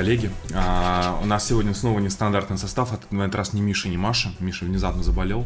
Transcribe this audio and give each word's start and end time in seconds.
Коллеги. 0.00 0.30
А, 0.54 1.20
у 1.22 1.26
нас 1.26 1.46
сегодня 1.46 1.74
снова 1.74 1.98
нестандартный 1.98 2.56
состав. 2.56 2.90
На 3.10 3.24
этот 3.24 3.34
раз 3.34 3.52
не 3.52 3.60
Миша, 3.60 3.90
не 3.90 3.98
Маша. 3.98 4.32
Миша 4.40 4.64
внезапно 4.64 5.02
заболел. 5.02 5.44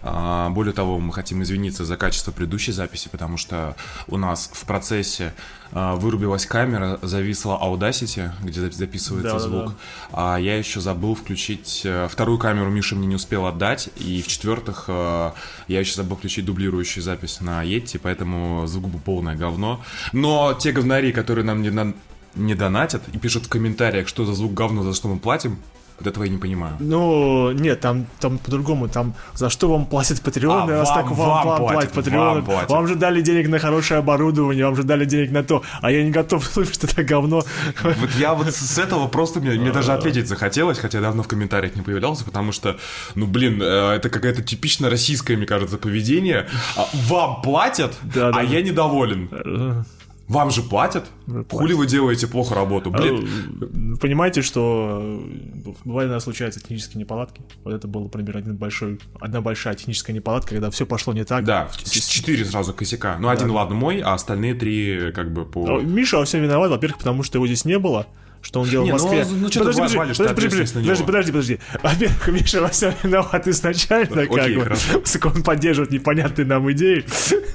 А, 0.00 0.48
более 0.50 0.72
того, 0.72 1.00
мы 1.00 1.12
хотим 1.12 1.42
извиниться 1.42 1.84
за 1.84 1.96
качество 1.96 2.30
предыдущей 2.30 2.70
записи, 2.70 3.08
потому 3.08 3.36
что 3.36 3.74
у 4.06 4.16
нас 4.16 4.48
в 4.52 4.64
процессе 4.64 5.34
а, 5.72 5.96
вырубилась 5.96 6.46
камера, 6.46 7.00
зависла 7.02 7.58
Audacity, 7.60 8.30
где 8.44 8.70
записывается 8.70 9.32
Да, 9.32 9.38
звук. 9.40 9.66
да. 9.70 9.74
А 10.12 10.36
я 10.36 10.56
еще 10.56 10.80
забыл 10.80 11.16
включить 11.16 11.80
э, 11.84 12.06
вторую 12.08 12.38
камеру, 12.38 12.70
Миша 12.70 12.94
мне 12.94 13.08
не 13.08 13.16
успел 13.16 13.44
отдать. 13.44 13.88
И 13.96 14.22
в-четвертых, 14.22 14.84
э, 14.86 15.32
я 15.66 15.80
еще 15.80 15.96
забыл 15.96 16.16
включить 16.16 16.44
дублирующую 16.44 17.02
запись 17.02 17.40
на 17.40 17.64
Yeti, 17.64 17.98
поэтому 18.00 18.68
звук 18.68 18.88
был 18.88 19.00
полное 19.00 19.34
говно. 19.34 19.82
Но 20.12 20.54
те 20.54 20.70
говнари, 20.70 21.10
которые 21.10 21.44
нам 21.44 21.60
не, 21.60 21.70
на- 21.70 21.92
не 22.36 22.54
донатят 22.54 23.02
и 23.12 23.18
пишут 23.18 23.46
в 23.46 23.48
комментариях, 23.48 24.08
что 24.08 24.24
за 24.24 24.34
звук 24.34 24.54
говно, 24.54 24.82
за 24.82 24.94
что 24.94 25.08
мы 25.08 25.18
платим, 25.18 25.58
вот 26.00 26.08
этого 26.08 26.24
я 26.24 26.30
не 26.30 26.38
понимаю. 26.38 26.74
Ну, 26.80 27.52
нет, 27.52 27.78
там, 27.80 28.06
там 28.18 28.38
по-другому, 28.38 28.88
там 28.88 29.14
за 29.34 29.48
что 29.48 29.70
вам 29.70 29.86
платят 29.86 30.20
Патреоны, 30.22 30.72
А, 30.72 30.78
раз 30.80 30.88
вам- 30.88 30.98
так 30.98 31.10
вам, 31.16 31.28
вам 31.28 31.44
платят, 31.58 31.72
платят 31.72 31.92
Патреоны, 31.92 32.34
вам 32.40 32.44
платят. 32.44 32.70
вам 32.70 32.88
же 32.88 32.96
дали 32.96 33.20
денег 33.20 33.46
на 33.48 33.60
хорошее 33.60 34.00
оборудование, 34.00 34.64
вам 34.64 34.74
же 34.74 34.82
дали 34.82 35.04
денег 35.04 35.30
на 35.30 35.44
то, 35.44 35.62
а 35.80 35.92
я 35.92 36.02
не 36.02 36.10
готов 36.10 36.44
слышать 36.52 36.82
это 36.82 37.04
говно. 37.04 37.44
Вот 37.84 38.10
я 38.18 38.34
вот 38.34 38.48
с 38.52 38.76
этого 38.76 39.06
просто 39.06 39.38
мне, 39.38 39.52
мне 39.52 39.70
даже 39.70 39.92
ответить 39.92 40.26
захотелось, 40.26 40.80
хотя 40.80 41.00
давно 41.00 41.22
в 41.22 41.28
комментариях 41.28 41.76
не 41.76 41.82
появлялся, 41.82 42.24
потому 42.24 42.50
что, 42.50 42.76
ну 43.14 43.26
блин, 43.28 43.62
э, 43.62 43.92
это 43.94 44.10
какая-то 44.10 44.42
типично 44.42 44.90
российское, 44.90 45.36
мне 45.36 45.46
кажется, 45.46 45.78
поведение. 45.78 46.48
А, 46.76 46.88
Вам 47.06 47.40
платят, 47.40 47.94
да, 48.02 48.30
а 48.30 48.32
да. 48.32 48.40
я 48.42 48.62
недоволен. 48.62 49.84
Вам 50.28 50.50
же 50.50 50.62
платят? 50.62 51.10
Хули 51.50 51.74
вы 51.74 51.86
делаете 51.86 52.26
плохо 52.26 52.54
работу? 52.54 52.90
Блин, 52.90 53.28
Э, 53.60 53.96
Понимаете, 54.00 54.42
что 54.42 55.00
э, 55.02 55.70
бывает, 55.84 56.08
иногда 56.08 56.20
случаются 56.20 56.60
технические 56.60 57.00
неполадки. 57.00 57.42
Вот 57.62 57.74
это 57.74 57.86
был, 57.86 58.04
например, 58.04 58.36
один 58.38 58.56
большой, 58.56 59.00
одна 59.20 59.40
большая 59.40 59.74
техническая 59.74 60.14
неполадка, 60.16 60.50
когда 60.50 60.70
все 60.70 60.86
пошло 60.86 61.12
не 61.12 61.24
так. 61.24 61.44
да, 61.44 61.68
четыре 61.84 62.44
сразу 62.44 62.72
косяка. 62.72 63.16
Ну, 63.18 63.28
один, 63.28 63.50
ладно, 63.50 63.74
мой, 63.74 64.00
а 64.00 64.14
остальные 64.14 64.54
три 64.54 65.12
как 65.12 65.32
бы 65.32 65.42
А 65.42 65.44
по... 65.44 65.80
Миша 65.80 66.18
во 66.18 66.24
всем 66.24 66.42
виноват, 66.42 66.70
во-первых, 66.70 66.98
потому 66.98 67.22
что 67.22 67.38
его 67.38 67.46
здесь 67.46 67.64
не 67.64 67.78
было, 67.78 68.06
что 68.44 68.60
он 68.60 68.68
делал 68.68 68.84
Не, 68.84 68.92
в 68.92 68.96
ну, 68.96 69.02
Москве. 69.02 69.26
ну, 69.30 69.48
чё 69.48 69.60
ты 69.60 69.72
подожди, 69.72 69.96
валишь 69.96 70.16
подожди, 70.16 70.34
подожди, 70.48 70.74
подожди, 70.74 71.04
подожди, 71.04 71.32
подожди. 71.32 71.58
Во-первых, 71.82 72.28
Миша 72.28 72.60
во 72.60 72.68
всем 72.68 72.92
виноват 73.02 73.48
изначально, 73.48 74.26
как 74.26 74.30
Окей, 74.38 74.56
бы. 74.56 74.62
хорошо. 74.64 75.00
Поскольку 75.00 75.38
он 75.38 75.42
поддерживает 75.42 75.90
непонятные 75.90 76.44
нам 76.44 76.70
идеи. 76.72 77.04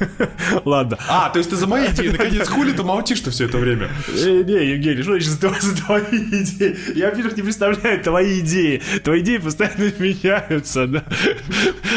Ладно. 0.65 0.97
А, 1.07 1.29
то 1.29 1.37
есть 1.37 1.49
ты 1.51 1.55
за 1.55 1.67
мои 1.67 1.87
идеи, 1.87 2.09
наконец, 2.09 2.47
хули 2.49 2.71
ты 2.71 2.83
молчишь-то 2.83 3.29
все 3.31 3.45
это 3.45 3.57
время? 3.57 3.89
Э, 4.07 4.43
Не, 4.43 4.71
Евгений, 4.71 5.01
что 5.03 5.11
значит 5.11 5.29
за, 5.29 5.75
твои 5.85 6.03
идеи? 6.03 6.75
Я, 6.95 7.09
во-первых, 7.11 7.37
не 7.37 7.43
представляю 7.43 8.01
твои 8.03 8.39
идеи. 8.39 8.81
Твои 9.03 9.21
идеи 9.21 9.37
постоянно 9.37 9.91
меняются, 9.99 10.87
да? 10.87 11.03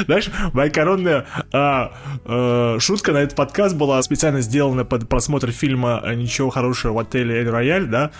Знаешь, 0.07 0.29
моя 0.53 0.71
коронная 0.71 1.27
а, 1.53 1.93
а, 2.25 2.77
шутка 2.79 3.13
на 3.13 3.19
этот 3.19 3.37
подкаст 3.37 3.75
была 3.75 4.03
специально 4.03 4.41
сделана 4.43 4.85
под 4.85 5.09
просмотр 5.09 5.51
фильма 5.51 6.03
«Ничего 6.15 6.51
хорошего 6.51 6.93
в 6.93 6.99
отеле 6.99 7.37
Эль 7.41 7.49
Рояль», 7.49 7.87
да? 7.87 8.11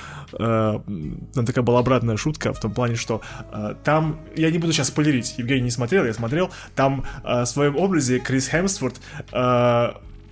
Там 1.35 1.47
такая 1.47 1.65
была 1.65 1.81
обратная 1.81 2.17
шутка 2.17 2.53
в 2.53 2.61
том 2.61 2.73
плане, 2.73 2.95
что 2.97 3.21
а, 3.51 3.75
там, 3.75 4.21
я 4.37 4.51
не 4.51 4.59
буду 4.59 4.73
сейчас 4.73 4.89
спойлерить, 4.89 5.35
Евгений 5.39 5.63
не 5.63 5.71
смотрел, 5.71 6.05
я 6.05 6.15
смотрел, 6.15 6.51
там 6.75 7.05
а, 7.25 7.45
в 7.45 7.49
своем 7.49 7.77
образе 7.77 8.19
Крис 8.19 8.49
Хемсворт 8.49 9.01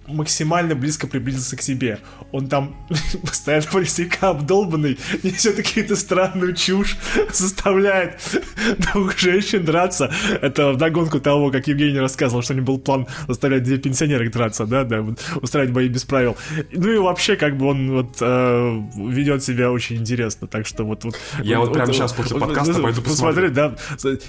максимально 0.06 0.75
близко 0.75 1.06
приблизился 1.06 1.56
к 1.56 1.62
себе. 1.62 1.99
Он 2.33 2.49
там 2.49 2.77
постоянно 3.22 3.84
слегка 3.84 4.31
обдолбанный, 4.31 4.99
несет 5.22 5.56
какие-то 5.56 5.97
странную 5.97 6.55
чушь, 6.55 6.97
заставляет 7.33 8.21
двух 8.93 9.19
женщин 9.19 9.65
драться. 9.65 10.12
Это 10.41 10.72
вдогонку 10.72 11.21
того, 11.21 11.50
как 11.50 11.66
Евгений 11.69 11.99
рассказывал, 11.99 12.43
что 12.43 12.55
у 12.55 12.56
него 12.56 12.66
был 12.66 12.78
план 12.78 13.06
заставлять 13.28 13.62
две 13.62 13.78
пенсионерок 13.78 14.31
драться, 14.31 14.66
да, 14.66 14.84
да, 14.84 15.03
вот, 15.03 15.21
устраивать 15.37 15.72
бои 15.72 15.89
без 15.89 16.05
правил. 16.05 16.37
Ну 16.72 16.91
и 16.91 16.99
вообще, 16.99 17.37
как 17.37 17.56
бы 17.56 17.66
он 17.66 17.91
вот 17.91 18.16
э, 18.21 18.83
ведет 18.97 19.43
себя 19.43 19.71
очень 19.71 19.97
интересно, 19.97 20.47
так 20.47 20.66
что 20.66 20.84
вот... 20.84 21.05
вот 21.05 21.19
Я 21.43 21.60
вот 21.60 21.72
прямо 21.72 21.93
щас 21.93 22.12
после 22.12 22.39
подкаста 22.39 22.81
пойду 22.81 23.03
посмотрю. 23.03 23.50
да. 23.50 23.77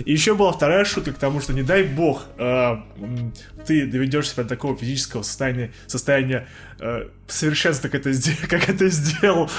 И 0.05 0.11
еще 0.11 0.35
была 0.35 0.51
вторая 0.51 0.85
шутка 0.85 1.13
к 1.13 1.17
тому, 1.17 1.41
что 1.41 1.53
не 1.53 1.63
дай 1.63 1.83
бог 1.83 2.25
э, 2.37 2.75
ты 3.65 3.85
доведешь 3.85 4.29
себя 4.29 4.43
до 4.43 4.49
такого 4.49 4.75
физического 4.75 5.23
состояния, 5.23 5.70
состояния 5.87 6.47
э, 6.79 7.09
совершенства, 7.31 7.87
как 7.89 8.05
это, 8.05 8.11
как 8.47 8.69
это 8.69 8.89
сделал 8.89 9.49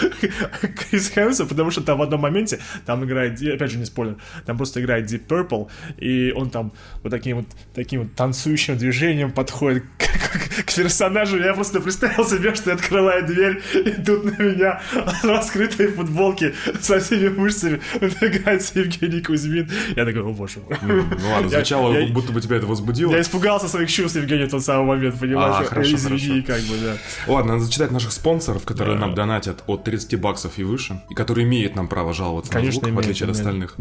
Крис 0.90 1.10
Хемсворт, 1.10 1.48
потому 1.50 1.70
что 1.70 1.80
там 1.82 1.98
в 1.98 2.02
одном 2.02 2.20
моменте, 2.20 2.58
там 2.86 3.04
играет, 3.04 3.40
опять 3.42 3.70
же 3.70 3.78
не 3.78 3.84
спойлер, 3.84 4.16
там 4.46 4.56
просто 4.56 4.80
играет 4.80 5.10
Deep 5.10 5.26
Purple, 5.26 5.68
и 5.98 6.32
он 6.32 6.50
там 6.50 6.72
вот 7.02 7.10
таким 7.10 7.38
вот, 7.38 7.46
таким 7.74 8.02
вот 8.02 8.14
танцующим 8.14 8.76
движением 8.78 9.30
подходит 9.32 9.84
к, 9.98 10.02
к- 10.62 10.64
к 10.64 10.74
персонажу, 10.74 11.38
я 11.38 11.54
просто 11.54 11.80
представил 11.80 12.24
себе, 12.26 12.54
что 12.54 12.72
открывает 12.72 13.26
дверь, 13.26 13.62
и 13.74 13.90
тут 14.02 14.24
на 14.24 14.42
меня 14.42 14.80
раскрытой 15.22 15.88
футболке 15.88 16.54
со 16.80 17.00
всеми 17.00 17.28
мышцами 17.28 17.80
нагается 18.20 18.78
Евгений 18.80 19.20
Кузьмин. 19.20 19.70
Я 19.96 20.04
такой, 20.04 20.22
о 20.22 20.32
боже. 20.32 20.60
Ну 20.82 21.04
ладно, 21.30 21.48
Я- 21.48 21.58
звучало, 21.58 21.92
я- 21.98 22.06
будто 22.12 22.32
бы 22.32 22.40
тебя 22.40 22.56
это 22.56 22.66
возбудило. 22.66 23.12
Я 23.12 23.20
испугался 23.20 23.68
своих 23.68 23.90
чувств, 23.90 24.16
Евгений, 24.16 24.44
в 24.44 24.50
тот 24.50 24.64
самый 24.64 24.86
момент, 24.86 25.18
понимаешь? 25.18 25.56
А, 25.60 25.64
хорошо, 25.64 25.94
Извини, 25.96 26.42
хорошо. 26.42 26.46
как 26.46 26.60
бы, 26.62 26.76
да. 26.84 26.96
Ладно, 27.32 27.58
надо 27.62 27.66
зачитать 27.66 27.90
наших 27.90 28.12
спонсоров, 28.12 28.64
которые 28.64 28.96
Да. 28.98 29.06
нам 29.06 29.14
донатят 29.14 29.62
от 29.66 29.84
30 29.84 30.16
баксов 30.20 30.58
и 30.58 30.64
выше, 30.64 31.02
и 31.10 31.14
которые 31.14 31.46
имеют 31.46 31.76
нам 31.76 31.88
право 31.88 32.12
жаловаться 32.12 32.52
Конечно, 32.52 32.68
на 32.68 32.72
звук, 32.80 32.84
в 32.84 32.88
имеют, 32.90 33.04
отличие 33.06 33.28
от 33.30 33.36
имеют. 33.36 33.70
остальных. 33.70 33.76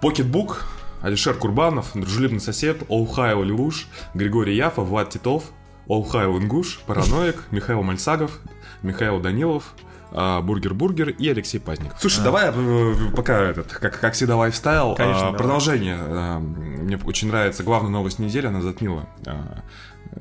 PocketBook, 0.00 0.64
Алишер 1.00 1.34
Курбанов, 1.34 1.90
Дружелюбный 1.94 2.40
сосед, 2.40 2.82
All 2.88 3.42
Hail 3.42 3.57
Lelouch, 3.57 3.88
Григорий 4.14 4.56
Яфа, 4.56 4.82
Влад 4.82 5.10
Титов, 5.10 5.44
Олхайл 5.88 6.38
Ингуш, 6.38 6.80
Параноик, 6.86 7.44
Михаил 7.50 7.82
Мальсагов, 7.82 8.38
Михаил 8.82 9.20
Данилов, 9.20 9.74
а, 10.14 10.40
Бургер 10.42 10.74
Бургер 10.74 11.10
и 11.10 11.28
Алексей 11.28 11.58
Пазников. 11.58 11.98
Слушай, 12.00 12.22
давай 12.22 12.50
э, 12.54 12.94
пока 13.16 13.40
этот, 13.40 13.72
как, 13.72 13.98
как 13.98 14.12
всегда, 14.14 14.36
лайфстайл. 14.36 14.94
Конечно, 14.94 15.20
а, 15.22 15.24
давай. 15.26 15.38
продолжение. 15.38 15.96
а, 15.98 16.38
Мне 16.38 16.98
очень 16.98 17.28
нравится 17.28 17.62
главная 17.62 17.90
новость 17.90 18.18
недели, 18.18 18.46
она 18.46 18.60
затмила 18.60 19.08
а, 19.26 19.62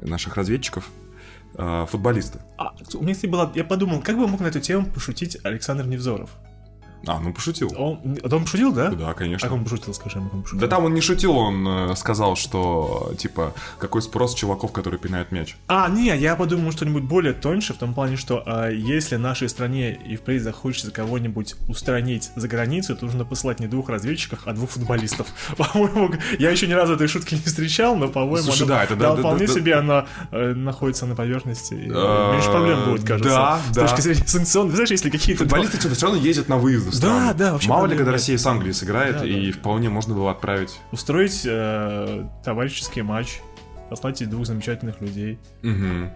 наших 0.01 0.35
разведчиков. 0.37 0.85
А, 1.55 1.85
Футболисты. 1.85 2.39
А, 2.57 2.73
у 2.93 3.03
меня, 3.03 3.13
кстати, 3.13 3.29
была... 3.29 3.51
Я 3.55 3.63
подумал, 3.63 4.01
как 4.01 4.17
бы 4.17 4.27
мог 4.27 4.39
на 4.41 4.47
эту 4.47 4.59
тему 4.59 4.85
пошутить 4.85 5.37
Александр 5.43 5.85
Невзоров? 5.85 6.31
А, 7.07 7.19
ну 7.19 7.33
пошутил. 7.33 7.71
Он, 7.77 7.99
а 8.23 8.35
он 8.35 8.43
пошутил, 8.43 8.71
да? 8.71 8.89
Да, 8.91 9.09
А 9.09 9.13
конечно. 9.13 9.47
как 9.47 9.57
он 9.57 9.63
пошутил, 9.63 9.93
скажи, 9.93 10.19
как 10.19 10.33
он 10.33 10.41
пошутил? 10.43 10.59
Да 10.61 10.67
там 10.67 10.85
он 10.85 10.93
не 10.93 11.01
шутил, 11.01 11.35
он 11.35 11.67
э, 11.67 11.95
сказал, 11.95 12.35
что, 12.35 13.13
типа, 13.17 13.53
какой 13.79 14.01
спрос 14.01 14.35
чуваков, 14.35 14.71
которые 14.71 14.99
пинают 14.99 15.31
мяч. 15.31 15.55
А, 15.67 15.89
не, 15.89 16.15
я 16.15 16.35
подумал 16.35 16.71
что-нибудь 16.71 17.03
более 17.03 17.33
тоньше, 17.33 17.73
в 17.73 17.77
том 17.77 17.93
плане, 17.93 18.17
что 18.17 18.43
а, 18.45 18.69
если 18.69 19.15
нашей 19.15 19.49
стране 19.49 19.93
и 19.93 20.15
впредь 20.15 20.43
захочется 20.43 20.91
кого-нибудь 20.91 21.55
устранить 21.67 22.29
за 22.35 22.47
границей, 22.47 22.95
то 22.95 23.05
нужно 23.05 23.25
посылать 23.25 23.59
не 23.59 23.67
двух 23.67 23.89
разведчиков, 23.89 24.39
а 24.45 24.53
двух 24.53 24.69
футболистов. 24.69 25.27
По-моему, 25.57 26.13
я 26.37 26.51
еще 26.51 26.67
ни 26.67 26.73
разу 26.73 26.93
этой 26.93 27.07
шутки 27.07 27.33
не 27.33 27.41
встречал, 27.41 27.95
но, 27.95 28.09
по-моему, 28.09 28.37
Слушай, 28.45 28.63
она- 28.67 28.75
да, 28.75 28.83
это 28.83 28.95
да, 28.95 29.09
да, 29.15 29.19
вполне 29.19 29.47
да, 29.47 29.53
да. 29.53 29.59
себе 29.59 29.75
она 29.75 30.05
э, 30.31 30.53
находится 30.53 31.05
на 31.05 31.15
поверхности. 31.15 31.73
и 31.73 31.89
Э, 31.91 32.33
Меньше 32.33 32.51
проблем 32.51 32.83
будет, 32.85 33.03
кажется. 33.07 33.29
да, 33.31 33.59
С 33.71 33.75
да. 33.75 33.87
точки 33.87 34.01
зрения 34.01 34.27
санкционных. 34.27 34.75
Знаешь, 34.75 34.91
если 34.91 35.09
какие-то... 35.09 35.43
Футболисты 35.43 35.79
что-то 35.79 35.95
все 35.95 36.05
равно 36.07 36.21
ездят 36.21 36.47
на 36.47 36.57
выезды 36.57 36.90
в 36.91 36.95
страны. 36.95 37.33
да, 37.33 37.53
вообще 37.53 37.69
Мало 37.69 37.85
ли, 37.87 37.95
когда. 37.97 38.11
Россия 38.11 38.37
с 38.37 38.45
Англией 38.45 38.73
сыграет, 38.73 39.19
Да, 39.19 39.25
и 39.25 39.51
вполне 39.51 39.89
можно 39.89 40.13
было 40.15 40.31
отправить. 40.31 40.79
устроить 40.91 41.41
э, 41.45 42.25
товарищеский 42.43 43.01
матч, 43.01 43.39
послать 43.89 44.27
двух 44.29 44.45
замечательных 44.45 45.01
людей. 45.01 45.39
Мгм. 45.61 46.11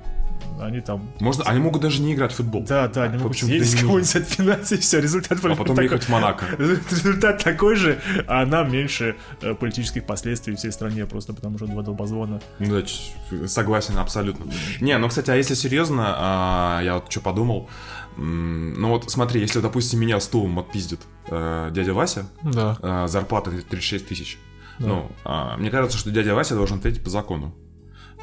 Они 0.59 0.81
там... 0.81 1.09
Можно, 1.21 1.45
они 1.45 1.59
могут 1.61 1.81
даже 1.81 2.01
не 2.01 2.13
играть 2.13 2.33
в 2.33 2.35
футбол. 2.35 2.63
Да, 2.67 2.89
да, 2.89 3.03
они 3.03 3.17
В 3.17 3.21
могут 3.23 3.37
съездить 3.37 3.79
да 3.79 3.87
кого-нибудь 3.87 4.15
отпинать, 4.17 4.71
и 4.73 4.77
все, 4.77 4.99
результат 4.99 5.39
А 5.43 5.49
потом 5.49 5.67
такой. 5.67 5.83
ехать 5.85 6.03
в 6.03 6.09
Монако. 6.09 6.45
Результат 6.57 7.41
такой 7.41 7.75
же, 7.77 7.99
а 8.27 8.45
нам 8.45 8.69
меньше 8.71 9.15
э, 9.41 9.53
политических 9.55 10.05
последствий 10.05 10.55
всей 10.55 10.73
стране, 10.73 11.05
просто 11.05 11.33
потому 11.33 11.57
что 11.57 11.67
два 11.67 11.83
долбозвона. 11.83 12.41
Ну 12.59 12.81
да, 12.81 13.47
согласен 13.47 13.97
абсолютно. 13.97 14.51
Не, 14.81 14.97
ну, 14.97 15.07
кстати, 15.07 15.31
а 15.31 15.35
если 15.35 15.53
серьезно, 15.53 16.03
а, 16.17 16.81
я 16.83 16.95
вот 16.95 17.09
что 17.09 17.21
подумал. 17.21 17.69
Ну 18.17 18.89
вот 18.89 19.09
смотри, 19.11 19.41
если, 19.41 19.59
допустим, 19.59 19.99
меня 19.99 20.19
стулом 20.19 20.57
отпиздит 20.59 21.01
э, 21.27 21.69
дядя 21.71 21.93
Вася, 21.93 22.29
Да. 22.43 22.77
э, 22.81 23.07
зарплата 23.07 23.51
36 23.51 24.07
тысяч. 24.07 24.37
Ну, 24.79 25.09
а, 25.23 25.55
мне 25.57 25.69
кажется, 25.69 25.97
что 25.97 26.11
дядя 26.11 26.35
Вася 26.35 26.53
должен 26.55 26.77
ответить 26.79 27.03
по 27.03 27.09
закону. 27.09 27.55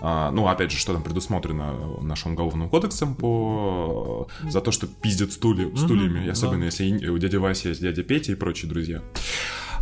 А, 0.04 0.30
ну, 0.32 0.48
опять 0.48 0.70
же, 0.70 0.76
что 0.78 0.92
там 0.92 1.02
предусмотрено 1.02 1.74
нашим 2.02 2.32
уголовным 2.32 2.68
кодексом 2.68 3.14
по... 3.14 4.28
за 4.50 4.60
то, 4.60 4.72
что 4.72 4.86
пиздят 4.86 5.32
стули... 5.32 5.74
стульями, 5.76 6.26
и 6.26 6.28
особенно 6.28 6.64
если 6.64 6.84
и- 6.84 7.08
у 7.08 7.16
дяди 7.18 7.36
Васи 7.36 7.68
есть 7.68 7.80
дядя 7.80 8.02
Петя 8.02 8.32
и 8.32 8.34
прочие 8.34 8.68
друзья. 8.68 9.00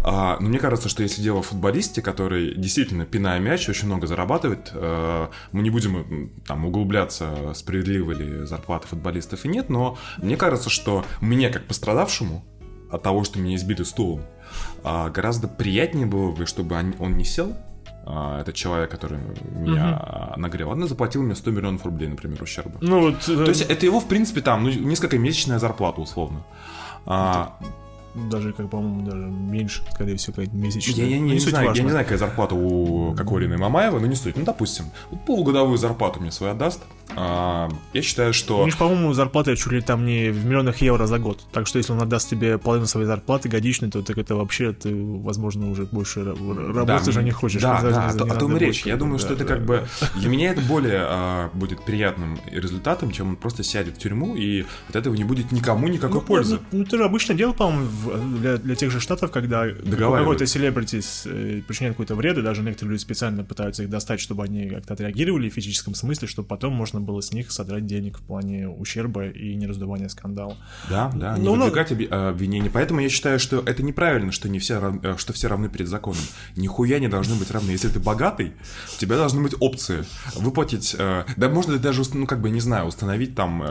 А, 0.03 0.39
но 0.41 0.49
мне 0.49 0.59
кажется, 0.59 0.89
что 0.89 1.03
если 1.03 1.23
дело 1.23 1.43
в 1.43 1.47
футболисте, 1.47 2.01
который 2.01 2.55
действительно, 2.55 3.05
пиная 3.05 3.39
мяч, 3.39 3.69
очень 3.69 3.87
много 3.87 4.07
зарабатывает, 4.07 4.71
э, 4.73 5.29
мы 5.53 5.63
не 5.63 5.71
будем 5.71 6.33
там 6.47 6.65
углубляться, 6.65 7.53
справедливы 7.55 8.15
ли 8.15 8.47
зарплаты 8.47 8.89
футболистов 8.89 9.45
и 9.45 9.49
нет, 9.49 9.69
но 9.69 9.99
мне 10.19 10.37
кажется, 10.37 10.71
что 10.71 11.05
мне, 11.21 11.51
как 11.51 11.67
пострадавшему 11.67 12.45
от 12.91 13.03
того, 13.03 13.25
что 13.25 13.39
меня 13.39 13.57
избили 13.57 13.83
стулом, 13.83 14.23
а, 14.83 15.11
гораздо 15.11 15.49
приятнее 15.49 16.07
было 16.07 16.33
бы, 16.33 16.47
чтобы 16.47 16.77
он, 16.77 16.95
он 16.99 17.17
не 17.17 17.25
сел, 17.25 17.57
а, 18.07 18.41
этот 18.41 18.55
человек, 18.55 18.91
который 18.91 19.19
меня 19.53 20.33
нагрел, 20.37 20.71
он 20.71 20.89
заплатил 20.89 21.23
мне 21.23 21.35
100 21.35 21.51
миллионов 21.51 21.85
рублей, 21.85 22.09
например, 22.09 22.43
ущерба. 22.43 22.79
Ну 22.81 23.01
вот... 23.01 23.21
То 23.21 23.45
есть 23.45 23.63
это 23.63 23.87
его, 23.87 24.01
в 24.01 24.09
принципе, 24.09 24.41
там, 24.41 24.65
ну, 24.65 24.71
несколько 24.71 25.19
месячная 25.19 25.59
зарплата, 25.59 26.01
условно. 26.01 26.45
А, 27.07 27.59
Даже, 28.15 28.53
как, 28.53 28.69
по-моему, 28.71 29.03
даже 29.03 29.19
меньше, 29.27 29.83
скорее 29.95 30.17
всего, 30.17 30.35
какая-то 30.35 30.57
месячная. 30.57 31.05
я, 31.05 31.11
я 31.11 31.19
не, 31.21 31.29
Ну, 31.29 31.33
не 31.35 31.41
суть 31.41 31.51
знаю, 31.51 31.65
я 31.65 31.69
важна. 31.71 31.85
не 31.85 31.91
знаю, 31.91 32.05
какая 32.05 32.19
зарплата 32.19 32.55
у 32.55 33.15
Кокорина 33.15 33.55
и 33.55 33.57
Мамаева, 33.57 33.99
но 34.01 34.07
не 34.07 34.17
суть. 34.17 34.37
Ну, 34.37 34.45
допустим, 34.45 34.87
вот 35.11 35.25
полугодовую 35.25 35.79
зарплату 35.79 36.21
мне 36.21 36.31
свою 36.33 36.53
отдаст. 36.53 36.83
А, 37.17 37.69
я 37.93 38.03
считаю, 38.03 38.31
У 38.31 38.33
что... 38.33 38.65
них, 38.65 38.77
по-моему, 38.77 39.13
зарплата 39.13 39.57
чуть 39.57 39.73
ли 39.73 39.81
там 39.81 40.07
не 40.07 40.31
в 40.31 40.45
миллионах 40.45 40.79
евро 40.79 41.07
за 41.07 41.19
год. 41.19 41.41
Так 41.53 41.67
что 41.67 41.79
если 41.79 41.93
он 41.93 42.01
отдаст 42.01 42.31
тебе 42.31 42.59
половину 42.59 42.87
своей 42.87 43.07
зарплаты 43.07 43.49
годичной, 43.49 43.91
то 43.91 44.03
так 44.03 44.19
это 44.19 44.35
вообще 44.37 44.73
ты, 44.73 44.95
возможно, 44.95 45.71
уже 45.71 45.85
больше 45.85 46.21
ра- 46.21 46.73
работать 46.73 47.09
уже 47.09 47.23
не 47.23 47.31
хочешь. 47.31 47.63
Да, 47.63 47.81
да, 47.83 48.09
о, 48.09 48.33
о 48.33 48.37
том 48.37 48.57
и 48.57 48.61
речь. 48.61 48.87
Я 48.87 48.97
думаю, 48.97 49.19
да, 49.19 49.25
что 49.25 49.35
это 49.35 49.45
да, 49.45 49.55
как 49.55 49.65
бы... 49.65 49.87
Для 50.17 50.29
меня 50.29 50.51
это 50.53 50.61
более 50.61 51.01
а, 51.03 51.51
будет 51.55 51.85
приятным 51.85 52.39
результатом, 52.51 53.11
чем 53.11 53.31
он 53.31 53.37
просто 53.37 53.63
сядет 53.63 53.97
в 53.97 53.99
тюрьму, 53.99 54.37
и 54.37 54.65
от 54.89 54.97
этого 54.97 55.15
не 55.15 55.25
будет 55.25 55.53
никому 55.53 55.89
никакой 55.89 56.21
Ну, 56.21 56.27
пользы. 56.27 56.59
Ну, 56.73 56.79
ну, 56.79 56.83
это 56.85 56.97
же 56.97 57.05
обычно 57.05 57.35
дело, 57.35 57.53
по-моему, 57.53 57.89
для, 58.39 58.57
для 58.57 58.75
тех 58.75 58.91
же 58.91 59.01
штатов, 59.01 59.31
когда 59.31 59.67
какой-то 59.69 60.47
селебрити 60.47 61.01
э, 61.27 61.63
причиняет 61.67 61.95
какой-то 61.95 62.15
вред, 62.15 62.39
и 62.39 62.43
даже 62.43 62.63
некоторые 62.63 62.93
люди 62.93 63.03
специально 63.03 63.45
пытаются 63.45 63.83
их 63.83 63.91
достать, 63.91 64.21
чтобы 64.21 64.45
они 64.45 64.69
как-то 64.69 64.95
отреагировали 64.95 65.49
в 65.49 65.55
физическом 65.55 65.95
смысле, 65.95 66.29
чтобы 66.29 66.49
потом 66.49 66.73
можно 66.75 67.00
было 67.01 67.21
с 67.21 67.33
них 67.33 67.51
содрать 67.51 67.87
денег 67.87 68.19
в 68.19 68.23
плане 68.23 68.69
ущерба 68.69 69.27
и 69.29 69.55
нераздувания 69.55 70.09
скандала. 70.09 70.57
Да, 70.89 71.11
да, 71.15 71.37
не 71.37 71.45
Ну, 71.45 71.57
ну- 71.57 71.65
выдвигать 71.65 71.93
оби- 71.93 72.09
э, 72.11 72.29
обвинения. 72.31 72.71
Поэтому 72.71 73.01
я 73.01 73.09
считаю, 73.09 73.39
что 73.39 73.61
это 73.61 73.83
неправильно, 73.83 74.33
что 74.33 74.49
не 74.49 74.59
все 74.59 74.79
рав- 74.79 75.03
э, 75.05 75.17
что 75.19 75.33
все 75.33 75.49
равны 75.49 75.69
перед 75.69 75.89
законом. 75.89 76.21
Нихуя 76.57 76.99
не 76.99 77.09
должны 77.09 77.35
быть 77.35 77.51
равны. 77.51 77.71
Если 77.71 77.89
ты 77.89 77.99
богатый, 78.01 78.53
у 78.97 78.99
тебя 79.01 79.17
должны 79.17 79.43
быть 79.43 79.55
опции 79.61 80.05
выплатить. 80.37 80.95
э, 80.99 81.25
да, 81.37 81.49
можно 81.49 81.79
даже, 81.79 82.03
ну 82.15 82.27
как 82.27 82.41
бы 82.41 82.51
не 82.51 82.61
знаю, 82.61 82.87
установить 82.87 83.35
там 83.35 83.63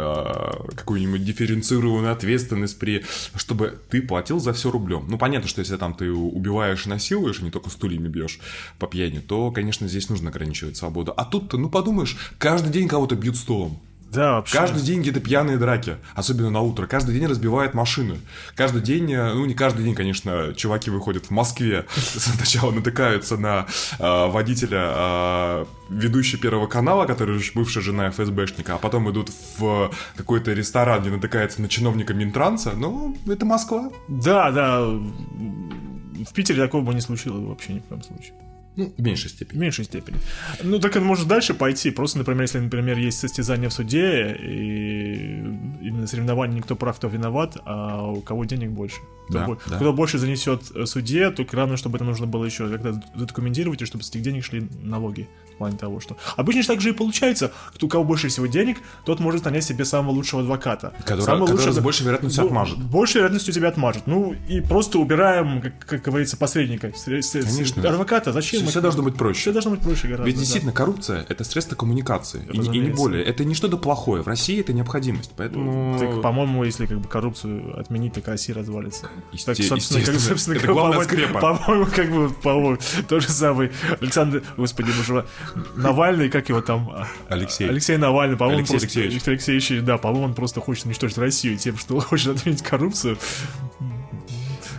какую-нибудь 0.75 1.23
дифференцированную 1.23 2.11
ответственность 2.11 2.77
при, 2.79 3.03
чтобы 3.35 3.79
ты 3.89 4.01
платил 4.01 4.39
за 4.39 4.53
все 4.53 4.71
рублем. 4.71 5.05
Ну 5.07 5.17
понятно, 5.17 5.47
что 5.47 5.59
если 5.61 5.77
там 5.77 5.93
ты 5.93 6.11
убиваешь 6.11 6.85
и 6.85 6.89
насилуешь, 6.89 7.39
и 7.39 7.43
не 7.43 7.51
только 7.51 7.69
стульями 7.69 8.07
бьешь 8.07 8.39
по 8.77 8.87
пьяни, 8.87 9.19
то, 9.19 9.51
конечно, 9.51 9.87
здесь 9.87 10.09
нужно 10.09 10.29
ограничивать 10.29 10.77
свободу. 10.77 11.13
А 11.15 11.25
тут-то, 11.25 11.57
ну 11.57 11.69
подумаешь, 11.69 12.17
каждый 12.37 12.71
день 12.71 12.87
кого-то 12.87 13.15
бьют 13.19 13.35
стулом. 13.35 13.79
Да, 14.11 14.35
вообще. 14.35 14.57
Каждый 14.57 14.81
день 14.81 15.01
где-то 15.01 15.19
пьяные 15.19 15.57
драки, 15.57 15.97
особенно 16.15 16.49
на 16.49 16.61
утро. 16.61 16.87
Каждый 16.87 17.13
день 17.13 17.27
разбивают 17.27 17.73
машины. 17.73 18.17
Каждый 18.55 18.81
день, 18.81 19.11
э, 19.13 19.33
ну 19.33 19.45
не 19.45 19.53
каждый 19.53 19.85
день, 19.85 19.93
конечно, 19.93 20.53
чуваки 20.55 20.89
выходят 20.89 21.27
в 21.27 21.31
Москве, 21.31 21.85
сначала 21.95 22.71
натыкаются 22.71 23.37
на 23.37 23.67
э, 23.99 24.27
водителя 24.27 24.91
э, 24.95 25.65
ведущей 25.89 26.37
Первого 26.37 26.67
канала, 26.67 27.05
который 27.05 27.39
бывшая 27.53 27.81
жена 27.81 28.09
ФСБшника, 28.09 28.75
а 28.75 28.77
потом 28.79 29.09
идут 29.11 29.31
в 29.57 29.91
какой-то 30.15 30.53
ресторан, 30.53 31.01
где 31.01 31.11
натыкается 31.11 31.61
на 31.61 31.69
чиновника 31.69 32.13
Минтранса. 32.13 32.71
Ну, 32.75 33.15
это 33.27 33.45
Москва. 33.45 33.91
Да, 34.07 34.51
да. 34.51 34.81
В 34.81 36.33
Питере 36.33 36.63
такого 36.63 36.81
бы 36.81 36.93
не 36.93 37.01
случилось 37.01 37.45
вообще 37.45 37.73
ни 37.73 37.79
в 37.79 37.83
коем 37.83 38.01
случае. 38.01 38.33
Ну, 38.79 38.93
в 38.97 39.01
меньшей 39.01 39.27
В 39.27 39.31
степени. 39.31 39.59
меньшей 39.59 39.85
степени. 39.85 40.17
Ну, 40.63 40.79
так 40.79 40.91
это 40.95 41.01
может 41.05 41.27
дальше 41.27 41.53
пойти. 41.53 41.91
Просто, 41.91 42.17
например, 42.17 42.41
если, 42.43 42.59
например, 42.59 42.97
есть 42.97 43.19
состязание 43.19 43.67
в 43.69 43.73
суде, 43.73 44.33
и 44.39 45.35
именно 45.81 46.07
соревнование 46.07 46.57
никто 46.57 46.75
прав, 46.75 46.95
кто 46.97 47.07
виноват, 47.07 47.57
а 47.65 48.03
у 48.11 48.21
кого 48.21 48.45
денег 48.45 48.69
больше. 48.71 48.97
Кто, 49.29 49.39
Да, 49.39 49.45
бо- 49.45 49.57
да. 49.69 49.75
кто 49.75 49.93
больше 49.93 50.17
занесет 50.17 50.61
э, 50.75 50.85
суде, 50.85 51.29
то 51.31 51.43
главное, 51.43 51.77
чтобы 51.77 51.97
это 51.97 52.05
нужно 52.05 52.25
было 52.25 52.45
еще 52.45 52.69
как-то 52.69 53.01
задокументировать, 53.15 53.81
и 53.81 53.85
чтобы 53.85 54.03
с 54.03 54.09
этих 54.09 54.21
денег 54.21 54.43
шли 54.45 54.67
налоги. 54.81 55.27
Плане 55.59 55.77
того, 55.77 55.99
что... 55.99 56.15
Обычно 56.37 56.61
же 56.61 56.67
так 56.69 56.79
же 56.81 56.89
и 56.89 56.91
получается. 56.93 57.51
Кто, 57.75 57.85
у 57.87 57.89
кого 57.89 58.03
больше 58.05 58.29
всего 58.29 58.45
денег, 58.47 58.77
тот 59.05 59.19
может 59.19 59.43
нанять 59.43 59.65
себе 59.65 59.83
самого 59.85 60.11
лучшего 60.11 60.41
адвоката. 60.41 60.93
Который, 60.99 61.21
Самый 61.21 61.41
который 61.47 61.57
лучший 61.57 61.73
с 61.73 61.79
большей 61.79 62.03
вероятностью 62.05 62.43
Бо- 62.43 62.47
отмажет. 62.47 62.77
Большей 62.79 63.15
вероятностью 63.17 63.53
тебя 63.53 63.67
отмажут. 63.67 64.03
Ну, 64.07 64.33
и 64.47 64.61
просто 64.61 64.99
убираем, 64.99 65.61
как, 65.61 65.79
как 65.85 66.01
говорится, 66.01 66.37
посредника. 66.37 66.91
С- 66.95 67.07
с- 67.07 67.35
с- 67.35 67.45
Конечно. 67.45 67.89
Адвоката. 67.89 68.31
Зачем? 68.31 68.61
Все, 68.61 68.69
это? 68.69 68.81
должно 68.81 69.03
быть 69.03 69.15
проще. 69.15 69.41
Все 69.41 69.51
должно 69.51 69.71
быть 69.71 69.81
проще 69.81 70.07
гораздо. 70.07 70.25
Ведь 70.25 70.35
да. 70.35 70.39
действительно 70.39 70.71
коррупция 70.71 71.25
это 71.27 71.43
средство 71.43 71.75
коммуникации. 71.75 72.47
И, 72.53 72.57
не- 72.57 72.77
и 72.77 72.79
не 72.79 72.89
более. 72.91 73.23
Это 73.25 73.43
не 73.43 73.53
что-то 73.53 73.77
плохое. 73.77 74.23
В 74.23 74.27
России 74.27 74.61
это 74.61 74.71
необходимость. 74.71 75.31
Поэтому. 75.35 75.99
Так, 75.99 76.21
по-моему, 76.21 76.63
если 76.63 76.85
как 76.85 76.99
бы 77.01 77.07
коррупцию 77.09 77.77
отменить, 77.77 78.13
так 78.13 78.27
Россия 78.29 78.55
развалится. 78.55 79.09
Есте- 79.33 79.53
Так, 79.55 79.65
собственно, 79.65 80.05
как, 80.05 80.15
собственно, 80.19 80.55
Это 80.55 80.67
как, 80.67 80.73
главная 80.75 81.05
по-моему. 81.05 81.39
По-моему, 81.39 81.85
как 81.93 82.11
бы, 82.11 82.29
по-моему, 82.29 82.77
тот 83.09 83.21
же 83.23 83.29
самый 83.29 83.71
Александр, 83.99 84.43
господи, 84.55 84.91
боже, 84.95 85.25
Навальный, 85.75 86.29
как 86.29 86.49
его 86.49 86.61
там? 86.61 87.05
Алексей. 87.27 87.67
Алексей 87.69 87.97
Навальный, 87.97 88.37
по-моему, 88.37 88.59
Алексей 88.59 88.73
просто, 88.73 88.99
Алексеевич. 88.99 89.27
Алексей 89.27 89.51
Алексеевич, 89.51 89.85
да, 89.85 89.97
по-моему, 89.97 90.25
он 90.25 90.33
просто 90.33 90.61
хочет 90.61 90.85
уничтожить 90.85 91.17
Россию 91.17 91.57
тем, 91.57 91.77
что 91.77 91.99
хочет 91.99 92.37
отменить 92.37 92.61
коррупцию. 92.61 93.17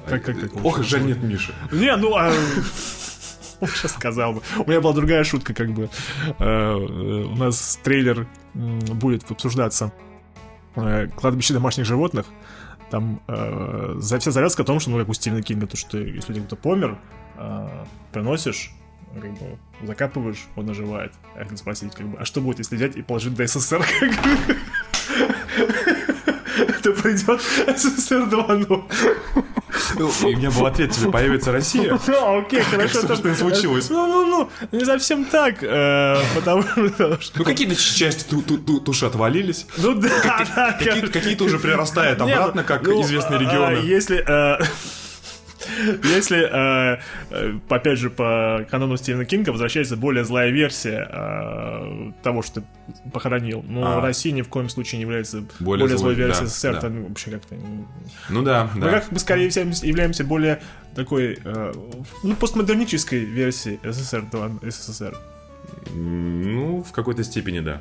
Как, 0.06 0.25
как 0.25 0.40
так 0.40 0.64
Ох, 0.64 0.82
жаль, 0.82 1.06
нет 1.06 1.22
Миши. 1.22 1.55
Не, 1.72 1.96
ну, 1.96 2.14
а... 2.17 2.32
Сейчас 3.61 3.93
сказал 3.93 4.34
бы. 4.34 4.43
У 4.56 4.69
меня 4.69 4.81
была 4.81 4.94
другая 4.94 5.22
шутка, 5.22 5.52
как 5.52 5.70
бы. 5.72 5.90
Э, 6.38 6.44
э, 6.44 7.25
У 7.25 7.37
нас 7.37 7.78
трейлер 7.82 8.26
будет 8.55 9.31
обсуждаться. 9.31 9.93
Э, 10.76 11.08
Кладбище 11.08 11.55
домашних 11.55 11.84
животных. 11.84 12.26
Там 12.90 13.23
э, 13.28 13.99
вся 14.00 14.31
завязка 14.31 14.62
о 14.62 14.64
том, 14.64 14.81
что, 14.81 14.90
ну, 14.90 14.99
как 14.99 15.08
у 15.08 15.14
Стивена 15.14 15.43
Кинга, 15.43 15.66
то, 15.66 15.76
что 15.76 15.99
если 15.99 16.32
кто-то 16.32 16.56
помер, 16.56 16.99
э, 17.37 17.84
приносишь, 18.12 18.73
как 19.15 19.33
бы, 19.33 19.59
закапываешь, 19.83 20.47
он 20.57 20.71
оживает. 20.71 21.12
А 21.35 21.41
хотел 21.41 21.57
спросить, 21.57 21.95
как 21.95 22.07
бы, 22.07 22.19
а 22.19 22.25
что 22.25 22.41
будет, 22.41 22.59
если 22.59 22.77
взять 22.77 22.97
и 22.97 23.03
положить 23.03 23.35
до 23.35 23.47
СССР? 23.47 23.85
как 24.01 24.11
бы? 24.11 24.57
То 26.83 26.93
придет 26.93 27.41
СССР 27.77 28.23
2.0. 28.23 28.83
Ну, 29.99 30.11
И 30.29 30.35
у 30.35 30.37
меня 30.37 30.50
был 30.50 30.67
ответ, 30.67 30.93
тебе 30.93 31.11
появится 31.11 31.52
Россия. 31.52 31.99
Ну, 32.07 32.40
окей, 32.40 32.61
хорошо. 32.62 33.00
собственно, 33.02 33.33
и 33.33 33.37
там- 33.37 33.50
случилось. 33.50 33.90
Ну, 33.90 34.07
ну, 34.07 34.49
ну, 34.71 34.79
не 34.79 34.85
совсем 34.85 35.25
так, 35.25 35.62
э, 35.62 36.17
потому 36.35 36.62
что... 36.62 37.19
Ну, 37.37 37.45
какие-то 37.45 37.75
части 37.76 38.29
ту- 38.29 38.43
ту- 38.43 38.59
ту- 38.59 38.81
туши 38.81 39.07
отвалились. 39.07 39.67
Ну 39.76 39.95
да, 39.95 40.09
да. 40.57 40.73
Какие- 40.79 41.07
Какие-то 41.07 41.45
уже 41.45 41.59
прирастают 41.59 42.21
Не, 42.21 42.33
обратно, 42.33 42.62
ну, 42.62 42.67
как 42.69 42.83
ну, 42.87 43.02
известные 43.02 43.38
а, 43.38 43.43
регионы. 43.43 43.76
Если... 43.87 44.25
Если, 46.05 46.38
э, 46.38 47.00
э, 47.31 47.59
опять 47.69 47.99
же, 47.99 48.11
по 48.11 48.67
канону 48.71 48.97
Стивена 48.97 49.25
Кинга 49.25 49.50
возвращается 49.50 49.97
более 49.97 50.25
злая 50.25 50.50
версия 50.50 51.09
э, 51.11 52.12
того, 52.23 52.43
что 52.43 52.61
ты 52.61 52.67
похоронил, 53.12 53.64
но 53.67 53.99
А. 53.99 54.00
Россия 54.00 54.33
ни 54.33 54.43
в 54.43 54.49
коем 54.49 54.69
случае 54.69 54.99
не 54.99 55.02
является 55.02 55.45
Более 55.59 55.87
злой 55.97 56.14
версией 56.14 56.47
СССР, 56.47 56.81
вообще 56.83 57.31
как-то... 57.31 57.57
Ну 58.29 58.43
да, 58.43 58.71
Мы 58.75 58.81
да. 58.81 59.00
как 59.00 59.12
бы 59.12 59.19
скорее 59.19 59.47
являемся 59.47 60.25
более 60.25 60.61
такой 60.95 61.38
ну, 62.23 62.35
постмодернической 62.37 63.21
версией 63.25 63.79
СССР, 63.85 64.25
СССР. 64.62 65.17
Ну, 65.95 66.83
в 66.83 66.93
какой-то 66.93 67.23
степени, 67.23 67.61
да. 67.61 67.81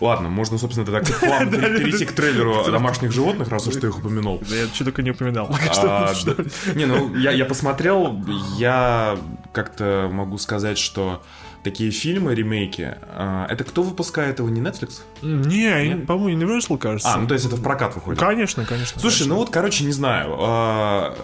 Ладно, 0.00 0.28
можно, 0.28 0.58
собственно, 0.58 0.86
тогда 0.86 1.02
плавно 1.20 1.50
перейти 1.50 2.04
к 2.04 2.12
трейлеру 2.12 2.70
домашних 2.70 3.12
животных, 3.12 3.48
раз 3.48 3.66
уж 3.66 3.74
ты 3.74 3.88
их 3.88 3.98
упомянул. 3.98 4.42
Да 4.48 4.56
я 4.56 4.66
что 4.66 4.84
только 4.84 5.02
не 5.02 5.10
упоминал. 5.10 5.54
А. 5.78 6.12
Не, 6.74 6.86
ну 6.86 7.14
я 7.14 7.44
посмотрел, 7.44 8.24
я 8.56 9.18
как-то 9.52 10.08
могу 10.12 10.38
сказать, 10.38 10.78
что 10.78 11.22
такие 11.62 11.90
фильмы, 11.90 12.34
ремейки, 12.34 12.96
а, 13.02 13.46
это 13.50 13.64
кто 13.64 13.82
выпускает 13.82 14.38
его, 14.38 14.48
не 14.48 14.60
Netflix? 14.60 15.00
Не, 15.22 15.96
по-моему, 16.06 16.42
Universal, 16.44 16.78
кажется. 16.78 17.12
А, 17.12 17.18
ну 17.18 17.26
то 17.26 17.34
есть 17.34 17.46
это 17.46 17.56
в 17.56 17.62
прокат 17.62 17.94
выходит. 17.94 18.18
Конечно, 18.18 18.64
конечно. 18.64 19.00
Слушай, 19.00 19.26
ну 19.26 19.36
вот, 19.36 19.50
короче, 19.50 19.84
не 19.84 19.92
знаю. 19.92 20.36
а, 20.38 21.14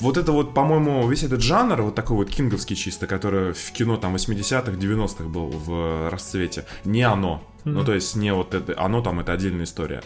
Вот 0.00 0.16
это 0.16 0.32
вот, 0.32 0.54
по-моему, 0.54 1.06
весь 1.08 1.22
этот 1.22 1.40
жанр, 1.42 1.82
вот 1.82 1.94
такой 1.94 2.16
вот 2.16 2.30
кинговский 2.30 2.76
чисто, 2.76 3.06
который 3.06 3.52
в 3.52 3.72
кино 3.72 3.96
там 3.96 4.14
80-х, 4.14 4.72
90-х 4.72 5.24
был 5.24 5.48
в 5.48 6.10
расцвете, 6.10 6.64
не 6.84 7.02
оно. 7.02 7.42
Ну, 7.64 7.84
то 7.84 7.94
есть 7.94 8.14
не 8.14 8.32
вот 8.32 8.54
это, 8.54 8.74
оно 8.80 9.02
там, 9.02 9.18
это 9.20 9.32
отдельная 9.32 9.64
история. 9.64 10.02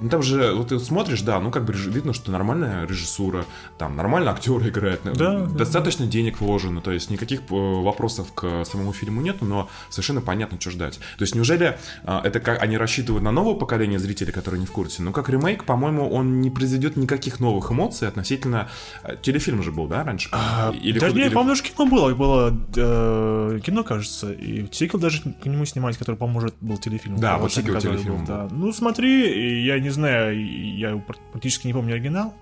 Ну 0.00 0.08
там 0.10 0.22
же, 0.22 0.52
вот 0.52 0.68
ты 0.68 0.78
смотришь, 0.78 1.22
да, 1.22 1.40
ну 1.40 1.50
как 1.50 1.64
бы 1.64 1.72
видно, 1.72 2.12
что 2.12 2.30
нормальная 2.30 2.86
режиссура, 2.86 3.46
там 3.78 3.96
нормально 3.96 4.30
актеры 4.30 4.68
играют, 4.68 5.00
Да, 5.14 5.46
достаточно 5.46 6.06
денег 6.06 6.40
вложено, 6.40 6.80
то 6.80 6.90
есть 6.92 7.10
никаких 7.10 7.40
э, 7.50 7.54
вопросов 7.54 8.32
к 8.34 8.64
самому 8.64 8.92
фильму 8.92 9.22
нету, 9.22 9.44
но 9.46 9.68
совершенно 9.88 10.20
понятно, 10.20 10.60
что 10.60 10.70
ждать. 10.70 10.98
То 11.18 11.22
есть 11.22 11.34
неужели 11.34 11.78
э, 12.04 12.20
это 12.24 12.40
как 12.40 12.62
они 12.62 12.76
рассчитывают 12.76 13.22
на 13.24 13.30
новое 13.32 13.54
поколение 13.54 13.98
зрителей, 13.98 14.32
которые 14.32 14.60
не 14.60 14.66
в 14.66 14.72
курсе? 14.72 15.02
Ну 15.02 15.12
как 15.12 15.28
ремейк, 15.30 15.64
по-моему, 15.64 16.08
он 16.10 16.40
не 16.40 16.50
произведет 16.50 16.96
никаких 16.96 17.40
новых 17.40 17.70
эмоций 17.72 18.06
относительно 18.08 18.68
э, 19.02 19.16
телефильм 19.22 19.62
же 19.62 19.72
был, 19.72 19.86
да, 19.86 20.04
раньше? 20.04 20.28
Или 20.82 20.98
да, 20.98 21.08
худ- 21.08 21.16
нет, 21.16 21.26
или- 21.28 21.34
по-моему, 21.34 21.50
даже 21.50 21.62
кино 21.62 21.86
было. 21.86 22.14
Было 22.14 22.54
э, 22.76 23.60
кино, 23.64 23.82
кажется. 23.82 24.32
И 24.32 24.66
сиквел 24.72 25.00
даже 25.00 25.22
к 25.22 25.46
нему 25.46 25.64
снимались, 25.64 25.96
который, 25.96 26.16
по-моему, 26.16 26.40
может, 26.40 26.54
был 26.60 26.76
телефильм. 26.78 27.16
Да, 27.16 27.38
вот 27.38 27.52
сиквел 27.52 27.80
телефильм 27.80 28.18
был, 28.18 28.26
да. 28.26 28.48
Ну, 28.50 28.72
смотри, 28.72 29.64
я 29.64 29.78
не 29.78 29.85
знаю, 29.90 30.38
я 30.76 30.96
пр- 30.96 31.16
практически 31.32 31.66
не 31.66 31.72
помню 31.72 31.94
оригинал. 31.94 32.34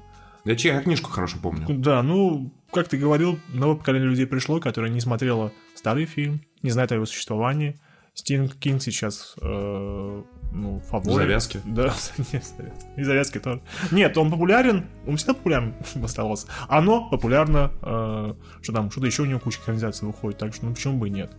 Я, 0.45 0.57
че- 0.57 0.69
я 0.69 0.81
книжку 0.83 1.11
хорошо 1.11 1.39
помню. 1.43 1.67
Да, 1.69 2.03
ну, 2.03 2.53
как 2.73 2.89
ты 2.89 2.99
говорил, 2.99 3.39
новое 3.53 3.77
поколение 3.77 4.09
людей 4.09 4.27
пришло, 4.27 4.61
которое 4.61 4.91
не 4.91 5.01
смотрело 5.01 5.53
старый 5.75 6.05
фильм, 6.07 6.43
не 6.63 6.71
знает 6.71 6.93
о 6.93 6.97
его 6.97 7.07
существовании. 7.07 7.79
Стивен 8.17 8.49
Кинг 8.49 8.81
сейчас, 8.81 9.35
э, 9.41 10.23
ну, 10.53 10.81
фаворит. 10.89 11.17
Завязки? 11.17 11.61
Да, 11.65 11.93
нет, 12.33 12.45
завязки. 12.45 12.87
и 12.97 13.03
завязки 13.03 13.39
тоже. 13.41 13.61
Нет, 13.91 14.17
он 14.17 14.31
популярен, 14.31 14.87
он 15.07 15.17
всегда 15.17 15.35
популярен 15.35 15.75
оставался. 16.05 16.47
Оно 16.69 17.09
популярно, 17.11 17.73
э, 17.83 18.35
что 18.63 18.73
там, 18.73 18.91
что-то 18.93 19.07
еще 19.07 19.23
у 19.23 19.27
него 19.27 19.41
куча 19.41 19.59
экранизаций 19.61 20.07
выходит, 20.07 20.39
так 20.39 20.55
что, 20.55 20.67
ну, 20.67 20.75
почему 20.75 20.99
бы 20.99 21.09
и 21.09 21.11
нет. 21.11 21.33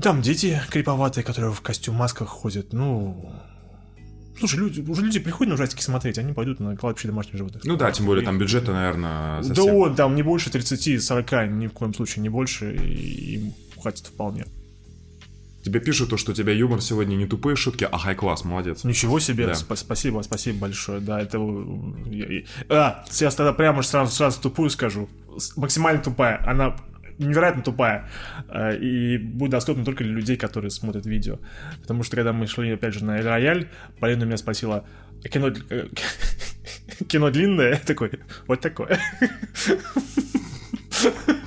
Там 0.00 0.22
дети 0.22 0.60
криповатые, 0.70 1.24
которые 1.24 1.52
в 1.52 1.60
костюм-масках 1.60 2.28
ходят, 2.28 2.72
ну... 2.72 3.32
Слушай, 4.38 4.58
люди, 4.60 4.80
уже 4.80 5.02
люди 5.02 5.18
приходят 5.18 5.48
на 5.50 5.54
ужастики 5.54 5.82
смотреть, 5.82 6.18
они 6.18 6.32
пойдут 6.32 6.60
на 6.60 6.76
кладбище 6.76 7.08
домашних 7.08 7.36
животных. 7.36 7.64
Ну 7.64 7.76
да, 7.76 7.90
тем 7.92 8.06
более 8.06 8.24
там 8.24 8.38
бюджета, 8.38 8.72
наверное, 8.72 9.38
Да 9.42 9.54
совсем. 9.54 9.74
он 9.74 9.94
там 9.96 10.14
не 10.14 10.22
больше 10.22 10.50
30-40, 10.50 11.48
ни 11.48 11.66
в 11.66 11.72
коем 11.72 11.92
случае 11.94 12.22
не 12.22 12.28
больше, 12.28 12.74
и 12.74 13.34
им 13.36 13.54
хватит 13.80 14.06
вполне. 14.06 14.44
Тебе 15.64 15.80
пишут 15.80 16.10
то, 16.10 16.16
что 16.16 16.30
у 16.30 16.34
тебя 16.34 16.52
юмор 16.52 16.80
сегодня 16.80 17.16
не 17.16 17.26
тупые 17.26 17.56
шутки, 17.56 17.86
а 17.90 17.98
хай-класс, 17.98 18.44
молодец. 18.44 18.84
Ничего 18.84 19.18
себе, 19.18 19.46
Да. 19.46 19.52
спа- 19.52 19.76
спасибо, 19.76 20.22
спасибо 20.22 20.58
большое, 20.60 21.00
да, 21.00 21.20
это... 21.20 21.38
э, 21.38 22.10
я- 22.10 22.26
я- 22.26 22.42
А, 22.68 23.04
сейчас 23.10 23.34
тогда 23.34 23.52
прямо 23.52 23.82
сразу, 23.82 24.12
сразу 24.14 24.40
тупую 24.40 24.70
скажу. 24.70 25.08
Максимально 25.56 26.00
тупая, 26.00 26.42
она 26.46 26.76
невероятно 27.18 27.62
тупая, 27.62 28.08
э, 28.48 28.76
и 28.78 29.18
будет 29.18 29.50
доступна 29.50 29.84
только 29.84 30.04
для 30.04 30.12
людей, 30.12 30.36
которые 30.36 30.70
смотрят 30.70 31.06
видео. 31.06 31.38
Потому 31.82 32.02
что 32.02 32.16
когда 32.16 32.32
мы 32.32 32.46
шли, 32.46 32.70
опять 32.70 32.94
же, 32.94 33.04
на 33.04 33.18
Эль 33.18 33.26
Рояль, 33.26 33.68
Полина 34.00 34.24
меня 34.24 34.36
спросила, 34.36 34.84
«А 35.24 35.28
кино, 35.28 35.52
э, 35.70 35.88
кино 37.08 37.30
длинное? 37.30 37.70
Я 37.70 37.78
такой, 37.78 38.10
вот 38.46 38.60
такое. 38.60 38.98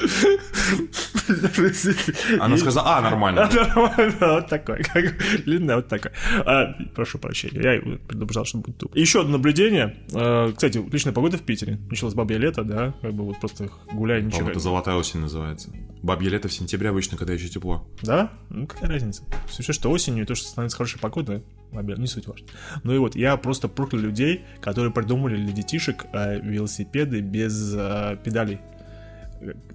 Она 2.40 2.56
сказала, 2.56 2.96
а, 2.96 3.00
нормально. 3.00 3.48
Нормально, 3.52 4.16
вот 4.20 4.48
такой. 4.48 4.82
Как 4.82 5.04
бы, 5.04 5.14
длинное, 5.44 5.76
вот 5.76 5.88
такой. 5.88 6.12
А, 6.44 6.74
прошу 6.94 7.18
прощения, 7.18 7.60
я 7.60 7.98
предупреждал, 8.06 8.44
что 8.44 8.58
будет 8.58 8.78
тупо. 8.78 8.96
Еще 8.96 9.20
одно 9.20 9.32
наблюдение. 9.32 9.96
Э, 10.12 10.52
Кстати, 10.52 10.78
отличная 10.78 11.12
погода 11.12 11.38
в 11.38 11.42
Питере. 11.42 11.78
Началось 11.88 12.14
бабье 12.14 12.38
лето, 12.38 12.64
да? 12.64 12.94
Как 13.02 13.12
бы 13.12 13.24
вот 13.24 13.40
просто 13.40 13.68
гуляй, 13.92 14.22
ничего. 14.22 14.50
Это 14.50 14.60
золотая 14.60 14.96
осень 14.96 15.20
называется. 15.20 15.70
Бабье 16.02 16.30
лето 16.30 16.48
в 16.48 16.52
сентябре 16.52 16.88
обычно, 16.88 17.16
когда 17.16 17.34
еще 17.34 17.48
тепло. 17.48 17.86
Да? 18.02 18.30
Ну, 18.48 18.66
какая 18.66 18.90
разница? 18.90 19.24
Все, 19.48 19.72
что 19.72 19.90
осенью, 19.90 20.24
и 20.24 20.26
то, 20.26 20.34
что 20.34 20.48
становится 20.48 20.76
хорошей 20.76 20.98
погодой, 20.98 21.42
бабье, 21.72 21.96
не 21.96 22.06
суть 22.06 22.26
важно. 22.26 22.46
Ну 22.84 22.94
и 22.94 22.98
вот, 22.98 23.16
я 23.16 23.36
просто 23.36 23.68
проклял 23.68 24.02
людей, 24.02 24.44
которые 24.60 24.92
придумали 24.92 25.36
для 25.36 25.52
детишек 25.52 26.06
э, 26.12 26.40
велосипеды 26.40 27.20
без 27.20 27.74
э, 27.76 28.16
педалей. 28.24 28.60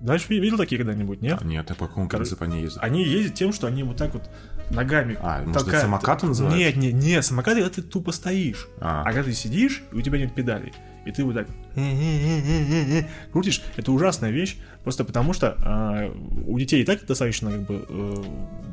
Знаешь, 0.01 0.27
ви- 0.29 0.39
видел 0.39 0.57
такие 0.57 0.77
когда-нибудь, 0.77 1.21
нет? 1.21 1.39
А, 1.41 1.45
Нет, 1.45 1.69
я 1.69 1.75
по 1.75 1.87
какому 1.87 2.07
принципу 2.07 2.43
они 2.43 2.61
ездят? 2.61 2.83
Они 2.83 3.03
ездят 3.03 3.33
тем, 3.33 3.51
что 3.51 3.67
они 3.67 3.83
вот 3.83 3.97
так 3.97 4.13
вот 4.13 4.29
ногами. 4.69 5.17
А, 5.21 5.39
может, 5.39 5.49
это 5.49 5.59
толкают. 5.59 5.81
самокаты 5.81 6.25
называются? 6.27 6.59
Нет, 6.59 6.75
нет, 6.75 6.93
нет, 6.93 7.25
самокаты 7.25 7.61
это 7.61 7.69
ты 7.75 7.81
тупо 7.81 8.11
стоишь. 8.11 8.67
А. 8.79 9.01
А, 9.01 9.05
когда 9.05 9.23
ты 9.23 9.33
сидишь, 9.33 9.83
и 9.91 9.95
у 9.95 10.01
тебя 10.01 10.19
нет 10.19 10.35
педалей, 10.35 10.73
и 11.05 11.11
ты 11.11 11.23
вот 11.23 11.33
так 11.35 11.47
крутишь, 13.31 13.63
это 13.75 13.91
ужасная 13.91 14.31
вещь, 14.31 14.57
просто 14.85 15.03
потому 15.03 15.33
что 15.33 15.57
а, 15.63 16.11
у 16.45 16.59
детей 16.59 16.83
и 16.83 16.85
так 16.85 17.05
достаточно 17.07 17.51
как 17.51 17.61
бы 17.61 17.85
э, 17.89 18.23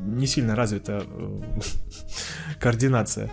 не 0.04 0.26
сильно 0.26 0.54
развита 0.54 1.06
э, 1.08 1.40
координация. 2.60 3.30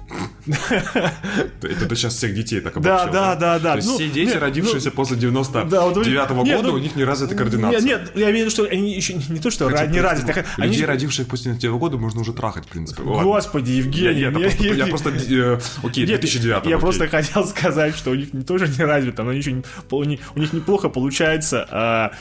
Это 1.61 1.85
ты 1.85 1.95
сейчас 1.97 2.15
всех 2.15 2.33
детей 2.33 2.61
так 2.61 2.79
Да, 2.81 3.03
обобщил, 3.03 3.13
да, 3.13 3.35
да, 3.35 3.59
да. 3.59 3.71
То 3.71 3.75
есть 3.77 3.87
Ну, 3.89 3.95
все 3.95 4.09
дети, 4.09 4.37
родившиеся 4.37 4.89
ну, 4.89 4.95
после 4.95 5.17
да, 5.17 5.81
вот 5.81 5.97
99-го 5.97 6.43
нет, 6.43 6.55
года, 6.55 6.69
ну, 6.69 6.73
у 6.75 6.77
них 6.77 6.95
не 6.95 7.03
развита 7.03 7.35
координация. 7.35 7.81
Нет, 7.81 8.11
я 8.15 8.31
имею 8.31 8.35
в 8.35 8.39
виду, 8.39 8.49
что 8.49 8.63
они 8.63 8.93
еще 8.93 9.13
не, 9.13 9.39
то, 9.39 9.51
что 9.51 9.69
не 9.69 9.99
развиты, 9.99 10.45
Людей, 10.57 10.85
родивших 10.85 11.27
после 11.27 11.51
99 11.51 11.79
года, 11.79 11.97
можно 11.97 12.21
уже 12.21 12.31
трахать, 12.31 12.65
в 12.65 12.69
принципе. 12.69 13.03
Господи, 13.03 13.71
Евгений, 13.71 14.21
я, 14.21 14.31
просто, 14.87 15.09
э, 15.09 15.59
окей, 15.83 16.05
Нет, 16.05 16.21
2009 16.21 16.65
Я 16.65 16.77
просто 16.77 17.09
хотел 17.09 17.45
сказать, 17.45 17.93
что 17.95 18.11
у 18.11 18.15
них 18.15 18.29
тоже 18.47 18.69
не 18.69 18.85
развито, 18.85 19.23
но 19.23 19.31
у 19.31 20.03
них, 20.03 20.53
неплохо 20.53 20.87
получается 20.87 21.67
а, 21.69 22.11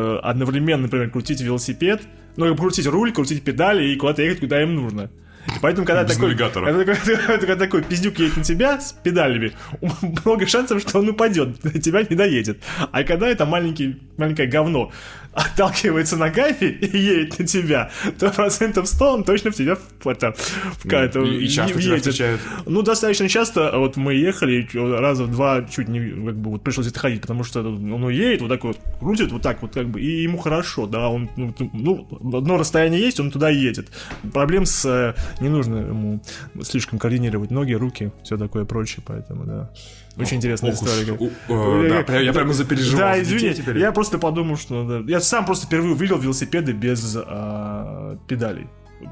э, 0.00 0.18
одновременно, 0.22 0.82
например, 0.82 1.10
крутить 1.10 1.40
велосипед, 1.40 2.02
ну, 2.36 2.54
крутить 2.56 2.86
руль, 2.86 3.12
крутить 3.12 3.42
педали 3.42 3.84
и 3.92 3.96
куда-то 3.96 4.22
ехать, 4.22 4.40
куда 4.40 4.62
им 4.62 4.74
нужно. 4.74 5.10
И 5.46 5.52
Поэтому, 5.62 5.86
когда 5.86 6.04
Без 6.04 6.14
такой, 6.14 6.28
навигатора. 6.28 6.66
когда, 6.66 6.94
такой- 6.94 7.16
когда 7.38 7.56
такой 7.56 7.82
пиздюк 7.82 8.18
едет 8.18 8.36
на 8.36 8.44
тебя 8.44 8.78
с 8.80 8.92
педалями, 8.92 9.52
много 10.24 10.46
шансов, 10.46 10.80
что 10.82 10.98
он 10.98 11.08
упадет, 11.08 11.60
тебя 11.82 12.02
не 12.08 12.14
доедет. 12.14 12.62
А 12.92 13.02
когда 13.04 13.26
это 13.28 13.46
маленький, 13.46 14.00
маленькое 14.18 14.48
говно 14.48 14.92
отталкивается 15.32 16.16
ногами 16.16 16.64
и 16.64 16.96
едет 16.98 17.38
на 17.38 17.46
тебя, 17.46 17.90
то 18.18 18.30
процентов 18.30 18.88
100 18.88 19.14
он 19.14 19.24
точно 19.24 19.50
в 19.50 19.54
тебя 19.54 19.76
в, 19.76 20.08
это, 20.08 20.32
в, 20.32 20.84
Ну, 20.84 21.24
и- 21.24 21.44
и 21.44 21.48
часто 21.48 21.72
тебя 21.74 21.80
въедет. 21.82 21.98
встречают. 22.06 22.40
Ну, 22.66 22.82
достаточно 22.82 23.28
часто, 23.28 23.72
вот 23.78 23.96
мы 23.96 24.14
ехали, 24.14 24.68
раза 24.74 25.24
в 25.24 25.30
два 25.30 25.62
чуть 25.62 25.88
не, 25.88 26.00
как 26.00 26.36
бы, 26.36 26.50
вот 26.50 26.62
пришлось 26.62 26.88
отходить, 26.88 27.20
потому 27.22 27.44
что 27.44 27.60
он 27.60 28.08
едет, 28.08 28.40
вот 28.42 28.48
так 28.48 28.64
вот, 28.64 28.78
крутит, 28.98 29.30
вот 29.32 29.42
так 29.42 29.62
вот, 29.62 29.72
как 29.72 29.88
бы, 29.88 30.00
и 30.00 30.22
ему 30.22 30.38
хорошо, 30.38 30.86
да, 30.86 31.08
он, 31.08 31.28
ну, 31.36 31.54
ну, 31.72 32.08
одно 32.38 32.56
расстояние 32.58 33.00
есть, 33.00 33.20
он 33.20 33.30
туда 33.30 33.50
едет. 33.50 33.88
Проблем 34.32 34.66
с, 34.66 34.84
э, 34.84 35.14
не 35.40 35.48
нужно 35.48 35.76
ему 35.76 36.22
слишком 36.62 36.98
координировать 36.98 37.50
ноги, 37.50 37.72
руки, 37.74 38.10
все 38.24 38.36
такое 38.36 38.64
прочее, 38.64 39.02
поэтому, 39.06 39.44
да. 39.44 39.70
Очень 40.16 40.38
интересная 40.38 40.72
история. 40.72 41.16
э, 41.48 42.04
да, 42.06 42.18
я 42.18 42.32
прямо 42.32 42.52
запереживал 42.52 42.98
Да, 42.98 43.22
извини, 43.22 43.78
я 43.78 43.92
просто 43.92 44.18
подумал, 44.18 44.56
что... 44.56 45.04
Я 45.06 45.20
сам 45.20 45.44
просто 45.44 45.66
впервые 45.66 45.94
увидел 45.94 46.18
велосипеды 46.18 46.72
без 46.72 47.16
а, 47.16 48.18
педалей. 48.26 48.66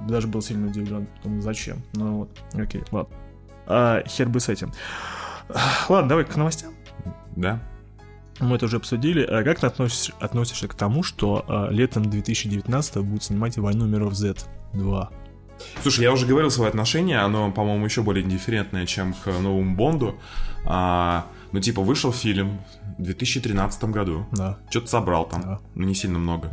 Даже 0.08 0.26
был 0.26 0.42
сильно 0.42 0.66
удивлен. 0.66 1.06
Зачем? 1.40 1.82
Ну 1.94 2.18
вот, 2.18 2.30
окей, 2.54 2.82
ладно. 2.90 3.14
А, 3.66 4.02
хер 4.06 4.28
бы 4.28 4.40
с 4.40 4.48
этим. 4.48 4.72
Ладно, 5.88 6.08
давай 6.08 6.24
к 6.24 6.36
новостям. 6.36 6.72
Да? 7.36 7.62
Мы 8.40 8.56
это 8.56 8.66
уже 8.66 8.76
обсудили. 8.76 9.22
А 9.22 9.42
как 9.42 9.60
ты 9.60 9.66
относишься, 9.66 10.12
относишься 10.20 10.68
к 10.68 10.74
тому, 10.74 11.02
что 11.02 11.44
а, 11.48 11.68
летом 11.70 12.08
2019 12.08 12.96
будут 12.98 13.24
снимать 13.24 13.56
«Войну 13.56 13.86
миров 13.86 14.14
Z 14.14 14.34
2»? 14.74 15.08
Слушай, 15.82 16.02
я 16.04 16.12
уже 16.12 16.26
говорил 16.26 16.50
свое 16.50 16.68
отношение, 16.68 17.18
оно, 17.18 17.50
по-моему, 17.50 17.84
еще 17.84 18.02
более 18.02 18.24
индифферентное, 18.24 18.86
чем 18.86 19.12
к 19.14 19.26
новому 19.26 19.74
Бонду. 19.76 20.14
А, 20.66 21.26
ну, 21.52 21.60
типа, 21.60 21.82
вышел 21.82 22.12
фильм 22.12 22.60
в 22.98 23.02
2013 23.02 23.84
году. 23.84 24.26
Да. 24.32 24.56
Что-то 24.70 24.86
собрал 24.88 25.26
там, 25.28 25.42
Да. 25.42 25.58
но 25.74 25.84
не 25.84 25.94
сильно 25.94 26.18
много. 26.18 26.48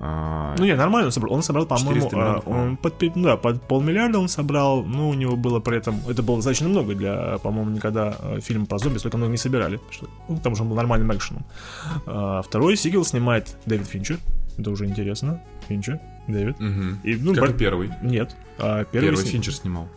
А, 0.00 0.54
Ну, 0.58 0.64
не, 0.64 0.74
нормально 0.74 1.06
он 1.06 1.12
собрал. 1.12 1.32
Он 1.34 1.42
собрал, 1.42 1.66
по-моему, 1.66 1.94
400 2.10 2.16
а, 2.16 2.42
он 2.46 2.76
под, 2.76 2.98
пи- 2.98 3.12
да, 3.14 3.36
под 3.36 3.62
полмиллиарда 3.62 4.18
он 4.18 4.28
собрал. 4.28 4.82
Ну, 4.84 5.08
у 5.08 5.14
него 5.14 5.36
было 5.36 5.60
при 5.60 5.78
этом... 5.78 6.00
Это 6.08 6.22
было 6.22 6.36
достаточно 6.36 6.68
много 6.68 6.94
для, 6.94 7.38
по-моему, 7.38 7.70
никогда 7.70 8.16
э, 8.20 8.40
фильм 8.40 8.66
про 8.66 8.78
зомби 8.78 8.98
столько 8.98 9.16
много 9.16 9.30
не 9.30 9.38
собирали. 9.38 9.80
Что, 9.90 10.08
ну, 10.28 10.36
потому 10.36 10.56
что 10.56 10.64
он 10.64 10.70
был 10.70 10.76
нормальным 10.76 11.12
экшеном. 11.12 11.44
А, 12.06 12.42
второй 12.42 12.76
сиквел 12.76 13.04
снимает 13.04 13.56
Дэвид 13.66 13.86
Финчер. 13.86 14.18
Это 14.58 14.70
уже 14.70 14.86
интересно. 14.86 15.40
Финчер, 15.68 15.98
Дэвид. 16.28 16.58
мгм. 16.60 17.00
И, 17.02 17.16
ну, 17.16 17.32
Как 17.34 17.40
бар- 17.42 17.50
и 17.50 17.58
первый. 17.58 17.90
Нет. 18.02 18.36
А, 18.58 18.84
первый, 18.84 19.08
Первый 19.10 19.22
сни- 19.22 19.30
Финчер 19.32 19.54
снимал. 19.54 19.88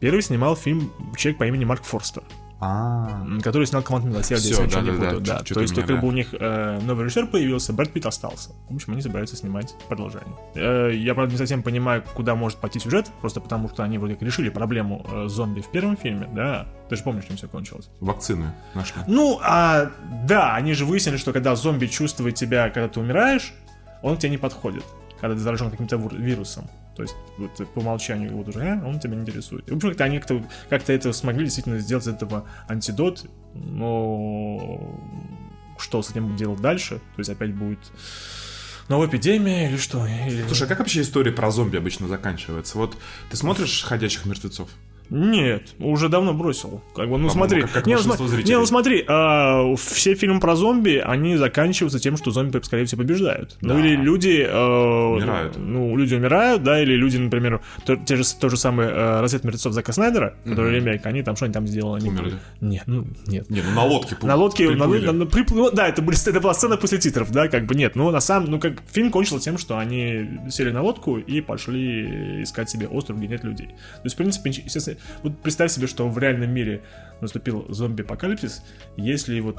первый 0.00 0.22
снимал 0.22 0.56
фильм 0.56 0.92
человек 1.16 1.38
по 1.38 1.44
имени 1.46 1.64
Марк 1.64 1.84
Форстер. 1.84 2.22
А, 2.64 3.22
м, 3.26 3.40
который 3.40 3.66
снял 3.66 3.82
команду 3.82 4.06
милосердия, 4.10 4.50
если 4.50 4.62
путаю. 4.62 5.20
Да, 5.20 5.38
чё- 5.38 5.44
чё-то 5.46 5.54
То 5.54 5.60
есть 5.62 5.74
только 5.74 5.94
да. 5.96 6.00
у 6.06 6.12
них 6.12 6.28
э, 6.32 6.78
новый 6.84 7.02
режиссер 7.06 7.26
появился, 7.26 7.72
Брэд 7.72 7.92
Питт 7.92 8.06
остался. 8.06 8.50
В 8.70 8.74
общем, 8.76 8.92
они 8.92 9.02
собираются 9.02 9.34
снимать 9.34 9.74
продолжение. 9.88 10.32
Э, 10.54 10.92
я, 10.94 11.14
правда, 11.14 11.32
не 11.32 11.38
совсем 11.38 11.64
понимаю, 11.64 12.04
куда 12.14 12.36
может 12.36 12.58
пойти 12.58 12.78
сюжет, 12.78 13.10
просто 13.20 13.40
потому 13.40 13.68
что 13.68 13.82
они 13.82 13.98
вроде 13.98 14.14
как 14.14 14.22
решили 14.22 14.48
проблему 14.48 15.04
э, 15.12 15.26
зомби 15.26 15.60
в 15.60 15.72
первом 15.72 15.96
фильме, 15.96 16.28
да. 16.32 16.68
Ты 16.88 16.94
же 16.94 17.02
помнишь, 17.02 17.24
чем 17.24 17.36
все 17.36 17.48
кончилось. 17.48 17.88
вакцины 17.98 18.52
нашли. 18.74 19.02
Ну, 19.08 19.40
а, 19.42 19.90
да, 20.28 20.54
они 20.54 20.74
же 20.74 20.84
выяснили, 20.84 21.16
что 21.16 21.32
когда 21.32 21.56
зомби 21.56 21.86
чувствует 21.86 22.36
тебя, 22.36 22.70
когда 22.70 22.86
ты 22.88 23.00
умираешь, 23.00 23.52
он 24.02 24.18
тебе 24.18 24.30
не 24.30 24.38
подходит, 24.38 24.84
когда 25.20 25.34
ты 25.34 25.40
заражен 25.40 25.70
каким-то 25.70 25.96
вирусом. 25.96 26.68
То 26.96 27.02
есть 27.02 27.14
вот, 27.38 27.72
по 27.72 27.78
умолчанию 27.78 28.36
вот 28.36 28.48
уже 28.48 28.60
э, 28.60 28.84
он 28.84 29.00
тебя 29.00 29.14
не 29.14 29.22
интересует. 29.22 29.68
И, 29.68 29.78
как-то 29.78 30.04
они 30.04 30.18
как-то, 30.18 30.44
как-то 30.68 30.92
это 30.92 31.12
смогли 31.12 31.44
действительно 31.44 31.78
сделать 31.78 32.04
из 32.04 32.08
этого 32.08 32.46
антидот, 32.68 33.24
но 33.54 35.00
что 35.78 36.02
с 36.02 36.10
этим 36.10 36.36
делать 36.36 36.60
дальше? 36.60 36.98
То 36.98 37.20
есть 37.20 37.30
опять 37.30 37.54
будет 37.54 37.78
новая 38.88 39.08
эпидемия 39.08 39.70
или 39.70 39.76
что? 39.76 40.06
Или... 40.06 40.46
Слушай, 40.46 40.64
а 40.64 40.66
как 40.66 40.80
вообще 40.80 41.00
история 41.00 41.32
про 41.32 41.50
зомби 41.50 41.76
обычно 41.78 42.08
заканчивается? 42.08 42.76
Вот 42.76 42.96
ты 43.30 43.36
смотришь 43.36 43.82
«Ходячих 43.82 44.26
мертвецов»? 44.26 44.68
Нет, 45.14 45.74
уже 45.78 46.08
давно 46.08 46.32
бросил. 46.32 46.80
Как 46.96 47.06
бы, 47.10 47.18
ну 47.18 47.28
смотри, 47.28 47.60
как- 47.62 47.72
как 47.72 47.86
не, 47.86 47.96
ну, 47.96 48.00
зрителей. 48.00 48.44
не, 48.44 48.58
ну 48.58 48.64
смотри, 48.64 49.04
а, 49.06 49.74
все 49.76 50.14
фильмы 50.14 50.40
про 50.40 50.56
зомби, 50.56 51.02
они 51.04 51.36
заканчиваются 51.36 51.98
тем, 52.00 52.16
что 52.16 52.30
зомби, 52.30 52.58
скорее 52.62 52.86
всего, 52.86 53.02
побеждают. 53.02 53.58
Ну 53.60 53.74
Да. 53.74 53.78
или 53.80 53.94
люди... 53.94 54.46
э, 54.48 55.12
Умирают. 55.16 55.56
Ну, 55.58 55.94
люди 55.98 56.14
умирают, 56.14 56.62
да, 56.62 56.82
или 56.82 56.94
люди, 56.94 57.18
например, 57.18 57.60
то, 57.84 57.96
те 57.96 58.16
же, 58.16 58.24
то 58.40 58.48
же 58.48 58.56
самое 58.56 58.88
э, 58.88 59.20
«Рассвет 59.20 59.44
мертвецов» 59.44 59.74
Зака 59.74 59.92
Снайдера, 59.92 60.34
который 60.46 60.76
ремейк, 60.76 61.04
они 61.04 61.22
там, 61.22 61.36
что 61.36 61.44
они 61.44 61.52
там 61.52 61.66
сделали? 61.66 62.08
Умерли. 62.08 62.34
Нет, 62.62 62.84
ну, 62.86 63.06
нет. 63.26 63.50
Не, 63.50 63.60
ну 63.60 63.70
на 63.74 63.84
лодке. 63.84 64.16
На 64.22 64.34
лодке, 64.34 64.70
на, 64.70 64.86
на- 64.86 65.12
на- 65.12 65.24
приплы- 65.26 65.56
ну, 65.56 65.70
да, 65.70 65.88
это, 65.88 66.00
были, 66.00 66.16
это 66.26 66.40
была 66.40 66.54
сцена 66.54 66.78
после 66.78 66.96
титров, 66.98 67.30
да, 67.30 67.48
как 67.48 67.66
бы 67.66 67.74
нет, 67.74 67.96
ну, 67.96 68.10
на 68.10 68.20
самом, 68.20 68.50
ну, 68.50 68.58
как 68.58 68.74
фильм 68.90 69.10
кончился 69.10 69.44
тем, 69.44 69.58
что 69.58 69.76
они 69.76 70.40
сели 70.50 70.70
на 70.70 70.80
лодку 70.80 71.18
и 71.18 71.42
пошли 71.42 72.42
искать 72.42 72.70
себе 72.70 72.86
остров, 72.86 73.18
где 73.18 73.28
нет 73.28 73.44
людей. 73.44 73.66
То 73.66 74.00
есть, 74.04 74.14
в 74.14 74.18
принципе, 74.18 74.48
естественно, 74.50 74.96
вот 75.22 75.38
представь 75.38 75.70
себе, 75.72 75.86
что 75.86 76.08
в 76.08 76.18
реальном 76.18 76.50
мире 76.50 76.82
наступил 77.20 77.66
зомби-апокалипсис, 77.68 78.62
если 78.96 79.40
вот 79.40 79.58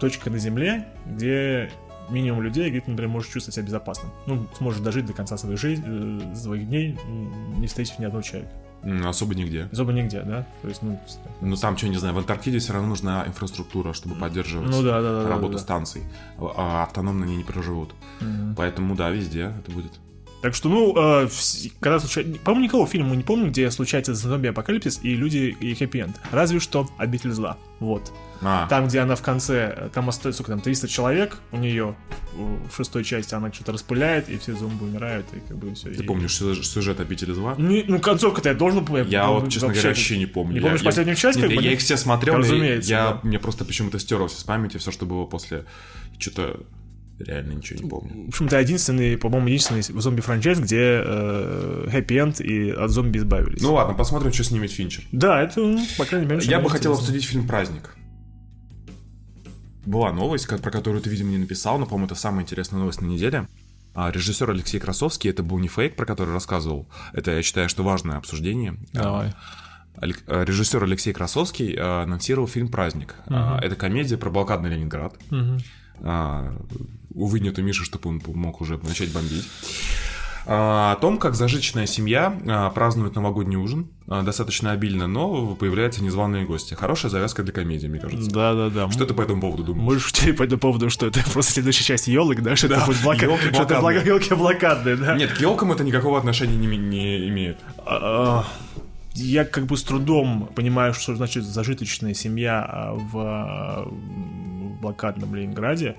точка 0.00 0.30
на 0.30 0.38
Земле, 0.38 0.88
где 1.06 1.70
минимум 2.10 2.42
людей, 2.42 2.70
где 2.70 2.80
ты, 2.80 2.90
например, 2.90 3.10
можешь 3.10 3.30
чувствовать 3.30 3.54
себя 3.54 3.66
безопасным. 3.66 4.12
Ну, 4.26 4.46
сможешь 4.58 4.80
дожить 4.80 5.06
до 5.06 5.12
конца 5.12 5.36
своей 5.36 5.56
жизни, 5.56 5.84
э, 5.86 6.34
своих 6.34 6.68
дней, 6.68 6.98
не 7.56 7.66
встретив 7.66 7.98
ни 7.98 8.04
одного 8.04 8.22
человека. 8.22 8.52
Особо 9.06 9.34
нигде. 9.34 9.68
Особо 9.70 9.92
нигде, 9.92 10.22
да? 10.22 10.44
То 10.60 10.68
есть, 10.68 10.82
ну, 10.82 11.00
Ну 11.40 11.56
там, 11.56 11.76
что, 11.78 11.88
не 11.88 11.96
знаю, 11.96 12.14
в 12.14 12.18
Антарктиде 12.18 12.58
все 12.58 12.72
равно 12.72 12.88
нужна 12.88 13.24
инфраструктура, 13.26 13.92
чтобы 13.92 14.16
поддерживать 14.16 14.70
Ну 14.70 14.82
да, 14.82 15.00
да, 15.00 15.22
да, 15.22 15.28
работу 15.28 15.52
да, 15.52 15.58
да. 15.58 15.62
станций. 15.62 16.02
А 16.38 16.82
автономно 16.82 17.24
они 17.24 17.36
не 17.36 17.44
проживут. 17.44 17.94
Поэтому, 18.56 18.96
да, 18.96 19.10
везде 19.10 19.52
это 19.58 19.70
будет. 19.70 19.92
Так 20.42 20.54
что, 20.56 20.68
ну, 20.68 20.92
э, 20.96 21.28
когда 21.80 22.00
случается... 22.00 22.38
По-моему, 22.40 22.64
никого 22.66 22.84
фильма 22.86 23.14
не 23.14 23.22
помню, 23.22 23.48
где 23.48 23.70
случается 23.70 24.12
зомби-апокалипсис 24.14 24.98
и 25.04 25.14
люди 25.14 25.56
и 25.60 25.72
хэппи-энд. 25.74 26.16
Разве 26.32 26.58
что 26.58 26.88
«Обитель 26.98 27.30
зла». 27.30 27.56
Вот. 27.78 28.12
А, 28.40 28.66
Там, 28.66 28.88
где 28.88 28.98
она 29.00 29.14
в 29.14 29.22
конце, 29.22 29.88
там 29.94 30.08
остается, 30.08 30.42
сколько 30.42 30.52
там, 30.52 30.60
300 30.60 30.88
человек 30.88 31.38
у 31.52 31.58
нее 31.58 31.94
в 32.34 32.76
шестой 32.76 33.04
части 33.04 33.34
она 33.36 33.52
что-то 33.52 33.70
распыляет, 33.72 34.28
и 34.28 34.36
все 34.36 34.54
зомби 34.54 34.82
умирают, 34.82 35.26
и 35.32 35.38
как 35.46 35.56
бы 35.58 35.74
все. 35.74 35.90
ты 35.90 36.02
помнишь 36.02 36.34
сюжет, 36.36 36.98
«Обители 36.98 37.32
зла»? 37.32 37.54
ну, 37.56 38.00
концовка-то 38.00 38.48
я 38.48 38.54
должен 38.56 38.84
помнить. 38.84 39.08
Я 39.08 39.28
вот, 39.28 39.48
честно 39.48 39.68
говоря, 39.68 39.88
вообще 39.90 40.18
не 40.18 40.26
помню. 40.26 40.54
Не 40.54 40.58
Я- 40.58 40.62
помнишь 40.62 40.80
я- 40.80 40.86
последнюю 40.86 41.16
часть? 41.16 41.38
Нет, 41.38 41.46
как 41.50 41.54
я 41.54 41.62
нет? 41.62 41.72
их 41.74 41.78
все 41.78 41.96
смотрел, 41.96 42.34
и 42.34 42.38
Разумеется, 42.38 42.90
я, 42.90 43.04
да. 43.12 43.20
мне 43.22 43.38
просто 43.38 43.64
почему-то 43.64 44.00
стерлось 44.00 44.36
из 44.36 44.42
памяти 44.42 44.78
все, 44.78 44.90
что 44.90 45.06
было 45.06 45.24
после. 45.24 45.64
Что-то 46.18 46.60
реально 47.26 47.52
ничего 47.54 47.82
не 47.82 47.88
помню. 47.88 48.24
В 48.26 48.28
общем, 48.28 48.46
это 48.46 48.60
единственный, 48.60 49.16
по-моему, 49.16 49.46
единственный 49.48 49.82
зомби-франчайз, 49.82 50.58
где 50.60 51.02
э, 51.04 51.86
хэппи-энд 51.90 52.40
и 52.40 52.70
от 52.70 52.90
зомби 52.90 53.18
избавились. 53.18 53.60
Ну 53.62 53.74
ладно, 53.74 53.94
посмотрим, 53.94 54.32
что 54.32 54.44
снимет 54.44 54.70
Финчер. 54.70 55.04
да, 55.12 55.42
это, 55.42 55.60
ну, 55.60 55.84
по 55.98 56.04
крайней 56.04 56.26
мере, 56.26 56.40
Я 56.44 56.60
бы 56.60 56.68
хотел 56.70 56.92
обсудить 56.92 57.24
фильм 57.24 57.46
«Праздник». 57.46 57.96
Была 59.84 60.12
новость, 60.12 60.46
про 60.46 60.70
которую 60.70 61.02
ты, 61.02 61.10
видимо, 61.10 61.30
не 61.30 61.38
написал, 61.38 61.78
но, 61.78 61.86
по-моему, 61.86 62.06
это 62.06 62.14
самая 62.14 62.42
интересная 62.44 62.78
новость 62.78 63.00
на 63.00 63.06
неделе. 63.06 63.48
А, 63.94 64.10
Режиссер 64.12 64.48
Алексей 64.48 64.78
Красовский, 64.78 65.28
это 65.28 65.42
был 65.42 65.58
не 65.58 65.68
фейк, 65.68 65.96
про 65.96 66.06
который 66.06 66.32
рассказывал. 66.32 66.88
Это, 67.12 67.32
я 67.32 67.42
считаю, 67.42 67.68
что 67.68 67.82
важное 67.82 68.16
обсуждение. 68.16 68.76
Давай. 68.92 69.34
Алек- 69.96 70.22
э, 70.28 70.44
Режиссер 70.44 70.82
Алексей 70.84 71.12
Красовский 71.12 71.74
анонсировал 71.74 72.46
фильм 72.46 72.68
«Праздник». 72.68 73.16
А, 73.26 73.58
Это 73.60 73.74
комедия 73.74 74.16
про 74.16 74.30
блокадный 74.30 74.70
Ленинград. 74.70 75.16
А, 76.00 76.54
Увы, 77.14 77.40
нету 77.40 77.62
Миши, 77.62 77.84
чтобы 77.84 78.10
он 78.10 78.22
мог 78.34 78.60
уже 78.60 78.78
начать 78.82 79.12
бомбить. 79.12 79.46
А, 80.44 80.92
О 80.92 80.96
том, 80.96 81.18
как 81.18 81.34
зажиточная 81.34 81.86
семья 81.86 82.36
а, 82.48 82.70
празднует 82.70 83.14
новогодний 83.14 83.56
ужин, 83.56 83.88
а, 84.08 84.22
достаточно 84.22 84.72
обильно, 84.72 85.06
но 85.06 85.54
появляются 85.54 86.02
незваные 86.02 86.44
гости. 86.44 86.74
Хорошая 86.74 87.10
завязка 87.10 87.42
для 87.42 87.52
комедии, 87.52 87.86
мне 87.86 88.00
кажется. 88.00 88.30
Да-да-да. 88.30 88.90
Что 88.90 89.06
ты 89.06 89.14
по 89.14 89.22
этому 89.22 89.40
поводу 89.40 89.62
думаешь? 89.62 89.84
Мы 89.84 89.98
шутили 90.00 90.32
по 90.32 90.42
этому 90.42 90.58
поводу, 90.58 90.90
что 90.90 91.06
это 91.06 91.20
просто 91.32 91.52
следующая 91.52 91.84
часть 91.84 92.08
елок, 92.08 92.42
да, 92.42 92.56
что 92.56 92.66
это 92.66 92.84
будет 92.84 93.02
блока... 93.02 93.24
ёлки 93.24 93.52
что 93.52 93.62
это 93.62 93.80
блокадные. 93.80 94.06
елки 94.06 94.34
блокадные, 94.34 94.96
да. 94.96 95.16
Нет, 95.16 95.32
к 95.32 95.40
елкам 95.40 95.72
это 95.72 95.84
никакого 95.84 96.18
отношения 96.18 96.56
не, 96.56 96.76
не 96.76 97.28
имеет. 97.28 97.58
Я 99.14 99.44
как 99.44 99.66
бы 99.66 99.76
с 99.76 99.82
трудом 99.82 100.48
понимаю, 100.54 100.94
что 100.94 101.14
значит 101.14 101.44
зажиточная 101.44 102.14
семья 102.14 102.94
в 103.12 103.92
блокадном 104.80 105.34
Ленинграде. 105.34 105.96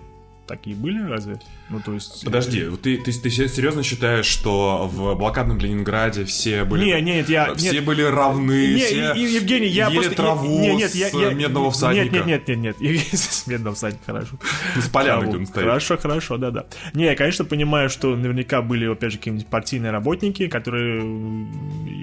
Такие 0.48 0.76
были 0.76 1.02
разве? 1.02 1.40
Ну, 1.70 1.80
то 1.80 1.94
есть... 1.94 2.26
Подожди, 2.26 2.66
ты, 2.82 2.98
ты, 2.98 3.14
ты 3.14 3.30
серьезно 3.30 3.82
считаешь, 3.82 4.26
что 4.26 4.90
в 4.92 5.16
блокадном 5.16 5.58
Ленинграде 5.58 6.26
все 6.26 6.66
были... 6.66 6.84
Не, 6.84 7.02
нет, 7.02 7.30
я... 7.30 7.54
Все 7.56 7.72
нет, 7.72 7.86
были 7.86 8.02
равны, 8.02 8.74
Не, 8.74 8.80
все 8.80 9.14
и- 9.14 9.22
Евгений, 9.36 9.68
я 9.68 9.88
ели 9.88 9.96
просто... 9.96 10.16
траву 10.16 10.60
не, 10.60 10.76
нет, 10.76 10.92
с 10.92 10.96
я, 10.96 11.32
медного 11.34 11.72
всадника. 11.72 12.16
Нет, 12.18 12.26
нет, 12.26 12.48
нет, 12.48 12.82
нет, 12.82 12.82
нет. 12.82 13.08
С 13.14 13.48
медного 13.48 13.74
всадника, 13.76 14.04
хорошо. 14.06 14.38
С 14.76 14.90
поляны, 14.90 15.28
где 15.28 15.38
он 15.38 15.46
стоит. 15.48 15.64
Хорошо, 15.66 15.98
хорошо, 15.98 16.38
да-да. 16.38 16.66
Не, 16.94 17.06
я, 17.06 17.16
конечно, 17.16 17.46
понимаю, 17.46 17.90
что 17.90 18.14
наверняка 18.16 18.62
были, 18.62 18.86
опять 18.92 19.14
же, 19.14 19.18
какие-нибудь 19.18 19.48
партийные 19.48 19.92
работники, 19.92 20.48
которые... 20.48 21.02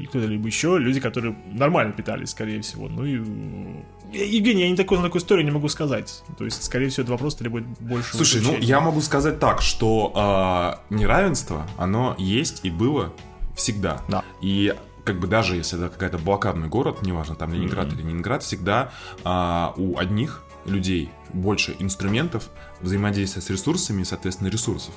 кто-либо 0.09 0.46
еще, 0.46 0.79
люди, 0.79 0.98
которые 0.98 1.37
нормально 1.53 1.92
питались, 1.92 2.31
скорее 2.31 2.62
всего. 2.62 2.88
Ну 2.88 3.05
и... 3.05 3.16
м, 3.16 3.85
Евгений, 4.12 4.62
я 4.62 4.70
не 4.70 4.76
такой, 4.76 4.98
на 4.98 5.05
такую 5.05 5.20
историю 5.22 5.44
не 5.44 5.53
могу 5.53 5.68
сказать. 5.68 6.22
То 6.37 6.44
есть, 6.44 6.64
скорее 6.64 6.88
всего, 6.88 7.03
этот 7.03 7.11
вопрос 7.11 7.37
требует 7.37 7.64
больше... 7.79 8.16
Слушай, 8.16 8.29
ну 8.38 8.56
я 8.58 8.80
могу 8.80 9.00
сказать 9.00 9.38
так, 9.40 9.60
что 9.62 10.12
а, 10.14 10.80
неравенство, 10.90 11.66
оно 11.78 12.14
есть 12.18 12.60
и 12.64 12.70
было 12.70 13.12
всегда. 13.56 14.00
Да. 14.08 14.22
И 14.40 14.74
как 15.04 15.18
бы 15.18 15.26
даже 15.26 15.56
если 15.56 15.78
это 15.78 15.88
какая-то 15.88 16.18
блокадный 16.18 16.68
город, 16.68 17.02
неважно, 17.02 17.34
там 17.34 17.52
Ленинград 17.52 17.92
или 17.92 18.02
Ленинград, 18.02 18.42
всегда 18.42 18.92
а, 19.24 19.74
у 19.76 19.98
одних 19.98 20.42
людей 20.66 21.10
больше 21.32 21.74
инструментов 21.78 22.50
взаимодействия 22.80 23.40
с 23.40 23.48
ресурсами 23.50 24.02
и, 24.02 24.04
соответственно, 24.04 24.48
ресурсов, 24.48 24.94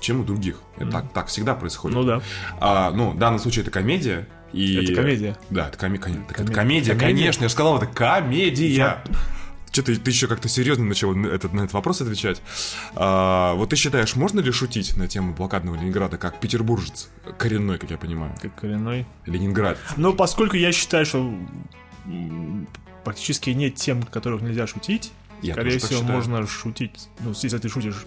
чем 0.00 0.20
у 0.20 0.24
других. 0.24 0.60
Это 0.76 0.90
так, 0.90 1.12
так 1.12 1.26
всегда 1.28 1.54
происходит. 1.54 1.96
Ну 1.96 2.04
да. 2.04 2.20
А, 2.60 2.90
ну, 2.90 3.10
в 3.10 3.18
данном 3.18 3.38
случае 3.38 3.62
это 3.62 3.70
комедия. 3.70 4.28
И... 4.52 4.84
Это 4.84 4.94
комедия. 4.94 5.36
Да, 5.50 5.68
это, 5.68 5.78
коми- 5.78 5.96
это 5.98 6.08
Коме- 6.34 6.52
комедия, 6.52 6.92
комедия? 6.92 6.96
конечно, 6.96 7.42
я 7.42 7.48
же 7.48 7.54
сказал, 7.54 7.76
это 7.78 7.86
комедия. 7.86 9.02
Что 9.74 9.82
ты, 9.82 9.92
еще 10.08 10.28
как-то 10.28 10.48
серьезно 10.48 10.84
начал 10.84 11.12
на 11.16 11.26
этот, 11.26 11.52
на 11.52 11.62
этот 11.62 11.72
вопрос 11.72 12.00
отвечать. 12.00 12.40
А, 12.94 13.54
вот 13.54 13.70
ты 13.70 13.74
считаешь, 13.76 14.14
можно 14.14 14.38
ли 14.38 14.52
шутить 14.52 14.96
на 14.96 15.08
тему 15.08 15.34
блокадного 15.34 15.74
Ленинграда 15.74 16.16
как 16.16 16.38
петербуржец, 16.38 17.08
коренной, 17.38 17.78
как 17.78 17.90
я 17.90 17.98
понимаю, 17.98 18.36
Как 18.40 18.54
коренной. 18.54 19.04
Ленинград? 19.26 19.76
Но 19.96 20.12
поскольку 20.12 20.54
я 20.54 20.70
считаю, 20.70 21.04
что 21.04 21.34
практически 23.02 23.50
нет 23.50 23.74
тем, 23.74 24.04
о 24.04 24.06
которых 24.06 24.42
нельзя 24.42 24.68
шутить, 24.68 25.10
Я 25.42 25.54
скорее 25.54 25.78
всего, 25.80 25.98
считаю. 26.02 26.12
можно 26.12 26.46
шутить. 26.46 27.08
Ну, 27.18 27.30
если 27.30 27.58
ты 27.58 27.68
шутишь. 27.68 28.06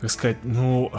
Как 0.00 0.10
сказать, 0.10 0.38
ну. 0.42 0.90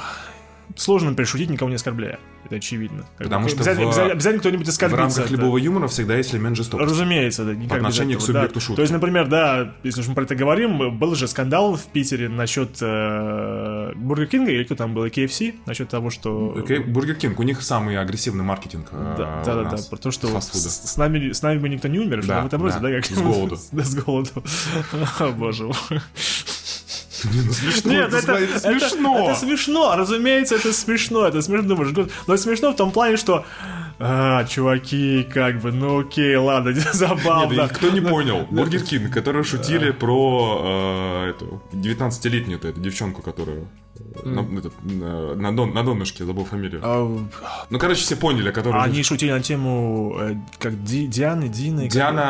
Сложно, 0.75 1.10
например, 1.10 1.27
шутить, 1.27 1.49
никого 1.49 1.69
не 1.69 1.75
оскорбляя. 1.75 2.19
Это 2.45 2.55
очевидно. 2.55 3.05
Как 3.17 3.27
Потому 3.27 3.43
бы, 3.45 3.49
что 3.49 3.57
обязательно, 3.60 3.86
в- 3.86 3.89
обязательно- 3.89 4.13
обязательно 4.13 4.39
кто-нибудь 4.39 4.65
В 4.65 4.69
оскорбится. 4.69 5.01
рамках 5.01 5.25
это. 5.25 5.34
любого 5.34 5.57
юмора 5.57 5.88
всегда 5.88 6.15
есть 6.17 6.34
элемент 6.34 6.57
жестокости. 6.57 6.89
Разумеется, 6.91 7.45
да, 7.45 7.67
По 7.69 7.75
отношению 7.75 8.17
к 8.17 8.21
субъекту 8.21 8.55
да. 8.55 8.60
шутки. 8.62 8.75
То 8.75 8.81
есть, 8.81 8.91
например, 8.93 9.27
да, 9.27 9.75
если 9.84 10.01
уж 10.01 10.07
мы 10.07 10.15
про 10.15 10.23
это 10.23 10.36
говорим, 10.36 10.97
был 10.97 11.15
же 11.15 11.27
скандал 11.27 11.75
в 11.75 11.86
Питере 11.88 12.29
насчет 12.29 12.77
э, 12.81 13.93
Бургер 13.95 14.27
Кинга, 14.27 14.51
или 14.51 14.63
кто 14.63 14.75
там 14.75 14.93
был, 14.93 15.05
KFC, 15.05 15.55
насчет 15.65 15.89
того, 15.89 16.10
что... 16.10 16.55
Бургер 16.88 17.15
Кинг, 17.15 17.39
у 17.39 17.43
них 17.43 17.62
самый 17.62 17.97
агрессивный 17.97 18.43
маркетинг. 18.43 18.88
э, 18.91 19.15
Да, 19.17 19.41
у 19.41 19.45
да, 19.45 19.63
да, 19.63 19.69
да, 19.71 19.77
про 19.89 19.97
то, 19.97 20.12
что 20.12 20.27
с, 20.41 20.51
с 20.51 20.97
нами, 20.97 21.31
с 21.31 21.41
нами 21.41 21.60
бы 21.60 21.69
никто 21.69 21.88
не 21.88 21.99
умер, 21.99 22.25
Да, 22.25 22.41
в 22.41 22.47
этом 22.47 22.62
роде, 22.62 22.75
да, 22.81 22.89
да, 22.89 22.95
как 22.95 23.05
с 23.05 23.12
голоду. 23.21 23.57
Да, 23.71 23.84
с 23.84 23.95
голоду. 23.95 24.43
Боже 25.38 25.65
мой. 25.65 25.75
Смешно, 27.51 27.91
Нет, 27.91 28.13
это, 28.13 28.34
это, 28.34 28.60
смешно. 28.60 29.29
Это, 29.29 29.39
смешно, 29.39 29.95
разумеется, 29.95 30.55
это 30.55 30.73
смешно, 30.73 31.27
это 31.27 31.41
смешно, 31.41 31.67
думаешь, 31.67 32.10
но 32.27 32.38
смешно 32.38 32.71
в 32.71 32.75
том 32.75 32.91
плане, 32.91 33.17
что 33.17 33.45
а, 33.99 34.45
чуваки, 34.45 35.23
как 35.31 35.62
бы, 35.62 35.71
ну 35.71 35.99
окей, 35.99 36.36
ладно, 36.36 36.73
забавно. 36.93 37.53
Нет, 37.53 37.71
кто 37.71 37.89
не 37.89 38.01
понял, 38.01 38.47
Бургер 38.49 38.81
Кинг, 38.81 39.13
которые 39.13 39.43
шутили 39.43 39.91
про 39.91 40.62
э, 40.63 41.29
эту 41.29 41.62
19-летнюю 41.71 42.57
эту, 42.57 42.69
эту 42.69 42.79
девчонку, 42.79 43.21
которую 43.21 43.67
на, 44.23 44.41
этот, 44.57 44.73
на, 44.83 45.55
дон, 45.55 45.73
на 45.73 45.83
донышке, 45.83 46.25
забыл 46.25 46.45
фамилию. 46.45 46.81
А, 46.83 47.19
Ну, 47.69 47.79
короче, 47.79 48.01
все 48.01 48.15
поняли, 48.15 48.51
которые... 48.51 48.81
Они 48.83 49.03
шутили 49.03 49.31
на 49.31 49.41
тему 49.41 50.15
э, 50.19 50.35
как 50.59 50.83
Ди- 50.83 51.07
Дианы, 51.07 51.47
Дины. 51.49 51.83
как- 51.83 51.91
Диана 51.93 52.21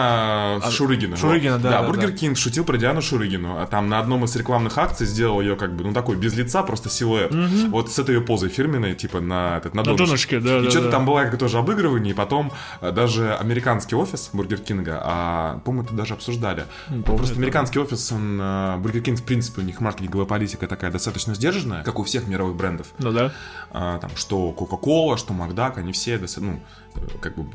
А, 0.64 0.72
Шурыгина. 0.72 1.18
Шурыгина, 1.18 1.54
вот. 1.54 1.62
да, 1.64 1.70
Да, 1.72 1.82
да, 1.82 1.88
Бургер 1.88 2.12
да. 2.12 2.18
Кинг 2.18 2.38
шутил 2.38 2.64
про 2.66 2.78
Диану 2.78 3.02
Шурыгину. 3.02 3.58
А 3.62 3.66
там 3.68 3.90
на 3.90 4.00
одном 4.00 4.24
из 4.26 4.36
рекламных 4.36 4.78
акций 4.78 5.06
сделал 5.06 5.42
ее 5.42 5.56
как 5.56 5.76
бы, 5.76 5.84
ну, 5.84 5.94
такой 5.94 6.16
без 6.16 6.36
лица, 6.36 6.64
просто 6.64 6.90
силуэт. 6.90 7.34
Вот 7.70 7.92
с 7.92 8.00
этой 8.00 8.16
ее 8.16 8.22
позой 8.22 8.50
фирменной, 8.50 8.96
типа 8.96 9.20
на, 9.20 9.58
этот, 9.58 9.74
на, 9.74 9.82
На 9.84 9.96
донышке. 9.96 10.06
донышке, 10.06 10.40
да, 10.40 10.60
И 10.60 10.64
да, 10.66 10.70
что-то 10.70 10.86
да. 10.86 10.92
там 10.92 11.06
было 11.06 11.22
как 11.24 11.38
тоже 11.38 11.58
обыгрывание, 11.58 12.14
и 12.14 12.16
потом 12.16 12.52
э, 12.82 12.92
даже 12.92 13.34
американский 13.36 13.96
офис 13.96 14.30
Бургер 14.34 14.60
Кинга, 14.60 15.00
а, 15.04 15.60
по-моему, 15.66 15.86
это 15.86 15.96
даже 15.96 16.14
обсуждали. 16.14 16.66
помню, 16.88 17.04
Просто 17.04 17.36
да. 17.36 17.40
американский 17.42 17.80
офис, 17.80 18.12
он, 18.12 18.40
э, 18.42 18.78
Бургер 18.78 19.02
Кинг, 19.02 19.20
в 19.20 19.24
принципе, 19.24 19.62
у 19.62 19.64
них 19.64 19.80
маркетинговая 19.82 20.26
политика 20.28 20.68
такая 20.68 20.92
достаточно 20.92 21.34
сдержанная, 21.36 21.61
как 21.84 22.00
у 22.00 22.04
всех 22.04 22.28
мировых 22.28 22.56
брендов. 22.56 22.88
Ну 23.00 23.12
да. 23.12 23.32
А, 23.74 24.00
там, 24.00 24.12
что 24.16 24.54
Coca-Cola, 24.58 25.18
что 25.18 25.34
Макдак, 25.34 25.78
они 25.78 25.94
все, 25.94 26.20
ну, 26.38 26.60
как 27.22 27.36
бы 27.38 27.46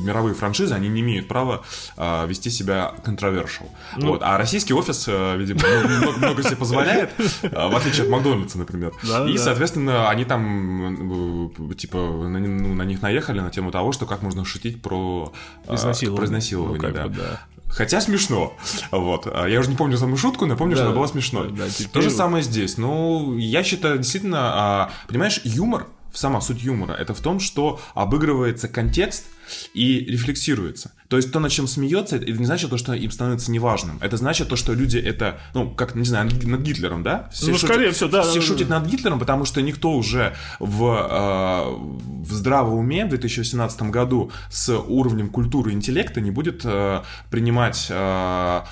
мировые 0.00 0.34
франшизы, 0.34 0.72
они 0.74 0.88
не 0.88 1.00
имеют 1.02 1.28
права 1.28 1.62
а, 1.98 2.24
вести 2.26 2.48
себя 2.48 2.94
controversial. 3.04 3.68
Ну. 3.96 4.08
вот. 4.08 4.22
А 4.22 4.38
российский 4.38 4.72
офис, 4.72 5.04
э, 5.06 5.36
видимо, 5.36 5.60
много, 5.98 6.18
много 6.18 6.42
себе 6.42 6.56
позволяет, 6.56 7.10
а, 7.52 7.68
в 7.68 7.76
отличие 7.76 8.04
от 8.04 8.08
Макдональдса, 8.10 8.56
например. 8.58 8.92
Да, 9.06 9.28
И, 9.28 9.36
да. 9.36 9.42
соответственно, 9.42 10.08
они 10.08 10.24
там, 10.24 11.50
э, 11.70 11.74
типа, 11.74 11.98
на, 11.98 12.38
ну, 12.38 12.74
на 12.74 12.82
них 12.82 13.02
наехали 13.02 13.40
на 13.40 13.50
тему 13.50 13.70
того, 13.70 13.92
что 13.92 14.06
как 14.06 14.22
можно 14.22 14.44
шутить 14.46 14.80
про 14.80 15.32
а, 15.66 15.74
Изнасилование. 15.74 16.16
про 16.16 16.24
изнасилование, 16.26 16.78
Ну, 16.80 16.82
как 16.86 16.94
да. 16.94 17.08
бы, 17.08 17.14
да. 17.16 17.40
Хотя 17.68 18.00
смешно. 18.00 18.54
Вот. 18.90 19.26
А 19.32 19.46
Я 19.46 19.60
уже 19.60 19.70
не 19.70 19.76
помню 19.76 19.96
саму 19.98 20.16
шутку, 20.16 20.46
но 20.46 20.56
помню, 20.56 20.76
Да, 20.76 20.82
что 20.82 20.86
она 20.88 20.96
была 20.96 21.08
смешной. 21.08 21.50
да, 21.52 21.68
теперь 21.68 21.88
То 21.88 22.00
же 22.00 22.10
самое 22.10 22.42
здесь. 22.42 22.78
Ну, 22.78 23.36
я 23.36 23.62
считаю, 23.62 23.98
действительно, 23.98 24.38
а, 24.40 24.90
понимаешь, 25.08 25.40
юмор, 25.44 25.86
сама 26.12 26.40
суть 26.40 26.62
юмора, 26.62 26.94
это 26.94 27.12
в 27.14 27.20
том, 27.20 27.40
что 27.40 27.78
обыгрывается 27.94 28.68
контекст 28.68 29.26
и 29.74 30.00
рефлексируется. 30.00 30.92
То 31.08 31.16
есть 31.16 31.30
то, 31.30 31.38
над 31.38 31.52
чем 31.52 31.68
смеется, 31.68 32.16
это 32.16 32.30
не 32.32 32.44
значит 32.44 32.70
то, 32.70 32.76
что 32.76 32.92
им 32.92 33.10
становится 33.10 33.52
неважным. 33.52 33.98
Это 34.00 34.16
значит 34.16 34.48
то, 34.48 34.56
что 34.56 34.72
люди 34.72 34.98
это, 34.98 35.38
ну, 35.54 35.70
как, 35.70 35.94
не 35.94 36.04
знаю, 36.04 36.28
над 36.44 36.60
Гитлером, 36.62 37.02
да? 37.02 37.28
Все 37.32 37.52
Ну, 37.52 37.58
скорее 37.58 37.92
всего, 37.92 38.10
да, 38.10 38.22
Все 38.22 38.34
да, 38.34 38.40
да, 38.40 38.46
шутят 38.46 38.68
над 38.68 38.86
Гитлером, 38.86 39.18
потому 39.20 39.44
что 39.44 39.62
никто 39.62 39.92
уже 39.92 40.34
в, 40.58 40.84
э, 40.84 42.24
в 42.24 42.32
здравом 42.32 42.78
уме 42.78 43.06
в 43.06 43.10
2018 43.10 43.82
году 43.90 44.32
с 44.50 44.76
уровнем 44.76 45.28
культуры 45.28 45.70
и 45.70 45.74
интеллекта 45.74 46.20
не 46.20 46.30
будет 46.32 46.62
э, 46.64 47.02
принимать 47.30 47.86
э, 47.88 48.62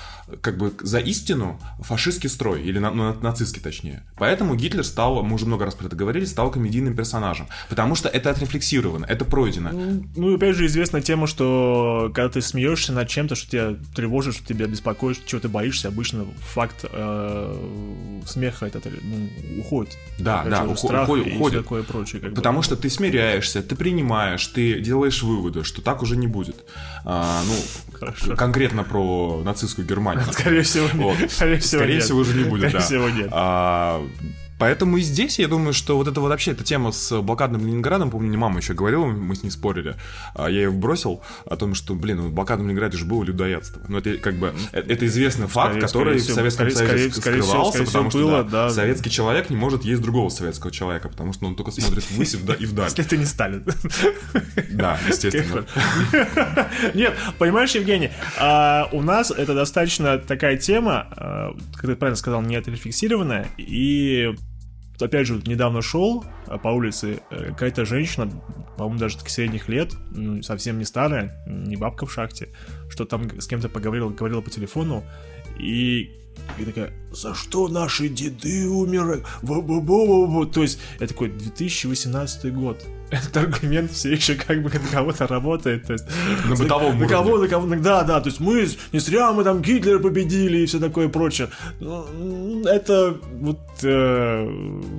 как 0.41 0.57
бы 0.57 0.73
за 0.81 0.99
истину 0.99 1.59
фашистский 1.79 2.29
строй, 2.29 2.63
или 2.63 2.79
на- 2.79 2.91
ну, 2.91 3.13
нацистский 3.21 3.61
точнее. 3.61 4.03
Поэтому 4.17 4.55
Гитлер 4.55 4.83
стал, 4.83 5.23
мы 5.23 5.35
уже 5.35 5.45
много 5.45 5.65
раз 5.65 5.75
про 5.75 5.85
это 5.87 5.95
говорили, 5.95 6.25
стал 6.25 6.51
комедийным 6.51 6.95
персонажем. 6.95 7.47
Потому 7.69 7.95
что 7.95 8.09
это 8.09 8.31
отрефлексировано, 8.31 9.05
это 9.05 9.23
пройдено. 9.23 9.69
Ну, 10.15 10.31
и 10.31 10.35
опять 10.35 10.55
же, 10.55 10.64
известная 10.65 11.01
тема, 11.01 11.27
что 11.27 12.11
когда 12.13 12.29
ты 12.29 12.41
смеешься 12.41 12.93
над 12.93 13.07
чем-то, 13.07 13.35
что 13.35 13.49
тебя 13.49 13.75
тревожит, 13.95 14.35
что 14.35 14.45
тебя 14.47 14.67
беспокоит, 14.67 15.25
чего 15.25 15.41
ты 15.41 15.47
боишься, 15.49 15.87
обычно 15.87 16.25
факт 16.39 16.85
э, 16.91 18.21
смеха 18.25 18.65
это 18.65 18.81
ну, 19.01 19.29
уходит. 19.59 19.97
Да, 20.19 20.43
да, 20.43 20.63
же, 20.63 20.69
ухо- 20.71 20.77
страх 20.77 21.03
уходит- 21.03 21.27
и 21.27 21.35
уходит. 21.35 21.59
такое 21.63 21.83
прочее. 21.83 22.21
Как 22.21 22.31
бы. 22.31 22.35
Потому 22.35 22.61
что 22.61 22.75
ты 22.75 22.89
смиряешься, 22.89 23.61
ты 23.61 23.75
принимаешь, 23.75 24.45
ты 24.47 24.79
делаешь 24.79 25.21
выводы, 25.23 25.63
что 25.63 25.81
так 25.81 26.01
уже 26.03 26.15
не 26.17 26.27
будет. 26.27 26.55
А, 27.05 27.41
ну, 27.47 27.55
Хорошо. 27.97 28.35
конкретно 28.35 28.83
про 28.83 29.41
нацистскую 29.43 29.87
Германию. 29.87 30.25
Скорее 30.31 30.61
всего, 30.63 30.87
Вот. 30.93 31.17
Скорее 31.31 31.57
всего, 31.59 31.79
Скорее 31.81 31.95
нет. 31.95 32.03
всего, 32.03 32.19
уже 32.19 32.33
не 32.37 32.43
будет, 32.43 32.61
Скорее 32.69 32.79
да. 32.79 32.85
всего, 32.85 33.09
нет. 33.09 33.29
А, 33.31 34.05
Поэтому 34.57 34.97
и 34.97 35.01
здесь, 35.01 35.39
я 35.39 35.47
думаю, 35.47 35.73
что 35.73 35.97
вот 35.97 36.07
это 36.07 36.21
вот 36.21 36.29
вообще 36.29 36.51
эта 36.51 36.63
тема 36.63 36.91
с 36.91 37.21
блокадным 37.21 37.65
Ленинградом, 37.65 38.09
помню, 38.09 38.29
мне 38.29 38.37
мама 38.37 38.59
еще 38.59 38.73
говорила, 38.73 39.05
мы 39.05 39.35
с 39.35 39.43
ней 39.43 39.49
спорили, 39.49 39.95
а 40.33 40.49
я 40.49 40.61
ее 40.63 40.69
вбросил 40.69 41.21
о 41.45 41.55
том, 41.57 41.75
что, 41.75 41.93
блин, 41.93 42.21
в 42.21 42.31
блокадном 42.31 42.67
Ленинграде 42.67 42.97
же 42.97 43.05
было 43.05 43.23
людоедство. 43.23 43.81
Ну, 43.87 43.97
это 43.97 44.17
как 44.17 44.35
бы, 44.35 44.53
это 44.71 45.05
известный 45.07 45.47
факт, 45.47 45.71
Скорее- 45.71 45.81
который 45.87 46.19
скорее 46.19 46.31
в 46.31 46.35
Советском 46.35 46.71
скорее- 46.71 46.87
Союзе 46.87 47.11
скорее- 47.21 47.43
скрывался, 47.43 47.71
скорее 47.71 47.85
потому 47.87 48.09
что 48.09 48.19
было, 48.19 48.43
да, 48.43 48.49
да. 48.49 48.69
советский 48.69 49.09
человек 49.09 49.49
не 49.49 49.55
может 49.57 49.83
есть 49.83 50.01
другого 50.01 50.29
советского 50.29 50.71
человека, 50.71 51.09
потому 51.09 51.33
что 51.33 51.45
он 51.47 51.55
только 51.55 51.71
смотрит 51.71 52.09
ввысь 52.11 52.33
и 52.33 52.37
вда- 52.37 52.57
и 52.57 52.65
вдаль. 52.65 52.85
Если 52.89 53.03
ты 53.03 53.17
не 53.17 53.25
Сталин. 53.25 53.65
Да, 54.71 54.97
естественно. 55.07 55.65
Нет, 56.93 57.13
понимаешь, 57.37 57.71
Евгений, 57.75 58.09
а, 58.39 58.87
у 58.91 59.01
нас 59.01 59.31
это 59.31 59.53
достаточно 59.53 60.17
такая 60.17 60.57
тема, 60.57 61.07
а, 61.11 61.55
как 61.73 61.81
ты 61.89 61.95
правильно 61.95 62.15
сказал, 62.17 62.41
не 62.41 62.55
отрефлексированная, 62.55 63.47
и 63.57 64.35
опять 64.99 65.27
же, 65.27 65.41
недавно 65.45 65.81
шел 65.81 66.23
а, 66.47 66.57
по 66.57 66.69
улице 66.69 67.19
э, 67.29 67.47
какая-то 67.47 67.85
женщина, 67.85 68.29
по-моему, 68.77 68.99
даже 68.99 69.17
таки 69.17 69.29
средних 69.29 69.69
лет, 69.69 69.93
совсем 70.41 70.77
не 70.77 70.85
старая, 70.85 71.43
не 71.47 71.75
бабка 71.75 72.05
в 72.05 72.11
шахте, 72.11 72.49
что 72.89 73.05
там 73.05 73.39
с 73.39 73.47
кем-то 73.47 73.69
поговорила, 73.69 74.09
говорила 74.09 74.41
по 74.41 74.49
телефону, 74.49 75.03
и 75.59 76.11
и 76.59 76.65
такая, 76.65 76.91
за 77.15 77.33
что 77.33 77.67
наши 77.67 78.09
деды 78.09 78.69
умирают? 78.69 79.23
Бу-бу-бу-бу-бу». 79.41 80.45
То 80.45 80.61
есть, 80.61 80.79
это 80.97 81.07
такой 81.07 81.29
2018 81.29 82.53
год. 82.53 82.77
Этот 83.11 83.37
аргумент 83.37 83.91
все 83.91 84.13
еще 84.13 84.33
как 84.33 84.63
бы 84.63 84.69
на 84.69 84.79
кого-то 84.91 85.27
работает. 85.27 85.85
То 85.85 85.93
есть, 85.93 86.05
На 86.49 86.55
бытовом 86.55 86.99
на 86.99 87.07
кого, 87.07 87.37
на 87.37 87.47
кого, 87.47 87.67
да, 87.75 88.03
да, 88.03 88.19
то 88.19 88.29
есть 88.29 88.39
мы 88.39 88.67
не 88.91 88.99
зря 88.99 89.31
мы 89.31 89.43
там 89.43 89.61
Гитлера 89.61 89.99
победили 89.99 90.57
и 90.57 90.65
все 90.65 90.79
такое 90.79 91.07
прочее. 91.07 91.49
Ну, 91.79 92.63
Это 92.65 93.15
вот, 93.39 93.59
э, 93.83 94.47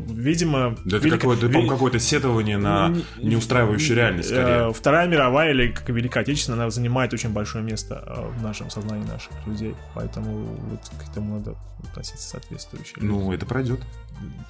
видимо... 0.08 0.76
Да 0.84 0.98
это 0.98 1.06
велика- 1.08 1.18
какое-то, 1.18 1.46
ве- 1.46 1.52
по-моему, 1.52 1.68
какое-то 1.70 1.98
сетование 1.98 2.58
на 2.58 2.88
не- 2.90 3.04
неустраивающую 3.30 3.96
реальность, 3.96 4.30
э, 4.30 4.34
скорее. 4.34 4.72
Вторая 4.72 5.08
мировая 5.08 5.50
или 5.50 5.72
как 5.72 5.88
Великая 5.88 6.20
Отечественная, 6.20 6.60
она 6.60 6.70
занимает 6.70 7.12
очень 7.12 7.30
большое 7.30 7.64
место 7.64 8.04
э, 8.06 8.38
в 8.38 8.42
нашем 8.42 8.70
сознании 8.70 9.06
наших 9.08 9.32
людей. 9.46 9.74
Поэтому 9.94 10.44
вот 10.70 10.80
к 11.04 11.10
этому 11.10 11.38
надо 11.38 11.56
относиться 12.06 12.28
соответствующе. 12.30 12.94
Ну, 12.96 13.32
это 13.32 13.46
пройдет. 13.46 13.80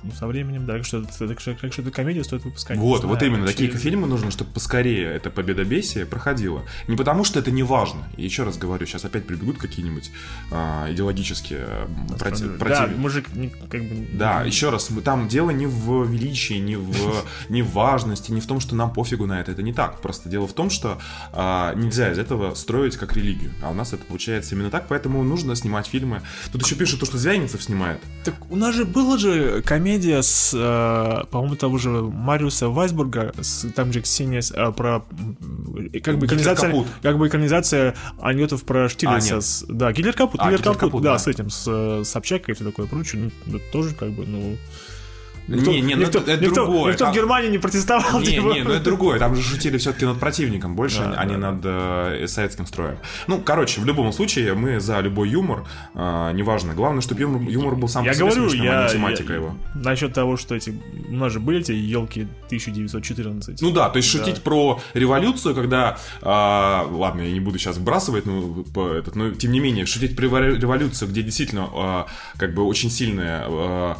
Ну, 0.04 0.12
со 0.12 0.28
временем, 0.28 0.64
да, 0.64 0.74
так 0.74 0.84
что, 0.84 1.02
так 1.02 1.40
что, 1.40 1.54
так 1.54 1.72
что 1.72 1.82
эту 1.82 1.90
комедию 1.90 2.22
стоит 2.22 2.44
выпускать. 2.44 2.78
Вот, 2.78 3.02
вот 3.02 3.18
знаю, 3.18 3.32
именно, 3.32 3.46
такие 3.48 3.68
через- 3.68 3.82
фильмы 3.82 4.06
нужно, 4.06 4.30
чтобы 4.30 4.52
поскорее 4.52 5.06
это 5.12 5.28
победобесие 5.28 6.06
проходило. 6.06 6.62
Не 6.86 6.96
потому, 6.96 7.24
что 7.24 7.40
это 7.40 7.50
не 7.50 7.64
важно. 7.64 8.08
И 8.16 8.22
еще 8.22 8.44
раз 8.44 8.58
говорю, 8.58 8.86
сейчас 8.86 9.04
опять 9.04 9.26
прибегут 9.26 9.58
какие-нибудь 9.58 10.12
а, 10.52 10.86
идеологические 10.92 11.58
м, 11.88 12.06
проти- 12.16 12.44
Да, 12.44 12.58
против- 12.58 12.96
мужик, 12.96 13.34
не- 13.34 13.48
как 13.48 13.82
бы... 13.82 14.06
Да, 14.12 14.42
еще 14.44 14.70
раз, 14.70 14.88
мы, 14.90 15.02
там 15.02 15.26
дело 15.26 15.50
не 15.50 15.66
в 15.66 16.04
величии, 16.06 16.54
не 16.60 16.76
в, 16.76 16.94
не 17.48 17.62
в 17.62 17.72
важности, 17.72 18.30
не 18.30 18.40
в 18.40 18.46
том, 18.46 18.60
что 18.60 18.76
нам 18.76 18.92
пофигу 18.92 19.26
на 19.26 19.40
это. 19.40 19.50
Это 19.50 19.62
не 19.62 19.72
так. 19.72 20.00
Просто 20.00 20.28
дело 20.28 20.46
в 20.46 20.52
том, 20.52 20.70
что 20.70 20.98
а, 21.32 21.74
нельзя 21.74 22.12
из 22.12 22.18
этого 22.18 22.54
строить 22.54 22.96
как 22.96 23.16
религию. 23.16 23.50
А 23.62 23.70
у 23.70 23.74
нас 23.74 23.92
это 23.92 24.04
получается 24.04 24.54
именно 24.54 24.70
так, 24.70 24.86
поэтому 24.86 25.24
нужно 25.24 25.56
снимать 25.56 25.88
фильмы. 25.88 26.22
Тут 26.52 26.62
еще 26.64 26.76
пишут, 26.76 27.00
то, 27.00 27.06
что 27.06 27.18
Звягинцев 27.46 27.62
снимает. 27.62 28.00
Так 28.24 28.34
у 28.50 28.56
нас 28.56 28.74
же 28.74 28.84
была 28.84 29.16
же 29.18 29.62
комедия 29.62 30.22
с, 30.22 30.52
э, 30.54 31.24
по-моему, 31.30 31.56
того 31.56 31.78
же 31.78 31.90
Мариуса 31.90 32.68
Вайсбурга, 32.68 33.32
с, 33.40 33.68
там 33.72 33.92
же 33.92 34.00
Ксения, 34.02 34.42
э, 34.54 34.72
про 34.72 35.04
э, 35.92 36.00
как 36.00 36.18
бы 36.18 36.26
экранизация, 36.26 36.84
как 37.02 37.18
бы 37.18 37.28
экранизация 37.28 37.94
анекдотов 38.20 38.64
про 38.64 38.88
Штирлица. 38.88 39.34
нет. 39.34 39.44
с- 39.44 39.64
да, 39.68 39.92
Гитлер 39.92 40.12
Капут, 40.12 40.40
А, 40.40 40.44
Гитлер 40.44 40.58
Гитлер 40.58 40.72
Капут, 40.74 40.90
Капут, 40.90 41.02
да, 41.02 41.12
да. 41.12 41.18
с 41.18 41.26
этим, 41.28 41.50
с, 41.50 41.64
э, 41.68 42.02
с 42.04 42.08
Собчакой 42.08 42.52
и 42.52 42.54
все 42.54 42.64
такое 42.64 42.86
прочее. 42.86 43.30
Ну, 43.46 43.60
тоже 43.72 43.94
как 43.94 44.10
бы, 44.10 44.26
ну... 44.26 44.56
Никто, 45.48 45.70
не, 45.70 45.80
не, 45.80 45.94
ну 45.94 46.02
никто, 46.02 46.18
это, 46.18 46.32
это 46.32 46.42
никто- 46.44 46.54
другое. 46.64 46.92
никто 46.92 47.04
Там- 47.04 47.12
в 47.12 47.16
Германии 47.16 47.48
не 47.50 47.58
протестовал. 47.58 48.20
Не, 48.20 48.26
типа. 48.26 48.52
не, 48.52 48.62
ну 48.62 48.70
это 48.70 48.82
другое. 48.84 49.18
Там 49.18 49.34
же 49.36 49.42
шутили 49.42 49.78
все-таки 49.78 50.04
над 50.04 50.18
противником 50.18 50.74
больше, 50.74 50.98
Да, 51.00 51.14
а 51.16 51.24
не 51.24 51.36
да, 51.36 51.52
над 51.52 51.60
э, 51.64 52.24
советским 52.26 52.66
строем. 52.66 52.96
Ну, 53.28 53.40
короче, 53.40 53.80
в 53.80 53.84
любом 53.84 54.12
случае, 54.12 54.54
мы 54.54 54.80
за 54.80 54.98
любой 55.00 55.28
юмор, 55.28 55.64
э, 55.94 56.30
неважно. 56.34 56.74
Главное, 56.74 57.00
чтобы 57.00 57.20
юмор, 57.20 57.42
юмор 57.42 57.76
был 57.76 57.88
сам 57.88 58.04
Я 58.04 58.10
по 58.10 58.16
себе 58.16 58.26
говорю, 58.26 58.48
смешным, 58.50 58.62
а 58.62 58.72
я, 58.74 58.82
не 58.86 58.92
тематика 58.92 59.32
я- 59.32 59.38
его. 59.38 59.56
насчет 59.74 60.12
того, 60.12 60.36
что 60.36 60.54
эти 60.54 60.74
у 61.08 61.14
нас 61.14 61.32
же 61.32 61.38
были 61.40 61.60
эти 61.60 61.72
елки 61.72 62.26
1914. 62.48 63.62
Ну 63.62 63.70
да, 63.70 63.88
то 63.88 63.98
есть 63.98 64.12
Да. 64.12 64.18
шутить 64.24 64.42
про 64.42 64.80
революцию, 64.94 65.54
когда, 65.54 65.98
а, 66.22 66.86
ладно, 66.90 67.22
я 67.22 67.32
не 67.32 67.40
буду 67.40 67.58
сейчас 67.58 67.76
вбрасывать, 67.76 68.26
ну, 68.26 68.64
по 68.74 68.88
этот, 68.92 69.16
но 69.16 69.30
тем 69.30 69.52
не 69.52 69.60
менее, 69.60 69.86
шутить 69.86 70.16
про 70.16 70.24
револю- 70.24 70.56
революцию, 70.58 71.08
где 71.10 71.22
действительно, 71.22 71.68
а, 71.74 72.06
как 72.36 72.54
бы 72.54 72.64
очень 72.64 72.90
сильная, 72.90 73.44
а, 73.46 73.96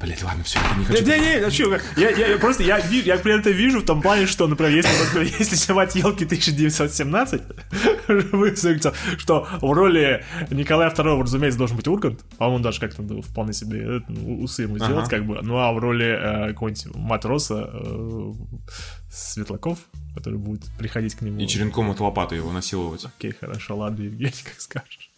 блядь, 0.00 0.22
ладно, 0.22 0.42
все, 0.44 0.58
я 0.58 0.76
не 0.76 0.84
хочу. 0.84 1.04
Не, 1.04 1.18
не, 1.18 1.44
не, 1.44 1.50
чё, 1.50 1.78
я, 1.96 2.10
я, 2.10 2.28
я 2.28 2.38
просто, 2.38 2.62
я, 2.62 2.78
я 2.78 3.16
при 3.18 3.38
этом 3.38 3.52
вижу 3.52 3.80
в 3.80 3.84
том 3.84 4.00
плане, 4.00 4.26
что, 4.26 4.46
например, 4.46 4.74
если, 4.76 5.18
вот, 5.18 5.26
если 5.38 5.56
снимать 5.56 5.94
елки 5.94 6.24
1917, 6.24 7.42
высветится, 8.32 8.94
что 9.18 9.46
в 9.60 9.72
роли 9.72 10.24
Николая 10.50 10.90
II, 10.90 11.22
разумеется, 11.22 11.58
должен 11.58 11.76
быть 11.76 11.88
Ургант, 11.88 12.24
по-моему, 12.38 12.62
даже 12.64 12.80
как-то 12.80 13.02
ну, 13.02 13.22
вполне 13.22 13.52
себе 13.52 13.98
э, 13.98 14.00
ну, 14.08 14.42
усы 14.42 14.62
ему 14.62 14.76
сделать, 14.78 15.06
Ага. 15.06 15.10
как 15.10 15.26
бы, 15.26 15.40
ну 15.42 15.58
а 15.58 15.72
в 15.72 15.78
роли 15.78 16.06
э, 16.06 16.48
какого-нибудь 16.48 16.94
матроса 16.96 17.70
э, 17.72 18.32
Светлаков, 19.10 19.78
который 20.14 20.38
будет 20.38 20.64
приходить 20.78 21.14
к 21.14 21.20
нему. 21.20 21.40
И 21.40 21.46
черенком 21.46 21.90
от 21.90 22.00
лопаты 22.00 22.36
его 22.36 22.52
насиловать. 22.52 23.04
Окей, 23.04 23.34
хорошо, 23.38 23.76
ладно, 23.76 24.02
Евгений, 24.02 24.32
как 24.44 24.60
скажешь. 24.60 25.09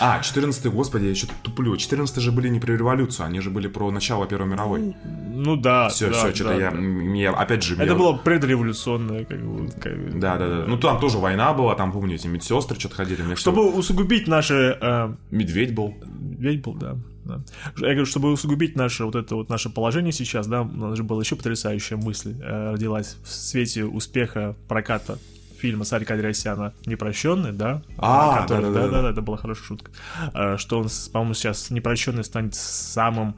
А, 0.00 0.20
14 0.20 0.66
господи, 0.66 1.06
я 1.06 1.14
что-то 1.14 1.34
туплю. 1.42 1.76
14 1.76 2.18
же 2.22 2.32
были 2.32 2.48
не 2.48 2.60
про 2.60 2.72
революцию, 2.72 3.26
они 3.26 3.40
же 3.40 3.50
были 3.50 3.68
про 3.68 3.90
начало 3.90 4.26
Первой 4.26 4.48
мировой. 4.48 4.96
Ну 5.04 5.56
да. 5.56 5.88
Все, 5.88 6.10
да, 6.10 6.14
все, 6.14 6.34
что-то 6.34 6.50
да, 6.50 6.56
я, 6.56 6.70
да. 6.70 6.76
мне, 6.76 7.28
опять 7.28 7.62
же... 7.62 7.74
Это 7.74 7.84
я- 7.84 7.94
было 7.94 8.14
предреволюционное, 8.14 9.24
как 9.24 9.40
бы. 9.40 9.70
как. 9.80 10.18
Да, 10.18 10.36
да, 10.36 10.48
да. 10.48 10.64
Ну 10.66 10.78
там 10.78 10.98
тоже 11.00 11.18
война 11.18 11.52
была, 11.52 11.74
там, 11.74 11.92
помню, 11.92 12.16
эти 12.16 12.26
медсестры 12.26 12.78
что-то 12.78 12.96
ходили. 12.96 13.22
Мне 13.22 13.36
Чтобы 13.36 13.70
усугубить 13.72 14.26
наши... 14.26 14.76
э, 14.80 15.14
Медведь 15.30 15.74
был. 15.74 15.94
Ведь 16.38 16.62
был, 16.62 16.74
да. 16.74 16.96
да. 17.24 17.40
Я 17.76 17.88
говорю, 17.88 18.06
чтобы 18.06 18.32
усугубить 18.32 18.76
наше 18.76 19.04
вот 19.04 19.14
это 19.14 19.36
вот 19.36 19.48
наше 19.48 19.70
положение 19.70 20.12
сейчас, 20.12 20.46
да, 20.46 20.62
у 20.62 20.66
нас 20.66 20.96
же 20.96 21.04
была 21.04 21.22
еще 21.22 21.36
потрясающая 21.36 21.96
мысль 21.96 22.34
э, 22.40 22.72
родилась 22.72 23.16
в 23.24 23.28
свете 23.28 23.84
успеха 23.84 24.56
проката 24.68 25.18
фильма 25.58 25.84
Сарика 25.84 26.14
Андреасяна 26.14 26.74
«Непрощенный», 26.86 27.52
да? 27.52 27.82
А, 27.98 28.42
который, 28.42 28.72
да-да-да. 28.72 28.88
да, 28.88 29.02
да, 29.02 29.10
это 29.10 29.22
была 29.22 29.36
хорошая 29.36 29.64
шутка. 29.64 29.90
Э, 30.34 30.56
Что 30.56 30.80
он, 30.80 30.88
по-моему, 31.12 31.34
сейчас 31.34 31.70
«Непрощенный» 31.70 32.24
станет 32.24 32.54
самым 32.54 33.36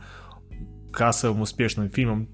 кассовым 0.93 1.41
успешным 1.41 1.89
фильмом 1.89 2.29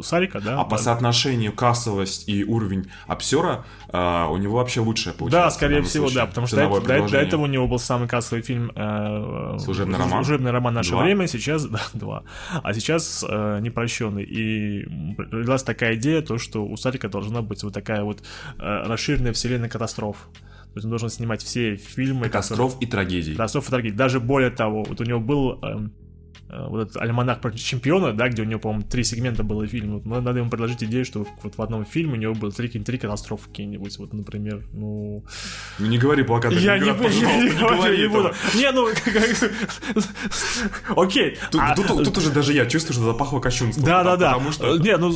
Сарика, 0.00 0.40
да? 0.40 0.60
А 0.60 0.64
по 0.64 0.76
соотношению 0.78 1.52
кассовость 1.52 2.28
и 2.28 2.44
уровень 2.44 2.90
обсера 3.06 3.64
а, 3.88 4.28
у 4.28 4.36
него 4.36 4.56
вообще 4.56 4.80
лучшее 4.80 5.12
Да, 5.12 5.18
получается. 5.18 5.50
в 5.50 5.54
скорее 5.54 5.82
всего, 5.82 6.04
случае. 6.08 6.22
да, 6.22 6.26
потому 6.26 6.46
что 6.46 6.56
до, 6.56 6.80
до- 6.80 7.08
до 7.08 7.18
этого 7.18 7.42
у 7.42 7.46
него 7.46 7.66
был 7.68 7.78
самый 7.78 8.08
кассовый 8.08 8.42
фильм 8.42 8.70
э, 8.74 9.56
«Служебный 9.58 9.98
роман». 9.98 10.24
«Служебный 10.24 10.50
роман 10.50 10.74
нашего 10.74 10.96
Два. 10.98 11.04
времени», 11.04 11.26
сейчас, 11.26 11.64
да, 11.68 11.80
два. 11.92 12.24
А 12.62 12.72
сейчас 12.74 13.24
э, 13.28 13.58
«Непрощенный». 13.60 14.24
И 14.24 14.84
родилась 15.30 15.62
такая 15.62 15.94
идея, 15.96 16.22
то, 16.22 16.38
что 16.38 16.64
у 16.64 16.76
Сарика 16.76 17.08
должна 17.08 17.42
быть 17.42 17.62
вот 17.62 17.72
такая 17.74 18.02
вот 18.02 18.22
э, 18.58 18.82
расширенная 18.86 19.32
вселенная 19.32 19.68
катастроф. 19.68 20.28
То 20.72 20.78
есть 20.78 20.84
он 20.86 20.90
должен 20.90 21.08
снимать 21.08 21.40
все 21.42 21.76
фильмы, 21.76 22.24
Катастроф 22.24 22.76
и 22.80 22.86
трагедий. 22.86 23.32
Катастроф 23.32 23.68
и 23.68 23.70
трагедии. 23.70 23.94
Даже 23.96 24.18
более 24.18 24.50
того, 24.50 24.82
вот 24.82 25.00
у 25.00 25.04
него 25.04 25.20
был 25.20 25.60
эм, 25.62 25.86
э, 25.86 26.03
вот 26.48 26.82
этот 26.82 26.96
альманах 26.98 27.40
про 27.40 27.50
чемпиона, 27.52 28.12
да, 28.12 28.28
где 28.28 28.42
у 28.42 28.44
него, 28.44 28.60
по-моему, 28.60 28.84
три 28.88 29.02
сегмента 29.04 29.42
было 29.42 29.66
фильма. 29.66 29.98
Вот 29.98 30.22
надо 30.24 30.38
ему 30.38 30.50
предложить 30.50 30.82
идею, 30.84 31.04
что 31.04 31.24
в- 31.24 31.28
вот 31.42 31.56
в 31.56 31.62
одном 31.62 31.84
фильме 31.84 32.12
у 32.12 32.16
него 32.16 32.34
было 32.34 32.52
три, 32.52 32.68
три 32.68 32.98
катастрофы 32.98 33.48
какие-нибудь. 33.48 33.98
Вот, 33.98 34.12
например, 34.12 34.62
ну... 34.72 35.24
Ну, 35.78 35.86
Не 35.86 35.98
говори 35.98 36.22
плакат 36.22 36.52
Я 36.52 36.78
не, 36.78 36.84
Ленинград, 36.84 37.12
я 37.12 37.36
не 37.38 37.44
не 37.44 37.50
говори 37.58 37.98
не 38.02 38.08
буду. 38.08 38.32
Не, 38.54 38.70
ну, 38.72 38.88
окей. 40.96 41.38
Тут, 41.50 41.60
А, 41.62 41.74
тут- 41.74 42.16
уже 42.18 42.30
даже 42.30 42.52
я 42.52 42.66
чувствую, 42.66 42.94
что 42.94 43.04
запахло 43.04 43.40
кощунством. 43.40 43.84
да, 43.84 44.04
да, 44.04 44.16
да. 44.16 44.32
Потому 44.34 44.52
что... 44.52 44.76
Не, 44.78 44.96
ну, 44.96 45.12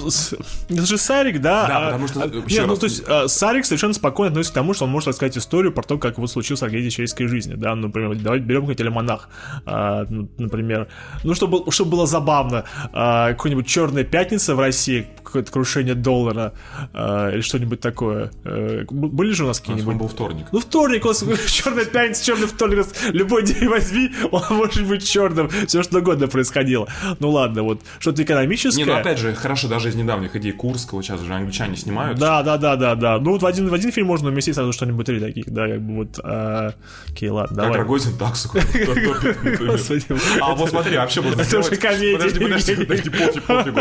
это 0.69 0.87
же 0.87 0.99
Сарик, 0.99 1.41
да. 1.41 1.67
Да, 1.67 1.79
а- 1.79 1.85
потому 1.87 2.09
что, 2.09 2.23
а, 2.23 2.27
э, 2.27 2.43
Не, 2.49 2.67
ну, 2.67 2.77
то 2.77 2.87
есть, 2.87 3.05
Сарик 3.29 3.65
совершенно 3.65 3.95
спокойно 3.95 4.31
относится 4.31 4.53
к 4.53 4.55
тому, 4.55 4.75
что 4.75 4.85
он 4.85 4.91
может 4.91 5.09
рассказать 5.09 5.37
историю 5.39 5.73
про 5.73 5.83
то, 5.83 5.99
как 5.99 6.19
вот 6.19 6.31
случилась 6.31 6.61
трагедия 6.61 6.91
человеческой 6.91 7.27
жизни, 7.27 7.55
да, 7.55 7.75
например, 7.75 8.17
давайте 8.17 8.45
берем 8.45 8.63
какой-нибудь 8.63 8.87
альманах, 8.87 9.29
ну, 9.67 10.29
например, 10.39 10.89
ну, 11.25 11.35
чтобы, 11.35 11.71
чтобы 11.73 11.91
было 11.93 12.07
забавно, 12.07 12.65
а, 12.93 13.31
какой-нибудь 13.31 13.67
«Черная 13.67 14.05
пятница» 14.05 14.55
в 14.55 14.61
России, 14.61 15.07
какое-то 15.23 15.53
крушение 15.53 15.95
доллара, 15.95 16.53
а, 16.95 17.31
или 17.33 17.41
что-нибудь 17.41 17.81
такое. 17.81 18.31
Б- 18.45 18.85
Были 18.91 19.33
же 19.33 19.45
у 19.45 19.47
нас 19.47 19.61
какие-нибудь 19.61 19.85
по-моему, 19.85 20.01
был 20.05 20.09
вторник. 20.09 20.47
ну, 20.53 20.61
вторник, 20.61 21.05
он 21.07 21.15
черная 21.47 21.85
пятница, 21.85 22.25
черный 22.25 22.47
вторник, 22.47 22.87
любой 23.13 23.45
день 23.45 23.69
возьми, 23.69 24.11
он 24.33 24.43
может 24.51 24.87
быть 24.87 25.07
черным, 25.09 25.49
все 25.67 25.83
что 25.83 25.99
угодно 25.99 26.29
происходило. 26.29 26.89
Ну 27.21 27.31
ладно, 27.31 27.63
вот 27.63 27.81
что-то 27.99 28.23
экономическое. 28.23 28.79
Не, 28.85 28.85
ну 28.91 28.95
опять 28.97 29.19
же, 29.19 29.35
хорошо, 29.35 29.69
даже 29.69 29.89
из 29.91 29.95
недавних 29.95 30.35
идей 30.37 30.53
Курского, 30.53 31.03
сейчас 31.03 31.21
уже 31.21 31.35
англичане 31.35 31.77
снимают. 31.77 32.19
Да, 32.19 32.43
да, 32.43 32.57
да, 32.57 32.77
да, 32.77 32.95
да. 32.95 33.19
Ну 33.19 33.33
вот 33.33 33.43
в 33.43 33.47
один, 33.47 33.69
в 33.69 33.75
один 33.75 33.93
фильм 33.93 34.07
можно 34.07 34.29
уместить 34.29 34.55
сразу 34.55 34.73
что-нибудь 34.73 35.05
три 35.07 35.21
таких, 35.21 35.45
да, 35.51 35.67
как 35.69 35.81
бы 35.83 35.95
вот. 35.97 36.19
а, 36.23 36.73
Окей, 37.11 37.29
ладно, 37.29 37.55
Как 37.57 37.65
давай. 37.65 37.79
Рогозин, 37.81 38.17
так, 38.17 38.37
сука, 38.37 38.61
топит, 38.73 39.45
например. 39.45 39.73
Господи, 39.73 40.05
А 40.41 40.55
вот 40.55 40.71
смотри, 40.71 40.97
вообще 41.09 41.21
можно 41.23 41.43
Это 41.43 41.59
уже 41.59 41.77
комедия, 41.77 42.13
Подожди, 42.19 42.41
подожди, 42.41 42.75
подожди, 42.77 43.11
пофиг, 43.11 43.43
пофигу. 43.45 43.81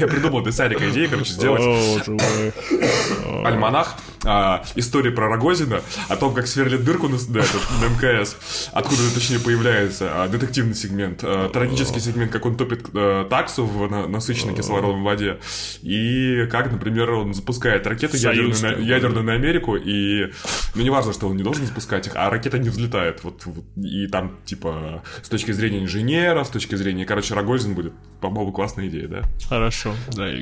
Я- 0.00 0.06
придумал 0.06 0.42
для 0.42 0.52
Сарика 0.52 0.88
идею, 0.90 1.10
короче, 1.10 1.32
сделать. 1.32 1.62
Альманах, 3.44 3.96
а, 4.24 4.62
истории 4.74 5.10
про 5.10 5.28
Рогозина, 5.28 5.82
о 6.08 6.16
том, 6.16 6.34
как 6.34 6.46
сверлит 6.46 6.84
дырку 6.84 7.08
на, 7.08 7.16
МКС, 7.16 8.36
откуда, 8.72 9.02
точнее, 9.14 9.38
появляется 9.38 10.10
а, 10.12 10.28
детективный 10.28 10.74
сегмент, 10.74 11.20
а, 11.22 11.48
трагический 11.48 12.00
сегмент, 12.00 12.30
как 12.30 12.44
он 12.46 12.56
топит 12.56 12.86
таксу 13.30 13.64
в 13.64 13.90
на- 13.90 14.06
насыщенной 14.06 14.54
кислородом 14.54 15.02
воде, 15.02 15.38
и 15.82 16.46
как, 16.50 16.70
например, 16.70 17.10
он 17.12 17.34
запускает 17.34 17.86
ракеты 17.86 18.16
ядерную 18.16 19.24
на, 19.24 19.32
Америку, 19.32 19.76
и, 19.76 20.32
ну, 20.74 20.82
не 20.82 20.90
важно, 20.90 21.12
что 21.12 21.28
он 21.28 21.36
не 21.36 21.42
должен 21.42 21.64
запускать 21.66 22.06
их, 22.06 22.12
а 22.14 22.28
ракета 22.30 22.58
не 22.58 22.68
взлетает, 22.68 23.24
вот, 23.24 23.42
и 23.76 24.06
там, 24.08 24.38
типа, 24.44 25.02
с 25.22 25.28
точки 25.28 25.52
зрения 25.52 25.80
инженера, 26.20 26.44
с 26.44 26.50
точки 26.50 26.74
зрения, 26.74 27.06
короче, 27.06 27.34
Рогозин 27.34 27.74
будет, 27.74 27.92
по-моему, 28.20 28.52
классная 28.52 28.88
идея, 28.88 29.08
да? 29.08 29.22
Хорошо, 29.48 29.94
да. 30.12 30.28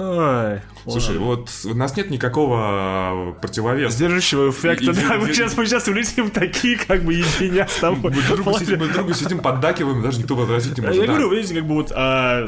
Ой, 0.00 0.60
Слушай, 0.84 1.18
вот 1.18 1.50
у 1.64 1.74
нас 1.74 1.96
нет 1.96 2.08
никакого 2.10 3.32
противовеса. 3.42 3.92
Сдерживающего 3.94 4.50
эффекта, 4.50 4.84
И- 4.84 4.88
и- 4.90 4.92
да, 5.08 5.18
мы 5.18 5.28
и- 5.28 5.32
сейчас, 5.34 5.56
мы 5.56 5.66
сейчас 5.66 5.88
улетим 5.88 6.30
такие, 6.30 6.76
как 6.78 7.02
бы, 7.02 7.14
единя 7.14 7.66
с 7.68 7.76
тобой. 7.80 8.12
Мы 8.14 8.22
другу, 8.36 8.56
сидим, 8.58 8.78
мы 8.78 8.88
другу 8.88 9.12
сидим, 9.12 9.40
поддакиваем, 9.40 10.00
даже 10.00 10.20
никто 10.20 10.36
возразить 10.36 10.78
не 10.78 10.82
может. 10.86 11.00
Я 11.02 11.06
Да. 11.08 11.12
говорю, 11.14 11.30
видите, 11.34 11.54
как 11.56 11.66
бы 11.66 11.74
вот, 11.74 11.92
а, 11.94 12.44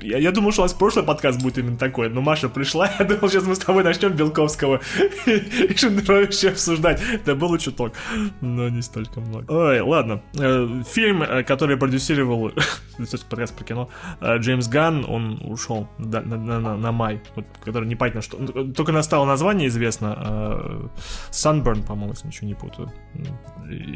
я, 0.00 0.16
я 0.18 0.30
думал, 0.32 0.52
что 0.52 0.62
у 0.62 0.64
нас 0.64 0.72
прошлый 0.72 1.04
подкаст 1.04 1.42
будет 1.42 1.58
именно 1.58 1.76
такой, 1.76 2.08
но 2.08 2.22
Маша 2.22 2.48
пришла, 2.48 2.90
я 2.98 3.04
думал, 3.04 3.28
сейчас 3.28 3.44
мы 3.44 3.54
с 3.54 3.58
тобой 3.58 3.84
начнем 3.84 4.12
Белковского 4.12 4.80
и 5.26 5.76
Шендеровича 5.76 6.48
обсуждать. 6.50 7.02
Это 7.12 7.34
было 7.34 7.58
чуток, 7.58 7.92
но 8.40 8.70
не 8.70 8.80
столько 8.80 9.20
много. 9.20 9.44
Ой, 9.52 9.80
ладно. 9.80 10.22
Э, 10.38 10.82
Фильм, 10.90 11.22
э, 11.22 11.42
который 11.44 11.76
продюсировал, 11.76 12.50
кстати, 12.98 13.24
подкаст 13.28 13.54
про 13.56 13.64
кино, 13.64 13.90
э, 14.22 14.38
Джеймс 14.38 14.68
Ганн, 14.68 15.04
он 15.06 15.38
ушел 15.44 15.86
да, 15.98 16.22
на, 16.22 16.36
на- 16.36 16.60
на- 16.60 16.76
на 16.76 16.93
май, 16.94 17.20
вот, 17.36 17.44
который 17.64 17.88
непонятно 17.88 18.22
что. 18.22 18.36
ну, 18.38 18.72
Только 18.72 18.92
настало 18.92 19.24
название 19.26 19.68
известно. 19.68 20.16
э, 20.18 20.88
Sunburn, 21.30 21.84
по-моему, 21.86 22.12
если 22.12 22.26
ничего 22.28 22.48
не 22.48 22.54
путаю. 22.54 22.92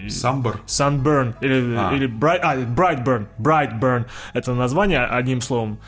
Sunburn. 0.08 0.60
Sunburn 0.66 1.34
или, 1.40 1.76
А. 1.76 1.92
или 1.94 2.08
Bright, 2.08 2.40
а, 2.42 2.56
Brightburn, 2.56 3.26
Brightburn 3.38 4.06
это 4.34 4.54
название 4.54 5.04
одним 5.04 5.40
словом. 5.40 5.78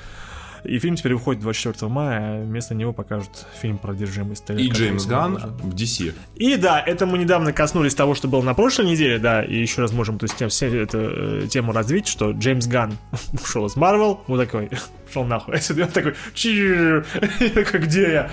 И 0.65 0.79
фильм 0.79 0.97
теперь 0.97 1.15
выходит 1.15 1.43
24 1.43 1.91
мая, 1.91 2.43
вместо 2.43 2.75
него 2.75 2.93
покажут 2.93 3.47
фильм 3.61 3.79
про 3.79 3.93
одержимость. 3.93 4.49
И 4.51 4.69
Джеймс 4.69 5.07
Ган 5.07 5.37
в 5.37 5.75
DC. 5.75 6.15
И 6.37 6.57
да, 6.57 6.81
это 6.81 7.07
мы 7.07 7.19
недавно 7.19 7.53
коснулись 7.53 7.95
того, 7.95 8.15
что 8.15 8.29
было 8.29 8.43
на 8.43 8.55
прошлой 8.55 8.87
неделе, 8.87 9.19
да, 9.19 9.43
и 9.43 9.57
еще 9.57 9.83
раз 9.83 9.93
можем 9.93 10.19
то 10.19 10.25
есть, 10.25 10.53
все 10.53 10.83
эту 10.83 10.99
э, 10.99 11.47
тему 11.49 11.73
развить, 11.73 12.07
что 12.07 12.33
Джеймс 12.33 12.67
Ган 12.67 12.97
ушел 13.33 13.67
из 13.67 13.77
Марвел, 13.77 14.21
вот 14.27 14.39
такой, 14.39 14.71
шел 15.13 15.25
нахуй, 15.25 15.55
он 15.71 15.89
такой, 15.89 16.15
«Чир». 16.35 17.07
Я 17.41 17.49
такой, 17.51 17.81
где 17.81 18.13
я? 18.13 18.31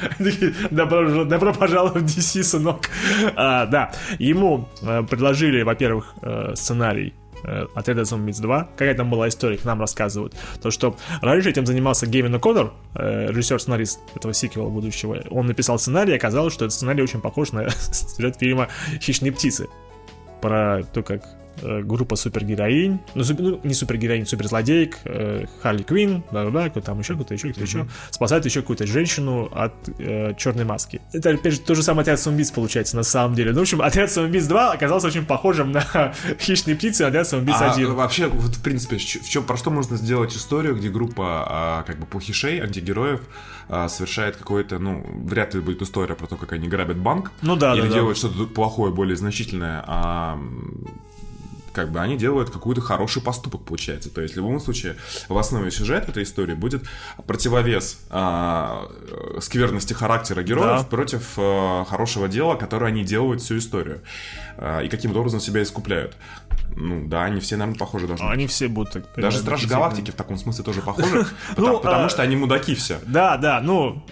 Добро, 0.72 1.26
добро 1.26 1.54
пожаловать 1.54 2.04
в 2.04 2.06
DC, 2.06 2.44
сынок. 2.44 2.90
А, 3.36 3.66
да, 3.66 3.92
ему 4.20 4.68
э, 4.82 5.04
предложили, 5.10 5.62
во-первых, 5.62 6.14
э, 6.22 6.54
сценарий 6.56 7.14
отряда 7.44 8.02
Zombies 8.02 8.42
2. 8.42 8.70
Какая 8.76 8.96
там 8.96 9.10
была 9.10 9.28
история, 9.28 9.58
к 9.58 9.66
нам 9.66 9.80
рассказывают. 9.80 10.36
То, 10.62 10.72
что 10.72 10.96
раньше 11.22 11.50
этим 11.50 11.66
занимался 11.66 12.08
Гевин 12.08 12.36
О'Коннор, 12.36 12.72
э, 12.96 13.28
режиссер-сценарист 13.30 14.00
этого 14.16 14.34
сиквела 14.34 14.70
будущего. 14.70 15.24
Он 15.30 15.48
написал 15.48 15.80
сценарий, 15.80 16.14
и 16.14 16.16
оказалось, 16.16 16.54
что 16.54 16.66
этот 16.66 16.74
сценарий 16.74 17.02
очень 17.02 17.22
похож 17.22 17.52
на 17.52 17.70
сюжет 17.92 18.38
фильма 18.38 18.70
«Хищные 19.02 19.32
птицы». 19.32 19.68
Про 20.42 20.84
то, 20.94 21.02
как 21.04 21.24
группа 21.62 22.16
супергероинь, 22.16 23.00
ну, 23.16 23.24
суп- 23.24 23.40
ну, 23.40 23.60
не 23.64 23.74
супергероинь, 23.74 24.26
суперзлодеек, 24.26 24.98
э, 25.06 25.46
Харли 25.62 25.84
Квин, 25.84 26.24
да-да-да, 26.32 26.70
кто 26.70 26.82
там 26.82 27.00
еще, 27.00 27.16
кто-то 27.16 27.34
еще, 27.34 27.50
кто-то 27.50 27.66
еще, 27.66 27.88
спасает 28.12 28.46
еще 28.46 28.62
какую-то 28.62 28.86
женщину 28.88 29.50
от 29.54 29.74
э, 30.00 30.34
черной 30.38 30.66
маски. 30.66 31.02
Это, 31.14 31.32
опять 31.32 31.54
же, 31.54 31.60
то 31.60 31.76
же 31.76 31.84
самое 31.84 32.02
отряд 32.04 32.20
самоубийц 32.20 32.52
получается 32.52 32.96
на 32.96 33.04
самом 33.04 33.36
деле. 33.36 33.52
Ну, 33.52 33.60
в 33.60 33.62
общем, 33.62 33.82
отряд 33.82 34.12
самоубийц 34.12 34.46
2 34.46 34.72
оказался 34.74 35.08
очень 35.08 35.26
похожим 35.26 35.72
на 35.72 35.82
хищные 36.40 36.76
птицы, 36.76 37.04
и 37.04 37.06
отряд 37.08 37.28
самоубийц 37.28 37.56
А 37.60 37.72
1. 37.74 37.94
вообще, 37.94 38.28
вот 38.28 38.56
в 38.56 38.62
принципе, 38.64 38.98
в 38.98 39.02
чё- 39.30 39.42
про 39.44 39.58
что 39.58 39.70
можно 39.72 39.98
сделать 39.98 40.36
историю, 40.36 40.76
где 40.76 40.90
группа 40.90 41.46
а, 41.48 41.84
как 41.84 42.00
бы 42.00 42.06
плохишей, 42.06 42.60
антигероев 42.60 43.22
а, 43.70 43.88
совершает 43.90 44.36
какое-то, 44.38 44.80
ну, 44.80 45.06
вряд 45.26 45.54
ли 45.54 45.62
будет 45.62 45.82
история 45.82 46.16
про 46.16 46.28
то, 46.28 46.36
как 46.36 46.54
они 46.54 46.68
грабят 46.68 46.98
банк. 46.98 47.32
Ну 47.42 47.56
да, 47.56 47.74
Или 47.74 47.82
да, 47.82 47.88
да. 47.88 47.94
делают 47.94 48.18
что-то 48.18 48.46
плохое, 48.46 48.94
более 48.94 49.16
значительное, 49.18 49.84
а 49.88 50.40
как 51.78 51.92
бы 51.92 52.00
они 52.00 52.18
делают 52.18 52.50
какой-то 52.50 52.82
хороший 52.82 53.22
поступок, 53.22 53.64
получается. 53.64 54.10
То 54.10 54.22
есть, 54.22 54.34
в 54.34 54.38
любом 54.38 54.60
случае, 54.60 54.96
в 55.30 55.38
основе 55.38 55.70
сюжета 55.70 56.10
этой 56.10 56.24
истории 56.24 56.56
будет 56.56 56.82
противовес 57.28 58.00
а, 58.10 58.90
э, 58.90 59.40
скверности 59.42 59.94
характера 59.94 60.42
героев 60.42 60.82
Да. 60.82 60.84
против 60.84 61.34
э, 61.38 61.86
хорошего 61.88 62.28
дела, 62.28 62.56
которое 62.56 62.88
они 62.88 63.04
делают 63.04 63.44
всю 63.44 63.60
историю. 63.60 64.02
А, 64.58 64.80
и 64.82 64.90
каким-то 64.90 65.20
образом 65.20 65.40
себя 65.40 65.62
искупляют. 65.62 66.18
Ну 66.76 67.08
да, 67.08 67.26
они 67.26 67.40
все, 67.42 67.58
наверное, 67.58 67.78
похожи 67.78 68.08
должны 68.08 68.26
быть. 68.26 68.34
Они 68.34 68.48
все 68.48 68.68
будут 68.68 68.94
так... 68.94 69.04
Даже 69.16 69.38
Стражи 69.38 69.68
Галактики 69.68 70.10
в 70.10 70.16
таком 70.16 70.38
смысле 70.40 70.64
тоже 70.64 70.82
похожи, 70.82 71.14
Ну, 71.50 71.56
потому, 71.56 71.78
потому 71.80 72.06
а- 72.06 72.10
что 72.10 72.24
они 72.24 72.36
мудаки 72.36 72.74
все. 72.74 73.00
Да, 73.06 73.38
да, 73.38 73.62
ну, 73.62 74.04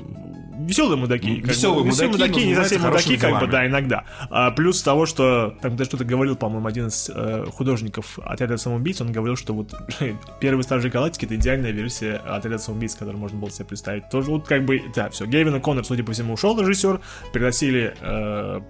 веселые 0.60 0.98
мудаки. 0.98 1.42
Веселые 1.42 1.84
бы, 1.84 1.90
мудаки, 1.90 2.12
мудаки, 2.12 2.40
но 2.40 2.46
не 2.46 2.56
совсем 2.56 2.82
мудаки, 2.82 3.18
как 3.18 3.40
бы, 3.40 3.48
да, 3.48 3.66
иногда. 3.66 4.04
А, 4.30 4.52
плюс 4.52 4.82
того, 4.82 5.06
что 5.06 5.56
там 5.62 5.76
даже 5.76 5.90
что-то 5.90 6.06
говорил, 6.06 6.36
по-моему, 6.36 6.68
один 6.68 6.88
из 6.88 7.10
э, 7.14 7.46
художников 7.54 8.20
отряда 8.20 8.58
самоубийц, 8.58 9.02
он 9.02 9.12
говорил, 9.12 9.36
что 9.36 9.54
вот 9.54 9.74
первый 10.40 10.64
Стражи 10.64 10.90
Галактики 10.90 11.26
это 11.26 11.36
идеальная 11.36 11.72
версия 11.72 12.22
отряда 12.26 12.58
самоубийц, 12.58 12.96
которую 12.96 13.20
можно 13.20 13.40
было 13.40 13.52
себе 13.52 13.66
представить. 13.66 14.10
Тоже 14.10 14.32
вот 14.32 14.48
как 14.48 14.66
бы, 14.66 14.82
да, 14.96 15.10
все. 15.10 15.26
Гевин 15.26 15.60
Коннор, 15.62 15.86
судя 15.86 16.04
по 16.04 16.14
всему, 16.14 16.34
ушел 16.34 16.60
режиссер, 16.60 17.00
пригласили 17.34 17.96
э, 18.02 18.62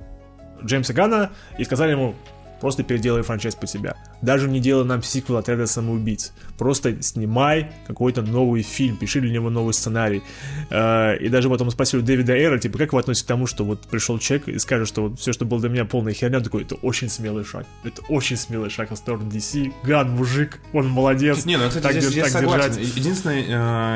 Джеймса 0.63 0.93
Гана 0.93 1.31
и 1.57 1.63
сказали 1.63 1.91
ему, 1.91 2.15
просто 2.61 2.83
переделай 2.83 3.21
франчайз 3.21 3.55
под 3.55 3.69
себя. 3.69 3.95
Даже 4.21 4.47
не 4.49 4.59
делай 4.59 4.85
нам 4.85 5.03
сиквел 5.03 5.37
отряда 5.37 5.67
самоубийц. 5.67 6.31
Просто 6.57 7.01
снимай 7.01 7.71
какой-то 7.87 8.21
новый 8.21 8.61
фильм, 8.63 8.97
пиши 8.97 9.21
для 9.21 9.31
него 9.31 9.49
новый 9.49 9.73
сценарий. 9.73 10.23
Э, 10.69 11.17
И 11.17 11.29
даже 11.29 11.49
потом 11.49 11.69
спросили 11.71 12.01
у 12.01 12.03
Дэвида 12.03 12.33
Эра, 12.33 12.57
типа, 12.59 12.77
как 12.77 12.93
вы 12.93 12.99
относитесь 12.99 13.25
к 13.25 13.27
тому, 13.27 13.47
что 13.47 13.63
вот 13.65 13.81
пришел 13.87 14.17
человек 14.19 14.47
и 14.47 14.57
скажет, 14.59 14.87
что 14.87 15.09
вот 15.09 15.19
все, 15.19 15.33
что 15.33 15.45
было 15.45 15.59
для 15.59 15.69
меня 15.69 15.85
полная 15.85 16.13
херня, 16.13 16.39
такой, 16.39 16.63
это 16.63 16.75
очень 16.75 17.09
смелый 17.09 17.43
шаг. 17.45 17.65
Это 17.83 18.01
очень 18.09 18.37
смелый 18.37 18.69
шаг 18.69 18.91
в 18.91 18.95
сторону 18.95 19.29
DC. 19.29 19.73
Ган, 19.83 20.11
мужик, 20.11 20.59
он 20.73 20.87
молодец. 20.89 21.45
Не, 21.45 21.57
ну, 21.57 21.67
кстати, 21.67 21.83
Так 21.83 21.91
здесь, 21.93 22.05
держ- 22.05 22.11
здесь 22.11 22.23
так 22.23 22.31
согласен. 22.31 22.71
держать. 22.75 22.95
Единственное, 22.97 23.43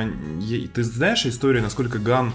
э, 0.03 0.67
ты 0.73 0.83
знаешь 0.83 1.25
историю, 1.25 1.63
насколько 1.63 1.97
Ган 1.99 2.33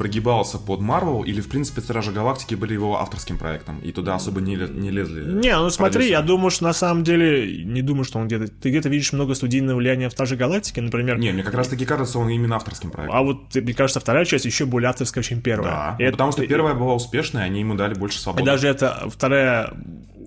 прогибался 0.00 0.56
под 0.58 0.80
Марвел, 0.80 1.24
или, 1.24 1.42
в 1.42 1.48
принципе, 1.50 1.82
Стражи 1.82 2.10
Галактики 2.10 2.54
были 2.54 2.72
его 2.72 2.98
авторским 2.98 3.36
проектом, 3.36 3.80
и 3.80 3.92
туда 3.92 4.14
особо 4.14 4.40
не, 4.40 4.56
не 4.56 4.90
лезли. 4.90 5.20
Не, 5.30 5.54
ну 5.58 5.68
смотри, 5.68 5.92
продюсеры. 5.92 6.18
я 6.18 6.22
думаю, 6.22 6.50
что 6.50 6.64
на 6.64 6.72
самом 6.72 7.04
деле, 7.04 7.62
не 7.64 7.82
думаю, 7.82 8.04
что 8.04 8.18
он 8.18 8.26
где-то... 8.26 8.48
Ты 8.48 8.70
где-то 8.70 8.88
видишь 8.88 9.12
много 9.12 9.34
студийного 9.34 9.76
влияния 9.76 10.08
в 10.08 10.12
Стражи 10.12 10.36
Галактики, 10.36 10.80
например. 10.80 11.18
Не, 11.18 11.32
мне 11.32 11.42
как 11.42 11.52
раз 11.52 11.68
таки 11.68 11.84
кажется, 11.84 12.18
он 12.18 12.30
именно 12.30 12.56
авторским 12.56 12.90
проектом. 12.90 13.14
А 13.18 13.22
вот, 13.22 13.54
мне 13.54 13.74
кажется, 13.74 14.00
вторая 14.00 14.24
часть 14.24 14.46
еще 14.46 14.64
более 14.64 14.88
авторская, 14.88 15.22
чем 15.22 15.42
первая. 15.42 15.70
Да, 15.70 15.96
И 15.98 16.02
ну, 16.02 16.08
это- 16.08 16.12
потому 16.12 16.32
что 16.32 16.46
первая 16.46 16.72
была 16.74 16.94
успешной, 16.94 17.44
они 17.44 17.60
ему 17.60 17.74
дали 17.74 17.92
больше 17.92 18.16
И 18.16 18.20
свободы. 18.22 18.46
даже 18.46 18.68
это 18.68 19.06
вторая 19.10 19.74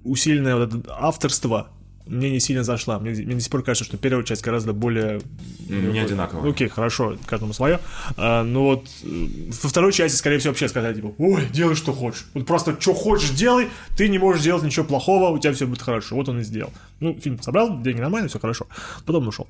усиленное 0.04 0.56
вот 0.56 0.72
это 0.76 0.96
авторство 1.00 1.70
мне 2.06 2.30
не 2.30 2.40
сильно 2.40 2.64
зашла. 2.64 3.00
Мне, 3.00 3.12
мне 3.12 3.36
до 3.36 3.42
сих 3.42 3.52
пор 3.52 3.64
кажется, 3.64 3.86
что 3.86 3.98
первая 3.98 4.26
часть 4.26 4.44
гораздо 4.44 4.74
более... 4.74 5.22
Не 5.68 6.00
одинаково. 6.00 6.42
Ну, 6.42 6.52
Окей, 6.52 6.68
хорошо, 6.68 7.18
каждому 7.26 7.54
свое. 7.54 7.80
А, 8.18 8.44
ну 8.44 8.64
вот, 8.64 8.88
э, 9.04 9.28
во 9.64 9.70
второй 9.70 9.94
части, 9.94 10.18
скорее 10.18 10.40
всего, 10.40 10.52
вообще 10.52 10.68
сказать, 10.68 10.96
типа, 10.96 11.14
ой, 11.18 11.48
делай, 11.52 11.76
что 11.76 11.94
хочешь. 11.94 12.26
Вот 12.34 12.46
просто, 12.46 12.76
что 12.80 12.94
хочешь, 12.94 13.30
делай, 13.30 13.70
ты 13.96 14.10
не 14.10 14.18
можешь 14.18 14.44
делать 14.44 14.64
ничего 14.64 14.86
плохого, 14.86 15.30
у 15.30 15.40
тебя 15.40 15.54
все 15.54 15.66
будет 15.66 15.82
хорошо. 15.82 16.16
Вот 16.16 16.28
он 16.28 16.42
и 16.42 16.44
сделал. 16.44 16.72
Ну, 17.00 17.18
фильм 17.20 17.42
собрал, 17.42 17.82
деньги 17.82 18.02
нормально, 18.02 18.28
все 18.28 18.40
хорошо. 18.40 18.68
Потом 19.06 19.28
ушел. 19.28 19.48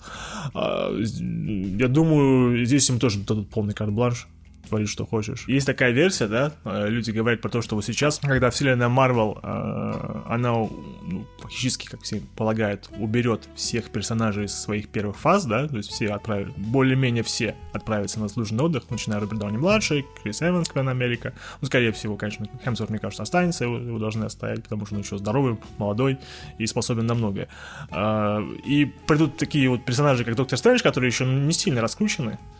А, 0.54 0.96
я 0.96 1.88
думаю, 1.88 2.66
здесь 2.66 2.88
ему 2.89 3.00
тоже 3.00 3.20
дадут 3.20 3.50
полный 3.50 3.74
карт-бланш 3.74 4.28
творить, 4.67 4.89
что 4.89 5.06
хочешь. 5.06 5.45
Есть 5.47 5.65
такая 5.65 5.91
версия, 5.91 6.28
да, 6.28 6.54
э, 6.65 6.88
люди 6.89 7.12
говорят 7.12 7.41
про 7.41 7.49
то, 7.49 7.62
что 7.62 7.76
вот 7.76 7.86
сейчас, 7.86 8.19
когда 8.19 8.49
вселенная 8.49 8.89
Марвел, 8.89 9.39
э, 9.41 10.21
она 10.28 10.54
ну, 10.54 11.28
фактически, 11.39 11.88
как 11.88 12.02
все 12.02 12.21
полагают, 12.36 12.89
уберет 12.97 13.47
всех 13.56 13.89
персонажей 13.89 14.45
из 14.45 14.54
своих 14.54 14.89
первых 14.89 15.17
фаз, 15.17 15.45
да, 15.45 15.67
то 15.67 15.78
есть 15.78 15.91
все 15.91 16.10
отправили, 16.10 16.54
более-менее 16.58 17.23
все 17.23 17.56
отправятся 17.73 18.19
на 18.19 18.28
заслуженный 18.28 18.63
отдых, 18.63 18.89
начиная 18.89 19.19
Роберт 19.19 19.39
Дауни 19.39 19.58
младший, 19.58 20.06
Крис 20.21 20.41
Эванс, 20.41 20.67
Капитан 20.67 20.89
Америка, 20.89 21.34
ну, 21.62 21.67
скорее 21.67 21.91
всего, 21.91 22.15
конечно, 22.17 22.47
Хемсворт, 22.63 22.89
мне 22.89 22.99
кажется, 22.99 23.23
останется, 23.23 23.65
его, 23.65 23.78
его 23.78 23.99
должны 23.99 24.26
оставить, 24.26 24.63
потому 24.63 24.86
что 24.86 24.95
он 24.95 25.02
еще 25.02 25.17
здоровый, 25.17 25.58
молодой 25.78 26.17
и 26.58 26.65
способен 26.65 27.06
на 27.06 27.13
многое. 27.13 27.47
А, 27.91 28.41
И 28.65 28.86
придут 28.86 29.38
такие 29.38 29.69
вот 29.69 29.86
персонажи, 29.86 30.23
как 30.23 30.36
Доктор 30.36 30.58
Стрэндж, 30.58 30.82
которые 30.82 31.10
еще 31.10 31.26
не 31.26 31.54
сильно 31.54 31.82
раскручены, 31.82 32.34
Э, 32.34 32.53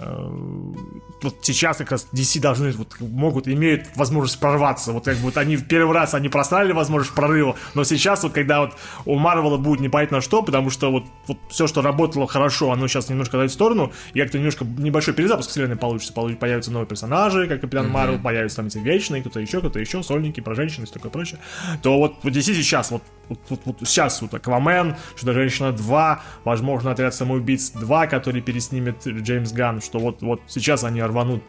вот 0.00 1.36
сейчас 1.42 1.78
как 1.78 1.90
раз 1.90 2.06
DC 2.12 2.40
должны, 2.40 2.70
вот, 2.72 3.00
могут, 3.00 3.48
имеют 3.48 3.86
возможность 3.96 4.38
прорваться. 4.38 4.92
Вот 4.92 5.04
как 5.04 5.16
бы 5.16 5.24
вот 5.24 5.36
они 5.36 5.56
в 5.56 5.66
первый 5.66 5.94
раз 5.94 6.14
они 6.14 6.28
просрали 6.28 6.72
возможность 6.72 7.14
прорыва, 7.14 7.56
но 7.74 7.84
сейчас 7.84 8.22
вот 8.22 8.32
когда 8.32 8.60
вот 8.60 8.74
у 9.04 9.16
Марвела 9.16 9.56
будет 9.56 9.80
непонятно 9.80 10.20
что, 10.20 10.42
потому 10.42 10.70
что 10.70 10.90
вот, 10.90 11.04
вот 11.26 11.38
все, 11.48 11.66
что 11.66 11.82
работало 11.82 12.28
хорошо, 12.28 12.70
оно 12.70 12.86
сейчас 12.86 13.08
немножко 13.08 13.36
дает 13.36 13.50
в 13.50 13.54
сторону, 13.54 13.92
и 14.12 14.20
как-то 14.20 14.38
немножко 14.38 14.64
небольшой 14.64 15.14
перезапуск 15.14 15.50
вселенной 15.50 15.76
получится, 15.76 16.12
Получ- 16.12 16.36
появятся 16.36 16.70
новые 16.70 16.86
персонажи, 16.86 17.48
как 17.48 17.60
Капитан 17.60 17.90
Марвел, 17.90 18.20
появятся 18.20 18.58
там 18.58 18.66
эти 18.66 18.78
вечные, 18.78 19.20
кто-то 19.22 19.40
еще, 19.40 19.58
кто-то 19.58 19.80
еще, 19.80 20.02
сольники, 20.02 20.40
про 20.40 20.54
женщин 20.54 20.84
и 20.84 20.86
такое 20.86 21.10
прочее, 21.10 21.40
то 21.82 21.98
вот, 21.98 22.16
вот 22.22 22.32
DC 22.32 22.54
сейчас, 22.54 22.90
вот, 22.90 23.02
вот, 23.28 23.40
вот, 23.48 23.60
вот 23.64 23.76
сейчас 23.84 24.22
вот 24.22 24.32
Аквамен, 24.32 24.96
Чудо-женщина 25.18 25.72
2, 25.72 26.22
возможно, 26.44 26.92
Отряд 26.92 27.14
самоубийц 27.14 27.70
2, 27.70 28.06
который 28.06 28.40
переснимет 28.40 29.06
Джеймс 29.06 29.52
Ганн, 29.52 29.80
что 29.88 29.98
вот, 29.98 30.20
вот 30.22 30.40
сейчас 30.46 30.84
они 30.84 31.02
рванут 31.02 31.42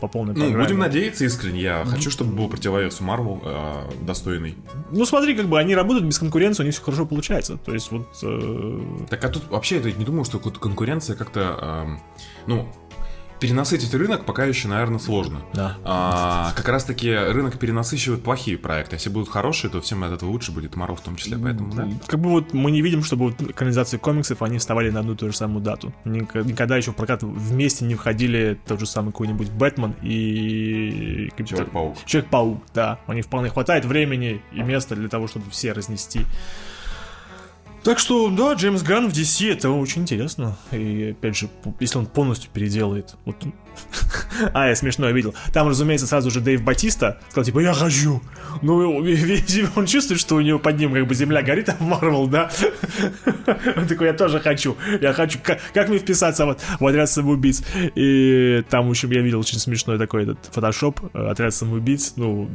по 0.00 0.06
полной 0.08 0.34
Ну, 0.34 0.40
программе. 0.40 0.64
будем 0.64 0.78
надеяться 0.80 1.24
искренне. 1.24 1.60
Я 1.62 1.84
хочу, 1.86 2.10
чтобы 2.10 2.32
был 2.36 2.48
противовес 2.48 3.00
Марвел 3.00 3.40
э, 3.42 3.90
достойный. 4.02 4.54
Ну, 4.90 5.04
смотри, 5.06 5.34
как 5.34 5.46
бы 5.46 5.58
они 5.58 5.74
работают 5.74 6.04
без 6.06 6.18
конкуренции, 6.18 6.62
у 6.62 6.66
них 6.66 6.74
все 6.74 6.82
хорошо 6.82 7.06
получается. 7.06 7.56
То 7.56 7.72
есть 7.72 7.90
вот... 7.90 8.06
э, 8.22 8.80
Так, 9.08 9.24
а 9.24 9.28
тут 9.30 9.48
вообще 9.50 9.78
я 9.80 9.92
не 9.92 10.04
думаю, 10.04 10.24
что 10.24 10.38
кон- 10.38 10.52
конкуренция 10.52 11.16
как-то, 11.16 11.84
эм, 11.86 12.00
ну, 12.46 12.68
перенасытить 13.40 13.92
рынок 13.94 14.24
пока 14.24 14.44
еще, 14.44 14.68
наверное, 14.68 14.98
сложно. 14.98 15.40
Да. 15.54 15.76
А, 15.84 16.52
как 16.54 16.68
раз 16.68 16.84
таки 16.84 17.12
рынок 17.14 17.58
перенасыщивают 17.58 18.22
плохие 18.22 18.58
проекты. 18.58 18.96
Если 18.96 19.10
будут 19.10 19.28
хорошие, 19.28 19.70
то 19.70 19.80
всем 19.80 20.04
от 20.04 20.12
этого 20.12 20.30
лучше 20.30 20.52
будет 20.52 20.76
Марвел 20.76 20.96
в 20.96 21.00
том 21.00 21.16
числе. 21.16 21.38
Поэтому, 21.38 21.74
да. 21.74 21.88
Как 22.06 22.20
бы 22.20 22.30
вот 22.30 22.52
мы 22.52 22.70
не 22.70 22.82
видим, 22.82 23.02
чтобы 23.02 23.26
вот 23.30 23.40
экранизации 23.42 23.96
комиксов, 23.96 24.42
они 24.42 24.58
вставали 24.58 24.90
на 24.90 25.00
одну 25.00 25.14
и 25.14 25.16
ту 25.16 25.26
же 25.30 25.36
самую 25.36 25.62
дату. 25.62 25.92
Ник- 26.04 26.34
Никогда 26.34 26.76
еще 26.76 26.92
в 26.92 26.96
прокат 26.96 27.22
вместе 27.22 27.84
не 27.84 27.94
входили 27.94 28.58
тот 28.66 28.78
же 28.80 28.86
самый 28.86 29.12
какой-нибудь 29.12 29.50
Бэтмен 29.50 29.94
и... 30.02 31.30
Человек-паук. 31.44 31.96
Человек-паук, 32.04 32.62
да. 32.74 32.98
У 33.06 33.12
них 33.12 33.24
вполне 33.24 33.48
хватает 33.48 33.84
времени 33.84 34.42
и 34.52 34.60
места 34.62 34.94
для 34.94 35.08
того, 35.08 35.26
чтобы 35.26 35.50
все 35.50 35.72
разнести. 35.72 36.20
Так 37.82 37.98
что, 37.98 38.28
да, 38.30 38.52
Джеймс 38.52 38.82
Ганн 38.82 39.08
в 39.08 39.12
DC, 39.12 39.52
это 39.52 39.70
очень 39.70 40.02
интересно. 40.02 40.56
И, 40.70 41.14
опять 41.18 41.36
же, 41.36 41.48
если 41.80 41.98
он 41.98 42.06
полностью 42.06 42.50
переделает... 42.52 43.16
Вот... 43.24 43.36
а, 44.54 44.68
я 44.68 44.76
смешно 44.76 45.10
видел. 45.10 45.34
Там, 45.52 45.68
разумеется, 45.68 46.06
сразу 46.06 46.30
же 46.30 46.40
Дэйв 46.40 46.62
Батиста 46.62 47.18
сказал, 47.30 47.44
типа, 47.44 47.60
я 47.60 47.72
хочу. 47.72 48.22
Ну, 48.62 49.04
он 49.76 49.86
чувствует, 49.86 50.20
что 50.20 50.36
у 50.36 50.40
него 50.40 50.58
под 50.58 50.78
ним 50.78 50.92
как 50.92 51.06
бы 51.06 51.14
земля 51.14 51.42
горит, 51.42 51.68
а 51.78 51.82
Марвел, 51.82 52.26
да? 52.26 52.50
он 53.76 53.86
такой, 53.86 54.08
я 54.08 54.12
тоже 54.12 54.40
хочу. 54.40 54.76
Я 55.00 55.12
хочу. 55.12 55.38
Как, 55.42 55.60
как 55.72 55.88
мне 55.88 55.98
вписаться 55.98 56.46
вот 56.46 56.60
в 56.78 56.86
отряд 56.86 57.10
самоубийц? 57.10 57.62
И 57.94 58.62
там, 58.70 58.86
в 58.86 58.90
общем, 58.90 59.10
я 59.10 59.20
видел 59.20 59.40
очень 59.40 59.58
смешной 59.58 59.98
такой 59.98 60.24
этот 60.24 60.38
фотошоп, 60.52 61.00
э, 61.14 61.26
отряд 61.28 61.54
самоубийц, 61.54 62.14
ну, 62.16 62.50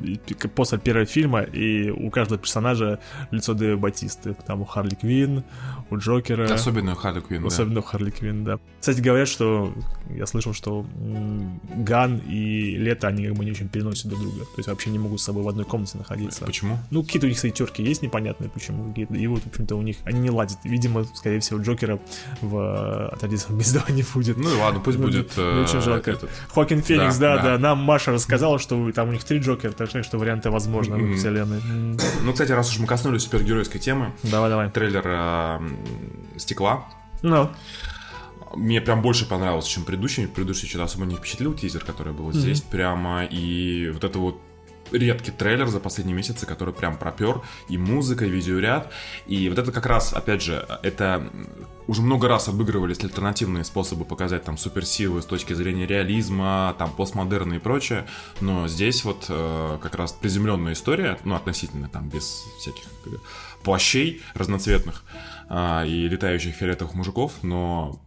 после 0.55 0.77
первого 0.77 1.05
фильма, 1.05 1.41
и 1.41 1.89
у 1.89 2.09
каждого 2.09 2.39
персонажа 2.39 2.99
лицо 3.31 3.53
Дэйва 3.53 3.77
Батисты. 3.77 4.35
Там 4.45 4.61
у 4.61 4.65
Харли 4.65 4.95
Квинн, 4.95 5.43
у 5.89 5.97
Джокера. 5.97 6.51
Особенно 6.53 6.95
Харли 6.95 7.19
Квинн, 7.21 7.41
да. 7.43 7.47
Особенно 7.47 7.81
в 7.81 7.85
Харли 7.85 8.09
Квинн, 8.09 8.43
да. 8.43 8.59
Кстати, 8.79 9.01
говорят, 9.01 9.27
что 9.27 9.73
я 10.09 10.25
слышал, 10.25 10.53
что 10.53 10.85
Ган 11.75 12.17
и 12.27 12.75
Лето, 12.77 13.07
они 13.07 13.27
как 13.27 13.35
бы 13.35 13.45
не 13.45 13.51
очень 13.51 13.67
переносят 13.69 14.07
друг 14.07 14.21
друга. 14.21 14.39
То 14.45 14.57
есть 14.57 14.67
вообще 14.67 14.89
не 14.89 14.99
могут 14.99 15.21
с 15.21 15.23
собой 15.23 15.43
в 15.43 15.47
одной 15.49 15.65
комнате 15.65 15.97
находиться. 15.97 16.45
Почему? 16.45 16.77
Ну, 16.91 17.03
какие-то 17.03 17.25
у 17.25 17.29
них, 17.29 17.37
кстати, 17.37 17.53
терки 17.53 17.83
есть 17.83 18.01
непонятные, 18.01 18.49
почему. 18.49 18.93
И 18.93 19.27
вот, 19.27 19.43
в 19.43 19.47
общем-то, 19.47 19.75
у 19.75 19.81
них 19.81 19.97
они 20.05 20.19
не 20.19 20.29
ладят. 20.29 20.57
Видимо, 20.63 21.03
скорее 21.13 21.39
всего, 21.39 21.59
Джокера 21.61 21.99
в 22.41 23.07
отряде 23.09 23.37
самоубийства 23.37 23.83
не 23.91 24.03
будет. 24.13 24.37
Ну 24.37 24.49
и 24.53 24.57
ладно, 24.57 24.79
пусть 24.79 24.97
Ну, 24.97 25.05
будет 25.05 25.33
ну, 25.37 25.43
э, 25.43 25.63
очень 25.63 25.81
жалко. 25.81 26.11
этот. 26.11 26.29
Хокин 26.49 26.81
Феникс, 26.81 27.17
да, 27.17 27.35
Да, 27.37 27.41
да, 27.43 27.51
да. 27.53 27.57
Нам 27.59 27.79
Маша 27.79 28.11
рассказала, 28.11 28.59
что 28.59 28.91
там 28.91 29.09
у 29.09 29.11
них 29.11 29.23
три 29.23 29.39
Джокера, 29.39 29.71
так 29.71 29.89
что 29.89 30.17
варианты 30.17 30.49
возможны 30.49 30.97
в 30.97 31.15
вселенной. 31.17 31.61
Ну, 32.23 32.31
кстати, 32.31 32.51
раз 32.51 32.71
уж 32.71 32.79
мы 32.79 32.87
коснулись 32.87 33.23
супергеройской 33.23 33.79
темы, 33.79 34.11
Давай, 34.23 34.49
давай. 34.49 34.69
трейлер 34.69 35.03
э, 35.05 35.59
«Стекла» 36.37 36.87
Ну, 37.21 37.49
мне 38.55 38.81
прям 38.81 39.01
больше 39.01 39.27
понравился, 39.27 39.69
чем 39.69 39.83
предыдущий. 39.83 40.27
Предыдущий 40.27 40.67
что-то 40.67 40.85
особо 40.85 41.05
не 41.05 41.15
впечатлил 41.15 41.53
тизер, 41.53 41.83
который 41.83 42.13
был 42.13 42.31
здесь 42.31 42.61
прямо. 42.61 43.25
И 43.25 43.89
вот 43.89 44.03
это 44.03 44.19
вот 44.19 44.39
редкий 44.91 45.31
трейлер 45.31 45.67
за 45.67 45.79
последние 45.79 46.15
месяцы, 46.15 46.45
который 46.45 46.73
прям 46.73 46.97
пропер. 46.97 47.41
И 47.67 47.77
музыка, 47.77 48.25
и 48.25 48.29
видеоряд. 48.29 48.91
И 49.25 49.49
вот 49.49 49.57
это 49.57 49.71
как 49.71 49.85
раз, 49.85 50.13
опять 50.13 50.41
же, 50.41 50.65
это 50.83 51.29
уже 51.87 52.01
много 52.01 52.27
раз 52.27 52.47
обыгрывались 52.47 53.03
альтернативные 53.03 53.63
способы 53.63 54.05
показать 54.05 54.43
там 54.43 54.57
суперсилы 54.57 55.21
с 55.21 55.25
точки 55.25 55.53
зрения 55.53 55.85
реализма, 55.85 56.75
там 56.77 56.91
постмодерна 56.91 57.55
и 57.55 57.59
прочее. 57.59 58.07
Но 58.39 58.67
здесь 58.67 59.03
вот 59.03 59.25
э, 59.29 59.79
как 59.81 59.95
раз 59.95 60.13
приземленная 60.13 60.73
история, 60.73 61.17
ну, 61.23 61.35
относительно 61.35 61.89
там 61.89 62.09
без 62.09 62.43
всяких 62.59 62.85
бы, 63.05 63.19
плащей 63.63 64.21
разноцветных 64.33 65.03
а, 65.49 65.83
и 65.85 66.07
летающих 66.07 66.55
фиолетовых 66.55 66.95
мужиков, 66.95 67.43
но 67.43 67.99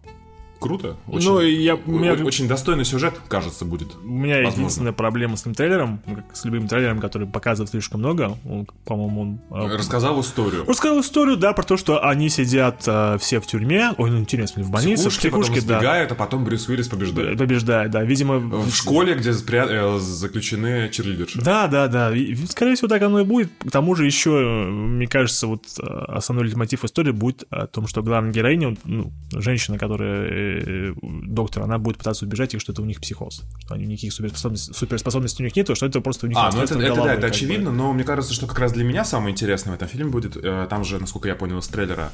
круто. 0.59 0.97
Очень, 1.07 1.29
Ну, 1.29 1.41
я, 1.41 1.77
у 1.77 1.91
меня, 1.91 2.13
очень 2.15 2.49
достойный 2.49 2.85
сюжет, 2.85 3.15
кажется, 3.29 3.65
будет. 3.65 3.95
у 3.97 4.09
меня 4.09 4.37
возможно. 4.37 4.61
единственная 4.61 4.93
проблема 4.93 5.37
с 5.37 5.43
этим 5.43 5.55
трейлером, 5.55 6.01
ну, 6.07 6.17
как 6.17 6.37
с 6.37 6.45
любым 6.45 6.69
трейлером, 6.69 7.01
который 7.01 7.27
показывает 7.27 7.71
слишком 7.71 8.01
много, 8.01 8.37
он, 8.45 8.67
по-моему, 8.85 9.41
он... 9.51 9.67
э, 9.71 9.77
Рассказал 9.77 10.21
историю. 10.21 10.65
Рассказал 10.67 11.01
историю, 11.01 11.37
да, 11.37 11.53
про 11.53 11.63
то, 11.65 11.77
что 11.77 12.05
они 12.05 12.29
сидят 12.29 12.83
э, 12.87 13.17
все 13.21 13.41
в 13.41 13.47
тюрьме, 13.47 13.93
ой, 13.99 14.11
ну, 14.11 14.19
интересно, 14.19 14.63
в 14.63 14.71
больнице, 14.71 15.05
в 15.05 15.09
Психушки, 15.09 15.27
потом 15.29 15.43
психушке, 15.43 15.67
да, 15.69 15.79
сбегают, 15.79 16.13
а 16.13 16.15
потом 16.15 16.45
Брюс 16.45 16.69
Уиллис 16.69 16.89
побеждает. 16.89 17.39
побеждает, 17.39 17.91
да, 17.91 18.03
видимо... 18.03 18.39
В 18.39 18.75
школе, 18.75 19.15
где 19.15 19.31
спря- 19.31 19.69
э, 19.69 19.99
заключены 19.99 20.89
черлидерши. 20.91 21.41
Да, 21.43 21.67
да, 21.69 21.89
да. 21.89 22.15
И, 22.15 22.35
скорее 22.47 22.75
всего, 22.75 22.89
так 22.89 23.03
оно 23.03 23.21
и 23.21 23.25
будет. 23.25 23.51
К 23.61 23.71
тому 23.71 23.95
же 23.95 24.05
еще, 24.07 24.31
э, 24.31 24.69
мне 24.71 25.07
кажется, 25.07 25.47
вот 25.47 25.63
э, 25.81 25.87
основной 26.09 26.53
мотив 26.55 26.85
истории 26.85 27.13
будет 27.13 27.45
о 27.51 27.67
том, 27.67 27.87
что 27.87 28.03
главная 28.03 28.33
героиня, 28.33 28.77
ну, 28.85 29.13
женщина, 29.33 29.79
которая 29.79 30.29
э, 30.49 30.93
доктор, 31.03 31.63
она 31.65 31.79
будет 31.79 31.99
пытаться 31.99 32.25
убежать 32.25 32.55
их, 32.55 32.61
что 32.61 32.73
это 32.73 32.83
у 32.83 32.85
них 32.85 33.01
психоз. 33.01 33.43
Что 33.61 33.75
они 33.75 33.87
никаких 33.87 34.13
суперспособностей, 34.13 34.75
суперспособностей 34.75 35.43
у 35.43 35.47
них 35.47 35.57
нет, 35.57 35.71
что 35.77 35.87
это 35.87 36.01
просто 36.01 36.27
у 36.27 36.29
них 36.29 36.39
А, 36.41 36.51
ну 36.53 36.63
это, 36.63 36.75
это 36.79 36.95
да, 36.95 37.03
это 37.03 37.05
как 37.13 37.21
бы. 37.21 37.27
очевидно, 37.27 37.71
но 37.73 37.93
мне 37.93 38.05
кажется, 38.05 38.33
что 38.35 38.47
как 38.47 38.59
раз 38.59 38.73
для 38.73 38.85
меня 38.85 39.05
самое 39.05 39.33
интересное 39.33 39.73
в 39.73 39.77
этом 39.77 39.89
фильме 39.89 40.11
будет, 40.11 40.37
э, 40.37 40.67
там 40.71 40.85
же, 40.85 40.99
насколько 40.99 41.29
я 41.29 41.35
понял 41.35 41.59
из 41.59 41.69
трейлера, 41.69 42.11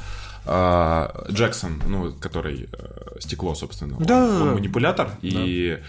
э, 0.46 1.08
Джексон, 1.32 1.82
ну, 1.88 2.12
который 2.12 2.68
э, 2.72 3.20
стекло, 3.20 3.54
собственно, 3.54 3.96
он- 3.96 4.04
Да. 4.04 4.40
он, 4.42 4.54
манипулятор, 4.54 5.10
и, 5.22 5.78
э, 5.78 5.82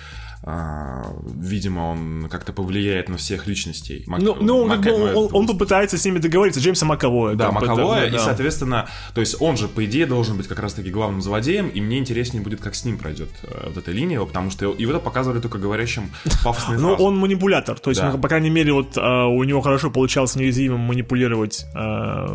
видимо, 0.45 1.81
он 1.91 2.27
как-то 2.29 2.53
повлияет 2.53 3.09
на 3.09 3.17
всех 3.17 3.47
личностей. 3.47 4.03
Мак- 4.05 4.21
Ну, 4.21 4.35
ну 4.39 4.67
Мака- 4.67 4.89
бы 4.89 4.93
он, 4.93 5.15
он, 5.15 5.29
он 5.31 5.47
попытается 5.47 5.97
с 5.97 6.05
ними 6.05 6.19
договориться, 6.19 6.59
Джеймса 6.59 6.85
Маковоя. 6.85 7.35
Да, 7.35 7.51
Маковоя, 7.51 8.09
да, 8.11 8.15
и, 8.15 8.19
соответственно, 8.19 8.87
то 9.15 9.21
есть 9.21 9.41
он 9.41 9.57
же, 9.57 9.67
по 9.67 9.83
идее, 9.85 10.05
должен 10.05 10.37
быть 10.37 10.47
как 10.47 10.59
раз-таки 10.59 10.91
главным 10.91 11.21
злодеем, 11.21 11.67
и 11.69 11.81
мне 11.81 11.97
интереснее 11.97 12.43
будет, 12.43 12.61
как 12.61 12.75
с 12.75 12.85
ним 12.85 12.99
пройдет 12.99 13.29
э, 13.43 13.69
вот 13.69 13.77
эта 13.77 13.91
линия, 13.91 14.23
потому 14.23 14.51
что 14.51 14.75
его 14.77 14.91
это 14.91 14.99
показывали 14.99 15.39
только 15.39 15.57
говорящим 15.57 16.11
пафосные 16.43 16.77
Ну, 16.85 16.93
он 16.93 17.17
манипулятор. 17.17 17.79
То 17.79 17.89
есть, 17.89 18.01
Да. 18.01 18.11
ну, 18.11 18.19
по 18.19 18.27
крайней 18.27 18.51
мере, 18.51 18.71
вот 18.71 18.97
а, 18.97 19.25
у 19.25 19.43
него 19.43 19.61
хорошо 19.61 19.89
получалось 19.89 20.35
неуязвимым 20.35 20.81
манипулировать 20.81 21.65
а, 21.73 22.27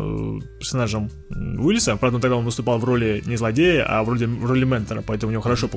персонажем 0.59 1.09
Уиллиса. 1.29 1.95
Правда, 1.95 2.19
тогда 2.19 2.35
он 2.35 2.43
выступал 2.43 2.77
в 2.77 2.83
роли 2.83 3.23
не 3.25 3.37
злодея, 3.37 3.85
а 3.87 4.03
вроде 4.03 4.27
в 4.27 4.45
роли 4.45 4.65
ментора, 4.65 5.01
поэтому 5.05 5.29
у 5.29 5.31
него 5.31 5.41
хорошо 5.41 5.69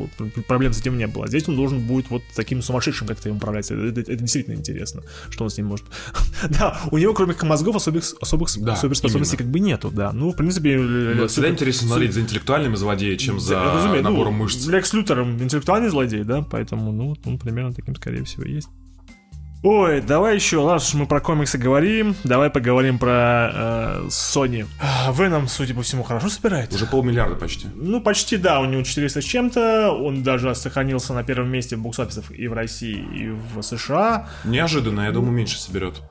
проблем 0.48 0.72
с 0.72 0.80
этим 0.80 0.98
не 0.98 1.06
было. 1.06 1.28
Здесь 1.28 1.48
он 1.48 1.54
должен 1.56 1.78
будет 1.78 2.10
вот 2.10 2.23
таким 2.34 2.62
сумасшедшим 2.62 3.06
как-то 3.06 3.28
им 3.28 3.36
управлять. 3.36 3.70
Это, 3.70 3.80
это- 3.82 4.00
это 4.00 4.16
действительно 4.16 4.54
интересно, 4.54 5.02
что 5.30 5.44
он 5.44 5.50
с 5.50 5.56
ним 5.56 5.66
может. 5.66 5.84
да, 6.50 6.80
у 6.90 6.98
него 6.98 7.14
кроме 7.14 7.34
мозгов 7.42 7.76
особых, 7.76 8.04
особых 8.20 8.48
Да, 8.58 8.76
суперспособностей 8.76 9.36
именно. 9.36 9.44
как 9.44 9.52
бы 9.52 9.60
нету, 9.60 9.90
да. 9.90 10.12
Ну, 10.12 10.32
в 10.32 10.36
принципе... 10.36 10.78
Вот 11.16 11.30
всегда 11.30 11.48
интересно 11.50 11.88
смотреть 11.88 12.12
за 12.14 12.20
интеллектуальными 12.20 12.74
злодеями, 12.76 13.16
чем 13.16 13.40
за 13.40 13.62
Разумеется, 13.62 14.02
ну, 14.02 14.10
набором 14.10 14.34
мышц. 14.34 14.66
Лекс 14.66 14.92
Лютер 14.92 15.20
интеллектуальный 15.22 15.88
злодей, 15.90 16.24
да, 16.24 16.42
поэтому, 16.42 16.92
ну, 16.92 17.16
он 17.24 17.38
примерно 17.38 17.72
таким, 17.72 17.94
скорее 17.96 18.24
всего, 18.24 18.44
есть. 18.44 18.68
Ой, 19.66 20.02
давай 20.02 20.34
еще, 20.34 20.70
раз 20.70 20.90
уж 20.90 20.94
мы 20.94 21.06
про 21.06 21.20
комиксы 21.20 21.56
говорим, 21.56 22.14
давай 22.22 22.50
поговорим 22.50 22.98
про 22.98 23.50
э, 23.50 24.06
Sony. 24.08 24.66
Веном, 25.10 25.48
судя 25.48 25.72
по 25.72 25.80
всему, 25.80 26.02
хорошо 26.02 26.28
собирается. 26.28 26.76
Уже 26.76 26.84
полмиллиарда 26.84 27.36
почти. 27.36 27.68
Ну, 27.74 28.02
почти 28.02 28.36
да, 28.36 28.60
у 28.60 28.66
него 28.66 28.82
400 28.82 29.22
с 29.22 29.24
чем-то, 29.24 29.90
он 29.90 30.22
даже 30.22 30.54
сохранился 30.54 31.14
на 31.14 31.24
первом 31.24 31.50
месте 31.50 31.76
в 31.76 31.80
бокс-офисах 31.80 32.30
и 32.30 32.46
в 32.46 32.52
России, 32.52 33.08
и 33.14 33.30
в 33.30 33.62
США. 33.62 34.28
Неожиданно, 34.44 35.06
я 35.06 35.12
думаю, 35.12 35.32
меньше 35.32 35.58
соберет. 35.58 36.02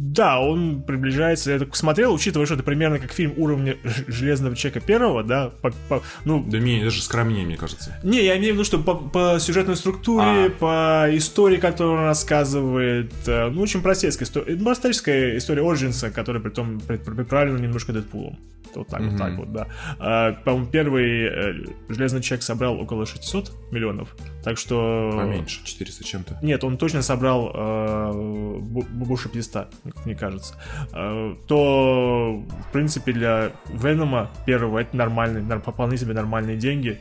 Да, 0.00 0.38
он 0.40 0.82
приближается, 0.82 1.50
я 1.50 1.58
так 1.58 1.74
смотрел, 1.74 2.12
учитывая, 2.14 2.46
что 2.46 2.54
это 2.54 2.62
примерно 2.62 2.98
как 3.00 3.10
фильм 3.12 3.32
уровня 3.36 3.76
Железного 4.06 4.54
Человека 4.54 4.80
Первого, 4.86 5.24
да, 5.24 5.50
по- 5.60 5.72
по- 5.88 6.02
ну, 6.24 6.44
Да 6.46 6.58
менее, 6.60 6.84
даже 6.84 7.02
скромнее, 7.02 7.44
мне 7.44 7.56
кажется. 7.56 7.98
Не, 8.04 8.22
я 8.24 8.36
имею 8.38 8.52
в 8.52 8.54
виду, 8.56 8.64
что 8.64 8.78
по, 8.78 8.94
по 8.94 9.38
сюжетной 9.40 9.74
структуре, 9.76 10.50
по 10.50 11.06
истории, 11.10 11.56
которую 11.56 11.96
он 11.98 12.04
рассказывает, 12.04 13.12
э, 13.26 13.48
ну, 13.48 13.60
очень 13.60 13.82
простецкая 13.82 14.26
история. 14.28 14.54
Это 14.54 14.64
простецкая 14.64 15.36
история 15.36 15.62
Ориджинса, 15.68 16.10
которая 16.10 16.40
при 16.42 16.50
том 16.50 16.78
приправлена 16.80 17.58
немножко 17.58 17.92
Дэдпулом. 17.92 18.38
Вот 18.74 18.86
так, 18.88 19.00
вот 19.00 19.16
так 19.16 19.36
вот, 19.38 19.52
да. 19.52 19.66
А, 19.98 20.32
по-моему, 20.44 20.66
первый 20.66 21.22
э, 21.24 21.54
Железный 21.88 22.20
Человек 22.20 22.42
собрал 22.44 22.78
около 22.78 23.06
600 23.06 23.50
миллионов, 23.72 24.14
так 24.44 24.58
что... 24.58 25.10
Поменьше, 25.16 25.64
400 25.64 26.04
чем-то. 26.04 26.38
Нет, 26.42 26.62
он 26.64 26.76
точно 26.76 27.00
собрал 27.00 27.50
э, 27.54 28.12
бо- 28.60 28.82
больше 28.82 29.30
500, 29.30 29.68
как 29.92 30.06
мне 30.06 30.14
кажется. 30.14 30.54
Э, 30.92 31.34
то, 31.46 32.42
в 32.68 32.72
принципе, 32.72 33.12
для 33.12 33.52
Венома 33.66 34.30
первого 34.46 34.78
это 34.78 34.96
нормальный, 34.96 35.42
вполне 35.60 35.96
себе 35.98 36.14
нормальные 36.14 36.56
деньги. 36.56 37.00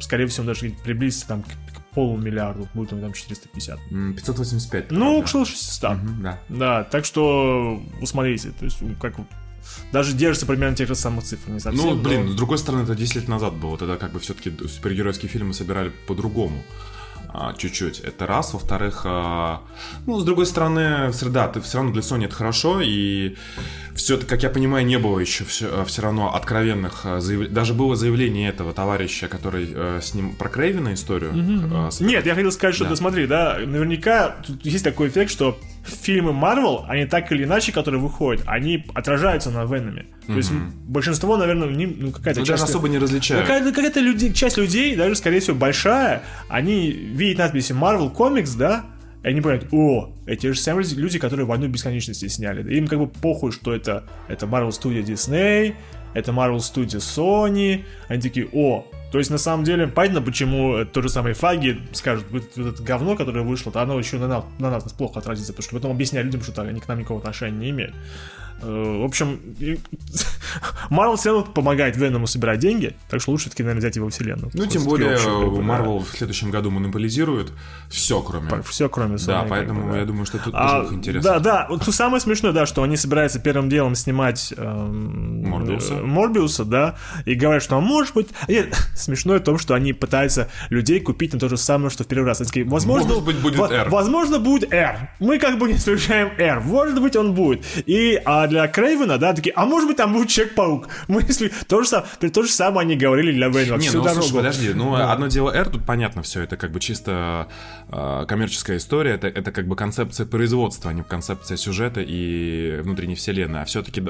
Скорее 0.00 0.26
всего, 0.26 0.42
он 0.42 0.46
даже 0.48 0.70
приблизится 0.84 1.26
там 1.28 1.42
к, 1.42 1.48
полумиллиарду, 1.94 2.68
будет 2.74 2.92
он 2.92 3.00
там 3.00 3.12
450. 3.12 3.78
М, 3.90 4.14
585. 4.14 4.90
Ну, 4.92 5.18
около 5.18 5.44
600. 5.44 5.96
Мгм, 5.96 6.22
Да. 6.22 6.38
Да, 6.48 6.84
так 6.84 7.04
что, 7.04 7.82
усмотрите, 8.00 8.50
то 8.50 8.64
есть, 8.64 8.78
как 9.00 9.14
даже 9.92 10.12
держится 10.14 10.46
примерно 10.46 10.76
тех 10.76 10.88
же 10.88 10.94
самых 10.94 11.24
цифр, 11.24 11.50
не 11.50 11.60
совсем. 11.60 11.84
Ну, 11.84 11.94
но- 11.94 12.02
блин, 12.02 12.28
с 12.28 12.34
другой 12.34 12.58
стороны, 12.58 12.82
это 12.84 12.94
10 12.94 13.16
лет 13.16 13.28
назад 13.28 13.54
было. 13.54 13.76
Тогда 13.76 13.96
как 13.96 14.12
бы 14.12 14.20
все-таки 14.20 14.52
супергеройские 14.68 15.28
фильмы 15.28 15.54
собирали 15.54 15.90
по-другому. 16.06 16.62
А, 17.30 17.52
чуть-чуть. 17.52 18.00
Это 18.00 18.26
раз. 18.26 18.54
Во-вторых, 18.54 19.02
а, 19.04 19.60
ну, 20.06 20.18
с 20.18 20.24
другой 20.24 20.46
стороны, 20.46 21.10
все- 21.12 21.28
да, 21.28 21.46
ты, 21.48 21.60
все 21.60 21.78
равно 21.78 21.92
для 21.92 22.00
Sony 22.02 22.24
это 22.24 22.34
хорошо, 22.34 22.80
и 22.80 23.36
все, 23.94 24.16
как 24.18 24.42
я 24.42 24.48
понимаю, 24.50 24.86
не 24.86 24.98
было 24.98 25.18
еще 25.18 25.44
все, 25.44 25.84
все 25.84 26.02
равно 26.02 26.34
откровенных 26.34 27.04
заявлений. 27.18 27.52
Даже 27.54 27.74
было 27.74 27.96
заявление 27.96 28.48
этого 28.48 28.72
товарища, 28.72 29.28
который 29.28 30.00
с 30.00 30.14
ним 30.14 30.34
про 30.36 30.48
Крейвена 30.48 30.94
историю. 30.94 31.90
с- 31.90 32.00
Нет, 32.00 32.24
я 32.26 32.34
хотел 32.34 32.50
сказать, 32.52 32.74
что, 32.74 32.84
Да. 32.84 32.90
да. 32.90 32.96
смотри, 32.96 33.26
да, 33.26 33.58
наверняка 33.64 34.36
тут 34.46 34.64
есть 34.64 34.84
такой 34.84 35.08
эффект, 35.08 35.30
что 35.30 35.58
фильмы 35.88 36.32
Marvel, 36.32 36.84
они 36.88 37.06
так 37.06 37.30
или 37.32 37.44
иначе, 37.44 37.72
которые 37.72 38.00
выходят, 38.00 38.42
они 38.46 38.84
отражаются 38.94 39.50
на 39.50 39.64
Веноме. 39.64 40.06
То 40.26 40.34
есть 40.36 40.50
м, 40.50 40.72
большинство, 40.86 41.36
наверное, 41.36 41.68
не, 41.68 41.86
ну 41.86 42.10
какая-то 42.10 42.40
Ну, 42.40 42.46
часть... 42.46 42.60
даже 42.60 42.70
особо 42.70 42.88
не 42.88 42.98
различают. 42.98 43.46
Какая-то, 43.46 43.72
какая-то 43.72 44.00
люди, 44.00 44.32
часть 44.32 44.56
людей, 44.58 44.94
даже, 44.96 45.14
скорее 45.16 45.40
всего, 45.40 45.56
большая, 45.56 46.22
они 46.48 46.90
видят 46.90 47.38
надписи 47.38 47.72
Marvel 47.72 48.14
Comics, 48.14 48.56
да, 48.58 48.84
и 49.24 49.28
они 49.28 49.40
понимают, 49.40 49.68
о, 49.72 50.12
эти 50.26 50.46
же 50.52 50.58
самые 50.60 50.84
люди- 50.86 51.00
люди, 51.00 51.18
которые 51.18 51.44
«Войну 51.46 51.66
бесконечности» 51.68 52.28
сняли. 52.28 52.72
Им 52.76 52.86
как 52.86 52.98
бы 53.00 53.08
похуй, 53.08 53.50
что 53.52 53.74
это, 53.74 54.04
это 54.28 54.46
Marvel 54.46 54.68
Studio 54.68 55.02
Disney, 55.04 55.74
это 56.14 56.32
Marvel 56.32 56.58
Studio 56.58 56.98
Sony. 56.98 57.84
Они 58.08 58.20
такие, 58.20 58.48
о, 58.52 58.84
то 59.10 59.18
есть, 59.18 59.30
на 59.30 59.38
самом 59.38 59.64
деле, 59.64 59.86
понятно, 59.86 60.20
почему 60.20 60.76
э, 60.76 60.84
то 60.84 61.00
же 61.00 61.08
самое 61.08 61.34
Фаги 61.34 61.80
скажут, 61.92 62.26
вот, 62.30 62.44
вот 62.56 62.74
это 62.74 62.82
говно, 62.82 63.16
которое 63.16 63.42
вышло, 63.42 63.72
то 63.72 63.80
оно 63.80 63.98
еще 63.98 64.18
на, 64.18 64.28
нас- 64.28 64.44
на 64.58 64.70
нас 64.70 64.92
плохо 64.92 65.20
отразится, 65.20 65.52
потому 65.52 65.64
что 65.64 65.76
потом 65.76 65.90
объясняют 65.92 66.26
людям, 66.26 66.42
что 66.42 66.60
они 66.62 66.80
к 66.80 66.88
нам 66.88 66.98
никакого 66.98 67.20
отношения 67.20 67.56
не 67.56 67.70
имеют. 67.70 67.94
Э, 68.60 69.00
В 69.00 69.04
общем, 69.04 69.40
Марвел 70.90 71.16
все 71.16 71.30
равно 71.30 71.44
помогает 71.52 71.96
Веному 71.96 72.26
собирать 72.26 72.58
деньги, 72.58 72.96
так 73.08 73.20
что 73.20 73.30
лучше 73.30 73.44
все-таки, 73.44 73.62
наверное, 73.62 73.80
взять 73.80 73.96
его 73.96 74.08
вселенную. 74.08 74.50
Ну, 74.52 74.66
тем 74.66 74.84
более, 74.84 75.16
Marvel 75.16 76.04
в 76.04 76.16
следующем 76.16 76.50
году 76.50 76.70
монополизирует 76.70 77.52
все, 77.88 78.20
кроме... 78.20 78.62
Все, 78.62 78.88
кроме 78.88 79.16
Да, 79.18 79.46
поэтому 79.48 79.94
я 79.94 80.04
думаю, 80.04 80.26
что 80.26 80.38
тут 80.38 80.54
А, 80.56 80.80
тоже 80.80 80.86
их 80.86 80.98
интересно. 80.98 81.32
да, 81.32 81.38
да, 81.38 81.66
вот 81.68 81.84
тут 81.84 81.94
самое 81.94 82.20
смешное, 82.20 82.52
да, 82.52 82.66
что 82.66 82.82
они 82.82 82.96
собираются 82.96 83.38
первым 83.38 83.68
делом 83.68 83.94
снимать 83.94 84.52
эм, 84.56 85.48
Морбиуса. 85.48 85.94
э, 85.94 86.02
Морбиуса, 86.02 86.64
да, 86.64 86.96
и 87.24 87.34
говорят, 87.34 87.62
что 87.62 87.76
а 87.76 87.80
может 87.80 88.14
быть... 88.14 88.28
а 88.48 88.52
смешное 88.96 89.38
в 89.38 89.42
том, 89.42 89.58
что 89.58 89.74
они 89.74 89.92
пытаются 89.92 90.48
людей 90.70 91.00
купить 91.00 91.32
на 91.32 91.38
то 91.38 91.48
же 91.48 91.56
самое, 91.56 91.90
что 91.90 92.04
в 92.04 92.06
первый 92.06 92.26
раз. 92.26 92.40
Они 92.40 92.48
такие, 92.48 92.66
возможно, 92.66 93.08
Может 93.08 93.24
быть, 93.24 93.38
будет 93.38 93.70
R. 93.70 93.88
Возможно, 93.88 94.38
будет 94.38 94.72
R. 94.72 95.10
Мы 95.20 95.38
как 95.38 95.58
бы 95.58 95.68
не 95.68 95.74
исключаем 95.76 96.32
R. 96.38 96.60
Может 96.60 97.00
быть, 97.00 97.16
он 97.16 97.34
будет. 97.34 97.64
И 97.86 98.20
а 98.24 98.47
для 98.48 98.66
Крейвена, 98.68 99.18
да, 99.18 99.32
такие, 99.32 99.52
а 99.54 99.64
может 99.66 99.88
быть, 99.88 99.96
там 99.96 100.12
будет 100.12 100.28
Человек-паук. 100.28 100.88
Мы 101.08 101.22
если... 101.22 101.52
То 101.68 101.82
же, 101.82 101.88
самое, 101.88 102.08
то 102.32 102.42
же 102.42 102.50
самое 102.50 102.84
они 102.84 102.96
говорили 102.96 103.32
для 103.32 103.48
Вейна 103.48 103.76
Не, 103.76 103.88
всю 103.88 103.98
ну 103.98 104.04
дорогу. 104.04 104.22
слушай, 104.22 104.36
подожди, 104.36 104.72
ну 104.74 104.94
одно 104.94 105.26
дело 105.28 105.50
R, 105.50 105.68
тут 105.68 105.84
понятно 105.86 106.22
все, 106.22 106.42
это 106.42 106.56
как 106.56 106.72
бы 106.72 106.80
чисто 106.80 107.48
э, 107.90 108.24
коммерческая 108.26 108.78
история, 108.78 109.12
это, 109.12 109.28
это 109.28 109.52
как 109.52 109.66
бы 109.66 109.76
концепция 109.76 110.26
производства, 110.26 110.90
а 110.90 110.94
не 110.94 111.02
концепция 111.02 111.56
сюжета 111.56 112.00
и 112.00 112.80
внутренней 112.82 113.14
вселенной, 113.14 113.62
а 113.62 113.64
все-таки, 113.64 114.02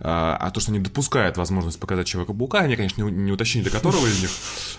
а 0.00 0.50
то, 0.50 0.60
что 0.60 0.72
они 0.72 0.80
допускают 0.80 1.36
возможность 1.36 1.78
показать 1.80 2.06
Человека-паука, 2.06 2.60
они, 2.60 2.76
конечно, 2.76 3.02
не, 3.02 3.10
не 3.10 3.32
уточнили, 3.32 3.64
до 3.64 3.70
которого 3.70 4.06
из 4.06 4.20
них, 4.22 4.30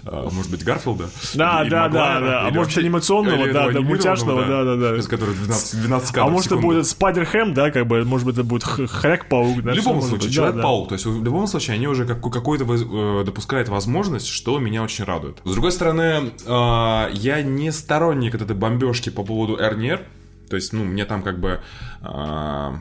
э, 0.05 0.29
может 0.31 0.51
быть, 0.51 0.63
Гарфилда, 0.63 1.09
Да, 1.33 1.61
или 1.63 1.69
да, 1.69 1.87
да, 1.89 2.19
да. 2.19 2.47
А 2.47 2.51
может, 2.51 2.77
анимационного, 2.77 3.51
да, 3.51 3.69
да, 3.69 3.81
мультяшного, 3.81 4.45
да, 4.45 4.63
да, 4.63 4.75
да. 4.75 4.97
Из 4.97 5.07
которого 5.07 5.35
12, 5.35 5.81
12 5.81 6.09
А 6.09 6.13
кадров 6.13 6.29
в 6.29 6.33
может, 6.33 6.51
это 6.51 6.61
будет 6.61 6.87
Спайдерхэм, 6.87 7.53
да, 7.53 7.71
как 7.71 7.87
бы, 7.87 8.03
может 8.05 8.25
быть, 8.25 8.35
это 8.35 8.43
будет 8.43 8.63
Хряк-паук, 9.07 9.61
да. 9.63 9.71
В 9.71 9.75
любом 9.75 10.01
случае, 10.01 10.27
быть, 10.27 10.29
да, 10.29 10.33
Человек-паук, 10.33 10.89
то 10.89 10.93
есть 10.93 11.05
в 11.05 11.23
любом 11.23 11.47
случае 11.47 11.75
они 11.75 11.87
уже 11.87 12.05
как, 12.05 12.21
какой-то 12.21 12.65
э, 12.65 13.23
допускают 13.23 13.69
возможность, 13.69 14.27
что 14.27 14.59
меня 14.59 14.83
очень 14.83 15.03
радует. 15.03 15.39
С 15.43 15.51
другой 15.51 15.71
стороны, 15.71 16.31
э, 16.45 17.09
я 17.13 17.41
не 17.41 17.71
сторонник 17.71 18.33
вот 18.33 18.41
этой 18.41 18.55
бомбежки 18.55 19.09
по 19.09 19.23
поводу 19.23 19.57
РНР, 19.57 20.01
то 20.49 20.55
есть, 20.55 20.73
ну, 20.73 20.83
мне 20.83 21.05
там 21.05 21.23
как 21.23 21.39
бы... 21.39 21.61
э, 22.01 22.73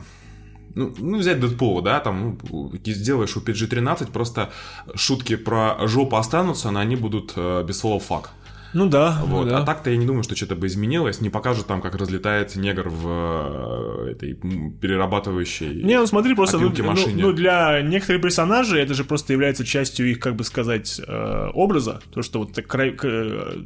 ну, 0.75 0.93
ну, 0.99 1.17
взять 1.17 1.39
Дэдпула, 1.39 1.81
да, 1.81 1.99
там, 1.99 2.37
ну, 2.49 2.71
сделаешь 2.85 3.35
у 3.35 3.41
PG-13, 3.41 4.11
просто 4.11 4.51
шутки 4.95 5.35
про 5.35 5.75
жопу 5.87 6.17
останутся, 6.17 6.71
но 6.71 6.79
они 6.79 6.95
будут 6.95 7.33
э, 7.35 7.63
без 7.67 7.79
слова 7.79 7.99
«фак». 7.99 8.31
Ну 8.73 8.87
да. 8.89 9.17
Вот. 9.23 9.45
ну 9.45 9.49
да. 9.49 9.59
А 9.59 9.65
так-то 9.65 9.89
я 9.89 9.97
не 9.97 10.05
думаю, 10.05 10.23
что 10.23 10.35
что-то 10.35 10.55
бы 10.55 10.67
изменилось. 10.67 11.21
Не 11.21 11.29
покажут 11.29 11.67
там, 11.67 11.81
как 11.81 11.95
разлетается 11.95 12.59
негр 12.59 12.89
в 12.89 13.07
э, 13.07 14.11
этой 14.11 14.33
перерабатывающей 14.33 15.83
Не, 15.83 15.99
ну 15.99 16.07
смотри, 16.07 16.35
просто 16.35 16.57
ну, 16.57 16.71
машине. 16.83 17.23
ну, 17.23 17.31
для 17.33 17.81
некоторых 17.81 18.21
персонажей 18.21 18.81
это 18.81 18.93
же 18.93 19.03
просто 19.03 19.33
является 19.33 19.65
частью 19.65 20.09
их, 20.09 20.19
как 20.19 20.35
бы 20.35 20.43
сказать, 20.43 21.01
э, 21.05 21.49
образа. 21.53 22.01
То, 22.13 22.21
что 22.21 22.39
вот 22.39 22.53
так, 22.53 22.67
край- 22.67 22.97
э, 23.01 23.63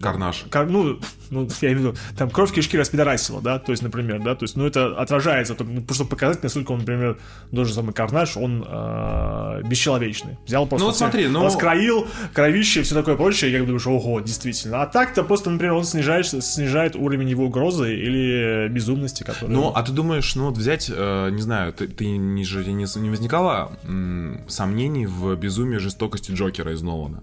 Карнаж. 0.00 0.44
Кар- 0.50 0.68
ну, 0.68 0.98
ну, 1.30 1.48
я 1.60 1.72
имею 1.72 1.78
в 1.78 1.92
виду, 1.92 1.98
там 2.16 2.30
кровь 2.30 2.52
кишки 2.52 2.76
распидорасила, 2.78 3.40
да, 3.40 3.58
то 3.58 3.72
есть, 3.72 3.82
например, 3.82 4.22
да, 4.22 4.34
то 4.34 4.44
есть, 4.44 4.56
ну, 4.56 4.66
это 4.66 4.96
отражается, 4.98 5.54
только, 5.54 5.72
ну, 5.72 5.82
просто 5.82 6.04
показать, 6.04 6.42
насколько 6.42 6.72
он, 6.72 6.80
например, 6.80 7.18
тоже 7.54 7.74
самый 7.74 7.92
Карнаж, 7.92 8.36
он 8.36 8.64
э, 8.66 9.62
бесчеловечный. 9.64 10.36
Взял 10.46 10.66
просто... 10.66 10.82
Ну, 10.84 10.90
вот 10.90 10.96
смотри, 10.96 11.28
ну- 11.28 11.42
Раскроил, 11.44 12.06
кровище 12.32 12.80
и 12.80 12.82
все 12.82 12.94
такое 12.94 13.16
прочее, 13.16 13.52
я 13.52 13.58
думаю, 13.60 13.78
что, 13.80 13.90
ого, 13.90 14.20
действительно. 14.20 14.82
А 14.82 14.86
так-то 14.86 15.22
просто, 15.24 15.50
например, 15.50 15.74
он 15.74 15.84
снижает, 15.84 16.26
снижает 16.26 16.96
уровень 16.96 17.28
его 17.30 17.44
угрозы 17.46 17.94
или 17.94 18.68
безумности, 18.68 19.22
который... 19.22 19.50
Ну, 19.50 19.72
а 19.74 19.82
ты 19.82 19.92
думаешь, 19.92 20.34
ну 20.36 20.46
вот 20.46 20.56
взять, 20.58 20.90
э, 20.94 21.30
не 21.30 21.42
знаю, 21.42 21.72
ты, 21.72 21.88
ты 21.88 22.06
не, 22.16 22.44
же 22.44 22.64
не, 22.64 22.86
не 23.00 23.10
возникало 23.10 23.72
м, 23.84 24.40
сомнений 24.48 25.06
в 25.06 25.34
безумии 25.36 25.78
жестокости 25.78 26.32
Джокера 26.32 26.72
из 26.72 26.82
Нолана? 26.82 27.22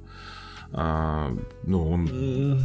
А, 0.73 1.31
ну, 1.63 1.89
он 1.91 2.59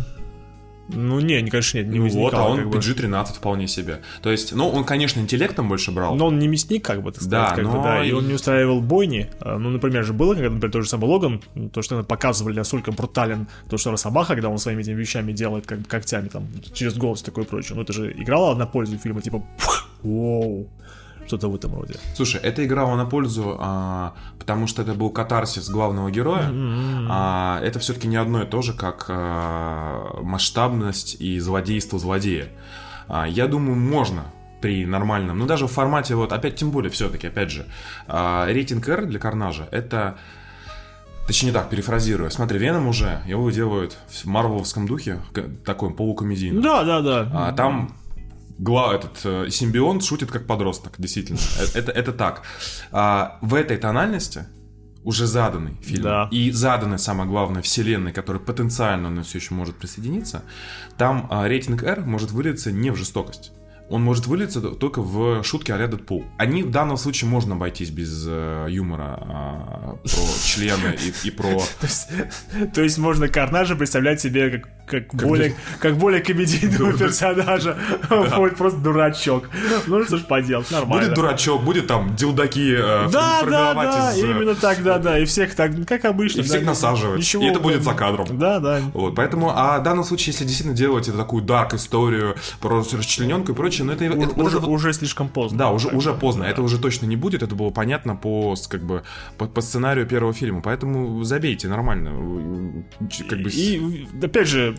Ну, 0.90 1.20
не, 1.20 1.42
не, 1.42 1.50
конечно, 1.50 1.76
нет, 1.78 1.88
не 1.88 1.98
ну 1.98 2.04
вот, 2.08 2.14
возникало, 2.32 2.46
а 2.46 2.48
он 2.50 2.58
как 2.60 2.70
бы. 2.70 2.78
PG-13 2.78 3.26
вполне 3.34 3.68
себе. 3.68 4.00
То 4.22 4.30
есть, 4.30 4.54
ну, 4.54 4.70
он, 4.70 4.84
конечно, 4.84 5.20
интеллектом 5.20 5.68
больше 5.68 5.92
брал. 5.92 6.14
Но 6.16 6.28
он 6.28 6.38
не 6.38 6.48
мясник, 6.48 6.82
как 6.82 7.02
бы, 7.02 7.12
так 7.12 7.20
сказать, 7.22 7.30
Да, 7.50 7.54
как 7.54 7.64
бы, 7.66 7.72
но 7.76 7.82
да, 7.82 8.02
и 8.02 8.08
и- 8.08 8.12
он 8.12 8.26
не 8.26 8.32
устраивал 8.32 8.80
бойни. 8.80 9.28
А, 9.40 9.58
Ну, 9.58 9.68
например, 9.68 10.02
же 10.04 10.14
было, 10.14 10.32
когда, 10.34 10.48
например, 10.48 10.72
тот 10.72 10.84
же 10.84 10.88
самый 10.88 11.04
Логан, 11.04 11.42
то, 11.74 11.82
что 11.82 12.02
показывали, 12.02 12.56
насколько 12.56 12.90
брутален 12.90 13.48
то, 13.68 13.76
что 13.76 13.90
Росомаха, 13.90 14.32
когда 14.34 14.48
он 14.48 14.56
своими 14.58 14.80
этими 14.80 14.94
вещами 14.94 15.32
делает, 15.32 15.66
как 15.66 15.80
бы 15.80 15.84
когтями, 15.84 16.28
там, 16.28 16.46
через 16.72 16.94
голос 16.96 17.20
и 17.20 17.24
такое 17.26 17.44
прочее. 17.44 17.76
Ну, 17.76 17.82
это 17.82 17.92
же 17.92 18.10
играло 18.12 18.54
на 18.54 18.64
пользу 18.66 18.96
фильма, 18.96 19.20
типа, 19.20 19.42
воу, 20.02 20.68
что-то 21.28 21.48
в 21.48 21.54
этом 21.54 21.74
роде. 21.74 21.94
Слушай, 22.14 22.40
это 22.42 22.64
играло 22.64 22.96
на 22.96 23.04
пользу, 23.04 23.56
а, 23.60 24.14
потому 24.38 24.66
что 24.66 24.82
это 24.82 24.94
был 24.94 25.10
катарсис 25.10 25.68
главного 25.68 26.10
героя. 26.10 26.50
А, 27.08 27.60
это 27.62 27.78
все-таки 27.78 28.08
не 28.08 28.16
одно 28.16 28.42
и 28.42 28.46
то 28.46 28.62
же, 28.62 28.72
как 28.72 29.06
а, 29.08 30.20
масштабность 30.22 31.20
и 31.20 31.38
злодейство 31.38 31.98
злодея. 31.98 32.48
А, 33.08 33.26
я 33.28 33.46
думаю, 33.46 33.76
можно 33.76 34.24
при 34.60 34.84
нормальном, 34.86 35.38
ну 35.38 35.46
даже 35.46 35.66
в 35.66 35.70
формате 35.70 36.16
вот, 36.16 36.32
опять 36.32 36.56
тем 36.56 36.72
более 36.72 36.90
все-таки, 36.90 37.28
опять 37.28 37.50
же, 37.50 37.66
а, 38.08 38.46
рейтинг 38.46 38.88
R 38.88 39.06
для 39.06 39.20
Карнажа 39.20 39.68
это 39.70 40.18
Точнее 41.28 41.52
так, 41.52 41.68
перефразируя. 41.68 42.30
Смотри, 42.30 42.58
Веном 42.58 42.88
уже, 42.88 43.20
его 43.26 43.50
делают 43.50 43.98
в 44.08 44.24
марвеловском 44.24 44.86
духе, 44.86 45.20
такой 45.62 45.90
полукомедийный. 45.90 46.62
Да, 46.62 46.84
да, 46.84 47.02
да. 47.02 47.30
А 47.34 47.52
там 47.52 47.97
гла, 48.58 48.94
этот 48.94 49.20
э, 49.24 49.50
симбионт 49.50 50.04
шутит 50.04 50.30
как 50.30 50.46
подросток, 50.46 50.92
действительно. 50.98 51.38
Э, 51.58 51.78
Это, 51.78 51.92
это 51.92 52.12
так. 52.12 52.42
А, 52.92 53.38
в 53.40 53.54
этой 53.54 53.76
тональности 53.76 54.46
уже 55.04 55.26
заданный 55.26 55.76
фильм 55.82 56.02
Да. 56.02 56.28
и 56.30 56.50
заданной, 56.50 56.98
самое 56.98 57.28
главное, 57.28 57.62
вселенной, 57.62 58.12
которая 58.12 58.42
потенциально 58.42 59.08
он 59.08 59.22
все 59.22 59.38
еще 59.38 59.54
может 59.54 59.76
присоединиться, 59.76 60.42
там 60.98 61.28
а, 61.30 61.46
рейтинг 61.48 61.82
R 61.82 62.00
может 62.04 62.30
вылиться 62.32 62.72
не 62.72 62.90
в 62.90 62.96
жестокость. 62.96 63.52
Он 63.90 64.02
может 64.02 64.26
вылиться 64.26 64.60
только 64.60 65.00
в 65.00 65.42
шутки 65.42 65.70
а-ля 65.70 65.86
Дэдпул. 65.86 66.24
Они 66.36 66.62
в 66.62 66.70
данном 66.70 66.96
случае 66.96 67.30
можно 67.30 67.54
обойтись 67.54 67.90
без 67.90 68.24
э, 68.28 68.66
юмора 68.68 69.18
а, 69.20 69.98
про 70.02 70.44
члены 70.44 70.96
и, 71.02 71.28
и 71.28 71.30
про... 71.30 71.62
То 72.74 72.82
есть, 72.82 72.98
можно 72.98 73.28
Карнажа 73.28 73.76
представлять 73.76 74.20
себе 74.20 74.62
как, 74.88 75.14
более, 75.14 75.54
как 75.80 75.96
более 75.96 76.20
комедийного 76.20 76.92
персонажа. 76.98 77.78
Будет 78.36 78.56
просто 78.56 78.78
дурачок. 78.80 79.48
Ну 79.86 80.04
что 80.04 80.18
ж 80.18 80.22
поделать, 80.22 80.70
нормально. 80.70 81.06
Будет 81.06 81.14
дурачок, 81.14 81.62
будет 81.62 81.86
там 81.86 82.14
дилдаки 82.16 82.74
э, 82.74 83.08
Да, 83.10 83.42
да, 83.42 83.74
да, 83.74 84.12
э, 84.14 84.20
именно 84.20 84.54
так, 84.54 84.82
да, 84.82 84.98
да, 84.98 85.18
и 85.18 85.24
всех 85.24 85.54
так, 85.54 85.72
как 85.86 86.04
обычно. 86.04 86.40
И 86.40 86.42
всех 86.42 86.64
насаживать. 86.64 87.34
И 87.34 87.44
это 87.44 87.60
будет 87.60 87.82
за 87.82 87.94
кадром. 87.94 88.38
Да, 88.38 88.58
да. 88.60 88.80
Вот, 88.94 89.14
поэтому, 89.14 89.52
а 89.54 89.78
в 89.78 89.82
данном 89.82 90.04
случае, 90.04 90.32
если 90.32 90.44
действительно 90.44 90.76
делать 90.76 91.08
это 91.08 91.16
такую 91.16 91.42
дарк 91.42 91.74
историю 91.74 92.36
про 92.60 92.78
расчлененку 92.78 93.52
и 93.52 93.54
прочее, 93.54 93.77
но 93.84 93.92
это, 93.92 94.04
это- 94.04 94.16
это 94.16 94.42
уже, 94.42 94.58
вот- 94.58 94.68
уже 94.68 94.92
слишком 94.92 95.28
поздно. 95.28 95.58
да, 95.58 95.70
уже, 95.70 95.88
уже 95.88 96.12
поздно. 96.14 96.44
да. 96.44 96.50
Это 96.50 96.62
уже 96.62 96.78
точно 96.78 97.06
не 97.06 97.16
будет. 97.16 97.42
Это 97.42 97.54
было 97.54 97.70
понятно 97.70 98.16
по, 98.16 98.54
как 98.68 98.82
бы, 98.82 99.02
по, 99.36 99.46
по 99.46 99.60
сценарию 99.60 100.06
первого 100.06 100.32
фильма. 100.32 100.60
Поэтому 100.62 101.22
забейте 101.24 101.68
нормально. 101.68 102.84
Как 103.28 103.40
бы, 103.40 103.50
с- 103.50 103.56
И, 103.56 104.06
опять 104.22 104.48
же, 104.48 104.76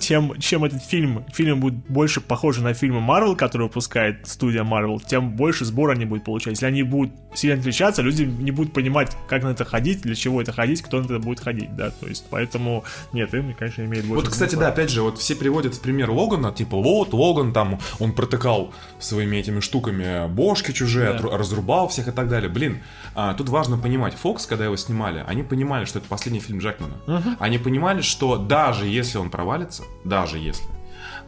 тем, 0.00 0.38
чем 0.40 0.64
этот 0.64 0.82
фильм, 0.82 1.24
фильм 1.32 1.60
будет 1.60 1.74
больше 1.88 2.20
похож 2.20 2.58
на 2.58 2.74
фильмы 2.74 3.00
Marvel, 3.00 3.36
которые 3.36 3.68
выпускает 3.68 4.26
студия 4.26 4.64
Marvel, 4.64 5.00
тем 5.06 5.36
больше 5.36 5.64
сбора 5.64 5.92
они 5.92 6.04
будут 6.06 6.24
получать. 6.24 6.54
Если 6.54 6.66
они 6.66 6.82
будут 6.82 7.12
сильно 7.34 7.58
отличаться, 7.60 8.02
люди 8.02 8.22
не 8.22 8.50
будут 8.50 8.72
понимать, 8.72 9.16
как 9.28 9.42
на 9.42 9.48
это 9.50 9.64
ходить, 9.64 10.02
для 10.02 10.14
чего 10.14 10.40
это 10.42 10.52
ходить, 10.52 10.82
кто 10.82 11.00
на 11.00 11.04
это 11.04 11.18
будет 11.18 11.40
ходить, 11.40 11.76
да, 11.76 11.90
то 11.90 12.06
есть, 12.06 12.24
поэтому, 12.30 12.84
нет, 13.12 13.32
им, 13.34 13.54
конечно, 13.54 13.82
имеет 13.82 14.04
больше 14.06 14.24
Вот, 14.24 14.32
кстати, 14.32 14.50
смысла. 14.50 14.66
да, 14.66 14.72
опять 14.72 14.90
же, 14.90 15.02
вот 15.02 15.18
все 15.18 15.36
приводят 15.36 15.74
в 15.74 15.80
пример 15.80 16.10
Логана, 16.10 16.52
типа, 16.52 16.76
вот, 16.76 17.12
Логан 17.12 17.52
там, 17.52 17.78
он 17.98 18.12
протыкал 18.12 18.72
своими 18.98 19.36
этими 19.36 19.60
штуками 19.60 20.28
бошки 20.28 20.72
чужие, 20.72 21.10
отру- 21.10 21.36
разрубал 21.36 21.88
всех 21.88 22.08
и 22.08 22.12
так 22.12 22.28
далее. 22.28 22.48
Блин, 22.48 22.82
а, 23.14 23.34
тут 23.34 23.48
важно 23.48 23.78
понимать, 23.78 24.14
Фокс, 24.14 24.46
когда 24.46 24.64
его 24.64 24.76
снимали, 24.76 25.24
они 25.28 25.42
понимали, 25.42 25.84
что 25.84 25.98
это 25.98 26.08
последний 26.08 26.40
фильм 26.40 26.58
Джекмана. 26.58 26.94
Они 27.38 27.58
понимали, 27.58 28.00
что 28.00 28.36
даже 28.36 28.86
если 28.86 29.18
он 29.18 29.30
провалится, 29.30 29.84
даже 30.04 30.38
если, 30.38 30.64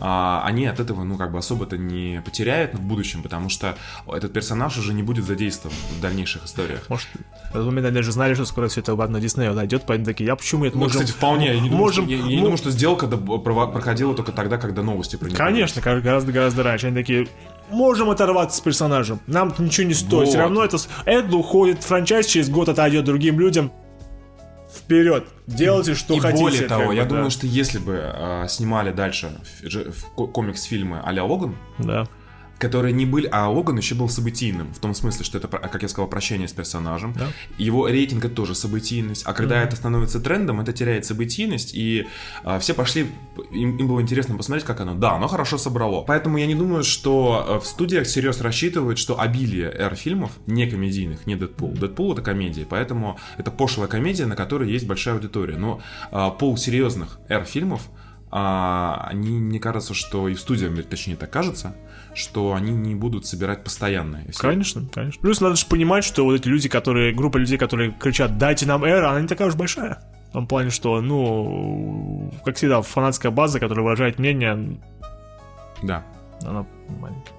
а, 0.00 0.42
они 0.44 0.66
от 0.66 0.80
этого, 0.80 1.04
ну, 1.04 1.16
как 1.16 1.30
бы 1.32 1.38
особо-то 1.38 1.76
не 1.78 2.20
потеряют 2.24 2.74
в 2.74 2.80
будущем, 2.80 3.22
потому 3.22 3.48
что 3.48 3.76
этот 4.06 4.32
персонаж 4.32 4.76
уже 4.78 4.94
не 4.94 5.02
будет 5.02 5.24
задействован 5.24 5.76
в 5.96 6.00
дальнейших 6.00 6.44
историях. 6.46 6.84
Может, 6.88 7.08
они 7.54 7.80
даже 7.90 8.10
знали, 8.12 8.34
что 8.34 8.44
скоро 8.44 8.68
все 8.68 8.80
это 8.80 8.92
обратно 8.92 9.20
Диснею 9.20 9.54
дойдет, 9.54 9.84
поэтому 9.86 10.06
такие, 10.06 10.26
я 10.26 10.36
почему 10.36 10.64
это 10.64 10.76
Ну, 10.76 10.84
можем... 10.84 11.00
кстати, 11.02 11.16
вполне. 11.16 11.48
Я 11.54 11.60
не 11.60 11.68
думаю, 11.68 11.78
можем- 11.78 12.04
что, 12.06 12.12
я, 12.14 12.18
я 12.18 12.24
ну- 12.38 12.42
думаю, 12.42 12.56
что 12.56 12.70
сделка 12.70 13.06
проходила 13.06 14.14
только 14.14 14.32
тогда, 14.32 14.58
когда 14.58 14.82
новости 14.82 15.16
про 15.16 15.26
него 15.26 15.36
Конечно, 15.36 15.80
гора- 15.82 16.00
гораздо-гораздо 16.00 16.62
раньше. 16.62 16.86
Они 16.88 16.96
такие, 16.96 17.28
можем 17.70 18.10
оторваться 18.10 18.58
с 18.58 18.60
персонажем. 18.60 19.20
Нам 19.26 19.54
ничего 19.58 19.86
не 19.86 19.94
стоит. 19.94 20.28
Все 20.28 20.38
Вот. 20.38 20.42
равно 20.44 20.64
это... 20.64 20.78
Это 21.04 21.36
уходит 21.36 21.82
франчайз, 21.84 22.26
через 22.26 22.48
год 22.48 22.68
отойдет 22.68 23.04
другим 23.04 23.38
людям. 23.38 23.70
Вперед! 24.74 25.24
Делайте, 25.46 25.94
что 25.94 26.14
и 26.14 26.18
хотите. 26.20 26.42
более 26.42 26.68
того, 26.68 26.86
бы, 26.88 26.94
я 26.94 27.02
да. 27.02 27.08
думаю, 27.10 27.30
что 27.30 27.46
если 27.46 27.78
бы 27.78 28.00
а, 28.02 28.46
снимали 28.48 28.90
дальше 28.92 29.30
комикс-фильмы 30.16 31.00
а-ля 31.04 31.24
Логан, 31.24 31.56
Да. 31.78 32.08
Которые 32.62 32.92
не 32.92 33.06
были, 33.06 33.28
а 33.32 33.50
Логан 33.50 33.76
еще 33.76 33.96
был 33.96 34.08
событийным, 34.08 34.72
в 34.72 34.78
том 34.78 34.94
смысле, 34.94 35.24
что 35.24 35.36
это, 35.36 35.48
про- 35.48 35.58
как 35.58 35.82
я 35.82 35.88
сказал, 35.88 36.08
прощение 36.08 36.46
с 36.46 36.52
персонажем. 36.52 37.12
Да. 37.18 37.26
Его 37.58 37.88
рейтинг 37.88 38.24
это 38.24 38.34
тоже 38.36 38.54
событийность, 38.54 39.24
а 39.26 39.32
когда 39.32 39.60
это 39.62 39.74
становится 39.74 40.20
трендом, 40.20 40.60
это 40.60 40.72
теряет 40.72 41.04
событийность, 41.04 41.74
и 41.74 42.06
а, 42.44 42.60
все 42.60 42.72
пошли, 42.74 43.08
им, 43.50 43.76
им 43.78 43.88
было 43.88 44.00
интересно 44.00 44.36
посмотреть, 44.36 44.64
как 44.64 44.80
оно. 44.80 44.94
Да, 44.94 45.14
оно 45.14 45.26
хорошо 45.26 45.58
собрало. 45.58 46.02
Поэтому 46.02 46.38
я 46.38 46.46
не 46.46 46.54
думаю, 46.54 46.84
что 46.84 47.44
э, 47.48 47.58
в 47.58 47.66
студиях 47.66 48.06
серьезно 48.06 48.44
рассчитывают, 48.44 48.98
что 48.98 49.20
обилие 49.20 49.68
R-фильмов, 49.68 50.30
не 50.46 50.70
комедийных, 50.70 51.26
не 51.26 51.34
Дэдпул. 51.34 51.72
Дэдпул 51.72 52.12
это 52.12 52.22
комедия, 52.22 52.64
поэтому 52.64 53.18
это 53.38 53.50
пошлая 53.50 53.88
комедия, 53.88 54.26
на 54.26 54.36
которой 54.36 54.70
есть 54.70 54.86
большая 54.86 55.14
аудитория. 55.14 55.56
Но 55.56 55.80
а, 56.12 56.30
пол 56.30 56.56
серьезных 56.56 57.18
R-фильмов 57.28 57.82
а, 58.34 59.08
они, 59.10 59.30
мне 59.30 59.60
кажется, 59.60 59.92
что 59.92 60.26
и 60.26 60.34
в 60.34 60.40
студиях, 60.40 60.72
точнее 60.86 61.16
так 61.16 61.30
кажется, 61.30 61.76
что 62.14 62.54
они 62.54 62.72
не 62.72 62.94
будут 62.94 63.26
собирать 63.26 63.64
постоянно. 63.64 64.22
Если- 64.26 64.40
Конечно, 64.40 64.82
конечно. 64.92 65.20
Плюс 65.22 65.40
надо 65.40 65.56
же 65.56 65.66
понимать, 65.66 66.04
что 66.04 66.24
вот 66.24 66.34
эти 66.34 66.48
люди, 66.48 66.68
которые, 66.68 67.14
группа 67.14 67.38
людей, 67.38 67.58
которые 67.58 67.90
кричат 67.92 68.38
«дайте 68.38 68.66
нам 68.66 68.84
R», 68.84 69.04
она 69.04 69.20
не 69.20 69.28
такая 69.28 69.48
уж 69.48 69.54
большая. 69.54 70.02
В 70.28 70.32
том 70.32 70.46
плане, 70.46 70.70
что, 70.70 71.00
ну, 71.00 72.32
как 72.44 72.56
всегда, 72.56 72.80
фанатская 72.82 73.30
база, 73.30 73.60
которая 73.60 73.84
выражает 73.84 74.18
мнение, 74.18 74.78
Да. 75.82 76.04
она 76.42 76.64
маленькая. 77.00 77.32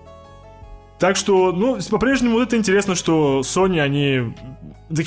Так 1.03 1.17
что, 1.17 1.51
ну, 1.51 1.77
по-прежнему 1.91 2.39
это 2.39 2.55
интересно, 2.55 2.95
что 2.95 3.41
Sony, 3.41 3.81
они... 3.81 4.33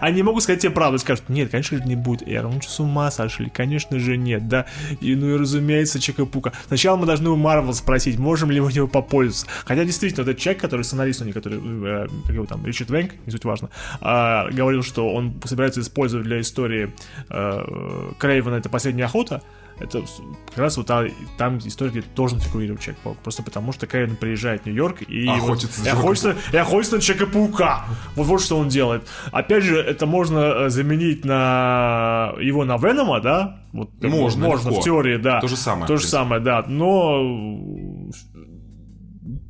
Они 0.00 0.22
могут 0.22 0.42
сказать 0.42 0.60
тебе 0.60 0.72
правду, 0.72 0.98
скажут, 0.98 1.30
нет, 1.30 1.50
конечно 1.50 1.78
же 1.78 1.84
не 1.84 1.96
будет 1.96 2.28
R, 2.28 2.42
ну 2.42 2.60
что, 2.60 2.70
с 2.70 2.80
ума 2.80 3.10
сошли, 3.10 3.48
конечно 3.48 3.98
же 3.98 4.18
нет, 4.18 4.46
да, 4.46 4.66
и, 5.00 5.14
ну 5.14 5.34
и 5.34 5.38
разумеется, 5.38 5.98
Чика-Пука. 5.98 6.52
Сначала 6.66 6.98
мы 6.98 7.06
должны 7.06 7.30
у 7.30 7.36
Marvel 7.36 7.72
спросить, 7.72 8.18
можем 8.18 8.50
ли 8.50 8.60
мы 8.60 8.70
него 8.70 8.88
попользоваться. 8.88 9.46
Хотя 9.64 9.86
действительно, 9.86 10.24
этот 10.24 10.36
человек, 10.36 10.60
который 10.60 10.82
сценарист 10.82 11.22
у 11.22 11.24
них, 11.24 11.32
который, 11.32 11.58
э, 11.62 12.06
как 12.26 12.34
его 12.34 12.44
там, 12.44 12.66
Ричард 12.66 12.90
Венг, 12.90 13.12
не 13.24 13.32
суть 13.32 13.46
важно, 13.46 13.70
а, 14.02 14.50
говорил, 14.50 14.82
что 14.82 15.10
он 15.14 15.40
собирается 15.46 15.80
использовать 15.80 16.26
для 16.26 16.42
истории 16.42 16.92
э, 17.30 18.10
Крейвена 18.18 18.56
это 18.56 18.68
последняя 18.68 19.06
охота, 19.06 19.42
это 19.80 20.02
как 20.48 20.58
раз 20.58 20.76
вот 20.76 20.86
та- 20.86 21.06
там 21.36 21.58
история, 21.58 21.90
где 21.90 22.02
должен 22.16 22.40
фигурировать 22.40 22.82
Человек-паук. 22.82 23.18
Просто 23.18 23.42
потому, 23.42 23.72
что 23.72 23.86
Кевин 23.86 24.16
приезжает 24.16 24.62
в 24.62 24.66
Нью-Йорк 24.66 25.02
и, 25.02 25.26
вот- 25.26 25.36
Охотится 25.38 25.80
за 25.82 25.88
и 25.88 25.92
охотится, 25.92 26.36
и 26.52 26.56
охотится 26.56 26.96
на 26.96 27.02
Человека-паука. 27.02 27.84
Вот, 28.16 28.26
вот 28.26 28.40
что 28.42 28.58
он 28.58 28.68
делает. 28.68 29.06
Опять 29.32 29.64
же, 29.64 29.78
это 29.78 30.06
можно 30.06 30.38
э, 30.38 30.68
заменить 30.68 31.24
на 31.24 32.34
его 32.40 32.64
на 32.64 32.76
Венома, 32.76 33.20
да? 33.20 33.60
Вот, 33.72 33.90
Можно, 34.02 34.46
можно 34.46 34.68
легко. 34.70 34.80
в 34.80 34.84
теории, 34.84 35.16
да. 35.18 35.40
То 35.40 35.48
же 35.48 35.56
самое, 35.56 35.86
То 35.86 35.96
же 35.98 36.06
самое, 36.06 36.40
да. 36.40 36.64
Но 36.66 38.08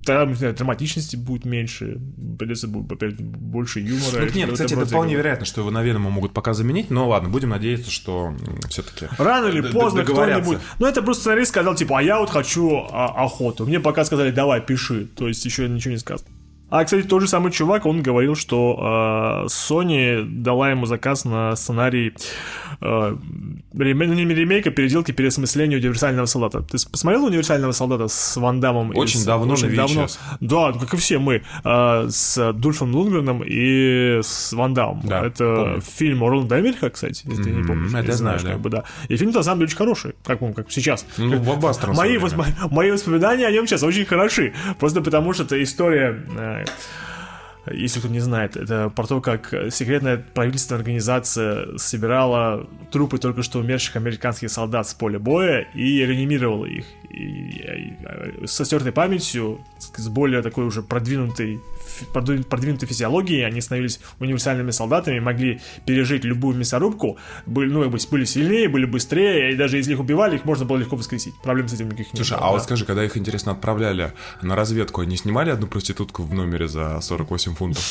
там, 0.04 0.30
не 0.30 0.34
знаю, 0.34 0.54
драматичности 0.54 1.16
будет 1.16 1.44
меньше, 1.44 1.98
придется 2.38 2.68
будет 2.68 2.90
опять 2.90 3.20
больше 3.20 3.80
юмора. 3.80 4.24
Ну, 4.24 4.34
нет, 4.34 4.52
кстати, 4.52 4.74
это 4.74 4.86
вполне 4.86 5.12
этого. 5.12 5.22
вероятно, 5.22 5.46
что 5.46 5.60
его 5.60 5.70
на 5.70 5.82
Венома 5.82 6.10
могут 6.10 6.32
пока 6.32 6.54
заменить, 6.54 6.90
но 6.90 7.08
ладно, 7.08 7.28
будем 7.28 7.50
надеяться, 7.50 7.90
что 7.90 8.34
все-таки... 8.68 9.08
Рано 9.18 9.48
или 9.48 9.60
поздно 9.60 10.04
кто-нибудь... 10.04 10.58
Ну, 10.78 10.86
это 10.86 11.02
просто 11.02 11.22
сценарист 11.22 11.50
сказал, 11.50 11.74
типа, 11.74 11.98
а 11.98 12.02
я 12.02 12.18
вот 12.20 12.30
хочу 12.30 12.86
а, 12.90 13.24
охоту. 13.24 13.66
Мне 13.66 13.80
пока 13.80 14.04
сказали, 14.04 14.30
давай, 14.30 14.60
пиши. 14.60 15.06
То 15.06 15.28
есть 15.28 15.44
еще 15.44 15.68
ничего 15.68 15.92
не 15.92 15.98
сказано. 15.98 16.30
А, 16.70 16.84
кстати, 16.84 17.06
тот 17.06 17.22
же 17.22 17.28
самый 17.28 17.50
чувак, 17.50 17.86
он 17.86 18.02
говорил, 18.02 18.34
что 18.34 19.42
э, 19.44 19.46
Sony 19.46 20.22
дала 20.24 20.70
ему 20.70 20.84
заказ 20.86 21.24
на 21.24 21.56
сценарий 21.56 22.12
э, 22.82 23.16
реме- 23.74 24.06
ну, 24.06 24.12
не 24.14 24.24
ремейка, 24.34 24.70
переделки, 24.70 25.12
переосмысления 25.12 25.78
универсального 25.78 26.26
солдата. 26.26 26.60
Ты 26.62 26.76
посмотрел 26.90 27.24
универсального 27.24 27.72
солдата 27.72 28.08
с 28.08 28.36
Ван 28.36 28.60
Дамом? 28.60 28.92
и 28.92 28.96
Очень 28.96 29.20
с- 29.20 29.24
давно 29.24 29.54
очень 29.54 29.70
на 29.70 29.76
давно. 29.76 30.02
VHS. 30.04 30.18
Да, 30.40 30.70
ну, 30.74 30.78
как 30.80 30.92
и 30.94 30.96
все 30.98 31.18
мы. 31.18 31.42
э, 31.64 32.06
с 32.10 32.52
Дульфом 32.52 32.94
Лунгреном 32.94 33.42
и 33.46 34.20
с 34.22 34.52
Ван 34.52 34.74
Дамом. 34.74 35.00
Да, 35.04 35.24
это 35.26 35.54
помню. 35.56 35.80
фильм 35.80 36.22
Роланда 36.22 36.60
Эммериха, 36.60 36.90
кстати, 36.90 37.22
если 37.26 37.44
ты 37.44 37.50
не 37.50 37.62
помнишь. 37.64 37.94
это 37.94 38.08
я 38.08 38.12
знаешь, 38.12 38.40
знаю, 38.42 38.56
как 38.56 38.62
бы, 38.62 38.68
да. 38.70 38.84
И 39.08 39.16
фильм 39.16 39.30
на 39.30 39.42
самом 39.42 39.60
деле 39.60 39.68
очень 39.68 39.78
хороший, 39.78 40.12
как, 40.24 40.42
он, 40.42 40.52
как 40.52 40.70
сейчас. 40.70 41.06
Ну, 41.16 41.38
блокбастер 41.40 41.88
на 41.88 41.94
Мои, 41.94 42.16
восп- 42.18 42.44
мои 42.70 42.90
воспоминания 42.90 43.46
о 43.46 43.50
нем 43.50 43.66
сейчас 43.66 43.82
очень 43.82 44.04
хороши. 44.04 44.52
Просто 44.78 45.00
потому 45.00 45.32
что 45.32 45.44
это 45.44 45.62
история. 45.62 46.57
Э, 46.64 47.74
если 47.74 48.00
кто 48.00 48.08
не 48.08 48.20
знает, 48.20 48.56
это 48.56 48.90
про 48.90 49.06
то, 49.06 49.20
как 49.20 49.54
секретная 49.70 50.24
правительственная 50.34 50.80
организация 50.80 51.76
собирала 51.76 52.66
трупы 52.90 53.18
только 53.18 53.42
что 53.42 53.58
умерших 53.58 53.96
американских 53.96 54.50
солдат 54.50 54.88
с 54.88 54.94
поля 54.94 55.18
боя 55.18 55.68
и 55.74 56.04
реанимировала 56.04 56.66
их. 56.66 56.86
И, 57.18 57.22
и- 57.24 58.44
и 58.44 58.46
со 58.46 58.64
стертой 58.64 58.92
памятью, 58.92 59.58
с 59.96 60.08
более 60.08 60.40
такой 60.42 60.64
уже 60.66 60.82
продвинутой, 60.82 61.60
продвинутой 62.12 62.88
физиологией, 62.88 63.44
они 63.44 63.60
становились 63.60 64.00
универсальными 64.20 64.70
солдатами, 64.70 65.18
могли 65.18 65.60
пережить 65.86 66.24
любую 66.24 66.56
мясорубку, 66.56 67.18
были, 67.46 67.70
ну, 67.70 67.90
были 68.10 68.24
сильнее, 68.24 68.68
были 68.68 68.84
быстрее, 68.84 69.52
и 69.52 69.56
даже 69.56 69.76
если 69.78 69.92
их 69.94 70.00
убивали, 70.00 70.36
их 70.36 70.44
можно 70.44 70.64
было 70.64 70.76
легко 70.78 70.96
воскресить. 70.96 71.34
Проблем 71.42 71.68
с 71.68 71.72
этим 71.74 71.86
никаких 71.86 72.12
не 72.12 72.16
Слушай, 72.18 72.34
было, 72.36 72.40
а 72.40 72.46
да. 72.46 72.52
вот 72.52 72.62
скажи, 72.62 72.84
когда 72.84 73.04
их, 73.04 73.16
интересно, 73.16 73.52
отправляли 73.52 74.12
на 74.42 74.54
разведку, 74.54 75.00
они 75.00 75.16
снимали 75.16 75.50
одну 75.50 75.66
проститутку 75.66 76.22
в 76.22 76.32
номере 76.34 76.68
за 76.68 77.00
48 77.00 77.54
фунтов? 77.54 77.84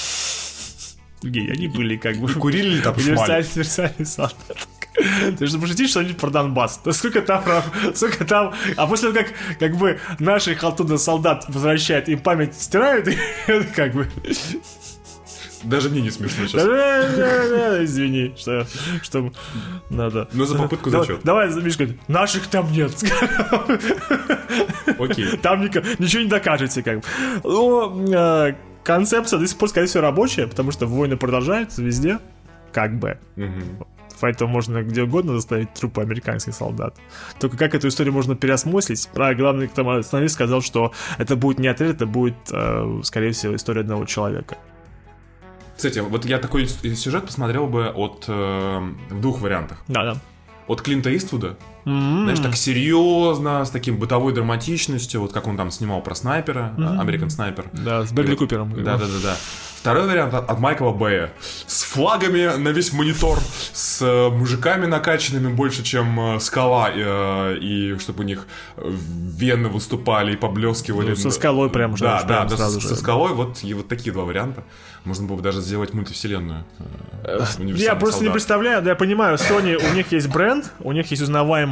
Гей, 1.24 1.52
они 1.52 1.68
были 1.68 1.98
как 1.98 2.18
бы... 2.18 2.32
Курили 2.34 2.76
ли 2.76 2.82
там 2.82 2.96
универсальный 2.96 4.06
солдат. 4.06 4.36
Ты 5.38 5.48
же 5.48 5.60
пошутишь 5.60 5.92
что-нибудь 5.92 6.18
про 6.18 6.30
Донбасс. 6.30 6.82
Да 6.84 6.92
сколько 6.92 7.22
там, 7.22 7.44
про- 7.44 7.64
сколько 7.94 8.26
там... 8.26 8.54
А 8.76 8.88
после 8.88 9.12
того, 9.12 9.26
как, 9.26 9.60
как 9.60 9.78
бы 9.78 10.00
наших 10.20 10.64
оттуда 10.64 10.98
солдат 10.98 11.46
возвращают, 11.48 12.10
им 12.10 12.20
память 12.20 12.56
стирают, 12.60 13.08
и 13.48 13.64
как 13.76 13.94
бы... 13.94 14.08
Даже 15.64 15.90
мне 15.90 16.02
не 16.02 16.12
смешно 16.12 16.48
сейчас. 16.48 16.64
Извини, 17.84 18.34
что, 18.38 18.68
что 19.02 19.32
надо. 19.90 20.30
Ну, 20.34 20.46
за 20.46 20.56
попытку 20.56 20.90
зачет. 20.90 21.22
Давай, 21.24 21.54
Мишка, 21.62 21.88
наших 22.08 22.48
там 22.48 22.72
нет. 22.72 22.92
Окей. 25.00 25.38
Там 25.38 25.64
ничего 25.64 26.22
не 26.24 26.30
докажете, 26.30 26.84
как 26.84 27.00
бы. 27.00 27.04
Ну, 27.44 28.14
э, 28.14 28.56
концепция 28.84 29.40
до 29.40 29.48
сих 29.48 29.58
пор, 29.58 29.70
скорее 29.70 29.88
всего, 29.88 30.02
рабочая, 30.02 30.48
потому 30.48 30.72
что 30.72 30.86
войны 30.86 31.18
продолжаются 31.18 31.82
везде, 31.82 32.20
как 32.72 32.98
бы. 33.00 33.18
Мгм. 33.36 33.84
Поэтому 34.20 34.52
можно 34.52 34.84
где 34.84 35.04
угодно 35.04 35.34
заставить 35.34 35.74
трупы 35.74 36.02
американских 36.02 36.54
солдат. 36.54 36.96
Только 37.40 37.58
как 37.58 37.76
эту 37.76 37.88
историю 37.88 38.14
можно 38.14 38.36
переосмыслить? 38.36 39.08
Про 39.14 39.36
главный 39.36 39.68
там 39.68 40.02
сценарист 40.04 40.36
сказал, 40.36 40.62
что 40.62 40.94
это 41.18 41.36
будет 41.36 41.60
не 41.60 41.68
отряд, 41.68 41.96
это 41.96 42.06
будет, 42.06 42.36
э, 42.52 43.02
скорее 43.04 43.32
всего, 43.32 43.56
история 43.56 43.82
одного 43.82 44.06
человека. 44.06 44.58
Кстати, 45.76 46.00
вот 46.00 46.26
я 46.26 46.40
такой 46.40 46.68
сюжет 46.68 47.26
посмотрел 47.26 47.68
бы 47.68 47.90
от 47.90 48.26
э, 48.28 48.80
в 49.10 49.22
двух 49.22 49.42
вариантах. 49.42 49.84
Да, 49.88 50.14
да. 50.14 50.18
От 50.68 50.82
Клинта 50.82 51.16
Иствуда, 51.16 51.56
М-м. 51.88 52.24
знаешь, 52.24 52.40
так 52.40 52.56
серьезно, 52.56 53.64
с 53.66 53.70
таким 53.70 53.98
бытовой 53.98 54.34
драматичностью, 54.34 55.22
вот 55.22 55.34
как 55.34 55.48
он 55.48 55.58
там 55.58 55.72
снимал 55.72 56.02
про 56.02 56.16
снайпера, 56.16 56.74
Американ 57.00 57.30
снайпер. 57.30 57.66
Да, 57.74 58.04
с 58.06 58.12
Берли 58.12 58.36
Купером. 58.36 58.72
Да, 58.84 58.98
да, 58.98 59.06
да, 59.06 59.20
да. 59.24 59.36
Второй 59.80 60.08
вариант 60.08 60.34
от, 60.34 60.50
от 60.50 60.60
Майкла 60.60 60.92
Бэя. 60.92 61.32
С 61.66 61.84
флагами 61.84 62.58
на 62.58 62.70
весь 62.70 62.92
монитор, 62.92 63.38
с 63.74 64.02
э, 64.02 64.30
мужиками 64.32 64.86
накачанными 64.88 65.54
больше, 65.54 65.84
чем 65.84 66.20
э, 66.36 66.40
скала, 66.42 66.90
э, 66.94 67.58
и 67.62 67.98
чтобы 68.00 68.24
у 68.24 68.26
них 68.26 68.48
вены 68.76 69.70
выступали 69.70 70.34
и 70.34 70.36
поблескивали. 70.36 71.10
Ну, 71.10 71.16
со 71.16 71.30
скалой 71.30 71.70
прям 71.70 71.96
же, 71.96 72.04
Да, 72.04 72.24
да, 72.24 72.44
да, 72.46 72.58
сразу 72.58 72.82
со, 72.82 72.88
же. 72.90 72.96
со 72.96 72.96
скалой 73.00 73.34
вот, 73.34 73.64
и 73.64 73.74
вот 73.76 73.88
такие 73.88 74.12
два 74.12 74.24
варианта. 74.26 74.64
Можно 75.06 75.26
было 75.28 75.38
бы 75.38 75.42
даже 75.42 75.62
сделать 75.62 75.94
мультивселенную. 75.94 76.66
э, 77.24 77.40
Я 77.76 77.96
просто 77.96 78.22
не 78.22 78.26
солдат. 78.26 78.34
представляю, 78.34 78.82
да, 78.82 78.90
я 78.90 78.96
понимаю, 78.96 79.38
Sony, 79.38 79.76
у 79.92 79.94
них 79.94 80.12
есть 80.12 80.28
бренд, 80.28 80.70
у 80.80 80.92
них 80.92 81.10
есть 81.12 81.22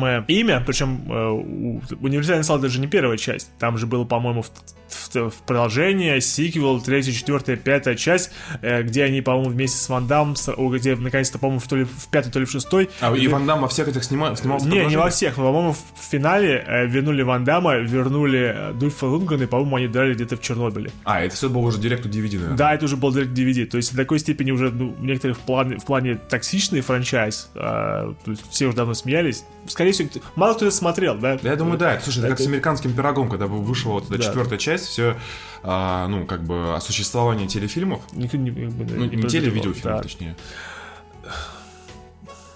узнаваемое 0.06 0.26
имя, 0.28 0.64
причем 0.66 1.02
э, 1.12 1.30
у- 1.30 1.82
универсальный 2.02 2.44
солдат 2.44 2.72
же 2.72 2.80
не 2.80 2.88
первая 2.88 3.18
часть, 3.18 3.50
там 3.60 3.78
же 3.78 3.86
было, 3.88 4.04
по-моему, 4.06 4.42
в, 4.44 4.50
в- 4.50 5.30
в 5.30 5.34
продолжение, 5.46 6.20
сиквел, 6.22 6.80
третья, 6.82 7.12
четвертая, 7.12 7.56
пятая 7.56 7.96
часть, 7.96 8.32
э, 8.62 8.84
где 8.84 9.04
они, 9.04 9.22
по-моему, 9.22 9.50
вместе 9.50 9.78
с 9.78 9.90
Ван 9.90 10.08
Дам, 10.08 10.36
с- 10.36 10.52
о, 10.54 10.70
где 10.70 10.96
наконец-то, 10.96 11.40
по-моему, 11.40 11.60
в, 11.60 11.68
то 11.68 11.76
ли 11.76 11.84
в 11.86 12.08
пятой, 12.12 12.32
то 12.32 12.40
ли 12.40 12.46
в 12.46 12.52
шестой. 12.52 12.90
А, 13.02 13.14
и 13.16 13.28
Ван 13.28 13.46
Дам 13.46 13.62
во 13.62 13.68
всех 13.68 13.88
этих 13.88 14.02
снима- 14.04 14.36
снимался 14.36 14.66
в 14.68 14.70
Не, 14.70 14.86
не 14.86 14.98
во 14.98 15.10
всех, 15.10 15.38
но, 15.38 15.44
по-моему, 15.46 15.74
в 15.74 15.78
в 15.96 16.08
финале 16.12 16.64
э, 16.68 16.86
вернули 16.86 17.24
Ван 17.24 17.44
Дамма, 17.46 17.78
вернули 17.78 18.54
э, 18.56 18.74
Дульфа 18.74 19.08
Лунгрена, 19.08 19.44
и, 19.44 19.48
по-моему, 19.48 19.76
они 19.78 19.88
дали 19.88 20.14
где-то 20.14 20.38
в 20.38 20.42
Чернобыле. 20.42 20.92
А, 21.04 21.22
это 21.22 21.34
все 21.36 21.50
было 21.50 21.62
уже 21.64 21.80
директу 21.80 22.10
DVD, 22.10 22.36
наверное. 22.36 22.58
Да, 22.58 22.74
это 22.76 22.86
уже 22.86 22.96
был 22.96 23.12
Direct 23.16 23.34
DVD. 23.34 23.66
То 23.66 23.78
есть 23.78 23.92
до 23.92 23.98
такой 23.98 24.20
степени 24.20 24.52
уже 24.52 24.70
ну, 24.72 24.92
в 24.92 25.04
некоторых 25.04 25.40
плане, 25.40 25.78
в 25.78 25.86
плане 25.86 26.16
токсичный 26.30 26.82
франчайз. 26.82 27.50
а, 27.56 28.14
то 28.24 28.32
есть 28.32 28.44
все 28.52 28.68
уже 28.68 28.76
давно 28.78 28.94
смеялись. 28.94 29.44
Скорее 29.68 29.94
всего, 29.96 30.10
т- 30.10 30.22
мало 30.36 30.54
кто 30.54 30.66
это 30.66 30.76
смотрел, 30.76 31.18
да? 31.18 31.38
Я 31.42 31.56
думаю, 31.56 31.78
да. 31.78 32.00
Слушай, 32.00 32.20
это, 32.20 32.30
как 32.30 32.40
с 32.40 32.48
американским 32.48 32.94
пирогом, 32.94 33.30
когда 33.30 33.48
вышла 33.48 33.92
вот 33.92 34.06
эта 34.12 34.22
четвертая 34.24 34.60
часть, 34.60 34.86
все, 34.86 35.16
ну, 35.64 36.26
как 36.28 36.44
бы 36.44 36.76
о 36.76 36.80
существовании 36.82 37.48
телефильмов, 37.48 38.02
Никто 38.14 38.38
не, 38.38 38.52
ну, 38.52 39.06
не, 39.06 39.24
телевидеофильмов, 39.24 40.02
точнее. 40.02 40.36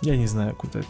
Я 0.02 0.16
не 0.16 0.28
знаю, 0.28 0.56
куда 0.56 0.80
это. 0.80 0.88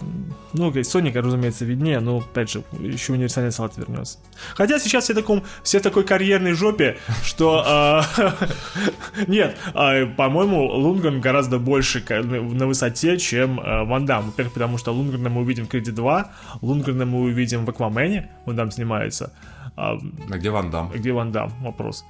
Ну, 0.53 0.71
Соника, 0.83 1.21
разумеется, 1.21 1.65
виднее, 1.65 1.99
но, 1.99 2.17
опять 2.17 2.51
же, 2.51 2.63
еще 2.79 3.13
универсальный 3.13 3.51
салат 3.51 3.75
вернется. 3.77 4.19
Хотя 4.53 4.79
сейчас 4.79 5.05
все, 5.05 5.15
таком, 5.15 5.43
все 5.63 5.79
в 5.79 5.81
такой 5.81 6.03
карьерной 6.03 6.53
жопе, 6.53 6.97
что... 7.23 7.63
а, 7.65 8.03
Нет, 9.27 9.57
а, 9.73 10.05
по-моему, 10.05 10.63
Лунгрен 10.63 11.21
гораздо 11.21 11.57
больше 11.57 12.03
на 12.07 12.67
высоте, 12.67 13.17
чем 13.17 13.59
а, 13.59 13.83
Ван 13.83 14.05
Дам. 14.05 14.27
Во-первых, 14.27 14.53
потому 14.53 14.77
что 14.77 14.91
Лунгрена 14.91 15.29
мы 15.29 15.41
увидим 15.41 15.65
в 15.65 15.69
Кредит 15.69 15.95
2, 15.95 16.31
Лунгрена 16.61 17.05
мы 17.05 17.21
увидим 17.21 17.65
в 17.65 17.69
Аквамене, 17.69 18.29
он 18.45 18.55
там 18.55 18.69
снимается. 18.69 19.33
А, 19.75 19.97
где 20.27 20.51
Ван 20.51 20.69
Дам? 20.69 20.91
где 20.93 21.11
Ван 21.13 21.31
Дам? 21.31 21.51
Вопрос. 21.61 22.05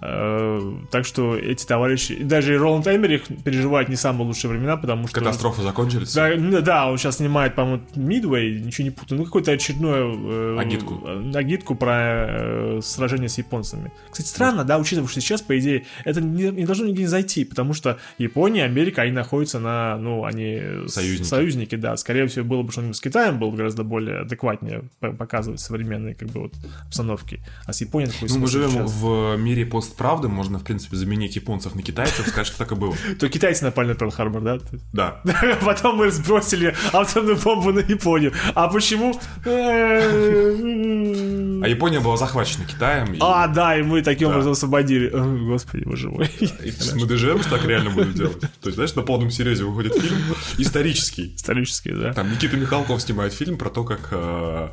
Так 0.00 1.04
что 1.04 1.36
эти 1.36 1.66
товарищи, 1.66 2.22
даже 2.22 2.54
и 2.54 2.56
Роланд 2.56 2.86
Эмерих 2.86 3.24
переживает 3.44 3.88
не 3.88 3.96
самые 3.96 4.26
лучшие 4.26 4.50
времена, 4.50 4.76
потому 4.76 5.08
что... 5.08 5.18
Катастрофы 5.18 5.62
закончились? 5.62 6.14
Да, 6.14 6.30
ну 6.36 6.60
да, 6.60 6.88
он 6.88 6.98
сейчас 6.98 7.16
снимает, 7.16 7.54
по-моему, 7.56 7.82
Мидвей, 7.96 8.60
ничего 8.60 8.84
не 8.84 8.90
путаю, 8.90 9.18
ну 9.18 9.24
какую-то 9.24 9.50
очередную 9.52 10.56
э, 10.56 10.60
Агитку. 10.60 11.02
агитку 11.34 11.74
про 11.74 12.26
э, 12.28 12.80
сражение 12.82 13.28
с 13.28 13.38
японцами. 13.38 13.90
Кстати, 14.10 14.28
странно, 14.28 14.64
да, 14.64 14.78
учитывая, 14.78 15.08
что 15.08 15.20
сейчас, 15.20 15.42
по 15.42 15.58
идее, 15.58 15.84
это 16.04 16.20
не, 16.20 16.50
не 16.50 16.64
должно 16.64 16.86
нигде 16.86 17.02
не 17.02 17.08
зайти, 17.08 17.44
потому 17.44 17.72
что 17.74 17.98
Япония, 18.18 18.64
Америка, 18.64 19.02
они 19.02 19.12
находятся 19.12 19.58
на, 19.58 19.96
ну, 19.98 20.24
они 20.24 20.60
Союзники. 20.86 21.22
союзники, 21.26 21.74
да. 21.74 21.96
Скорее 21.96 22.26
всего, 22.28 22.44
было 22.44 22.62
бы 22.62 22.70
что-нибудь 22.70 22.96
с 22.96 23.00
Китаем 23.00 23.38
было 23.38 23.50
гораздо 23.50 23.82
более 23.82 24.20
адекватнее 24.20 24.84
показывать 25.00 25.60
современные, 25.60 26.14
как 26.14 26.28
бы, 26.28 26.42
вот, 26.42 26.52
обстановки. 26.86 27.40
А 27.66 27.72
с 27.72 27.80
Японией 27.80 28.12
такой 28.12 28.28
Ну, 28.28 28.38
мы 28.38 28.46
живем 28.46 28.70
сейчас. 28.70 28.92
в 28.92 29.36
мире 29.36 29.66
постправды, 29.88 30.28
можно, 30.28 30.58
в 30.58 30.64
принципе, 30.64 30.96
заменить 30.96 31.36
японцев 31.36 31.74
на 31.74 31.82
китайцев, 31.82 32.26
сказать, 32.28 32.46
что 32.46 32.58
так 32.58 32.72
и 32.72 32.74
было. 32.74 32.94
То 33.18 33.28
китайцы 33.28 33.64
напали 33.64 33.88
на 33.88 33.92
Перл-Харбор, 33.94 34.40
да? 34.42 34.58
Да. 34.92 35.22
Потом 35.64 35.96
мы 35.96 36.10
сбросили 36.10 36.74
атомную 36.92 37.36
бомбу 37.36 37.72
на 37.72 37.80
Японию. 37.80 38.32
А 38.54 38.68
почему? 38.68 39.18
А 41.60 41.66
Япония 41.66 41.98
была 42.00 42.16
захвачена 42.16 42.64
Китаем. 42.64 43.14
и- 43.14 43.18
А, 43.20 43.48
да, 43.48 43.76
и 43.76 43.82
мы 43.82 44.02
таким 44.02 44.28
Да. 44.28 44.34
образом 44.34 44.52
освободили. 44.52 45.10
О, 45.12 45.36
Господи, 45.48 45.84
боже 45.84 46.08
мой. 46.08 46.30
И 46.40 46.72
мы 46.94 47.06
что 47.42 47.50
так 47.50 47.64
реально 47.64 47.90
будем 47.90 48.12
делать. 48.14 48.40
То 48.40 48.48
есть, 48.66 48.74
знаешь, 48.74 48.94
на 48.94 49.02
полном 49.02 49.30
серьезе 49.30 49.64
выходит 49.64 49.94
фильм 49.94 50.18
исторический. 50.58 51.34
Исторически, 51.34 51.92
да. 51.92 52.12
Там 52.12 52.30
Никита 52.30 52.56
Михалков 52.56 53.00
снимает 53.02 53.32
фильм 53.32 53.56
про 53.58 53.70
то, 53.70 53.84
как 53.84 54.08
э, 54.12 54.68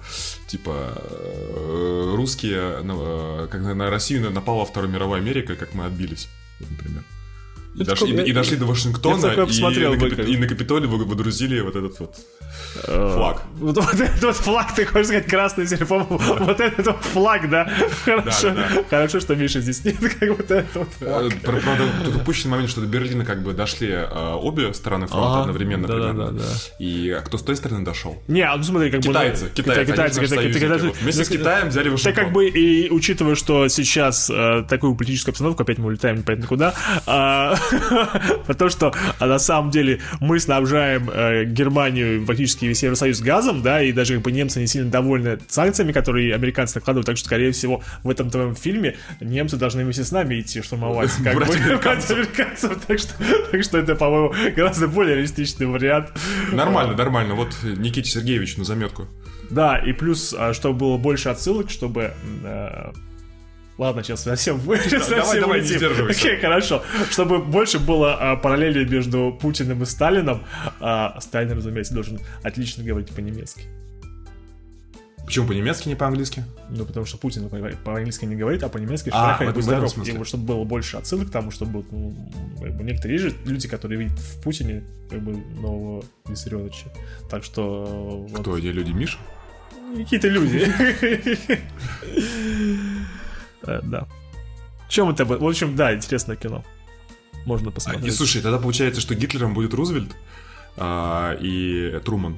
типа 0.47 0.93
э, 0.97 2.13
русские 2.15 2.81
на, 2.83 2.93
э, 2.97 3.47
как 3.49 3.61
на 3.61 3.89
Россию 3.89 4.21
на- 4.23 4.29
напала 4.29 4.65
Вторая 4.65 4.91
мировая 4.91 5.21
Америка, 5.21 5.55
как 5.55 5.73
мы 5.73 5.85
отбились, 5.85 6.27
например. 6.59 7.03
И, 7.77 7.81
Это 7.81 7.91
дошли, 7.91 8.11
такой- 8.13 8.29
и 8.29 8.33
дошли 8.33 8.55
до 8.57 8.65
Вашингтона, 8.65 9.27
и, 9.27 9.35
посмотрел, 9.45 9.95
на, 9.95 10.09
как- 10.09 10.27
и 10.27 10.37
на 10.37 10.47
Капитолий 10.47 10.87
вы- 10.87 11.03
водрузили 11.05 11.59
вот 11.59 11.75
этот 11.75 11.99
вот 11.99 12.15
флаг. 12.83 13.43
Вот, 13.57 13.75
вот 13.77 13.93
этот 13.99 14.23
вот 14.23 14.35
флаг, 14.35 14.73
ты 14.75 14.85
хочешь 14.85 15.07
сказать 15.07 15.27
красный 15.27 15.67
серп, 15.67 15.87
по-моему, 15.87 16.17
вот 16.45 16.59
этот 16.59 16.85
вот 16.85 17.03
флаг, 17.03 17.49
да? 17.49 17.69
Хорошо, 18.05 18.51
да, 18.51 18.67
да. 18.75 18.83
хорошо, 18.89 19.19
что 19.19 19.35
Миша 19.35 19.59
здесь 19.61 19.83
нет, 19.83 19.97
как 20.19 20.29
вот 20.29 20.51
этот 20.51 20.73
вот 20.75 20.87
Э, 21.01 21.29
флаг. 21.29 21.33
Правда, 21.41 21.83
тут 22.03 22.15
упущенный 22.15 22.51
момент, 22.51 22.69
что 22.69 22.81
до 22.81 22.87
Берлина 22.87 23.25
как 23.25 23.43
бы 23.43 23.53
дошли 23.53 23.89
э, 23.89 24.33
обе 24.35 24.73
стороны 24.73 25.07
фронта 25.07 25.27
Ага, 25.31 25.39
одновременно 25.41 25.87
да-да-да, 25.87 26.09
примерно. 26.27 26.31
да. 26.39 26.45
И 26.79 27.19
кто 27.25 27.37
с 27.37 27.43
той 27.43 27.55
стороны 27.55 27.83
дошел? 27.83 28.21
Не, 28.27 28.49
ну 28.55 28.63
смотри, 28.63 28.89
как 28.91 29.01
бы... 29.01 29.07
Китайцы, 29.07 29.43
ну, 29.45 29.49
китайцы, 29.63 29.91
китайцы, 29.91 30.21
китайцы, 30.21 30.59
китайцы. 30.59 30.91
Вместе 31.01 31.25
с 31.25 31.29
Китаем 31.29 31.69
взяли 31.69 31.85
Так 31.85 31.91
Вашингтон. 31.93 32.23
как 32.25 32.33
бы 32.33 32.47
и 32.47 32.89
учитывая, 32.89 33.35
что 33.35 33.67
сейчас 33.67 34.29
э, 34.29 34.63
такую 34.69 34.95
политическую 34.95 35.33
обстановку, 35.33 35.63
опять 35.63 35.77
мы 35.77 35.87
улетаем 35.87 36.17
непонятно 36.17 36.47
куда, 36.47 36.73
а, 37.05 37.55
про 38.45 38.53
то, 38.53 38.69
что 38.69 38.93
а, 39.19 39.25
на 39.25 39.39
самом 39.39 39.71
деле 39.71 39.99
мы 40.19 40.39
снабжаем 40.39 41.09
э, 41.11 41.45
Германию, 41.45 42.25
фактически 42.25 42.65
весь 42.65 42.83
Евросоюз 42.83 43.21
газом, 43.21 43.61
да, 43.61 43.81
и 43.81 43.91
даже 43.91 44.15
как 44.15 44.23
бы 44.23 44.31
немцы 44.31 44.59
не 44.59 44.67
сильно 44.67 44.89
довольны 44.89 45.39
санкциями, 45.47 45.91
которые 45.91 46.33
американцы 46.33 46.75
накладывают, 46.75 47.05
так 47.05 47.17
что, 47.17 47.25
скорее 47.27 47.51
всего, 47.51 47.81
в 48.03 48.09
этом 48.09 48.29
твоем 48.29 48.55
фильме 48.55 48.97
немцы 49.19 49.57
должны 49.57 49.83
вместе 49.83 50.03
с 50.03 50.11
нами 50.11 50.39
идти 50.39 50.61
штурмовать. 50.61 51.11
Как 51.23 51.35
бы, 51.35 51.43
американцев. 51.53 52.27
Так 52.87 52.99
что, 52.99 53.13
так 53.51 53.63
что 53.63 53.77
это, 53.77 53.95
по-моему, 53.95 54.33
гораздо 54.55 54.87
более 54.87 55.15
реалистичный 55.15 55.67
вариант. 55.67 56.11
Нормально, 56.51 56.95
нормально. 56.95 57.35
Вот 57.35 57.55
Никите 57.63 58.09
Сергеевич 58.09 58.57
на 58.57 58.63
заметку. 58.63 59.07
Да, 59.49 59.77
и 59.77 59.93
плюс, 59.93 60.33
а, 60.37 60.53
чтобы 60.53 60.79
было 60.79 60.97
больше 60.97 61.29
отсылок, 61.29 61.69
чтобы... 61.69 62.13
э, 63.77 63.81
Ладно, 63.81 64.03
сейчас 64.03 64.23
совсем, 64.23 64.59
сейчас 64.59 65.09
давай, 65.09 65.25
совсем 65.25 65.41
давай, 65.41 65.61
не 65.61 65.67
сдерживайся. 65.67 66.19
Окей, 66.19 66.39
хорошо. 66.39 66.83
Чтобы 67.09 67.39
больше 67.39 67.79
было 67.79 68.15
а, 68.15 68.35
параллелей 68.35 68.85
между 68.85 69.37
Путиным 69.39 69.83
и 69.83 69.85
Сталином, 69.85 70.43
а 70.79 71.19
Сталин, 71.21 71.57
разумеется, 71.57 71.93
должен 71.93 72.19
отлично 72.43 72.83
говорить 72.83 73.09
по-немецки. 73.09 73.63
Почему 75.25 75.47
по-немецки, 75.47 75.89
не 75.89 75.95
по-английски? 75.95 76.43
Ну, 76.69 76.85
потому 76.85 77.07
что 77.07 77.17
Путин 77.17 77.49
по- 77.49 77.57
по-английски 77.83 78.25
не 78.25 78.35
говорит, 78.35 78.61
а 78.61 78.69
по-немецки 78.69 79.09
А, 79.11 79.37
этом- 79.39 79.53
будь 79.53 79.63
здоров. 79.63 80.07
И 80.07 80.11
вот 80.11 80.27
чтобы 80.27 80.45
было 80.45 80.63
больше 80.65 80.97
отсылок 80.97 81.29
к 81.29 81.31
тому, 81.31 81.49
чтобы 81.49 81.83
ну, 81.89 82.13
как 82.61 82.77
бы 82.77 82.83
некоторые 82.83 83.17
же 83.17 83.33
люди, 83.43 83.67
которые 83.67 83.99
видят 83.99 84.19
в 84.19 84.41
Путине 84.43 84.83
как 85.09 85.21
бы 85.21 85.35
нового 85.59 86.03
Виссарионовича. 86.27 86.89
Так 87.29 87.43
что 87.43 88.27
вот, 88.29 88.39
Кто 88.41 88.57
эти 88.57 88.67
люди, 88.67 88.91
Миша? 88.91 89.17
Какие-то 89.97 90.27
люди. 90.27 90.67
Э, 93.67 93.79
Да. 93.83 94.07
Чем 94.87 95.09
это 95.09 95.25
было? 95.25 95.37
В 95.39 95.47
общем, 95.47 95.75
да, 95.75 95.95
интересное 95.95 96.35
кино. 96.35 96.63
Можно 97.45 97.69
А, 97.69 97.71
И 97.71 97.73
посмотреть. 97.73 98.15
слушай, 98.15 98.41
тогда 98.41 98.57
получается, 98.59 99.01
что 99.01 99.15
Гитлером 99.15 99.53
будет 99.53 99.73
Рузвельт 99.73 100.15
а, 100.77 101.35
и 101.41 101.99
Труман. 102.05 102.37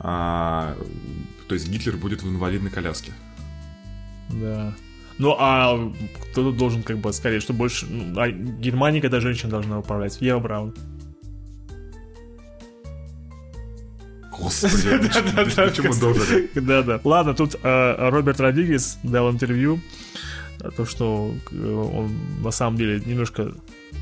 А, 0.00 0.76
то 1.48 1.54
есть 1.54 1.68
Гитлер 1.68 1.96
будет 1.96 2.22
в 2.22 2.28
инвалидной 2.28 2.70
коляске. 2.70 3.12
Да. 4.30 4.72
Ну, 5.18 5.36
а 5.38 5.92
кто 6.30 6.42
тут 6.44 6.56
должен, 6.56 6.82
как 6.82 6.98
бы, 6.98 7.12
скорее, 7.12 7.40
что 7.40 7.52
больше... 7.52 7.86
ну, 7.86 8.18
а 8.18 8.30
Германия, 8.30 9.00
когда 9.00 9.20
женщина 9.20 9.50
должна 9.50 9.78
управлять? 9.80 10.20
Ева 10.22 10.38
Браун. 10.38 10.74
Господи, 14.32 14.98
почему 15.54 15.94
должен? 16.00 16.48
Да-да. 16.54 17.00
Ладно, 17.04 17.34
тут 17.34 17.56
э, 17.62 18.08
Роберт 18.10 18.40
Родригес 18.40 18.98
дал 19.02 19.30
интервью, 19.30 19.80
то, 20.76 20.84
что 20.84 21.34
э, 21.50 21.74
он 21.74 22.10
на 22.42 22.50
самом 22.50 22.76
деле 22.76 23.02
немножко 23.04 23.52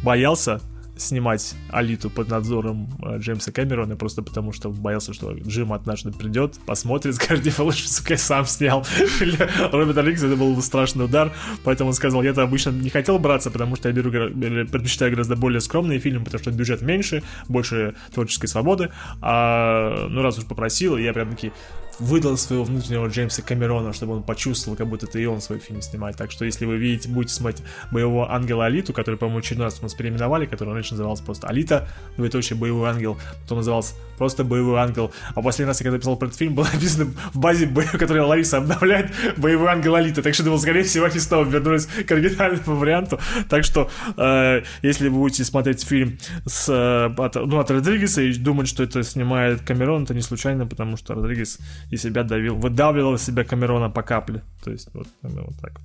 боялся 0.03 0.61
снимать 1.01 1.55
Алиту 1.71 2.11
под 2.11 2.29
надзором 2.29 2.89
э, 3.03 3.19
Джеймса 3.19 3.53
Кэмерона, 3.53 3.97
просто 3.97 4.23
потому 4.23 4.53
что 4.53 4.71
боялся, 4.71 5.13
что 5.13 5.33
Джим 5.33 5.73
однажды 5.73 6.13
придет, 6.13 6.59
посмотрит, 6.67 7.15
скажет, 7.17 7.45
не 7.45 7.53
лучше, 7.65 7.89
сука, 7.89 8.15
я 8.15 8.19
сам 8.19 8.47
снял. 8.47 8.87
Роберт 9.73 9.97
Родригес, 9.97 10.23
это 10.23 10.37
был 10.37 10.55
бы 10.55 10.63
страшный 10.63 11.05
удар, 11.05 11.33
поэтому 11.65 11.89
он 11.89 11.95
сказал, 11.95 12.23
я-то 12.23 12.43
обычно 12.43 12.71
не 12.71 12.91
хотел 12.91 13.19
браться, 13.19 13.51
потому 13.51 13.77
что 13.77 13.89
я 13.89 13.95
беру, 13.95 14.11
или 14.11 14.65
предпочитаю 14.65 15.13
гораздо 15.13 15.37
более 15.37 15.61
скромные 15.61 15.99
фильмы, 15.99 16.25
потому 16.25 16.43
что 16.43 16.51
бюджет 16.51 16.83
меньше, 16.83 17.23
больше 17.49 17.95
творческой 18.13 18.49
свободы, 18.49 18.91
а, 19.21 20.09
ну, 20.09 20.23
раз 20.23 20.39
уж 20.39 20.45
попросил, 20.45 20.97
я 20.97 21.13
прям 21.13 21.31
таки 21.31 21.53
выдал 21.99 22.36
своего 22.36 22.64
внутреннего 22.64 23.07
Джеймса 23.07 23.42
Камерона, 23.42 23.92
чтобы 23.92 24.14
он 24.14 24.22
почувствовал, 24.22 24.76
как 24.76 24.86
будто 24.86 25.07
это 25.07 25.18
и 25.18 25.26
он 25.26 25.40
свой 25.40 25.59
фильм 25.59 25.82
снимает. 25.82 26.16
Так 26.16 26.30
что, 26.30 26.44
если 26.44 26.64
вы 26.64 26.76
видите, 26.76 27.09
будете 27.09 27.34
смотреть 27.34 27.62
боевого 27.90 28.32
ангела 28.32 28.66
Алиту, 28.66 28.92
который, 28.92 29.16
по-моему, 29.16 29.40
очередной 29.40 29.66
раз 29.66 29.80
мы 29.82 29.88
переименовали, 29.88 30.46
который 30.46 30.74
раньше 30.74 30.92
назывался 30.92 31.22
просто 31.24 31.46
Алита, 31.49 31.88
двоеточие 32.16 32.59
боевой 32.59 32.90
ангел, 32.90 33.18
потом 33.42 33.59
назывался 33.59 33.94
просто 34.16 34.44
боевой 34.44 34.80
ангел. 34.80 35.12
А 35.34 35.42
последний 35.42 35.68
раз, 35.68 35.80
я 35.80 35.84
когда 35.84 35.99
писал 35.99 36.16
про 36.16 36.26
этот 36.26 36.38
фильм, 36.38 36.55
было 36.55 36.68
написано 36.72 37.07
в 37.32 37.38
базе, 37.38 37.66
которую 37.92 38.26
Лариса 38.26 38.59
обновляет, 38.59 39.12
боевой 39.36 39.68
ангел 39.68 39.94
Алита. 39.94 40.22
Так 40.22 40.34
что, 40.34 40.44
думал, 40.44 40.59
скорее 40.59 40.82
всего, 40.82 41.07
они 41.07 41.18
снова 41.18 41.44
вернулись 41.44 41.86
к 41.86 42.11
оригинальному 42.11 42.76
варианту. 42.76 43.18
Так 43.49 43.64
что, 43.64 43.90
э, 44.16 44.62
если 44.82 45.09
вы 45.09 45.18
будете 45.18 45.44
смотреть 45.44 45.84
фильм 45.84 46.18
с, 46.46 46.68
э, 46.68 47.14
от, 47.20 47.34
ну, 47.34 47.59
от 47.59 47.70
Родригеса 47.70 48.22
и 48.22 48.34
думать, 48.34 48.68
что 48.68 48.82
это 48.82 49.03
снимает 49.03 49.62
Камерон, 49.62 50.05
это 50.05 50.14
не 50.14 50.22
случайно, 50.22 50.66
потому 50.66 50.96
что 50.96 51.14
Родригес 51.14 51.59
и 51.91 51.97
себя 51.97 52.22
давил, 52.22 52.57
выдавливал 52.57 53.14
из 53.14 53.22
себя 53.22 53.45
Камерона 53.45 53.91
по 53.91 54.03
капле. 54.03 54.43
То 54.62 54.70
есть, 54.70 54.89
вот, 54.93 55.09
ну, 55.22 55.45
вот 55.45 55.57
так. 55.61 55.80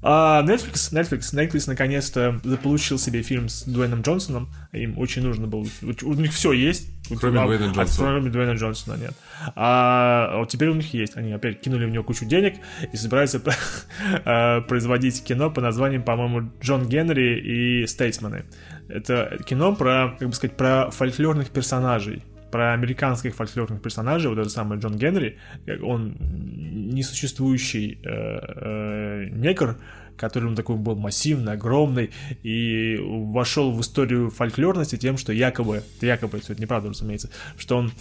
А 0.00 0.44
Netflix, 0.44 0.92
Netflix, 0.92 1.34
Netflix 1.34 1.64
наконец-то 1.66 2.38
заполучил 2.44 2.98
себе 2.98 3.22
фильм 3.22 3.48
с 3.48 3.64
Дуэйном 3.64 4.02
Джонсоном. 4.02 4.48
Им 4.72 4.96
очень 4.96 5.22
нужно 5.22 5.48
было. 5.48 5.66
У 6.02 6.14
них 6.14 6.32
все 6.32 6.52
есть. 6.52 6.88
Кроме 7.18 7.40
А- 7.40 7.46
Дуэйна 7.46 7.70
а 7.70 7.72
Джонсона. 7.72 8.08
Кроме 8.08 8.30
Дуэйна 8.30 8.52
Джонсона 8.52 8.94
нет. 8.96 9.14
А, 9.56 10.28
а 10.30 10.38
вот 10.38 10.50
теперь 10.50 10.68
у 10.68 10.74
них 10.74 10.94
есть. 10.94 11.16
Они 11.16 11.32
опять 11.32 11.60
кинули 11.60 11.86
в 11.86 11.90
него 11.90 12.04
кучу 12.04 12.24
денег 12.26 12.54
и 12.92 12.96
собираются 12.96 13.42
э, 14.24 14.60
производить 14.68 15.24
кино 15.24 15.50
по 15.50 15.60
названием, 15.60 16.04
по-моему, 16.04 16.52
Джон 16.62 16.86
Генри 16.88 17.82
и 17.82 17.86
Стейтсмены. 17.88 18.44
Это 18.88 19.36
кино 19.44 19.74
про, 19.74 20.16
как 20.16 20.28
бы 20.28 20.34
сказать, 20.34 20.56
про 20.56 20.90
фольклорных 20.92 21.50
персонажей 21.50 22.22
про 22.50 22.72
американских 22.72 23.34
фольклорных 23.34 23.82
персонажей, 23.82 24.28
вот 24.28 24.38
этот 24.38 24.52
самый 24.52 24.78
Джон 24.78 24.96
Генри, 24.96 25.38
он 25.82 26.16
несуществующий 26.18 27.98
э, 28.04 28.08
э, 28.08 29.28
негр, 29.30 29.76
который 30.16 30.48
он 30.48 30.56
такой 30.56 30.76
был 30.76 30.96
массивный, 30.96 31.52
огромный, 31.52 32.10
и 32.42 32.98
вошел 33.00 33.72
в 33.72 33.80
историю 33.80 34.30
фольклорности 34.30 34.96
тем, 34.96 35.16
что 35.16 35.32
якобы, 35.32 35.82
это 35.96 36.06
якобы, 36.06 36.38
это 36.38 36.60
неправда, 36.60 36.90
разумеется, 36.90 37.30
что 37.56 37.76
он, 37.76 37.92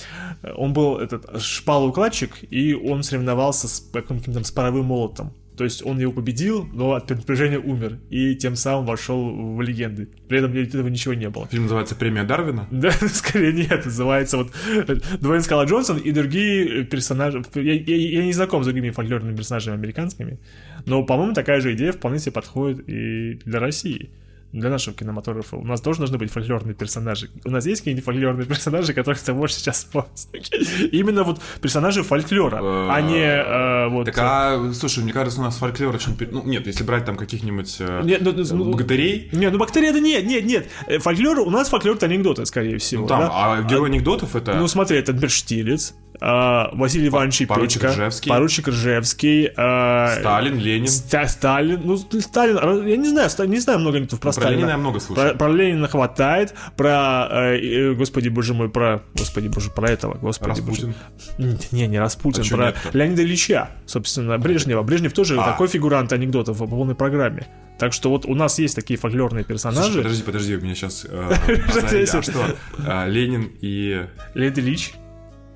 он 0.56 0.74
был 0.74 0.98
этот 0.98 1.42
шпалоукладчик, 1.42 2.32
и 2.50 2.74
он 2.74 3.04
соревновался 3.04 3.68
с 3.68 3.80
каким-то 3.94 4.44
с 4.44 4.52
паровым 4.52 4.86
молотом. 4.86 5.34
То 5.58 5.64
есть 5.64 5.84
он 5.86 6.00
его 6.00 6.12
победил, 6.14 6.66
но 6.72 6.94
от 6.94 7.10
напряжения 7.10 7.58
умер, 7.60 7.98
и 8.10 8.36
тем 8.36 8.56
самым 8.56 8.86
вошел 8.86 9.56
в 9.56 9.62
легенды. 9.62 10.08
При 10.30 10.38
этом 10.38 10.54
этого 10.56 10.88
ничего 10.88 11.16
не 11.16 11.30
было. 11.30 11.48
Фильм 11.48 11.64
называется 11.64 11.96
«Премия 11.96 12.24
Дарвина». 12.24 12.68
Да, 12.72 12.92
скорее 13.08 13.54
нет, 13.54 13.86
называется 13.86 14.38
вот 14.38 14.52
э, 14.70 14.96
Дуэйн 15.20 15.42
Скала 15.42 15.66
Джонсон 15.66 15.98
и 15.98 16.12
другие 16.12 16.84
персонажи. 16.86 17.44
Я, 17.56 17.74
я- 17.74 17.96
я 18.20 18.24
не 18.26 18.34
знаком 18.34 18.62
с 18.64 18.66
другими 18.68 18.92
фольклорными 18.92 19.36
персонажами 19.36 19.76
американскими, 19.78 20.38
но, 20.86 21.04
по-моему, 21.04 21.34
такая 21.34 21.60
же 21.60 21.74
идея 21.74 21.92
вполне 21.92 22.20
себе 22.20 22.34
подходит 22.34 22.88
и 22.88 23.40
для 23.46 23.60
России. 23.60 24.10
Для 24.58 24.70
нашего 24.70 24.96
кинематографа. 24.96 25.56
У 25.56 25.64
нас 25.64 25.82
тоже 25.82 26.00
должны 26.00 26.18
быть 26.18 26.32
фольклорные 26.32 26.74
персонажи. 26.74 27.30
У 27.46 27.52
нас 27.52 27.66
есть 27.66 27.82
какие-нибудь 27.82 28.06
фольклорные 28.06 28.48
персонажи, 28.48 28.94
которых 28.94 29.22
ты 29.22 29.34
можешь 29.34 29.58
сейчас 29.58 29.78
вспомнить? 29.78 30.52
Именно 30.92 31.24
вот 31.24 31.42
персонажи 31.62 32.02
фольклора, 32.04 32.60
а 32.92 33.02
не 33.02 33.22
э, 33.22 33.88
вот... 33.90 34.06
Так, 34.06 34.18
а, 34.20 34.72
слушай, 34.74 35.04
мне 35.04 35.14
кажется, 35.14 35.40
у 35.40 35.44
нас 35.44 35.58
фольклор 35.58 35.96
очень... 35.96 36.18
Ну, 36.32 36.44
нет, 36.44 36.66
если 36.66 36.84
брать 36.84 37.06
там 37.06 37.18
каких-нибудь 37.18 37.78
э, 37.80 38.02
Нет, 38.04 38.22
ну, 38.22 38.34
ну, 38.34 38.72
богатырей, 38.72 39.30
Не, 39.32 39.50
ну 39.50 39.58
бактерия 39.60 39.94
да 39.94 40.00
нет, 40.00 40.26
нет, 40.26 40.46
нет. 40.46 40.68
Э, 40.88 41.00
Фольклор, 41.00 41.40
у 41.40 41.50
нас 41.50 41.70
фольклор 41.70 41.96
это 41.96 42.08
анекдоты, 42.08 42.46
скорее 42.46 42.78
всего. 42.80 43.08
там, 43.08 43.30
а 43.32 43.62
герой 43.64 43.90
анекдотов 43.90 44.36
это... 44.36 44.56
Ну 44.56 44.68
смотри, 44.68 44.98
это, 44.98 45.14
например, 45.14 45.32
Штилец, 45.32 45.94
Василий 46.20 47.08
Иванович 47.10 47.48
поручик 47.48 47.82
Петька, 47.82 47.94
Ржевский. 47.94 48.30
поручик 48.30 48.68
Ржевский, 48.70 49.52
а, 49.56 50.16
Сталин, 50.20 50.58
Ленин. 50.58 50.88
Ста- 50.88 51.28
Сталин, 51.28 51.82
ну 51.84 51.98
Сталин, 51.98 52.88
я 52.88 52.98
не 52.98 53.10
знаю, 53.10 53.30
не 53.50 53.60
знаю 53.60 53.80
много 53.80 53.98
анекдотов 53.98 54.20
про, 54.20 54.28
Про 54.32 54.34
Сталина. 54.34 54.58
Ленина 54.60 54.70
я 54.72 54.78
много 54.78 55.00
слышал. 55.00 55.24
Про, 55.24 55.36
про 55.38 55.50
Ленина 55.52 55.88
хватает, 55.88 56.54
про, 56.76 57.28
э, 57.30 57.58
э, 57.60 57.94
господи 57.94 58.30
боже 58.30 58.54
мой, 58.54 58.70
про, 58.70 59.04
господи 59.16 59.48
боже, 59.48 59.70
про 59.70 59.90
этого, 59.92 60.16
господи 60.16 60.50
Распутин. 60.50 60.94
боже. 61.38 61.58
Не, 61.72 61.88
не 61.88 62.00
Распутин, 62.00 62.44
А 62.46 62.56
про 62.56 62.66
нет-то? 62.68 62.98
Леонида 62.98 63.22
Ильича, 63.24 63.70
собственно, 63.86 64.38
Брежнева. 64.38 64.82
Брежнев 64.84 65.14
тоже 65.14 65.38
А. 65.40 65.44
такой 65.46 65.68
фигурант 65.68 66.12
анекдотов 66.14 66.58
по 66.58 66.68
полной 66.68 66.96
программе. 66.96 67.48
Так 67.80 67.94
что 67.94 68.10
вот 68.10 68.26
у 68.26 68.34
нас 68.34 68.58
есть 68.58 68.76
такие 68.76 69.00
фольклорные 69.00 69.44
Слушай, 69.44 69.48
персонажи. 69.50 69.98
подожди, 70.02 70.24
подожди, 70.24 70.56
у 70.56 70.62
меня 70.62 70.74
сейчас... 70.74 71.06
а 71.12 72.22
что? 72.24 72.56
А, 72.86 73.06
Ленин 73.08 73.52
и, 73.62 74.04
Леонид 74.34 74.58
Ильич, 74.58 74.94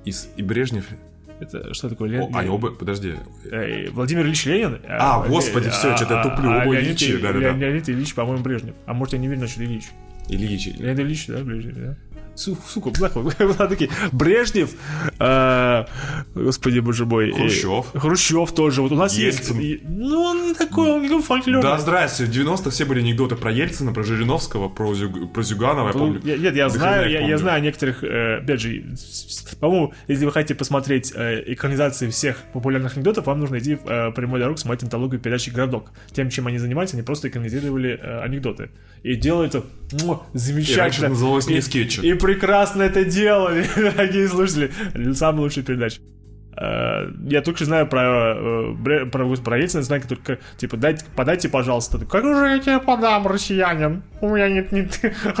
и, 0.04 0.12
и 0.36 0.42
Брежнев... 0.42 0.86
это 1.40 1.74
что 1.74 1.88
такое? 1.88 2.08
О, 2.08 2.12
Леонид- 2.12 2.36
они 2.36 2.48
оба... 2.48 2.70
Подожди. 2.70 3.14
Э, 3.50 3.90
Владимир 3.90 4.26
Ильич 4.26 4.46
Ленин. 4.46 4.80
А, 4.88 5.26
господи, 5.26 5.70
всё, 5.70 5.96
что-то 5.96 6.14
я 6.14 6.22
туплю, 6.22 6.50
оба 6.50 6.72
Леонид, 6.72 6.90
Ильичи, 6.90 7.16
да-да-да. 7.18 7.52
Леонид 7.52 7.88
Ильич, 7.88 8.14
по-моему, 8.14 8.42
Брежнев. 8.42 8.74
А 8.86 8.94
может, 8.94 9.14
я 9.14 9.18
не 9.18 9.28
уверен, 9.28 9.46
что 9.48 9.62
Ильич. 9.64 9.84
Ильич. 10.28 10.66
Леонид 10.78 11.00
Ильич, 11.00 11.26
да, 11.26 11.42
Брежнев, 11.42 11.76
да? 11.76 11.96
Су- 12.34 12.56
Сука, 12.66 12.90
нахуй, 13.00 13.30
такие. 13.68 13.90
Брежнев, 14.12 14.70
э, 15.18 15.84
господи, 16.34 16.78
боже 16.80 17.04
мой. 17.06 17.32
Хрущев. 17.32 17.86
Хрущев 17.94 18.52
тоже. 18.52 18.82
Вот 18.82 18.92
у 18.92 18.94
нас 18.96 19.14
Ельцин. 19.14 19.58
есть. 19.58 19.82
и- 19.82 19.86
Ну, 19.86 20.22
он 20.22 20.48
не 20.48 20.54
такой, 20.54 20.90
он 20.90 21.02
не 21.02 21.20
фольклорный. 21.22 21.62
Да, 21.62 21.78
здрасте. 21.78 22.24
В 22.24 22.30
90-х 22.30 22.70
все 22.70 22.84
были 22.84 23.00
анекдоты 23.00 23.36
про 23.36 23.50
Ельцина, 23.52 23.92
про 23.92 24.02
Жириновского, 24.02 24.68
про, 24.68 24.92
Зюг- 24.94 25.32
про 25.32 25.42
Зюганова, 25.42 25.88
я 25.88 25.92
Ну, 25.94 25.98
помню. 25.98 26.20
я- 26.24 26.36
Нет, 26.38 26.56
я 26.56 26.68
знаю, 26.68 27.10
я, 27.10 27.20
я 27.26 27.38
знаю 27.38 27.62
некоторых, 27.62 28.02
э, 28.02 28.38
опять 28.42 28.60
же, 28.60 28.82
по-моему, 29.60 29.92
если 30.08 30.24
вы 30.24 30.32
хотите 30.32 30.54
посмотреть 30.54 31.12
э, 31.14 31.42
экранизации 31.52 32.08
всех 32.08 32.36
популярных 32.52 32.96
анекдотов, 32.96 33.26
вам 33.26 33.40
нужно 33.40 33.58
идти 33.58 33.78
э, 33.84 34.10
прямой 34.12 34.40
дорогу 34.40 34.58
смотреть 34.58 34.84
антологию 34.84 35.20
передачи 35.20 35.50
«Городок». 35.50 35.90
Тем, 36.12 36.30
чем 36.30 36.46
они 36.46 36.58
занимаются, 36.58 36.96
они 36.96 37.04
просто 37.04 37.28
экранизировали 37.28 37.98
э, 38.02 38.20
анекдоты. 38.22 38.70
И 39.02 39.16
делают 39.16 39.54
это 39.54 39.66
замечательно. 40.32 40.74
И 40.76 40.80
раньше 40.80 41.08
называлось 41.08 41.46
не 41.48 41.56
И- 41.56 41.60
скетчи. 41.60 42.00
И 42.00 42.14
прекрасно 42.32 42.82
это 42.82 43.04
делали, 43.04 43.66
дорогие 43.76 44.28
слушатели. 44.28 44.70
Самая 45.14 45.42
лучшая 45.42 45.64
передача. 45.64 46.00
Э, 46.56 47.08
Я 47.28 47.40
только 47.42 47.64
знаю 47.64 47.86
про, 47.86 48.34
э, 48.36 49.06
про, 49.10 49.26
про 49.36 49.58
Ельцина, 49.58 49.82
знаю 49.82 50.02
только, 50.08 50.38
типа, 50.58 50.76
дайте, 50.76 51.04
подайте, 51.16 51.48
пожалуйста. 51.48 51.98
Как 51.98 52.24
же 52.24 52.30
я 52.46 52.58
тебе 52.58 52.78
подам, 52.78 53.26
россиянин? 53.26 54.02
У 54.20 54.28
меня 54.34 54.48
нет 54.48 54.70
ни 54.72 54.88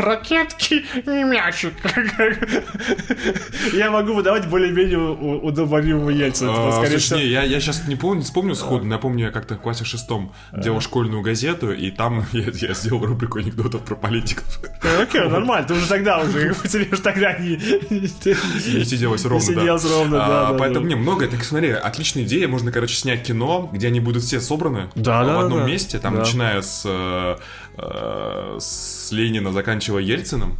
ракетки, 0.00 0.84
ни 1.06 1.22
мячика. 1.24 1.88
Я 3.72 3.90
могу 3.90 4.14
выдавать 4.14 4.46
более-менее 4.48 4.98
у- 4.98 5.38
удобоваримого 5.46 6.10
Ельцина. 6.10 6.52
А, 6.68 6.72
Скорее 6.72 6.98
слушай, 6.98 7.22
не, 7.22 7.28
я, 7.30 7.42
я 7.42 7.60
сейчас 7.60 7.86
не 7.86 7.96
помню, 7.96 8.18
не 8.18 8.24
вспомню 8.24 8.54
сходу, 8.54 8.84
но 8.86 8.94
я 8.94 8.98
помню, 8.98 9.26
я 9.26 9.30
как-то 9.30 9.54
в 9.54 9.58
классе 9.60 9.84
шестом 9.84 10.32
делал 10.52 10.80
школьную 10.80 11.22
газету, 11.22 11.72
и 11.72 11.90
там 11.90 12.24
я, 12.32 12.44
я 12.52 12.74
сделал 12.74 13.04
рубрику 13.04 13.38
анекдотов 13.38 13.82
про 13.84 13.94
политиков. 13.94 14.44
Окей, 15.00 15.28
нормально, 15.28 15.66
ты 15.68 15.74
уже 15.74 15.88
тогда 15.88 16.18
уже, 16.20 16.54
тебе 16.68 16.88
уже 16.92 17.02
тогда 17.02 17.38
не... 17.38 17.56
Не 17.92 18.84
сиделось 18.84 19.24
ровно, 19.24 19.46
да. 19.54 19.60
сиделось 19.60 19.84
ровно, 19.90 20.24
А, 20.24 20.52
да, 20.52 20.58
Поэтому, 20.58 20.86
не, 20.86 20.94
много, 21.02 21.26
так 21.28 21.44
смотри, 21.44 21.70
отличная 21.70 22.22
идея, 22.24 22.48
можно, 22.48 22.72
короче, 22.72 22.94
снять 22.96 23.22
кино, 23.24 23.68
где 23.72 23.88
они 23.88 24.00
будут 24.00 24.22
все 24.22 24.40
собраны 24.40 24.88
Да, 24.94 25.22
в 25.22 25.26
да, 25.26 25.40
одном 25.40 25.58
да. 25.60 25.66
месте, 25.66 25.98
там, 25.98 26.14
Да. 26.14 26.20
начиная 26.20 26.62
с, 26.62 26.82
э, 26.84 27.36
э, 27.76 28.56
с 28.60 29.12
Ленина, 29.12 29.52
заканчивая 29.52 30.02
Ельциным. 30.02 30.56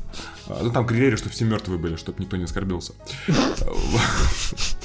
А, 0.48 0.60
Ну, 0.62 0.70
там 0.72 0.86
критерий, 0.86 1.16
чтобы 1.16 1.30
все 1.32 1.44
мертвые 1.44 1.78
были, 1.78 1.96
чтобы 1.96 2.22
никто 2.22 2.36
не 2.36 2.44
оскорбился. 2.44 2.92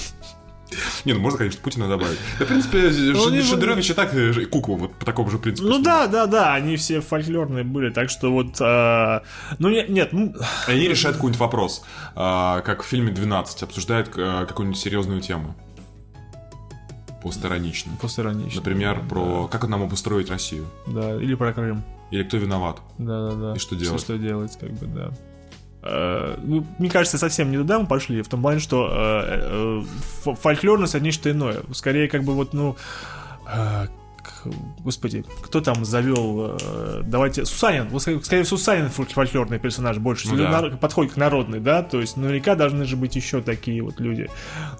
Не, 1.05 1.13
ну 1.13 1.19
можно, 1.19 1.39
конечно, 1.39 1.61
Путина 1.61 1.87
добавить. 1.87 2.17
Да, 2.39 2.45
в 2.45 2.47
принципе, 2.47 2.89
Ну, 2.89 3.43
Шендерович 3.43 3.89
и 3.89 3.93
так 3.93 4.13
э, 4.13 4.31
и 4.41 4.45
куклу 4.45 4.75
вот 4.75 4.93
по 4.95 5.05
такому 5.05 5.29
же 5.29 5.37
принципу. 5.37 5.67
Ну 5.67 5.79
да, 5.81 6.07
да, 6.07 6.27
да, 6.27 6.53
они 6.53 6.75
все 6.75 7.01
фольклорные 7.01 7.63
были, 7.63 7.89
так 7.89 8.09
что 8.09 8.31
вот... 8.31 8.59
э, 8.59 9.21
ну 9.59 9.69
нет, 9.69 10.13
ну... 10.13 10.33
Они 10.67 10.87
решают 10.87 11.17
какой-нибудь 11.17 11.39
вопрос, 11.39 11.83
а, 12.15 12.61
как 12.61 12.83
в 12.83 12.85
фильме 12.85 13.11
«12», 13.11 13.63
обсуждают 13.63 14.09
э, 14.17 14.45
какую-нибудь 14.47 14.79
серьезную 14.79 15.21
тему. 15.21 15.55
Посторонично. 17.21 17.91
Посторонично. 18.01 18.61
Например, 18.61 19.01
про 19.07 19.47
как 19.47 19.67
нам 19.67 19.83
обустроить 19.83 20.29
Россию. 20.29 20.67
Да, 20.85 21.15
или 21.15 21.35
про 21.35 21.51
Крым. 21.51 21.83
Или 22.11 22.23
кто 22.23 22.37
виноват. 22.37 22.79
Да, 22.97 23.29
да, 23.29 23.35
да. 23.35 23.53
И 23.55 23.59
что 23.59 23.75
делать? 23.75 23.99
Что 23.99 24.17
делать, 24.17 24.57
как 24.59 24.71
бы, 24.71 24.85
да. 24.87 25.11
Э, 25.89 26.35
ну, 26.43 26.65
мне 26.79 26.89
кажется, 26.89 27.17
совсем 27.17 27.51
не 27.51 27.57
туда 27.57 27.79
мы 27.79 27.87
пошли, 27.87 28.21
в 28.21 28.27
том 28.27 28.41
плане, 28.41 28.59
что 28.59 28.87
э, 28.91 29.21
э, 29.29 29.83
ф- 30.25 30.39
фольклорность 30.39 30.95
это 30.95 31.03
нечто 31.03 31.31
иное. 31.31 31.57
Скорее, 31.73 32.07
как 32.07 32.23
бы 32.23 32.33
вот, 32.33 32.53
ну, 32.53 32.75
господи, 34.83 35.25
кто 35.43 35.61
там 35.61 35.85
завел, 35.85 36.57
э, 36.59 37.01
давайте, 37.05 37.45
Сусанин, 37.45 37.87
вот, 37.89 38.01
скорее, 38.01 38.45
Сусанин 38.45 38.89
фоль- 38.89 39.07
фольклорный 39.11 39.59
персонаж 39.59 39.97
больше, 39.97 40.29
Ну 40.29 40.37
да. 40.37 40.49
нар- 40.49 40.77
подходит 40.77 41.13
к 41.13 41.17
народной, 41.17 41.59
да, 41.59 41.83
то 41.83 41.99
есть 41.99 42.17
наверняка 42.17 42.55
должны 42.55 42.85
же 42.85 42.95
быть 42.97 43.15
еще 43.15 43.41
такие 43.41 43.81
вот 43.81 43.99
люди. 43.99 44.29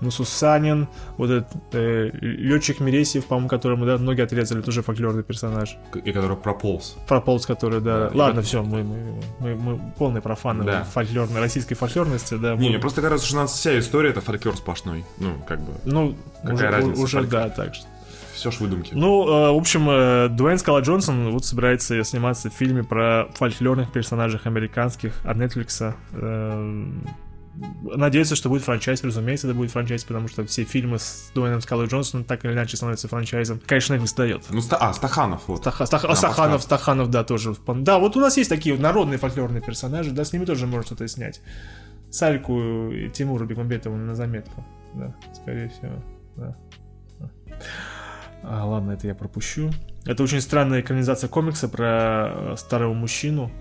Ну, 0.02 0.12
Сусанин, 0.12 0.88
вот 1.18 1.30
этот 1.30 1.52
э, 1.74 2.10
летчик 2.22 2.80
Мересьев, 2.80 3.26
по-моему, 3.26 3.50
которому, 3.50 3.86
да, 3.86 3.98
ноги 3.98 4.22
отрезали, 4.22 4.62
тоже 4.62 4.82
фольклорный 4.84 5.24
персонаж. 5.24 5.76
И 6.04 6.12
который 6.12 6.38
прополз. 6.38 6.96
Прополз, 7.08 7.46
который, 7.46 7.82
да. 7.82 8.10
Да, 8.10 8.12
Ладно, 8.14 8.40
и- 8.42 8.44
все, 8.44 8.64
мы, 8.64 8.84
мы, 8.84 9.20
мы, 9.40 9.56
мы 9.56 9.94
полные 9.98 10.22
профаны 10.22 10.64
Да. 10.64 10.84
фольклорной, 10.84 11.40
российской 11.42 11.76
фольклорности, 11.76 12.36
да. 12.36 12.56
Не, 12.56 12.64
мы- 12.64 12.70
мне 12.70 12.80
просто 12.80 13.02
кажется, 13.02 13.28
что 13.28 13.38
у 13.38 13.40
нас 13.42 13.52
вся 13.54 13.78
история 13.80 14.10
это 14.12 14.22
фольклор 14.22 14.56
сплошной. 14.58 15.06
Ну, 15.20 15.34
как 15.48 15.60
бы, 15.62 15.74
ну, 15.86 16.16
какая 16.42 16.54
уже, 16.56 16.68
разница, 16.70 17.02
уже 17.02 17.18
фольклор? 17.20 17.44
да, 17.44 17.50
так 17.50 17.76
что. 17.76 17.88
Все 18.38 18.52
ж 18.52 18.60
выдумки. 18.60 18.92
Ну, 18.94 19.28
э, 19.28 19.52
в 19.52 19.58
общем, 19.58 19.90
э, 19.90 20.30
Дуэйн 20.30 20.58
Скала 20.60 20.82
Джонсон 20.82 21.32
вот 21.32 21.46
собирается 21.46 22.04
сниматься 22.04 22.50
в 22.50 22.54
фильме 22.54 22.84
про 22.84 23.28
фольклорных 23.36 23.92
персонажей 23.92 24.40
американских 24.44 25.14
от 25.26 25.38
Netflix. 25.38 25.94
Э, 26.14 26.92
Надеется, 27.82 28.36
что 28.36 28.50
будет 28.50 28.62
франчайз, 28.64 29.04
разумеется, 29.04 29.48
это 29.48 29.56
будет 29.58 29.72
франчайз, 29.72 30.04
потому 30.04 30.28
что 30.28 30.46
все 30.46 30.64
фильмы 30.64 31.00
с 31.00 31.32
Дуэйном 31.34 31.60
Скалой 31.62 31.88
Джонсоном 31.88 32.24
так 32.24 32.46
или 32.46 32.54
иначе 32.54 32.78
становятся 32.78 33.08
франчайзом. 33.08 33.60
Конечно, 33.66 33.96
Netflix 33.96 34.16
дает. 34.16 34.44
Ну, 34.52 34.62
Ста- 34.62 34.78
а, 34.78 34.94
Стаханов, 34.94 35.48
вот. 35.48 35.66
Стаха- 35.66 35.88
Стах- 35.88 36.04
Да, 36.04 36.14
Стаханов. 36.16 36.62
Стаханов, 36.62 37.10
да, 37.10 37.24
тоже. 37.24 37.56
Да, 37.68 37.98
вот 37.98 38.16
у 38.16 38.20
нас 38.20 38.38
есть 38.38 38.52
такие 38.52 38.76
вот 38.76 38.82
народные 38.84 39.18
фольклорные 39.18 39.64
персонажи, 39.64 40.12
да, 40.12 40.24
с 40.24 40.34
ними 40.34 40.46
тоже 40.46 40.68
можно 40.68 40.86
что-то 40.86 41.08
снять. 41.08 41.42
Сальку 42.12 42.92
и 42.92 43.10
Тимуру 43.10 43.48
Бекмамбетову 43.48 43.96
на 43.96 44.14
заметку. 44.14 44.64
Да, 44.94 45.16
скорее 45.34 45.70
всего, 45.70 45.94
да. 46.36 46.56
А, 48.50 48.66
ладно, 48.66 48.92
это 48.92 49.08
я 49.08 49.16
пропущу. 49.16 49.72
Это 50.06 50.24
очень 50.24 50.42
странная 50.42 50.82
экранизация 50.82 51.28
комикса 51.28 51.68
про 51.68 52.32
э, 52.34 52.56
старого 52.58 52.94
мужчину, 52.94 53.52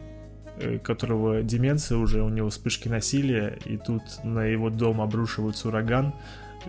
э, 0.59 0.79
которого 0.79 1.43
деменция 1.43 1.99
уже, 1.99 2.23
у 2.23 2.29
него 2.29 2.51
вспышки 2.51 2.89
насилия, 2.89 3.59
и 3.65 3.77
тут 3.79 4.03
на 4.23 4.45
его 4.45 4.71
дом 4.71 5.01
обрушивается 5.01 5.69
ураган, 5.69 6.15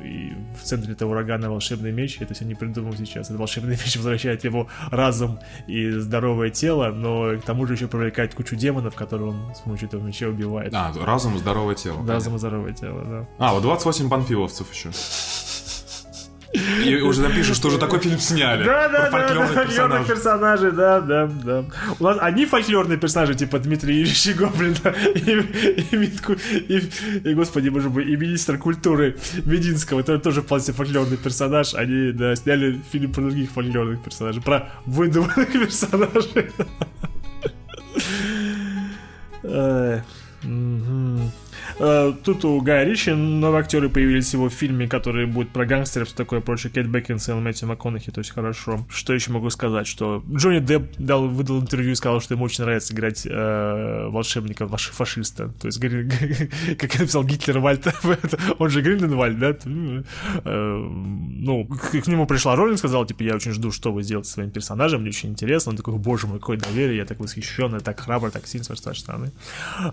и 0.03 0.33
в 0.59 0.63
центре 0.63 0.93
этого 0.93 1.11
урагана 1.11 1.49
волшебный 1.49 1.91
меч. 1.91 2.17
Это 2.19 2.33
все 2.33 2.45
не 2.45 2.55
придумал 2.55 2.93
сейчас. 2.93 3.27
Этот 3.27 3.37
волшебный 3.37 3.71
меч 3.71 3.95
возвращает 3.97 4.43
его 4.43 4.67
разум 4.91 5.39
и 5.67 5.91
здоровое 5.91 6.49
тело, 6.49 6.91
но 6.91 7.37
к 7.37 7.43
тому 7.43 7.65
же 7.67 7.73
еще 7.73 7.87
привлекает 7.87 8.33
кучу 8.33 8.55
демонов, 8.55 8.95
которые 8.95 9.29
он 9.29 9.55
с 9.55 9.59
помощью 9.59 9.87
этого 9.87 10.01
меча 10.03 10.27
убивает. 10.27 10.73
А, 10.73 10.91
разум, 11.03 11.37
здоровое 11.37 11.75
тело. 11.75 12.05
Разум 12.07 12.35
и 12.35 12.39
здоровое 12.39 12.73
тело, 12.73 13.03
да. 13.05 13.27
А, 13.37 13.53
вот 13.53 13.61
28 13.61 14.09
панфиловцев 14.09 14.73
еще. 14.73 14.89
И 16.53 16.95
уже 17.01 17.21
напишут, 17.21 17.57
что 17.57 17.67
уже 17.67 17.77
такой 17.77 17.99
фильм 17.99 18.19
сняли. 18.19 18.63
Да, 18.63 18.87
да, 18.87 18.89
да, 18.89 19.09
да, 19.09 19.11
фольклорных 19.11 19.67
персонажей. 19.67 20.07
персонажей, 20.07 20.71
да, 20.71 21.01
да, 21.01 21.27
да. 21.27 21.65
У 21.99 22.03
нас 22.03 22.17
одни 22.21 22.45
фольклорные 22.45 22.97
персонажи, 22.97 23.35
типа 23.35 23.59
Дмитрия 23.59 23.99
Юрьевича 23.99 24.33
Гоблина 24.33 24.95
и, 25.15 25.85
и, 25.91 25.95
Митку, 25.95 26.33
и, 26.33 26.89
и, 27.23 27.33
господи, 27.33 27.69
боже 27.69 27.89
мой, 27.89 28.05
и 28.05 28.15
министр 28.15 28.57
культуры 28.57 29.17
Мединского, 29.45 29.99
это 29.99 30.19
тоже 30.19 30.41
вполне 30.41 30.71
фольклорный 30.71 31.17
персонаж. 31.17 31.73
Они, 31.73 32.11
да, 32.11 32.35
сняли 32.35 32.81
фильм 32.91 33.11
про 33.11 33.21
других 33.21 33.51
фольклорных 33.51 34.03
персонажей, 34.03 34.41
про 34.41 34.69
выдуманных 34.85 35.51
персонажей. 35.51 36.51
Э, 41.79 42.13
Тут 42.23 42.43
у 42.45 42.59
Гая 42.61 42.85
Ричи 42.85 43.11
новые 43.11 43.61
актеры 43.61 43.89
появились 43.89 44.31
в 44.31 44.33
его 44.33 44.49
фильме, 44.49 44.87
который 44.87 45.25
будет 45.25 45.49
про 45.49 45.65
гангстеров, 45.65 46.07
все 46.07 46.17
такое 46.17 46.41
прочее. 46.41 46.71
Кейт 46.73 46.87
Бекинсейл, 46.87 47.39
Мэтью 47.39 47.67
МакКонахи, 47.67 48.11
то 48.11 48.19
есть 48.19 48.31
хорошо. 48.31 48.85
Что 48.89 49.13
еще 49.13 49.31
могу 49.31 49.49
сказать? 49.49 49.85
Что 49.87 50.23
Джонни 50.33 50.59
Депп 50.59 50.91
дал, 50.97 51.27
выдал 51.27 51.61
интервью 51.61 51.91
и 51.91 51.95
сказал, 51.95 52.19
что 52.21 52.33
ему 52.33 52.45
очень 52.45 52.63
нравится 52.63 52.93
играть 52.93 53.25
э, 53.25 54.07
волшебника, 54.09 54.67
фашиста. 54.67 55.49
То 55.59 55.67
есть, 55.67 55.79
как 56.77 56.93
я 56.95 56.99
написал 57.01 57.23
Гитлер 57.23 57.59
Вальд, 57.59 57.87
он 58.59 58.69
же 58.69 58.81
Гринденвальд, 58.81 59.39
да? 59.39 59.55
Э, 60.43 60.77
Ну, 60.79 61.65
к 61.65 62.07
нему 62.07 62.25
пришла 62.25 62.55
роль, 62.55 62.71
он 62.71 62.77
сказал, 62.77 63.05
типа, 63.05 63.23
я 63.23 63.35
очень 63.35 63.51
жду, 63.51 63.71
что 63.71 63.91
вы 63.91 64.03
сделаете 64.03 64.29
своим 64.29 64.49
персонажем, 64.49 65.01
мне 65.01 65.09
очень 65.09 65.29
интересно. 65.29 65.71
Он 65.71 65.77
такой, 65.77 65.93
боже 65.95 66.27
мой, 66.27 66.39
какое 66.39 66.57
доверие, 66.57 66.97
я 66.97 67.05
так 67.05 67.19
восхищен, 67.19 67.73
я 67.73 67.79
так 67.79 67.99
храбр, 67.99 68.31
так 68.31 68.47
сильно 68.47 68.63
с 68.63 68.69
вашей 68.85 68.99
стороны. 68.99 69.31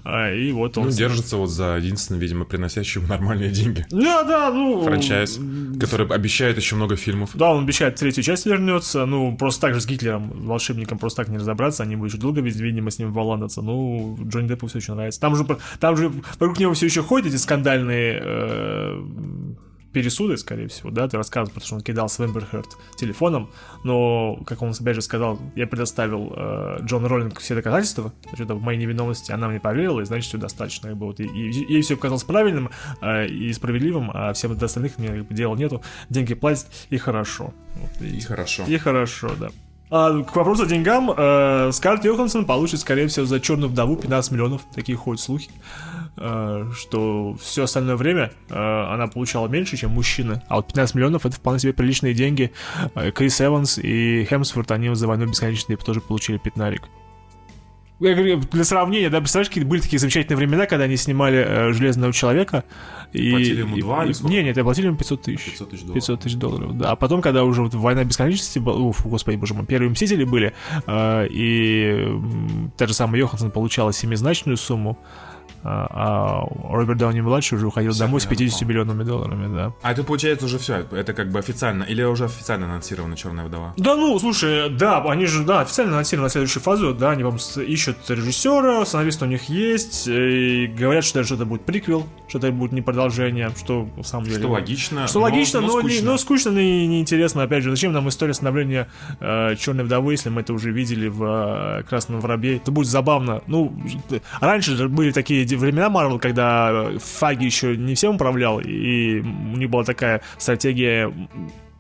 А, 0.05 0.33
И 0.33 0.51
вот 0.53 0.79
он... 0.79 0.85
Ну, 0.87 0.91
держится 0.91 1.37
вот 1.37 1.51
за 1.51 1.74
это 1.77 1.85
единственный, 1.85 2.19
видимо, 2.19 2.45
приносящий 2.45 3.01
ему 3.01 3.09
нормальные 3.13 3.51
деньги. 3.51 3.87
Да, 3.91 4.23
да, 4.25 4.51
ну... 4.51 4.83
Франчайз, 4.83 5.39
который 5.81 6.07
обещает 6.07 6.57
еще 6.57 6.77
много 6.77 6.97
фильмов. 6.97 7.31
Да, 7.35 7.53
он 7.53 7.65
обещает 7.65 7.97
третью 7.97 8.23
часть 8.23 8.47
вернется. 8.47 9.07
Ну, 9.07 9.37
просто 9.37 9.61
так 9.63 9.75
же 9.75 9.81
с 9.81 9.87
Гитлером, 9.87 10.47
волшебником, 10.47 10.99
просто 10.99 11.23
так 11.23 11.29
не 11.29 11.39
разобраться. 11.39 11.83
Они 11.83 11.97
будут 11.97 12.13
еще 12.13 12.21
долго, 12.21 12.41
видимо, 12.41 12.91
с 12.91 12.99
ним 12.99 13.13
валандаться. 13.13 13.63
Ну, 13.63 14.19
Джонни 14.29 14.49
Деппу 14.49 14.67
все 14.67 14.79
очень 14.79 14.95
нравится. 14.95 15.21
Там 15.21 15.37
же, 15.37 15.47
там 15.81 15.97
же 15.97 16.13
вокруг 16.39 16.59
него 16.59 16.75
все 16.75 16.87
еще 16.87 17.03
ходят 17.03 17.29
эти 17.29 17.37
скандальные 17.37 18.21
э, 18.23 19.03
пересуды, 19.95 20.37
скорее 20.37 20.69
всего, 20.69 20.91
да, 20.91 21.09
ты 21.09 21.17
рассказывал, 21.17 21.55
потому 21.55 21.67
что 21.67 21.75
он 21.77 21.81
кидал 21.81 22.09
с 22.09 22.19
Вемберхерт 22.19 22.77
телефоном, 22.97 23.51
но, 23.85 24.37
как 24.45 24.61
он 24.61 24.75
опять 24.79 24.97
же 24.97 25.03
сказал, 25.03 25.39
я 25.55 25.67
предоставил 25.67 26.33
э, 26.37 26.79
Джон 26.83 27.07
Роллинг 27.07 27.39
все 27.39 27.55
доказательства, 27.55 28.13
значит, 28.29 28.51
в 28.51 28.61
моей 28.61 28.79
невиновности 28.79 29.33
она 29.33 29.49
мне 29.49 29.61
поверила, 29.61 30.01
и 30.01 30.05
значит, 30.05 30.29
все 30.29 30.39
достаточно. 30.39 30.89
И, 30.89 30.93
вот, 30.93 31.21
и, 31.21 31.25
и, 31.25 31.73
ей 31.73 31.83
все 31.83 31.97
показалось 31.97 32.25
правильным 32.25 32.71
э, 33.01 33.27
и 33.29 33.53
справедливым, 33.53 34.11
а 34.13 34.33
всем 34.33 34.53
остальных 34.61 34.99
мне 34.99 35.09
как 35.09 35.27
бы, 35.27 35.35
дела 35.35 35.55
нету, 35.55 35.81
деньги 36.11 36.35
платят, 36.35 36.67
и 36.91 36.99
хорошо. 36.99 37.55
Вот, 37.77 38.03
и, 38.03 38.19
и 38.19 38.21
хорошо. 38.21 38.65
И 38.67 38.77
хорошо, 38.77 39.31
да. 39.39 39.51
А, 39.91 40.23
к 40.23 40.35
вопросу 40.35 40.65
о 40.65 40.67
деньгам, 40.67 41.13
э, 41.17 41.71
Скарлетт 41.73 42.05
Йоханссон 42.05 42.47
получит, 42.47 42.81
скорее 42.81 43.07
всего, 43.07 43.27
за 43.27 43.39
черную 43.39 43.71
вдову 43.71 43.97
15 43.97 44.33
миллионов, 44.33 44.63
такие 44.75 44.99
ходят 44.99 45.21
слухи. 45.21 45.51
Э, 46.17 46.71
что 46.75 47.37
все 47.41 47.65
остальное 47.65 47.97
время 47.97 48.33
э, 48.49 48.55
она 48.55 49.09
получала 49.09 49.49
меньше, 49.49 49.77
чем 49.77 49.91
мужчина. 49.91 50.43
А 50.49 50.57
вот 50.57 50.69
15 50.69 50.95
миллионов 50.95 51.27
это 51.27 51.37
вполне 51.37 51.59
себе 51.59 51.73
приличные 51.73 52.15
деньги. 52.15 52.53
Э, 52.95 53.11
Крис 53.11 53.41
Эванс 53.41 53.79
и 53.79 54.25
Хемсфорд, 54.31 54.71
они 54.71 54.95
за 54.95 55.09
войну 55.09 55.27
бесконечности 55.27 55.77
тоже 55.77 56.01
получили 56.01 56.39
пятнарик. 56.39 56.83
Я 58.01 58.15
говорю, 58.15 58.41
для 58.51 58.65
сравнения, 58.65 59.09
да, 59.09 59.21
представляешь, 59.21 59.49
какие 59.49 59.65
были 59.65 59.81
такие 59.81 59.99
замечательные 60.01 60.37
времена, 60.37 60.67
когда 60.67 60.85
они 60.85 60.97
снимали 60.97 61.45
э, 61.47 61.73
Железного 61.73 62.13
Человека. 62.13 62.65
И, 63.13 63.31
платили 63.31 63.61
ему 63.61 63.77
2 63.77 64.05
или 64.05 64.13
сколько? 64.13 64.35
Не, 64.35 64.43
нет, 64.43 64.61
платили 64.61 64.87
ему 64.87 64.97
500 64.97 65.23
тысяч. 65.23 65.45
500 65.53 65.71
тысяч 65.71 65.83
долларов. 65.83 65.95
500 65.95 66.21
тысяч 66.21 66.35
долларов, 66.35 66.79
да. 66.79 66.91
А 66.91 66.97
потом, 66.97 67.23
когда 67.23 67.45
уже 67.45 67.63
вот 67.63 67.73
Война 67.75 68.05
Бесконечности, 68.05 68.59
уф, 68.59 69.07
господи, 69.07 69.37
боже 69.37 69.55
мой, 69.55 69.65
первые 69.65 69.91
Мстители 69.91 70.25
были, 70.25 70.53
э, 70.87 71.29
и 71.31 71.95
э, 71.97 72.19
та 72.77 72.89
же 72.89 72.95
самая 72.95 73.21
Йоханссон 73.21 73.53
получала 73.53 73.93
семизначную 73.93 74.57
сумму, 74.57 74.99
а, 75.65 75.89
а 75.91 76.75
Роберт 76.77 76.99
Дауни 76.99 77.21
младший 77.23 77.57
уже 77.57 77.67
уходил 77.67 77.95
домой 77.95 78.21
с 78.21 78.27
50 78.27 78.55
попал. 78.55 78.69
миллионами 78.69 79.03
долларами, 79.03 79.55
да. 79.55 79.73
А 79.83 79.93
это 79.93 80.05
получается 80.05 80.45
уже 80.47 80.59
все, 80.59 80.87
это 80.93 81.15
как 81.15 81.31
бы 81.31 81.39
официально, 81.39 81.85
или 81.85 82.03
уже 82.03 82.27
официально 82.27 82.67
анонсирована 82.67 83.17
Черная 83.17 83.47
вдова? 83.47 83.73
Да, 83.79 83.97
ну, 83.97 84.19
слушай, 84.19 84.69
да, 84.69 85.03
они 85.03 85.25
же, 85.25 85.43
да, 85.45 85.61
официально 85.61 85.95
анонсированы 85.95 86.27
на 86.27 86.31
следующую 86.31 86.63
фазу, 86.63 86.95
да, 86.95 87.13
они 87.13 87.23
вам 87.23 87.37
ищут 87.57 87.97
режиссера, 88.09 88.85
сценарист 88.85 89.23
у 89.23 89.27
них 89.27 89.49
есть, 89.49 90.07
и 90.07 90.67
говорят, 90.67 91.05
что 91.05 91.21
это 91.21 91.47
будет 91.47 91.65
приквел, 91.65 92.07
что 92.29 92.39
это 92.39 92.53
будет 92.53 92.73
не 92.73 92.83
продолжение, 92.83 93.51
что 93.57 93.89
в 93.97 94.05
самом 94.05 94.27
деле... 94.27 94.39
Что 94.39 94.49
логично. 94.49 95.07
Что 95.07 95.21
но, 95.21 95.25
логично, 95.25 95.61
но, 95.61 95.67
но, 95.67 95.79
скучно. 95.79 95.97
Не, 95.97 96.03
но 96.03 96.19
скучно 96.19 96.59
и 96.59 96.87
неинтересно, 96.87 97.43
опять 97.43 97.63
же, 97.63 97.71
зачем 97.71 97.93
нам 97.93 98.09
история 98.11 98.35
становления 98.35 98.89
э, 99.21 99.57
Черной 99.57 99.85
вдовы, 99.85 100.13
если 100.13 100.29
мы 100.29 100.43
это 100.43 100.53
уже 100.53 100.73
видели 100.73 101.09
в 101.09 101.81
э, 101.81 101.83
Красном 101.85 102.21
воробе, 102.21 102.57
это 102.57 102.71
будет 102.71 102.89
забавно, 102.89 103.43
ну, 103.47 103.75
раньше 104.41 104.77
же 104.77 104.89
были 104.89 105.11
такие 105.11 105.45
времена 105.57 105.91
Марвел, 105.91 106.19
когда 106.19 106.91
Фаги 106.99 107.45
еще 107.45 107.77
не 107.77 107.95
всем 107.95 108.17
управлял, 108.17 108.61
и 108.61 109.21
у 109.21 109.57
них 109.57 109.71
была 109.71 109.85
такая 109.85 110.21
стратегия 110.39 111.13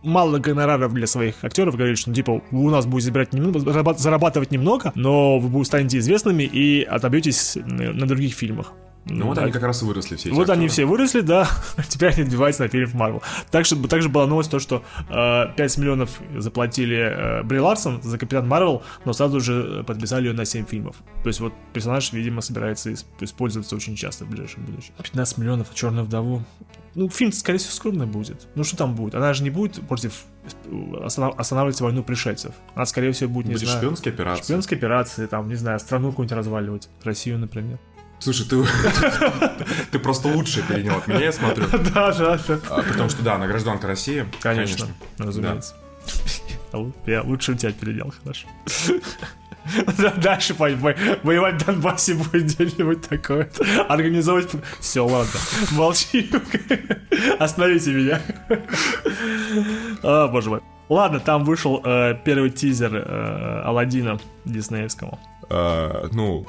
мало 0.02 0.38
гонораров 0.38 0.92
для 0.92 1.06
своих 1.06 1.42
актеров, 1.42 1.76
говорили, 1.76 1.96
что, 1.96 2.10
ну, 2.10 2.14
типа, 2.14 2.42
у 2.50 2.70
нас 2.70 2.84
будете 2.84 3.06
забирать 3.06 3.32
немного, 3.32 3.58
зарабатывать 3.96 4.50
немного, 4.50 4.92
но 4.94 5.38
вы 5.38 5.64
станете 5.64 5.98
известными 5.98 6.42
и 6.42 6.82
отобьетесь 6.82 7.56
на 7.64 8.06
других 8.06 8.34
фильмах. 8.34 8.72
Ну 9.06 9.26
вот 9.26 9.36
да. 9.36 9.42
они 9.42 9.52
как 9.52 9.62
раз 9.62 9.82
и 9.82 9.84
выросли 9.84 10.16
все 10.16 10.28
эти 10.30 10.34
Вот 10.34 10.42
актеры. 10.42 10.58
они 10.58 10.68
все 10.68 10.84
выросли, 10.86 11.20
да. 11.20 11.48
Теперь 11.88 12.12
они 12.12 12.22
отбиваются 12.22 12.62
на 12.62 12.68
фильм 12.68 12.90
Марвел. 12.94 13.22
Также, 13.50 13.76
также 13.88 14.08
была 14.08 14.26
новость 14.26 14.50
то, 14.50 14.58
что 14.58 14.82
э, 15.10 15.54
5 15.56 15.78
миллионов 15.78 16.20
заплатили 16.36 16.96
э, 16.96 17.42
Бри 17.42 17.60
Ларсон 17.60 18.02
за 18.02 18.18
Капитан 18.18 18.48
Марвел, 18.48 18.82
но 19.04 19.12
сразу 19.12 19.40
же 19.40 19.84
подписали 19.86 20.28
ее 20.28 20.32
на 20.32 20.44
7 20.44 20.64
фильмов. 20.66 20.96
То 21.22 21.28
есть 21.28 21.40
вот 21.40 21.52
персонаж, 21.72 22.12
видимо, 22.12 22.40
собирается 22.40 22.94
использоваться 23.20 23.76
очень 23.76 23.94
часто 23.94 24.24
в 24.24 24.30
ближайшем 24.30 24.64
будущем. 24.64 24.94
15 25.02 25.38
миллионов 25.38 25.74
Черную 25.74 26.04
вдову. 26.06 26.42
Ну, 26.94 27.08
фильм, 27.08 27.32
скорее 27.32 27.58
всего, 27.58 27.72
скромный 27.72 28.06
будет. 28.06 28.46
Ну, 28.54 28.64
что 28.64 28.76
там 28.76 28.94
будет? 28.94 29.16
Она 29.16 29.34
же 29.34 29.42
не 29.42 29.50
будет 29.50 29.86
против 29.86 30.24
останавливать 31.02 31.80
войну 31.80 32.04
пришельцев. 32.04 32.54
Она, 32.74 32.86
скорее 32.86 33.12
всего, 33.12 33.30
будет, 33.30 33.46
не 33.46 33.54
будет 33.54 33.64
знаю... 33.64 33.78
шпионские 33.78 34.14
операции. 34.14 34.44
Шпионские 34.44 34.78
операции, 34.78 35.26
там, 35.26 35.48
не 35.48 35.56
знаю, 35.56 35.80
страну 35.80 36.10
какую-нибудь 36.10 36.36
разваливать. 36.36 36.88
Россию, 37.02 37.38
например. 37.38 37.78
Слушай, 38.24 38.46
ты, 38.46 38.64
ты 39.90 39.98
просто 39.98 40.28
лучше 40.28 40.66
перенял 40.66 40.96
от 40.96 41.06
меня, 41.06 41.24
я 41.24 41.32
смотрю. 41.32 41.66
Да, 41.94 42.10
да, 42.10 42.38
да. 42.48 42.58
А, 42.70 42.82
потому 42.82 43.10
что, 43.10 43.22
да, 43.22 43.34
она 43.34 43.46
гражданка 43.46 43.86
России. 43.86 44.24
Конечно, 44.40 44.86
разумеется. 45.18 45.76
Я 47.06 47.22
лучше 47.22 47.52
у 47.52 47.54
тебя 47.54 47.70
перенял, 47.72 48.14
хорошо. 48.22 48.48
Дальше 50.16 50.54
воевать 50.54 51.62
в 51.62 51.66
Донбассе 51.66 52.14
будет 52.14 52.44
где-нибудь 52.44 53.02
такое. 53.02 53.50
Организовать... 53.90 54.48
Все, 54.80 55.06
ладно. 55.06 55.38
Молчи. 55.72 56.30
Остановите 57.38 57.92
меня. 57.92 58.22
О, 60.02 60.28
боже 60.28 60.48
мой. 60.48 60.60
Ладно, 60.88 61.20
там 61.20 61.44
вышел 61.44 61.82
э, 61.84 62.14
первый 62.24 62.50
тизер 62.50 62.94
э, 62.94 63.62
Алладина 63.64 64.18
диснеевского. 64.46 65.18
А, 65.50 66.08
ну, 66.12 66.46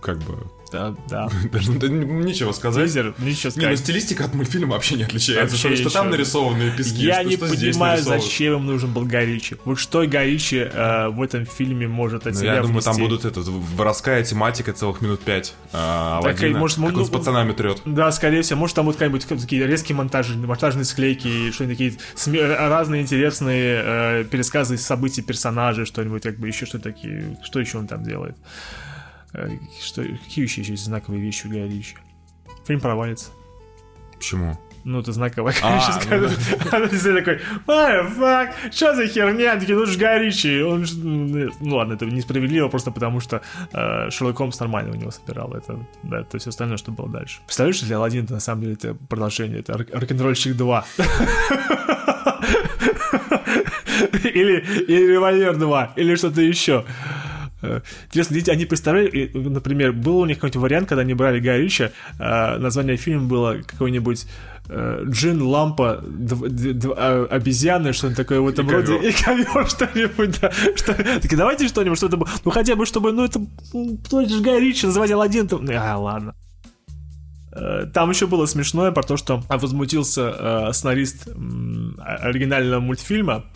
как 0.00 0.18
бы 0.18 0.38
да, 0.72 0.94
да. 1.08 1.28
Даже 1.52 1.70
нечего 1.70 2.52
сказать. 2.52 2.86
Тизер, 2.86 3.14
ничего 3.18 3.50
сказать. 3.50 3.56
Не, 3.56 3.66
ну 3.70 3.76
стилистика 3.76 4.24
от 4.24 4.34
мультфильма 4.34 4.74
вообще 4.74 4.96
не 4.96 5.04
отличается. 5.04 5.56
Вообще 5.56 5.76
что, 5.76 5.90
что 5.90 5.98
там 5.98 6.10
нарисованные 6.10 6.72
пески, 6.72 7.04
Я 7.04 7.20
что, 7.20 7.24
не 7.28 7.36
что 7.36 7.48
понимаю, 7.48 8.02
зачем 8.02 8.54
им 8.54 8.66
нужен 8.66 8.92
был 8.92 9.04
Горичи. 9.04 9.56
Вот 9.64 9.78
что 9.78 10.06
Горичи 10.06 10.56
э, 10.56 11.08
в 11.08 11.22
этом 11.22 11.46
фильме 11.46 11.86
может 11.86 12.26
от 12.26 12.34
ну, 12.34 12.40
себя 12.40 12.54
Я 12.54 12.62
думаю, 12.62 12.82
там 12.82 12.96
будут 12.96 13.24
это, 13.24 13.40
воровская 13.40 14.22
тематика 14.24 14.72
целых 14.72 15.00
минут 15.00 15.20
пять. 15.20 15.54
А, 15.72 16.20
так, 16.22 16.38
Аладдина, 16.40 16.58
может, 16.58 16.78
как 16.78 16.92
ну, 16.92 17.00
он 17.00 17.06
с 17.06 17.10
пацанами 17.10 17.52
трет. 17.52 17.82
Да, 17.84 18.10
скорее 18.12 18.42
всего. 18.42 18.58
Может, 18.58 18.76
там 18.76 18.86
будут 18.86 18.98
какие-нибудь 18.98 19.40
такие 19.40 19.66
резкие 19.66 19.96
монтажи, 19.96 20.36
монтажные 20.36 20.84
склейки, 20.84 21.50
что-нибудь 21.52 21.78
такие 21.78 21.98
сме- 22.16 22.56
разные 22.56 23.02
интересные 23.02 23.82
э, 23.84 24.24
пересказы 24.24 24.78
событий 24.78 25.22
персонажей, 25.22 25.86
что-нибудь 25.86 26.22
как 26.22 26.38
бы 26.38 26.48
еще 26.48 26.66
что-то 26.66 26.84
такие. 26.84 27.38
Что 27.42 27.60
еще 27.60 27.78
он 27.78 27.86
там 27.86 28.02
делает? 28.02 28.36
Э, 29.36 29.48
что, 29.80 30.02
какие 30.02 30.44
еще 30.44 30.62
есть 30.62 30.84
знаковые 30.84 31.20
вещи 31.20 31.46
у 31.46 31.50
Гая 31.50 31.68
Ричи? 31.68 31.96
Фильм 32.66 32.80
провалится. 32.80 33.30
Почему? 34.14 34.58
Ну, 34.84 35.00
это 35.00 35.12
знаковая, 35.12 35.52
конечно, 35.52 35.94
а. 35.94 36.16
Ну, 36.16 36.28
да. 36.70 37.14
такой, 37.16 37.40
ай, 37.66 38.06
фак, 38.06 38.54
что 38.70 38.94
за 38.94 39.08
херня? 39.08 39.56
Такие, 39.58 39.76
ну, 39.76 39.84
ж 39.84 39.96
Гай 39.98 40.24
Ричи. 40.24 40.62
Он 40.62 40.86
ж... 40.86 40.92
Ну, 40.94 41.76
ладно, 41.76 41.94
это 41.94 42.06
несправедливо, 42.06 42.68
просто 42.68 42.92
потому 42.92 43.20
что 43.20 43.42
э, 43.72 44.10
Шерлок 44.10 44.36
Холмс 44.36 44.58
нормально 44.60 44.92
у 44.92 44.94
него 44.94 45.10
собирал. 45.10 45.52
Это, 45.54 45.84
да, 46.02 46.22
то 46.22 46.36
есть 46.36 46.46
остальное, 46.46 46.78
что 46.78 46.92
было 46.92 47.08
дальше. 47.08 47.40
Представляешь, 47.44 47.80
для 47.80 47.96
Алладина 47.96 48.24
это 48.24 48.34
на 48.34 48.40
самом 48.40 48.62
деле 48.62 48.74
это 48.74 48.94
продолжение, 48.94 49.58
это 49.58 49.76
Рок-н-ролльщик 49.76 50.56
2. 50.56 50.84
Или, 54.24 54.60
или 54.88 55.12
Револьвер 55.12 55.56
2, 55.56 55.92
или 55.96 56.14
что-то 56.16 56.42
еще. 56.42 56.84
Э, 57.62 57.80
интересно, 58.06 58.36
они 58.52 58.66
представляли, 58.66 59.30
например, 59.34 59.92
был 59.92 60.18
у 60.18 60.26
них 60.26 60.36
какой-нибудь 60.38 60.62
вариант, 60.62 60.88
когда 60.88 61.02
они 61.02 61.14
брали 61.14 61.40
Гая 61.40 61.66
э, 61.66 62.58
название 62.58 62.96
фильма 62.96 63.26
было 63.26 63.56
какой-нибудь 63.66 64.26
э, 64.68 65.04
Джин, 65.08 65.42
лампа, 65.42 66.04
а, 66.96 67.26
обезьяны, 67.30 67.92
что-нибудь 67.92 68.16
такое 68.16 68.40
в 68.40 68.48
этом 68.48 68.68
и 68.68 68.72
роде, 68.72 68.98
ковер. 68.98 69.08
и 69.08 69.12
ковер 69.12 69.68
что-нибудь, 69.68 70.40
да. 70.40 70.50
Что, 70.74 70.94
так 70.94 71.36
давайте 71.36 71.68
что-нибудь, 71.68 71.98
что-то, 71.98 72.18
ну 72.44 72.50
хотя 72.50 72.76
бы, 72.76 72.84
чтобы, 72.84 73.12
ну 73.12 73.24
это, 73.24 73.40
ну, 73.72 73.98
это 74.02 74.28
же 74.28 74.42
Гай 74.42 74.60
Ричи, 74.60 74.86
называть 74.86 75.10
Алладин, 75.10 75.48
то, 75.48 75.62
а, 75.74 75.96
ладно. 75.96 76.34
Там 77.94 78.10
еще 78.10 78.26
было 78.26 78.44
смешное 78.44 78.92
про 78.92 79.02
то, 79.02 79.16
что 79.16 79.42
возмутился 79.48 80.68
э, 80.68 80.72
сценарист 80.74 81.26
э, 81.26 81.30
оригинального 81.96 82.80
мультфильма, 82.80 83.46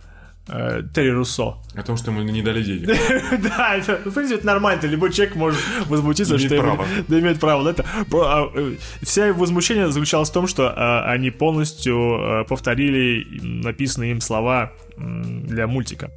э, 0.48 0.82
Терри 0.94 1.10
Руссо. 1.10 1.56
О 1.74 1.82
том, 1.82 1.96
что 1.96 2.10
ему 2.10 2.22
не 2.22 2.42
дали 2.42 2.62
денег. 2.62 2.88
Да, 3.42 3.76
это, 3.76 3.96
в 4.04 4.12
принципе, 4.12 4.36
это 4.36 4.46
нормально. 4.46 4.86
Любой 4.86 5.12
человек 5.12 5.36
может 5.36 5.60
возмутиться, 5.86 6.38
что 6.38 6.56
право. 6.56 6.86
Да, 7.08 7.18
имеет 7.18 7.40
право. 7.40 7.68
Это, 7.68 7.84
а, 8.12 8.50
э, 8.54 8.74
вся 9.02 9.32
возмущение 9.32 9.90
заключалось 9.90 10.30
в 10.30 10.32
том, 10.32 10.46
что 10.46 10.72
а, 10.74 11.10
они 11.10 11.30
полностью 11.30 11.96
э, 11.96 12.44
повторили 12.44 13.26
написанные 13.42 14.12
им 14.12 14.20
слова 14.20 14.72
для 14.96 15.66
мультика 15.66 16.10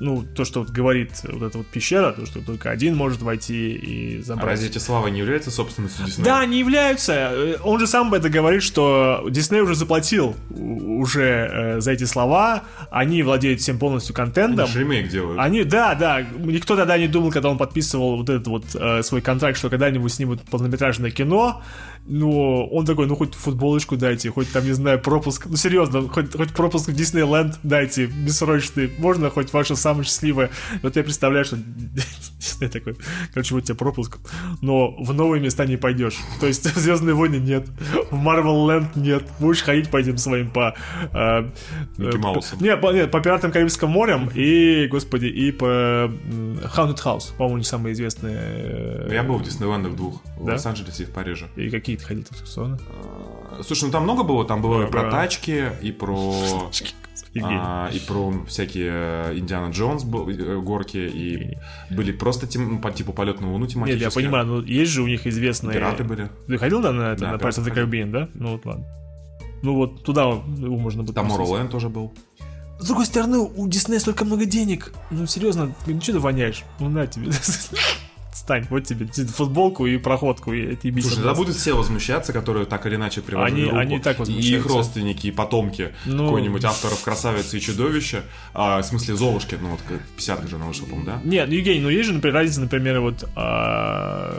ну, 0.00 0.22
то, 0.22 0.44
что 0.44 0.60
вот 0.60 0.70
говорит 0.70 1.10
вот 1.24 1.42
эта 1.42 1.58
вот 1.58 1.66
пещера, 1.66 2.12
то, 2.12 2.24
что 2.26 2.40
только 2.40 2.70
один 2.70 2.96
может 2.96 3.20
войти 3.22 3.72
и 3.72 4.22
забрать. 4.22 4.44
А 4.44 4.50
разве 4.50 4.68
эти 4.68 4.78
слова 4.78 5.08
не 5.08 5.18
являются 5.18 5.50
собственностью 5.50 6.06
Диснея? 6.06 6.24
Да, 6.24 6.46
не 6.46 6.58
являются. 6.58 7.58
Он 7.64 7.80
же 7.80 7.86
сам 7.86 8.12
это 8.14 8.28
говорит, 8.28 8.62
что 8.62 9.26
Дисней 9.28 9.60
уже 9.60 9.74
заплатил 9.74 10.36
уже 10.50 11.48
э, 11.50 11.80
за 11.80 11.92
эти 11.92 12.04
слова, 12.04 12.62
они 12.90 13.22
владеют 13.22 13.60
всем 13.60 13.78
полностью 13.78 14.14
контентом. 14.14 14.64
Они 14.64 14.72
же 14.72 14.80
ремейк 14.80 15.08
делают. 15.08 15.38
Они, 15.40 15.64
да, 15.64 15.94
да, 15.94 16.20
никто 16.20 16.76
тогда 16.76 16.96
не 16.98 17.08
думал, 17.08 17.30
когда 17.30 17.50
он 17.50 17.58
подписывал 17.58 18.16
вот 18.16 18.28
этот 18.28 18.46
вот 18.46 18.64
э, 18.74 19.02
свой 19.02 19.20
контракт, 19.20 19.58
что 19.58 19.70
когда-нибудь 19.70 20.12
снимут 20.12 20.42
полнометражное 20.42 21.10
кино, 21.10 21.62
но 22.08 22.66
он 22.66 22.86
такой, 22.86 23.06
ну 23.06 23.14
хоть 23.16 23.34
футболочку 23.34 23.96
дайте, 23.96 24.30
хоть 24.30 24.50
там, 24.50 24.64
не 24.64 24.72
знаю, 24.72 24.98
пропуск, 24.98 25.46
ну 25.46 25.56
серьезно, 25.56 26.08
хоть, 26.08 26.34
хоть 26.34 26.52
пропуск 26.52 26.88
в 26.88 26.94
Диснейленд 26.94 27.58
дайте, 27.62 28.06
бессрочный, 28.06 28.90
можно 28.98 29.28
хоть 29.30 29.52
ваше 29.52 29.76
самое 29.76 30.04
счастливое. 30.04 30.50
Вот 30.82 30.96
я 30.96 31.02
представляю, 31.04 31.44
что 31.44 31.56
Дисней 32.38 32.70
такой, 32.70 32.96
короче, 33.34 33.54
вот 33.54 33.64
тебе 33.64 33.76
пропуск, 33.76 34.18
но 34.62 34.90
в 34.98 35.12
новые 35.12 35.42
места 35.42 35.66
не 35.66 35.76
пойдешь. 35.76 36.16
То 36.40 36.46
есть 36.46 36.64
в 36.74 36.78
Звездные 36.78 37.14
войны 37.14 37.36
нет, 37.36 37.66
в 38.10 38.16
Марвел 38.16 38.70
Ленд 38.70 38.96
нет, 38.96 39.24
будешь 39.38 39.62
ходить 39.62 39.90
по 39.90 39.98
этим 39.98 40.16
своим 40.16 40.50
по... 40.50 40.74
Э, 41.12 41.50
Микки 41.98 42.16
Маусом. 42.16 42.58
Нет, 42.60 42.80
по, 42.80 42.92
нет, 42.92 43.10
по 43.10 43.20
Пиратам 43.20 43.52
Карибского 43.52 43.88
моря 43.88 44.18
и, 44.34 44.86
господи, 44.90 45.26
и 45.26 45.52
по 45.52 45.64
Haunted 45.66 47.02
House, 47.04 47.36
по-моему, 47.36 47.58
не 47.58 47.64
самые 47.64 47.92
известные. 47.92 48.36
э, 48.38 49.10
Я 49.12 49.22
был 49.22 49.36
в 49.36 49.42
Диснейленде 49.42 49.90
в 49.90 49.96
двух, 49.96 50.22
в 50.38 50.46
Да? 50.46 50.52
Лос-Анджелесе 50.54 51.02
и 51.02 51.06
в 51.06 51.10
Париже. 51.10 51.46
И 51.56 51.68
какие 51.68 51.97
ты 51.98 52.04
ходил 52.04 52.24
аттракционы? 52.30 52.78
Слушай, 53.62 53.84
ну 53.84 53.90
там 53.90 54.04
много 54.04 54.22
было, 54.22 54.44
там 54.44 54.62
было 54.62 54.86
и 54.86 54.90
про 54.90 55.02
Да. 55.04 55.10
тачки, 55.10 55.72
и 55.82 55.92
про... 55.92 56.34
А, 57.40 57.88
и 57.92 58.00
про 58.00 58.32
всякие 58.48 58.90
э, 58.90 59.38
Индиана 59.38 59.70
Джонс 59.70 60.02
э, 60.02 60.58
горки, 60.60 60.96
и 60.96 61.58
были 61.90 62.10
просто 62.10 62.46
тем, 62.46 62.80
по 62.80 62.90
типу 62.90 63.12
полет 63.12 63.40
на 63.40 63.52
Луну 63.52 63.64
Нет, 63.64 63.74
тематические. 63.74 64.04
я 64.06 64.10
понимаю, 64.10 64.46
но 64.46 64.60
есть 64.60 64.90
же 64.90 65.02
у 65.02 65.06
них 65.06 65.26
известные... 65.26 65.74
Пираты 65.74 66.04
были. 66.04 66.30
Ты 66.46 66.58
ходил, 66.58 66.80
да, 66.80 66.92
на 66.92 67.12
это, 67.12 67.20
Да, 67.20 67.32
на 67.32 67.36
Pirates 67.36 67.58
of 67.60 67.64
the 67.64 67.72
пираты 67.74 67.96
Caribbean, 67.96 68.10
да? 68.10 68.28
Ну 68.34 68.52
вот 68.52 68.64
ладно. 68.66 68.86
Ну 69.62 69.74
вот 69.74 70.02
туда 70.04 70.22
его 70.22 70.76
можно 70.78 71.02
будет... 71.02 71.14
Там. 71.14 71.26
Морлэнд 71.26 71.70
тоже 71.70 71.88
был. 71.88 72.12
С 72.78 72.86
другой 72.86 73.06
стороны, 73.06 73.38
у 73.38 73.68
Диснея 73.68 73.98
столько 73.98 74.24
много 74.24 74.44
денег. 74.44 74.92
Ну, 75.10 75.26
серьезно, 75.26 75.74
ну 75.86 76.00
что 76.00 76.12
ты 76.12 76.18
воняешь? 76.20 76.64
Ну, 76.78 76.88
на 76.88 77.06
тебе. 77.06 77.30
Стань, 78.38 78.66
вот 78.70 78.84
тебе 78.84 79.06
футболку 79.26 79.86
и 79.86 79.98
проходку, 79.98 80.52
и 80.52 80.74
это 80.74 80.86
ебись. 80.86 81.04
Слушай, 81.04 81.16
тогда 81.16 81.34
будут 81.34 81.56
все 81.56 81.74
возмущаться, 81.76 82.32
которые 82.32 82.66
так 82.66 82.86
или 82.86 82.94
иначе 82.94 83.20
приложили 83.20 83.54
Они- 83.62 83.64
руку. 83.64 83.76
они 83.76 83.96
и 83.96 83.98
так 83.98 84.12
И 84.18 84.22
их 84.22 84.28
возмущаются. 84.28 84.68
родственники, 84.68 85.26
и 85.26 85.30
потомки 85.32 85.92
Ну. 86.06 86.26
какой-нибудь 86.26 86.64
авторов 86.64 87.02
«Красавицы 87.02 87.58
и 87.58 87.60
чудовища», 87.60 88.22
а, 88.54 88.80
в 88.80 88.84
смысле 88.84 89.16
«Золушки», 89.16 89.56
ну 89.60 89.70
вот 89.70 89.80
как 89.88 89.98
в 90.16 90.18
50-х 90.20 90.46
же 90.48 90.56
она 90.56 90.66
вышла, 90.66 90.86
по-моему, 90.86 91.06
да? 91.06 91.20
Нет, 91.24 91.48
ну, 91.48 91.54
Евгений, 91.54 91.80
ну 91.80 91.88
есть 91.88 92.06
же, 92.06 92.14
например, 92.14 92.34
разница, 92.36 92.60
например, 92.60 93.00
вот 93.00 93.28
а, 93.34 94.32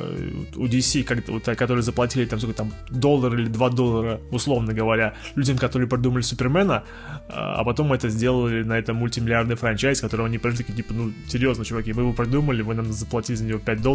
у 0.56 0.66
DC, 0.66 1.04
как, 1.04 1.28
вот, 1.28 1.48
а, 1.48 1.56
которые 1.56 1.84
заплатили 1.84 2.26
там 2.26 2.40
сколько 2.40 2.56
там 2.58 2.72
доллар 2.90 3.36
или 3.36 3.48
2 3.48 3.70
доллара, 3.70 4.20
условно 4.32 4.74
говоря, 4.74 5.14
людям, 5.36 5.58
которые 5.58 5.88
придумали 5.88 6.22
Супермена, 6.22 6.84
а 7.28 7.60
а 7.60 7.64
потом 7.64 7.92
это 7.94 8.10
сделали 8.10 8.64
на 8.64 8.78
этом 8.78 8.96
мультимиллиардный 8.96 9.56
франчайз, 9.56 10.00
которого 10.02 10.28
они 10.28 10.38
пришли 10.38 10.60
такие, 10.60 10.74
типа, 10.76 10.94
ну, 10.94 11.12
серьезно, 11.28 11.66
чуваки, 11.66 11.92
мы 11.94 12.04
его 12.04 12.14
придумали, 12.14 12.62
вы 12.62 12.74
нам 12.74 12.92
заплатили 12.92 13.36
за 13.36 13.44
него 13.44 13.60
5 13.60 13.82
долларов 13.82 13.89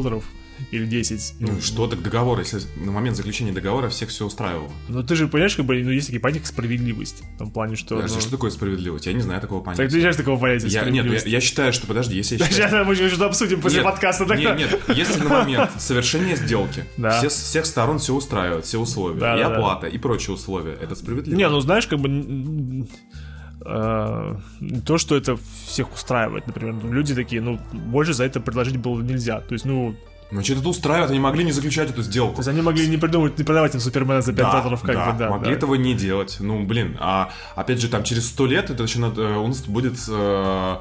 или 0.70 0.86
10. 0.86 1.34
Ну, 1.40 1.60
что 1.60 1.86
так 1.88 2.02
договор, 2.02 2.38
если 2.38 2.60
на 2.76 2.92
момент 2.92 3.16
заключения 3.16 3.52
договора 3.52 3.88
всех 3.88 4.08
все 4.08 4.24
устраивало. 4.24 4.70
Ну 4.88 5.02
ты 5.02 5.16
же 5.16 5.26
понимаешь, 5.28 5.56
как 5.56 5.66
бы, 5.66 5.82
ну 5.82 5.90
есть 5.90 6.06
такие 6.06 6.20
понятия, 6.20 6.40
как 6.40 6.48
справедливость. 6.48 7.22
В 7.34 7.38
том 7.38 7.50
плане, 7.50 7.76
что... 7.76 7.96
Подожди, 7.96 8.14
ну, 8.16 8.20
что 8.20 8.30
такое 8.30 8.50
справедливость? 8.50 9.06
Я 9.06 9.12
не 9.12 9.20
знаю 9.20 9.40
такого 9.40 9.60
Так 9.64 9.76
понятия. 9.76 9.92
ты 9.94 10.00
знаешь 10.00 10.16
такого 10.16 10.38
понятия 10.38 10.68
Я, 10.68 10.88
нет, 10.88 11.06
я, 11.06 11.18
я 11.28 11.40
считаю, 11.40 11.72
что, 11.72 11.86
подожди, 11.86 12.16
если 12.16 12.36
я 12.36 12.46
считаю... 12.46 12.70
Сейчас 12.70 12.86
мы 12.86 12.92
еще 12.94 13.08
что 13.10 13.26
обсудим 13.26 13.60
после 13.60 13.78
Нет, 13.78 13.84
подкаста 13.84 14.26
тогда. 14.26 14.54
Нет, 14.54 14.70
нет, 14.88 14.96
если 14.96 15.20
на 15.22 15.28
момент 15.28 15.70
совершения 15.78 16.36
сделки 16.36 16.84
Да. 16.96 17.18
все, 17.18 17.28
всех 17.28 17.66
сторон 17.66 17.98
все 17.98 18.14
устраивает, 18.14 18.64
все 18.64 18.78
условия, 18.78 19.18
Да, 19.20 19.34
и 19.34 19.42
да, 19.42 19.48
да. 19.48 19.56
оплата, 19.56 19.86
и 19.88 19.98
прочие 19.98 20.34
условия, 20.34 20.78
это 20.80 20.94
справедливо. 20.94 21.36
Не, 21.36 21.48
ну 21.48 21.60
знаешь, 21.60 21.86
как 21.86 21.98
бы 21.98 22.86
э, 23.64 24.36
то, 24.84 24.98
что 24.98 25.16
это 25.16 25.36
всех 25.66 25.92
устраивает, 25.92 26.46
например, 26.46 26.74
ну, 26.82 26.92
люди 26.92 27.14
такие, 27.14 27.40
ну 27.40 27.58
больше 27.72 28.12
за 28.12 28.24
это 28.24 28.40
предложить 28.40 28.76
было 28.76 29.00
нельзя, 29.00 29.40
то 29.40 29.54
есть, 29.54 29.64
ну, 29.64 29.94
Ну, 30.30 30.42
что 30.42 30.54
это 30.54 30.68
устраивает, 30.68 31.10
они 31.10 31.20
могли 31.20 31.44
не 31.44 31.52
заключать 31.52 31.90
эту 31.90 32.02
сделку. 32.02 32.36
то 32.36 32.40
есть 32.40 32.48
они 32.48 32.62
могли 32.62 32.88
не 32.88 32.96
придумать, 32.96 33.38
не 33.38 33.44
продавать 33.44 33.74
им 33.74 33.80
Супермена 33.80 34.22
за 34.22 34.32
5 34.32 34.50
долларов, 34.50 34.82
как 34.82 34.94
да, 34.94 35.12
бы, 35.12 35.18
да. 35.18 35.30
могли 35.30 35.50
да. 35.50 35.56
этого 35.56 35.74
не 35.74 35.94
делать. 35.94 36.38
Ну, 36.40 36.64
блин, 36.64 36.96
а 37.00 37.30
опять 37.56 37.80
же, 37.80 37.88
там 37.88 38.04
через 38.04 38.28
сто 38.28 38.46
лет 38.46 38.70
это 38.70 38.82
еще 38.82 38.98
надо, 38.98 39.22
э, 39.22 39.36
у 39.36 39.46
нас 39.46 39.62
будет 39.62 39.94
э, 40.08 40.76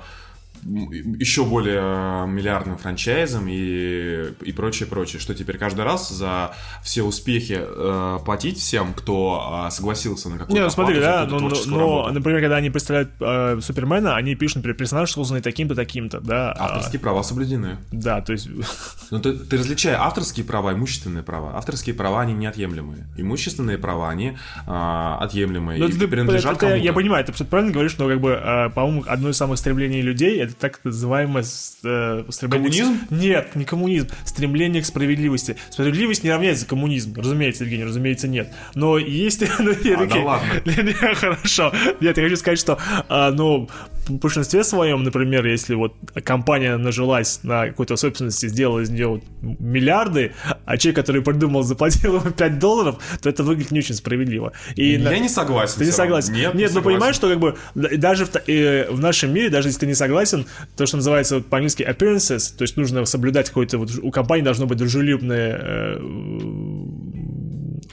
еще 0.65 1.43
более 1.45 1.79
э, 1.81 2.27
миллиардным 2.27 2.77
франчайзом 2.77 3.47
и, 3.47 4.33
и 4.41 4.51
прочее, 4.53 4.87
прочее. 4.87 5.19
Что 5.19 5.33
теперь 5.33 5.57
каждый 5.57 5.83
раз 5.85 6.09
за 6.09 6.53
все 6.83 7.03
успехи 7.03 7.57
э, 7.59 8.19
платить 8.25 8.57
всем, 8.59 8.93
кто 8.93 9.65
э, 9.67 9.71
согласился 9.71 10.29
на 10.29 10.37
какую-то 10.37 10.53
Не, 10.59 10.63
ну 10.65 10.69
смотри, 10.69 10.99
да, 10.99 11.25
какую-то 11.25 11.43
но, 11.43 11.49
но- 11.49 11.65
но, 11.65 11.79
работу. 11.79 12.13
например, 12.13 12.41
когда 12.41 12.55
они 12.57 12.69
представляют 12.69 13.11
э, 13.19 13.59
Супермена, 13.61 14.15
они 14.15 14.35
пишут, 14.35 14.57
например, 14.57 14.77
персонаж 14.77 15.11
созданный 15.11 15.41
таким-то, 15.41 15.75
таким-то, 15.75 16.19
да. 16.21 16.51
а, 16.53 16.65
Авторские 16.65 16.99
права 16.99 17.21
соблюдены. 17.23 17.77
да, 17.91 18.21
то 18.21 18.31
есть, 18.33 18.47
Но 19.11 19.19
ты, 19.19 19.33
ты 19.33 19.57
различай 19.57 19.93
авторские 19.93 20.45
права 20.45 20.71
и 20.71 20.75
имущественные 20.75 21.23
права. 21.23 21.55
Авторские 21.57 21.93
права, 21.95 22.21
они 22.21 22.33
неотъемлемые. 22.33 23.07
Имущественные 23.17 23.77
права, 23.77 24.09
они 24.09 24.37
а, 24.65 25.17
отъемлемые 25.19 25.79
Ну, 25.79 25.87
и 25.87 25.95
это- 25.95 26.07
принадлежат 26.07 26.51
это- 26.53 26.59
кому-то. 26.61 26.77
Я 26.77 26.93
понимаю, 26.93 27.25
ты 27.25 27.31
правильно 27.43 27.73
говоришь, 27.73 27.95
но 27.97 28.07
как 28.07 28.19
бы, 28.21 28.31
э, 28.31 28.69
по-моему, 28.69 29.03
одно 29.07 29.29
из 29.29 29.37
самых 29.37 29.57
стремлений 29.59 30.01
людей 30.01 30.39
это 30.39 30.52
так 30.59 30.79
называемое 30.83 31.43
э, 31.43 32.23
стремление... 32.29 32.69
к- 32.71 32.75
Коммунизм? 32.77 33.07
Нет, 33.09 33.55
не 33.55 33.65
коммунизм. 33.65 34.07
Стремление 34.25 34.81
к 34.81 34.85
справедливости. 34.85 35.55
Справедливость 35.69 36.23
не 36.23 36.31
равняется 36.31 36.65
коммунизм. 36.65 37.13
Разумеется, 37.17 37.63
Евгений, 37.63 37.83
разумеется, 37.85 38.27
нет. 38.27 38.53
Но 38.75 38.97
есть... 38.97 39.43
ну, 39.59 39.71
А, 39.71 40.05
да 40.05 40.15
ладно. 40.17 40.47
Хорошо. 41.15 41.73
Нет, 42.01 42.17
я 42.17 42.23
хочу 42.23 42.37
сказать, 42.37 42.59
что, 42.59 42.77
а, 43.09 43.31
ну, 43.31 43.69
в 44.07 44.11
большинстве 44.19 44.63
своем, 44.63 45.03
например, 45.03 45.45
если 45.45 45.75
вот 45.75 45.93
компания 46.23 46.77
нажилась 46.77 47.39
на 47.43 47.67
какой-то 47.67 47.95
собственности, 47.95 48.47
сделала 48.47 48.79
из 48.81 48.89
нее 48.89 49.21
миллиарды, 49.41 50.33
а 50.65 50.77
человек, 50.77 50.97
который 50.97 51.21
придумал, 51.21 51.63
заплатил 51.63 52.15
ему 52.19 52.31
5 52.31 52.59
долларов, 52.59 52.95
то 53.21 53.29
это 53.29 53.43
выглядит 53.43 53.71
не 53.71 53.79
очень 53.79 53.95
справедливо. 53.95 54.51
И 54.75 54.97
на- 54.97 55.11
Я 55.11 55.19
не 55.19 55.29
согласен. 55.29 55.79
ты 55.79 55.85
не 55.85 55.91
согласен? 55.91 56.33
Нет, 56.33 56.43
Нет, 56.43 56.55
не 56.55 56.61
ну 56.63 56.67
согласен. 56.67 56.83
понимаешь, 56.85 57.15
что 57.15 57.29
как 57.29 57.39
бы 57.39 57.55
да- 57.75 57.89
даже 57.97 58.25
в, 58.25 58.35
э, 58.47 58.89
в 58.91 58.99
нашем 58.99 59.33
мире, 59.33 59.49
даже 59.49 59.69
если 59.69 59.79
ты 59.81 59.87
не 59.87 59.93
согласен, 59.95 60.45
то, 60.75 60.85
что 60.85 60.97
называется 60.97 61.35
вот 61.35 61.47
по-английски 61.47 61.83
appearances, 61.83 62.55
то 62.57 62.63
есть 62.63 62.77
нужно 62.77 63.05
соблюдать 63.05 63.49
какой-то 63.49 63.77
вот 63.77 63.91
у 64.01 64.11
компании 64.11 64.43
должно 64.43 64.65
быть 64.65 64.77
дружелюбное 64.77 65.57
э, 65.61 65.99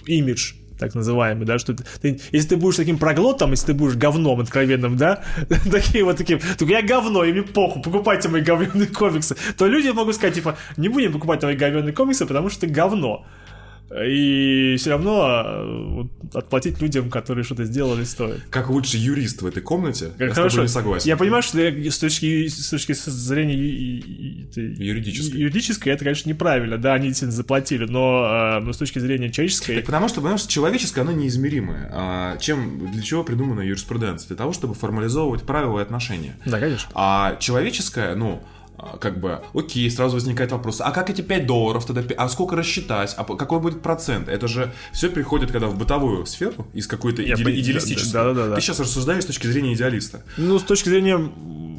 имидж 0.06 0.54
так 0.80 0.94
называемый, 0.94 1.46
да, 1.46 1.58
что 1.58 1.74
ты, 1.74 1.84
ты- 2.02 2.20
если 2.32 2.48
ты 2.50 2.56
будешь 2.56 2.76
таким 2.76 2.98
проглотом, 2.98 3.52
если 3.52 3.66
ты 3.66 3.74
будешь 3.74 3.94
говном 3.94 4.40
откровенным, 4.40 4.96
да, 4.96 5.22
такие 5.70 6.02
вот 6.04 6.16
таким, 6.16 6.40
только 6.58 6.72
я 6.72 6.82
говно, 6.82 7.24
и 7.24 7.32
мне 7.32 7.42
похуй, 7.42 7.82
покупайте 7.82 8.28
мои 8.28 8.40
говенные 8.42 8.88
комиксы, 8.88 9.36
то 9.56 9.66
люди 9.66 9.88
могут 9.88 10.16
сказать, 10.16 10.34
типа, 10.34 10.56
не 10.76 10.88
будем 10.88 11.12
покупать 11.12 11.40
твои 11.40 11.54
говенные 11.56 11.92
комиксы, 11.92 12.26
потому 12.26 12.48
что 12.50 12.62
ты 12.62 12.66
говно. 12.66 13.24
И 13.92 14.76
все 14.78 14.90
равно 14.90 15.64
вот, 15.90 16.34
отплатить 16.34 16.80
людям, 16.80 17.10
которые 17.10 17.44
что-то 17.44 17.64
сделали, 17.64 18.04
стоит. 18.04 18.40
Как 18.48 18.70
лучший 18.70 19.00
юрист 19.00 19.42
в 19.42 19.46
этой 19.46 19.62
комнате, 19.62 20.12
я 20.18 20.30
с 20.30 20.34
Хорошо. 20.34 20.50
тобой 20.50 20.62
не 20.64 20.68
согласен. 20.68 21.08
Я 21.08 21.16
понимаю, 21.16 21.42
что 21.42 21.58
я- 21.60 21.90
с 21.90 21.98
точки, 21.98 22.46
с 22.46 22.70
точки 22.70 22.92
зрения 22.92 23.56
Юридической. 24.54 25.40
юридической 25.40 25.88
это, 25.92 26.04
конечно, 26.04 26.28
неправильно. 26.28 26.78
Да, 26.78 26.94
они 26.94 27.08
действительно 27.08 27.32
заплатили, 27.36 27.84
но, 27.86 28.58
э, 28.58 28.60
но 28.60 28.72
с 28.72 28.76
точки 28.76 28.98
зрения 29.00 29.30
человеческой... 29.30 29.76
Так 29.76 29.86
потому 29.86 30.08
что, 30.08 30.20
понимаешь, 30.20 30.42
человеческое, 30.42 31.00
оно 31.00 31.12
неизмеримое. 31.12 31.90
А 31.92 32.36
чем, 32.38 32.90
для 32.92 33.02
чего 33.02 33.24
придумана 33.24 33.60
юриспруденция? 33.60 34.28
Для 34.28 34.36
того, 34.36 34.52
чтобы 34.52 34.74
формализовывать 34.74 35.42
правила 35.42 35.80
и 35.80 35.82
отношения. 35.82 36.36
Да, 36.46 36.60
конечно. 36.60 36.88
А 36.94 37.36
человеческое, 37.40 38.14
ну, 38.14 38.40
а, 38.40 38.59
как 39.00 39.20
бы, 39.20 39.40
окей, 39.54 39.90
сразу 39.90 40.14
возникает 40.14 40.52
вопрос, 40.52 40.80
а 40.80 40.90
как 40.90 41.10
эти 41.10 41.20
5 41.22 41.46
долларов 41.46 41.84
тогда, 41.86 42.02
а 42.16 42.28
сколько 42.28 42.56
рассчитать, 42.56 43.14
а 43.16 43.24
по- 43.24 43.36
какой 43.36 43.60
будет 43.60 43.82
процент? 43.82 44.28
Это 44.28 44.48
же 44.48 44.72
все 44.92 45.08
приходит, 45.10 45.50
когда 45.52 45.66
в 45.68 45.76
бытовую 45.78 46.26
сферу, 46.26 46.66
из 46.72 46.86
какой-то 46.86 47.22
иде- 47.22 47.42
пони- 47.42 47.60
идеалистической. 47.60 48.12
да, 48.12 48.24
да, 48.24 48.32
да, 48.34 48.46
да. 48.48 48.54
Ты 48.56 48.60
сейчас 48.60 48.80
рассуждаешь 48.80 49.22
с 49.24 49.26
точки 49.26 49.46
зрения 49.46 49.74
идеалиста. 49.74 50.22
Ну, 50.36 50.58
с 50.58 50.62
точки 50.62 50.88
зрения... 50.88 51.16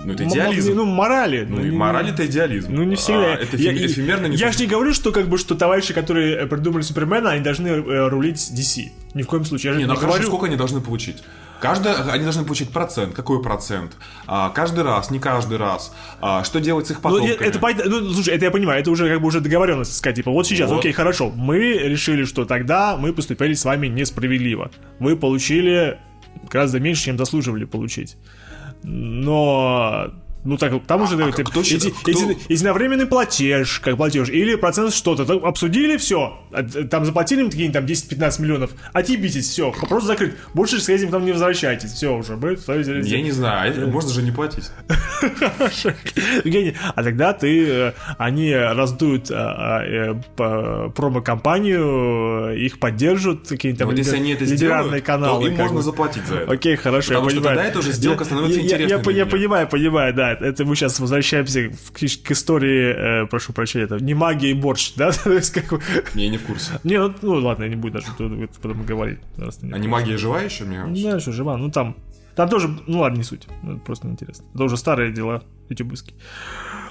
Ну, 0.03 0.13
это 0.13 0.23
идеализм. 0.23 0.73
Ну, 0.75 0.85
морали. 0.85 1.45
Ну, 1.47 1.63
и 1.63 1.69
мораль 1.69 2.09
это 2.09 2.25
идеализм. 2.25 2.73
Ну, 2.73 2.83
не 2.83 2.95
всегда. 2.95 3.33
А, 3.33 3.35
это 3.35 3.55
я, 3.57 3.71
эфем- 3.71 3.85
эфемерно 3.85 4.25
не 4.27 4.35
я 4.37 4.51
же 4.51 4.59
не 4.59 4.65
говорю, 4.65 4.93
что 4.93 5.11
как 5.11 5.27
бы, 5.27 5.37
что 5.37 5.53
товарищи, 5.55 5.93
которые 5.93 6.37
э, 6.37 6.47
придумали 6.47 6.81
Супермена, 6.81 7.31
они 7.31 7.43
должны 7.43 7.67
э, 7.67 8.07
рулить 8.09 8.37
DC. 8.37 8.89
Ни 9.13 9.21
в 9.21 9.27
коем 9.27 9.45
случае. 9.45 9.73
Я 9.73 9.77
Не, 9.77 9.83
не, 9.83 9.89
ну 9.89 9.95
говорю... 9.99 10.23
сколько 10.25 10.47
они 10.47 10.55
должны 10.55 10.81
получить? 10.81 11.17
Каждый, 11.61 11.93
они 12.11 12.23
должны 12.23 12.43
получить 12.43 12.71
процент. 12.71 13.13
Какой 13.13 13.41
процент? 13.41 13.91
А, 14.27 14.49
каждый 14.49 14.83
раз, 14.83 15.11
не 15.11 15.19
каждый 15.19 15.57
раз. 15.57 15.93
А, 16.19 16.43
что 16.43 16.59
делать 16.59 16.87
с 16.87 16.91
их 16.91 16.97
Ну, 16.97 17.01
потомками? 17.03 17.29
э, 17.31 17.47
это, 17.49 17.59
пойд- 17.59 17.83
ну, 17.85 18.09
слушай, 18.11 18.33
это 18.33 18.45
я 18.45 18.51
понимаю, 18.51 18.81
это 18.81 18.89
уже 18.89 19.07
как 19.07 19.21
бы 19.21 19.27
уже 19.27 19.41
договоренность, 19.41 19.95
сказать, 19.95 20.15
типа, 20.15 20.31
вот 20.31 20.47
сейчас, 20.47 20.69
Вот. 20.71 20.79
окей, 20.79 20.91
хорошо, 20.91 21.29
мы 21.29 21.57
решили, 21.59 22.25
что 22.25 22.45
тогда 22.45 22.97
мы 22.97 23.13
поступили 23.13 23.53
с 23.53 23.63
вами 23.63 23.87
несправедливо. 23.87 24.71
Вы 24.99 25.15
получили 25.15 25.99
гораздо 26.49 26.79
меньше, 26.79 27.03
чем 27.05 27.17
заслуживали 27.17 27.65
получить. 27.65 28.17
Но 28.83 30.11
Ну, 30.43 30.57
так, 30.57 30.73
там 30.87 31.03
уже 31.03 31.23
а 31.23 31.31
ты- 31.31 31.43
кто 31.43 31.59
еди- 31.61 31.91
кто- 31.91 32.09
еди- 32.11 32.37
единовременный 32.49 33.05
платеж, 33.05 33.79
как 33.79 33.95
платеж, 33.97 34.27
или 34.29 34.55
процент 34.55 34.91
что-то. 34.93 35.23
Так 35.25 35.43
Обсудили, 35.43 35.97
все. 35.97 36.39
Там 36.89 37.05
заплатили 37.05 37.43
какие-нибудь 37.45 37.73
там 37.73 37.85
10-15 37.85 38.39
миллионов. 38.41 38.71
Отъебитесь, 38.91 39.47
все. 39.47 39.69
Вопрос 39.71 40.03
закрыт. 40.05 40.35
Больше 40.55 40.79
с 40.79 40.89
этим 40.89 41.11
там 41.11 41.25
не 41.25 41.31
возвращайтесь. 41.31 41.91
Все 41.91 42.15
уже. 42.15 42.37
Будет 42.37 42.59
стоить 42.59 42.85
за- 42.87 42.93
Я 42.95 43.21
не 43.21 43.29
знаю, 43.31 43.61
а 43.61 43.65
это 43.67 43.85
можно 43.85 44.09
же 44.11 44.23
не 44.23 44.31
платить. 44.31 44.71
Евгений, 46.43 46.73
а 46.95 47.03
тогда 47.03 47.33
ты, 47.33 47.67
э, 47.67 47.91
они 48.17 48.53
раздуют 48.55 49.29
э, 49.29 49.35
э, 49.35 50.15
промо-компанию, 50.95 52.55
их 52.57 52.79
поддержат, 52.79 53.47
какие-нибудь 53.47 53.79
там 53.79 53.89
Вот 53.89 53.97
если 53.97 54.11
лидер- 54.13 54.21
они 54.23 54.33
это 54.33 54.43
лидеральные 54.45 54.83
сделают, 55.01 55.05
каналы. 55.05 55.47
им 55.49 55.55
можно 55.55 55.81
заплатить 55.81 56.25
за 56.25 56.35
это. 56.37 56.51
Окей, 56.51 56.75
хорошо, 56.75 57.13
я 57.13 57.19
понимаю. 57.21 57.43
тогда 57.43 57.63
эта 57.65 57.79
уже 57.79 57.91
сделка 57.91 58.25
становится 58.25 58.59
интересной 58.59 58.89
я, 59.15 59.25
понимаю, 59.25 59.67
понимаю, 59.67 60.13
да. 60.13 60.30
Это 60.39 60.65
мы 60.65 60.75
сейчас 60.75 60.99
возвращаемся 60.99 61.69
к, 61.69 61.97
к 61.99 62.31
истории, 62.31 63.23
э, 63.23 63.27
прошу 63.27 63.53
прощения, 63.53 63.85
это 63.85 63.97
не 63.97 64.13
магия 64.13 64.51
и 64.51 64.53
борщ, 64.53 64.93
да? 64.95 65.11
То 65.23 65.33
есть, 65.33 65.51
как 65.51 65.69
бы- 65.69 65.81
Я 66.15 66.29
не 66.29 66.37
в 66.37 66.43
курсе. 66.43 66.79
Не, 66.83 66.99
ну, 66.99 67.13
ну 67.21 67.33
ладно, 67.35 67.63
я 67.63 67.69
не 67.69 67.75
буду 67.75 67.93
даже 67.93 68.07
потом 68.61 68.85
говорить. 68.85 69.19
не 69.61 69.73
А 69.73 69.77
не 69.77 69.87
магия 69.87 70.17
жива 70.17 70.41
еще, 70.41 70.65
мне 70.65 70.77
кажется? 70.77 71.09
ну, 71.09 71.19
что, 71.19 71.31
жива, 71.31 71.57
ну 71.57 71.71
там... 71.71 71.95
Там 72.35 72.47
тоже, 72.47 72.69
ну 72.87 72.99
ладно, 72.99 73.17
не 73.17 73.23
суть. 73.23 73.47
Ну, 73.61 73.73
это 73.73 73.81
просто 73.81 74.07
неинтересно. 74.07 74.45
Это 74.53 74.63
уже 74.63 74.77
старые 74.77 75.11
дела 75.11 75.43
ютубовские. 75.69 76.15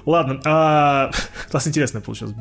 Ладно, 0.04 0.40
а... 0.44 1.10
у 1.50 1.54
нас 1.54 1.66
интересный 1.66 2.02
получился 2.02 2.34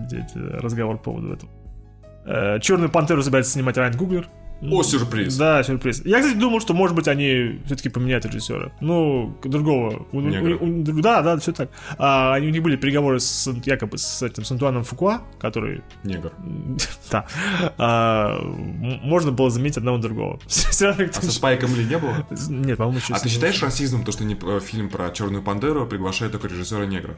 разговор 0.61 0.97
по 0.97 1.11
поводу 1.11 1.33
этого. 1.33 2.59
Черную 2.59 2.89
пантеру 2.89 3.23
собирается 3.23 3.53
снимать 3.53 3.77
Райан 3.77 3.95
Гуглер. 3.95 4.27
О, 4.61 4.83
сюрприз. 4.83 5.37
Да, 5.37 5.63
сюрприз. 5.63 6.01
Я, 6.05 6.19
кстати, 6.19 6.37
думал, 6.37 6.59
что, 6.59 6.73
может 6.73 6.95
быть, 6.95 7.07
они 7.07 7.59
все-таки 7.65 7.89
поменяют 7.89 8.25
режиссера. 8.25 8.71
Ну, 8.81 9.33
другого. 9.43 10.05
У- 10.11 10.19
у- 10.19 10.65
у- 10.65 10.83
да, 11.01 11.21
да, 11.21 11.37
все 11.37 11.53
так. 11.53 11.69
А, 11.97 12.33
они, 12.33 12.47
у 12.47 12.49
них 12.49 12.61
были 12.61 12.75
переговоры 12.75 13.19
с, 13.19 13.49
якобы 13.65 13.97
с 13.97 14.21
этим 14.21 14.43
с 14.43 14.51
Антуаном 14.51 14.83
Фукуа, 14.83 15.21
который 15.39 15.81
Негр. 16.03 16.31
да. 17.11 17.25
А, 17.77 18.37
можно 19.03 19.31
было 19.31 19.49
заметить 19.49 19.77
одного 19.77 19.97
другого. 19.97 20.39
А 20.79 21.21
со 21.21 21.31
Спайком 21.31 21.75
Ли 21.75 21.85
не 21.85 21.97
было? 21.97 22.25
Нет, 22.49 22.77
по-моему, 22.77 22.99
еще 22.99 23.13
А 23.13 23.19
ты 23.19 23.29
считаешь 23.29 23.61
расизмом 23.61 24.03
то, 24.03 24.11
что 24.11 24.23
не, 24.23 24.35
э, 24.35 24.59
фильм 24.59 24.89
про 24.89 25.09
Черную 25.11 25.43
Пантеру 25.43 25.85
приглашает 25.85 26.31
только 26.31 26.47
режиссера 26.47 26.85
негра? 26.85 27.15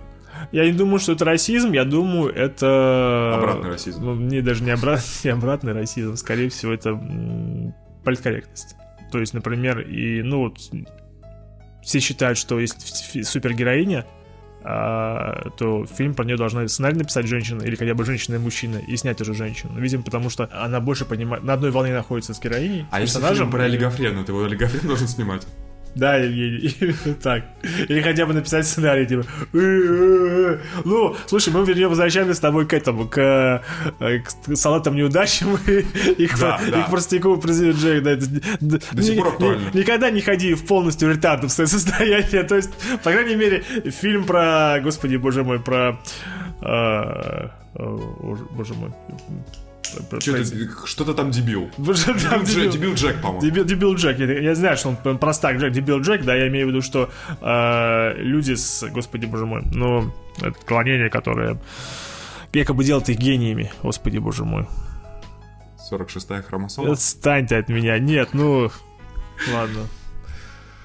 Я 0.51 0.65
не 0.65 0.71
думаю, 0.71 0.99
что 0.99 1.11
это 1.11 1.25
расизм, 1.25 1.71
я 1.71 1.85
думаю, 1.85 2.33
это... 2.33 3.35
Обратный 3.37 3.69
расизм. 3.69 4.03
Ну, 4.03 4.15
не 4.15 4.41
даже 4.41 4.63
не, 4.63 4.71
обрат... 4.71 5.01
не 5.23 5.29
обратный 5.29 5.73
расизм, 5.73 6.15
скорее 6.15 6.49
всего, 6.49 6.73
это 6.73 6.93
политкорректность. 8.03 8.75
То 9.11 9.19
есть, 9.19 9.33
например, 9.33 9.79
и, 9.81 10.21
ну, 10.21 10.39
вот, 10.39 10.59
все 11.83 11.99
считают, 11.99 12.37
что 12.37 12.59
если 12.59 13.23
супергероиня, 13.23 14.05
а, 14.63 15.49
то 15.57 15.85
фильм 15.85 16.13
про 16.13 16.23
нее 16.23 16.37
должна 16.37 16.67
сценарий 16.67 16.97
написать 16.97 17.25
женщина, 17.25 17.63
или 17.63 17.75
хотя 17.75 17.95
бы 17.95 18.05
женщина 18.05 18.35
и 18.35 18.39
мужчина, 18.39 18.77
и 18.77 18.95
снять 18.95 19.19
уже 19.19 19.33
женщину. 19.33 19.79
Видимо, 19.79 20.03
потому 20.03 20.29
что 20.29 20.47
она 20.51 20.79
больше 20.79 21.05
понимает, 21.05 21.43
на 21.43 21.53
одной 21.53 21.71
волне 21.71 21.93
находится 21.93 22.33
с 22.33 22.39
героиней, 22.39 22.85
А 22.91 22.97
с 22.97 23.01
если 23.01 23.15
персонажем. 23.15 23.45
фильм 23.47 23.51
про 23.51 23.63
Олигофрена, 23.63 24.23
ты 24.23 24.31
его 24.31 24.43
Олигофрен 24.43 24.81
должен 24.87 25.07
снимать? 25.07 25.47
Да, 25.93 26.15
Евгений, 26.15 26.73
так. 27.21 27.43
Или 27.89 28.01
хотя 28.01 28.25
бы 28.25 28.33
написать 28.33 28.65
сценарий, 28.65 29.05
типа... 29.05 29.25
«Э-э-э». 29.53 30.57
Ну, 30.85 31.15
слушай, 31.27 31.51
мы 31.53 31.65
вернем, 31.65 31.89
возвращаемся 31.89 32.33
с 32.33 32.39
тобой 32.39 32.65
к 32.65 32.73
этому, 32.73 33.07
к, 33.09 33.61
э, 33.99 34.19
к 34.19 34.55
салатам 34.55 34.95
неудачам 34.95 35.57
и, 35.67 35.85
и 36.23 36.27
к, 36.27 36.39
Да, 36.39 36.59
и 36.65 36.71
да. 36.71 36.83
к 36.83 36.89
простяку 36.91 37.35
Джек. 37.45 38.03
Да, 38.03 38.15
До 38.91 39.01
сих 39.03 39.17
пор 39.17 39.27
актуально. 39.27 39.69
ни- 39.73 39.79
Никогда 39.79 40.09
не 40.11 40.21
ходи 40.21 40.53
в 40.53 40.65
полностью 40.65 41.09
ретардовское 41.11 41.65
состояние. 41.67 42.43
То 42.43 42.55
есть, 42.55 42.71
по 43.03 43.11
крайней 43.11 43.35
мере, 43.35 43.61
фильм 43.91 44.23
про... 44.23 44.79
Господи, 44.81 45.17
боже 45.17 45.43
мой, 45.43 45.59
про... 45.59 45.99
э, 46.61 47.47
э, 47.75 47.97
боже 48.51 48.73
мой. 48.75 48.91
Что-то 50.85 51.13
там 51.13 51.31
дебил. 51.31 51.69
Там 51.77 51.93
Дебил, 51.93 52.31
Дж- 52.41 52.45
дебил. 52.45 52.71
дебил 52.71 52.93
Джек, 52.93 53.21
по-моему. 53.21 53.41
Дебил, 53.41 53.65
дебил 53.65 53.95
Джек. 53.95 54.19
Я, 54.19 54.39
я 54.39 54.55
знаю, 54.55 54.77
что 54.77 54.95
он 55.03 55.17
простак 55.17 55.57
Джек, 55.57 55.71
дебил 55.71 55.99
Джек, 56.01 56.23
да, 56.23 56.35
я 56.35 56.47
имею 56.47 56.67
в 56.67 56.69
виду, 56.69 56.81
что 56.81 57.09
э, 57.41 58.13
люди 58.17 58.53
с, 58.55 58.87
господи 58.89 59.25
боже 59.25 59.45
мой, 59.45 59.63
ну, 59.71 60.11
это 60.37 60.49
отклонение, 60.49 61.09
которое 61.09 61.57
якобы 62.53 62.83
делает 62.83 63.09
их 63.09 63.17
гениями, 63.17 63.71
господи 63.83 64.17
боже 64.17 64.45
мой. 64.45 64.67
46-я 65.91 66.41
хромосома. 66.41 66.91
Отстань 66.91 67.47
ты 67.47 67.55
от 67.55 67.69
меня, 67.69 67.99
нет, 67.99 68.29
ну, 68.33 68.69
ладно. 69.53 69.81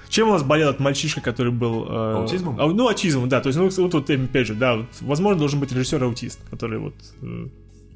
Чем 0.08 0.28
у 0.28 0.32
нас 0.32 0.42
болел 0.42 0.68
этот 0.68 0.80
мальчишка, 0.80 1.20
который 1.20 1.52
был... 1.52 1.86
э, 1.88 2.14
Аутизмом? 2.14 2.60
а, 2.60 2.66
ну, 2.66 2.88
аутизмом, 2.88 3.28
да. 3.28 3.40
То 3.40 3.48
есть, 3.48 3.58
ну, 3.58 3.68
вот, 3.68 3.94
вот 3.94 4.10
опять 4.10 4.46
же, 4.46 4.54
да, 4.54 4.76
вот, 4.76 4.86
возможно, 5.00 5.38
должен 5.40 5.58
быть 5.60 5.72
режиссер-аутист, 5.72 6.38
который 6.48 6.78
вот... 6.78 6.94
э, 7.22 7.46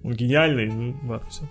он 0.02 0.14
гениальный, 0.14 0.66
ну, 0.66 0.96
ладно, 1.06 1.28
все. 1.28 1.42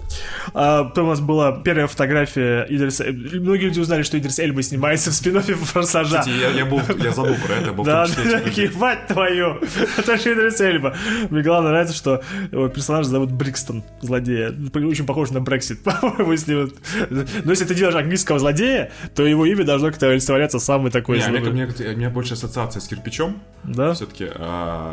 А, 0.55 0.85
потом 0.85 1.05
у 1.05 1.09
нас 1.09 1.19
была 1.19 1.61
первая 1.61 1.85
фотография 1.85 2.65
Идриса... 2.67 3.05
Многие 3.05 3.65
люди 3.65 3.79
узнали, 3.79 4.01
что 4.01 4.17
Идрис 4.17 4.39
Эльба 4.39 4.63
снимается 4.63 5.11
в 5.11 5.13
спин 5.13 5.39
«Форсажа». 5.39 6.19
Кстати, 6.19 6.35
я, 6.35 6.49
я, 6.49 6.65
был, 6.65 6.81
я 6.97 7.11
забыл 7.11 7.35
про 7.45 7.53
это, 7.53 7.73
был 7.73 7.83
Да, 7.83 8.07
да, 8.07 8.41
мать 8.79 9.05
твою, 9.07 9.59
это 9.97 10.17
же 10.17 10.33
Идрис 10.33 10.59
Эльба. 10.61 10.95
Мне 11.29 11.43
главное 11.43 11.71
нравится, 11.71 11.95
что 11.95 12.23
его 12.51 12.67
персонаж 12.69 13.05
зовут 13.05 13.31
Брикстон, 13.31 13.83
злодея. 14.01 14.51
Очень 14.73 15.05
похож 15.05 15.29
на 15.29 15.41
Брексит, 15.41 15.83
по-моему, 15.83 16.31
если 16.31 16.55
вот... 16.55 16.73
Но 17.09 17.51
если 17.51 17.65
ты 17.65 17.75
делаешь 17.75 17.95
английского 17.95 18.39
злодея, 18.39 18.91
то 19.13 19.27
его 19.27 19.45
имя 19.45 19.63
должно 19.63 19.89
как-то 19.89 20.09
олицетворяться 20.09 20.57
самый 20.57 20.89
такой... 20.91 21.17
Не, 21.17 21.23
а 21.23 21.27
злой. 21.27 21.41
мне, 21.41 21.67
мне, 21.67 21.95
мне 21.95 22.09
больше 22.09 22.33
ассоциация 22.33 22.79
с 22.79 22.87
кирпичом. 22.87 23.43
Да? 23.63 23.93
Все-таки 23.93 24.27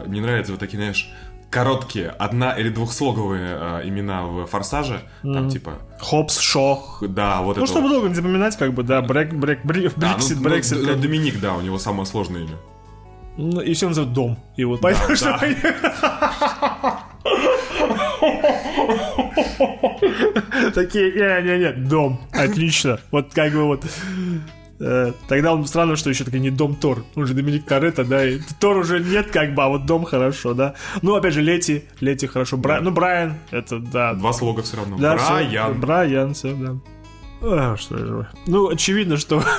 мне 0.07 0.21
нравятся 0.21 0.53
вот 0.53 0.61
такие, 0.61 0.77
знаешь, 0.77 1.09
короткие, 1.51 2.09
одна- 2.11 2.53
или 2.59 2.69
двухслоговые 2.69 3.57
а, 3.59 3.81
имена 3.89 4.25
в 4.27 4.47
форсаже. 4.47 5.01
Там 5.23 5.49
типа, 5.49 5.75
Хопс, 6.01 6.39
Шо. 6.39 6.75
х- 6.77 7.07
да, 7.07 7.41
вот 7.43 7.57
Ну, 7.57 7.63
это. 7.65 7.73
чтобы 7.73 7.89
вот. 7.89 7.95
долго 7.95 8.09
не 8.09 8.15
запоминать, 8.15 8.57
как 8.57 8.73
бы, 8.75 8.83
да, 8.83 9.01
Брек, 9.03 9.33
Брек, 9.33 9.65
Брек, 9.65 9.93
А, 9.97 10.01
ну, 10.01 10.07
Брексит, 10.15 10.37
ну, 10.39 10.43
Брексит. 10.43 10.85
Как 10.85 10.97
бы. 10.97 11.03
Доминик, 11.03 11.41
да, 11.41 11.55
у 11.55 11.61
него 11.61 11.79
самое 11.79 12.05
сложное 12.07 12.43
имя. 12.43 12.57
Ну, 13.39 13.61
и 13.61 13.75
все 13.75 13.89
называют 13.89 14.13
дом. 14.15 14.39
И 14.57 14.65
вот 14.65 14.81
поэтому 14.81 15.15
что... 15.15 15.39
Такие, 20.75 21.13
не-не-не, 21.13 21.73
дом. 21.73 22.21
Отлично. 22.33 22.99
Вот 23.11 23.33
как 23.35 23.53
бы 23.53 23.65
вот... 23.65 23.85
э, 24.81 25.13
Тогда 25.29 25.55
он 25.55 25.67
странно, 25.67 25.97
что 25.97 26.11
еще 26.11 26.25
такой 26.25 26.41
не 26.41 26.51
дом 26.51 26.77
Тор. 26.77 27.05
Он 27.15 27.27
же 27.27 27.35
Доминик 27.35 27.67
Торетто, 27.67 28.05
да, 28.05 28.27
и 28.27 28.39
Тор 28.61 28.79
уже 28.79 29.01
нет, 29.01 29.31
как 29.31 29.55
бы, 29.55 29.63
а 29.63 29.69
вот 29.69 29.87
дом 29.87 30.05
хорошо, 30.05 30.55
да. 30.55 30.75
Ну, 31.03 31.15
опять 31.15 31.35
же, 31.35 31.43
Лети, 31.43 31.85
Лети 32.01 32.27
хорошо. 32.27 32.57
Бра... 32.57 32.81
Ну, 32.81 32.91
Брайан, 32.91 33.35
это, 33.51 33.79
да. 33.79 34.15
Два 34.15 34.33
слога 34.33 34.63
все 34.63 34.77
равно. 34.79 34.97
да 34.99 35.17
Брайан. 35.17 35.81
Брайан, 35.81 36.35
все, 36.35 36.55
да. 36.55 36.77
А, 37.43 37.77
что 37.77 37.99
же. 37.99 38.29
Ну, 38.47 38.69
очевидно, 38.69 39.17
что... 39.17 39.43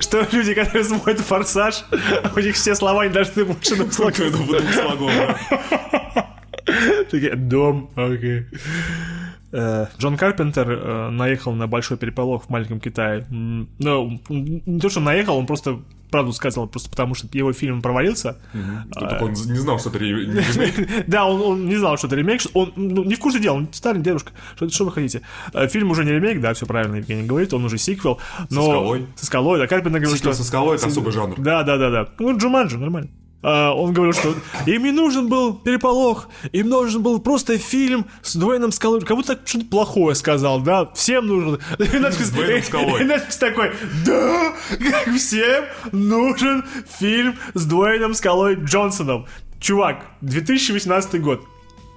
Что 0.00 0.26
люди, 0.32 0.54
которые 0.54 0.82
смотрят 0.82 1.20
форсаж, 1.20 1.84
у 2.34 2.40
них 2.40 2.56
все 2.56 2.74
слова 2.74 3.06
не 3.06 3.12
должны 3.12 3.44
больше 3.44 3.76
двух 3.76 3.92
слогов, 3.92 4.46
да. 4.48 5.36
Такие, 7.10 7.36
дом, 7.36 7.90
окей. 7.94 8.46
Э, 9.56 9.86
Джон 9.98 10.18
Карпентер 10.18 10.70
э, 10.70 11.10
наехал 11.10 11.54
на 11.54 11.66
большой 11.66 11.96
переполох 11.96 12.44
в 12.44 12.50
маленьком 12.50 12.78
Китае. 12.78 13.26
Ну, 13.30 14.20
не 14.28 14.80
то, 14.80 14.90
что 14.90 15.00
наехал, 15.00 15.38
он 15.38 15.46
просто 15.46 15.80
правду 16.10 16.32
сказал, 16.32 16.68
просто 16.68 16.90
потому 16.90 17.14
что 17.14 17.26
его 17.32 17.52
фильм 17.52 17.80
провалился. 17.80 18.36
Ну, 18.52 18.90
так 18.90 19.22
он 19.22 19.30
не 19.30 19.58
знал, 19.58 19.78
что 19.78 19.88
это 19.88 19.98
ремейк. 19.98 21.06
Да, 21.06 21.24
он, 21.24 21.66
не 21.66 21.76
знал, 21.76 21.96
что 21.96 22.06
это 22.06 22.16
ремейк, 22.16 22.42
он 22.52 22.72
ну, 22.76 23.02
не 23.02 23.14
в 23.14 23.18
курсе 23.18 23.40
дела, 23.40 23.54
он 23.54 23.68
старый 23.72 24.02
дедушка. 24.02 24.32
Что, 24.56 24.68
что 24.68 24.84
вы 24.84 24.92
хотите? 24.92 25.22
Э, 25.54 25.66
Фильм 25.68 25.90
уже 25.90 26.04
не 26.04 26.12
ремейк, 26.12 26.40
да, 26.42 26.52
все 26.52 26.66
правильно 26.66 26.96
Евгений 26.96 27.26
говорит, 27.26 27.54
он 27.54 27.64
уже 27.64 27.78
сиквел. 27.78 28.20
Но... 28.50 28.62
скалой. 28.62 29.06
Со 29.16 29.26
скалой, 29.26 29.58
да, 29.58 29.66
Карпентер 29.66 30.04
Сиквел 30.06 30.32
что... 30.32 30.34
со 30.34 30.44
скалой 30.44 30.76
это 30.76 30.86
особый 30.86 31.12
жанр. 31.12 31.36
Да, 31.38 31.62
да, 31.62 31.78
да, 31.78 31.90
да. 31.90 32.08
Ну, 32.18 32.36
Джуманджи, 32.36 32.76
нормально. 32.76 33.08
А, 33.48 33.72
он 33.72 33.92
говорил, 33.92 34.12
что 34.12 34.34
им 34.66 34.82
не 34.82 34.90
нужен 34.90 35.28
был 35.28 35.54
переполох, 35.54 36.28
им 36.50 36.68
нужен 36.68 37.00
был 37.00 37.20
просто 37.20 37.58
фильм 37.58 38.06
с 38.22 38.34
Дуэйном 38.34 38.72
Скалой. 38.72 39.00
Как 39.02 39.16
будто 39.16 39.38
что-то 39.44 39.66
плохое 39.66 40.16
сказал, 40.16 40.60
да? 40.60 40.86
Всем 40.94 41.28
нужен. 41.28 41.54
И 41.78 41.82
Netflix- 41.84 43.38
такой, 43.38 43.72
да, 44.04 44.52
как 44.68 45.14
всем 45.14 45.64
нужен 45.92 46.64
фильм 46.98 47.36
с 47.54 47.64
Дуэйном 47.66 48.14
Скалой 48.14 48.56
Джонсоном. 48.56 49.26
Чувак, 49.60 50.04
2018 50.22 51.20
год. 51.22 51.40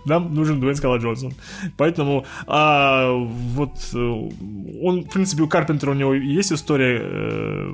Нам 0.05 0.33
нужен 0.35 0.59
Дуэйн 0.59 0.75
Скала 0.75 0.97
Джонсон. 0.97 1.33
Поэтому 1.77 2.25
а, 2.45 3.11
вот 3.11 3.73
э, 3.93 3.97
он, 3.97 5.01
в 5.03 5.09
принципе, 5.09 5.43
у 5.43 5.47
Карпентера 5.47 5.91
у 5.91 5.93
него 5.93 6.13
есть 6.13 6.51
история 6.51 7.01
э, 7.01 7.73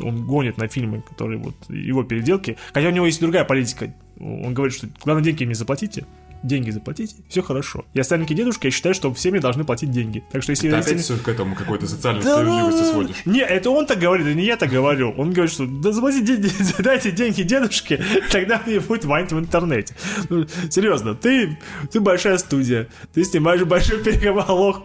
он 0.00 0.26
гонит 0.26 0.58
на 0.58 0.68
фильмы, 0.68 1.02
которые 1.02 1.38
вот 1.38 1.54
его 1.68 2.04
переделки. 2.04 2.56
Хотя 2.72 2.88
у 2.88 2.92
него 2.92 3.06
есть 3.06 3.20
другая 3.20 3.44
политика. 3.44 3.92
Он 4.20 4.54
говорит, 4.54 4.76
что 4.76 4.88
главное 5.04 5.24
деньги 5.24 5.44
мне 5.44 5.54
заплатите. 5.54 6.06
Деньги 6.42 6.70
заплатите, 6.70 7.16
все 7.28 7.42
хорошо. 7.42 7.84
Я 7.94 8.04
старенький 8.04 8.34
дедушка, 8.34 8.66
я 8.66 8.70
считаю, 8.70 8.94
что 8.94 9.12
все 9.14 9.30
мне 9.30 9.40
должны 9.40 9.64
платить 9.64 9.90
деньги. 9.90 10.24
Так 10.32 10.42
что 10.42 10.50
если... 10.50 10.70
Ты 10.70 10.76
опять 10.76 11.00
все 11.00 11.16
к 11.16 11.28
этому 11.28 11.54
какой-то 11.54 11.86
социальной 11.86 12.22
Да, 12.22 12.38
справедливости 12.38 12.90
сводишь. 12.90 13.16
Не, 13.24 13.40
это 13.40 13.70
он 13.70 13.86
так 13.86 13.98
говорит, 13.98 14.26
а 14.26 14.32
не 14.32 14.44
я 14.44 14.56
так 14.56 14.70
говорю. 14.70 15.14
Он 15.16 15.32
говорит, 15.32 15.52
что 15.52 15.66
да 15.66 15.92
заплатите 15.92 16.36
деньги, 16.36 16.50
дайте 16.78 17.10
деньги 17.10 17.42
дедушке, 17.42 18.02
тогда 18.30 18.60
мне 18.66 18.80
будет 18.80 19.04
ванить 19.04 19.32
в 19.32 19.38
интернете. 19.38 19.94
Ну, 20.28 20.46
серьезно, 20.70 21.14
ты, 21.14 21.58
ты 21.90 22.00
большая 22.00 22.38
студия, 22.38 22.88
ты 23.12 23.24
снимаешь 23.24 23.62
большой 23.62 23.98
переговорлог 24.04 24.82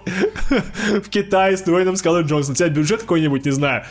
в 0.50 1.10
Китае 1.10 1.58
с 1.58 1.62
Дуэйном 1.62 1.96
Скалой 1.96 2.24
Джонсом. 2.24 2.54
У 2.54 2.56
тебя 2.56 2.70
бюджет 2.70 3.02
какой-нибудь, 3.02 3.46
не 3.46 3.52
знаю, 3.52 3.86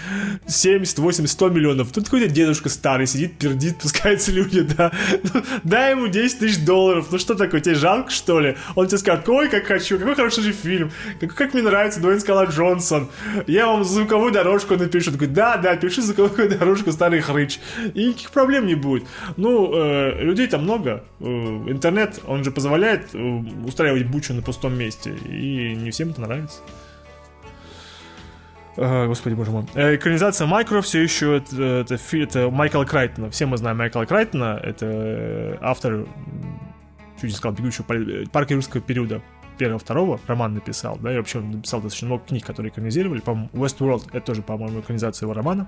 70, 0.46 0.98
80, 0.98 1.30
100 1.30 1.48
миллионов. 1.50 1.92
Тут 1.92 2.04
какой-то 2.04 2.28
дедушка 2.28 2.68
старый 2.68 3.06
сидит, 3.06 3.38
пердит, 3.38 3.78
пускает 3.78 4.22
слюни, 4.22 4.60
да. 4.60 4.92
Ну, 5.34 5.42
дай 5.64 5.92
ему 5.92 6.08
10 6.08 6.38
тысяч 6.38 6.64
долларов. 6.64 7.08
Ну 7.10 7.18
что 7.18 7.34
такое, 7.34 7.55
тебе 7.60 7.74
жалко, 7.74 8.10
что 8.10 8.40
ли? 8.40 8.56
Он 8.74 8.86
тебе 8.86 8.98
скажет, 8.98 9.28
ой, 9.28 9.48
как 9.48 9.64
хочу, 9.64 9.98
какой 9.98 10.14
хороший 10.14 10.42
же 10.42 10.52
фильм, 10.52 10.90
как, 11.20 11.34
как 11.34 11.54
мне 11.54 11.62
нравится 11.62 12.00
Дуэйн 12.00 12.20
Скала 12.20 12.44
Джонсон. 12.46 13.08
Я 13.46 13.66
вам 13.66 13.84
звуковую 13.84 14.32
дорожку 14.32 14.76
напишу. 14.76 15.12
Такой, 15.12 15.28
да, 15.28 15.56
да, 15.56 15.76
пиши 15.76 16.02
звуковую 16.02 16.48
дорожку, 16.50 16.92
старый 16.92 17.20
хрыч. 17.20 17.58
И 17.94 18.08
никаких 18.08 18.30
проблем 18.30 18.66
не 18.66 18.74
будет. 18.74 19.04
Ну, 19.36 19.72
э, 19.74 20.22
людей 20.22 20.46
там 20.46 20.62
много. 20.62 21.02
Э, 21.20 21.24
интернет, 21.24 22.20
он 22.26 22.44
же 22.44 22.50
позволяет 22.50 23.14
э, 23.14 23.18
устраивать 23.64 24.06
бучу 24.06 24.34
на 24.34 24.42
пустом 24.42 24.76
месте. 24.78 25.14
И 25.28 25.74
не 25.74 25.90
всем 25.90 26.10
это 26.10 26.20
нравится. 26.20 26.58
А, 28.78 29.06
Господи, 29.06 29.34
боже 29.34 29.50
мой. 29.52 29.64
Э, 29.74 29.94
Экранизация 29.96 30.46
Майкро 30.46 30.82
все 30.82 31.02
еще 31.02 31.38
это, 31.38 31.62
это, 31.62 31.96
фи- 31.96 32.24
это 32.24 32.50
Майкла 32.50 32.84
Крайтона. 32.84 33.30
Все 33.30 33.46
мы 33.46 33.56
знаем 33.56 33.78
Майкла 33.78 34.04
Крайтона. 34.04 34.60
Это 34.62 34.86
э, 34.86 35.56
автор, 35.62 36.04
чуть 37.16 37.24
не 37.24 37.30
сказал, 37.30 37.56
бегущего 37.56 37.84
э, 37.92 38.26
парка 38.26 38.54
юрского 38.54 38.82
периода 38.82 39.22
первого, 39.56 39.78
второго 39.78 40.20
роман 40.26 40.54
написал, 40.54 40.98
да, 41.00 41.12
и 41.12 41.16
вообще 41.16 41.38
он 41.38 41.50
написал 41.50 41.80
достаточно 41.80 42.06
много 42.08 42.24
книг, 42.24 42.44
которые 42.44 42.70
экранизировали. 42.70 43.20
По-моему, 43.20 43.48
Westworld 43.52 44.08
это 44.12 44.26
тоже, 44.26 44.42
по-моему, 44.42 44.80
экранизация 44.80 45.26
его 45.26 45.34
романа. 45.34 45.66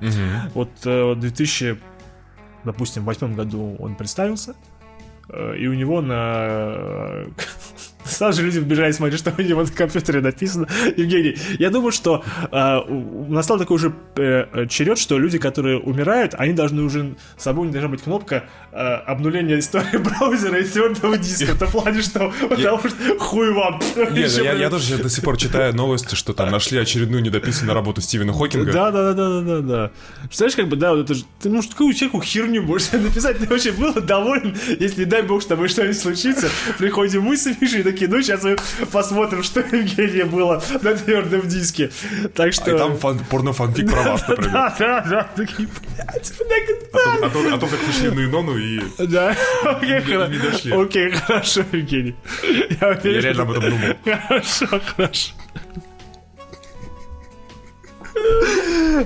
Вот 0.55 0.70
э, 0.85 1.15
в 1.15 1.20
2000, 1.20 1.79
допустим, 2.65 3.05
восьмом 3.05 3.35
году 3.35 3.77
он 3.79 3.95
представился, 3.95 4.55
э, 5.31 5.57
и 5.57 5.66
у 5.66 5.75
него 5.75 6.01
на... 6.01 7.25
Сразу 8.09 8.40
же 8.40 8.47
люди 8.47 8.59
вбежали 8.59 8.93
смотреть, 8.93 9.20
что 9.20 9.35
у 9.36 9.43
него 9.43 9.62
на 9.62 9.68
компьютере 9.68 10.20
написано. 10.20 10.66
Евгений, 10.97 11.36
я 11.59 11.70
думаю, 11.70 11.93
что 11.93 12.24
э, 12.51 12.80
настал 13.28 13.59
такой 13.59 13.76
уже 13.76 13.94
э, 14.16 14.66
черед, 14.68 14.98
что 14.98 15.18
люди, 15.18 15.39
которые 15.39 15.78
умирают, 15.78 16.35
они 16.36 16.52
должны 16.52 16.82
уже... 16.82 17.14
С 17.36 17.44
собой 17.44 17.66
не 17.66 17.72
должна 17.72 17.89
быть 17.89 18.02
кнопка 18.02 18.44
э, 18.72 18.76
обнуления 18.76 19.59
истории 19.59 19.97
браузера 19.98 20.59
и 20.59 20.64
твердого 20.64 21.16
диска. 21.18 21.55
В 21.55 21.59
том 21.59 21.70
плане, 21.70 22.02
что 22.02 22.32
потому 22.48 22.78
что 22.78 23.18
хуй 23.18 23.52
вам. 23.52 23.80
Я, 23.97 24.70
тоже 24.70 24.98
до 24.98 25.09
сих 25.09 25.24
пор 25.24 25.36
читаю 25.36 25.74
новости, 25.74 26.14
что 26.14 26.32
там 26.32 26.51
нашли 26.51 26.78
очередную 26.78 27.22
недописанную 27.22 27.74
работу 27.74 28.01
Стивена 28.01 28.32
Хокинга. 28.32 28.72
Да, 28.72 28.90
да, 28.90 29.12
да, 29.12 29.14
да, 29.14 29.40
да, 29.40 29.40
да, 29.40 29.60
да. 29.60 29.90
Представляешь, 30.24 30.56
как 30.56 30.68
бы, 30.68 30.76
да, 30.76 30.94
вот 30.94 31.05
это 31.05 31.14
же. 31.14 31.24
Ты 31.40 31.51
может 31.51 31.72
какую 31.72 31.94
человеку 31.94 32.20
херню 32.22 32.62
можешь 32.62 32.93
написать, 32.93 33.39
ты 33.39 33.47
вообще 33.47 33.72
был 33.72 33.94
доволен, 33.94 34.56
если, 34.78 35.05
дай 35.05 35.22
бог, 35.22 35.43
с 35.43 35.47
тобой 35.47 35.68
что-нибудь 35.68 35.98
случится, 35.98 36.48
приходим 36.78 37.22
мы 37.22 37.36
с 37.36 37.47
Мишей 37.60 37.82
такие, 37.99 38.09
ну, 38.11 38.23
сейчас 38.23 38.43
мы 38.45 38.57
посмотрим, 38.93 39.43
что 39.43 39.61
Евгения 39.61 40.25
было 40.25 40.62
на 40.83 40.95
твердом 40.95 41.43
диске. 41.49 41.91
Так 42.35 42.53
что... 42.53 42.75
И 42.75 42.79
там 42.79 42.97
фан- 42.97 43.20
порно-фанфик 43.29 43.91
про 43.91 44.03
вас, 44.03 44.29
например. 44.29 44.53
Да, 44.53 44.77
да, 44.79 45.01
да, 45.11 45.31
такие, 45.37 45.69
блядь, 45.69 46.33
О 47.23 47.31
том, 47.31 47.55
о 47.55 47.59
том- 47.59 47.69
как 47.69 47.79
пришли 47.81 48.11
на 48.11 48.20
Инону, 48.25 48.57
и 48.57 48.81
да, 48.99 49.37
окей, 50.70 51.11
хорошо, 51.11 51.62
Евгений. 51.73 52.15
Я 52.81 52.95
реально 53.03 53.43
об 53.43 53.51
этом 53.51 53.70
думал. 53.70 53.97
Хорошо, 54.29 54.66
хорошо. 54.97 55.33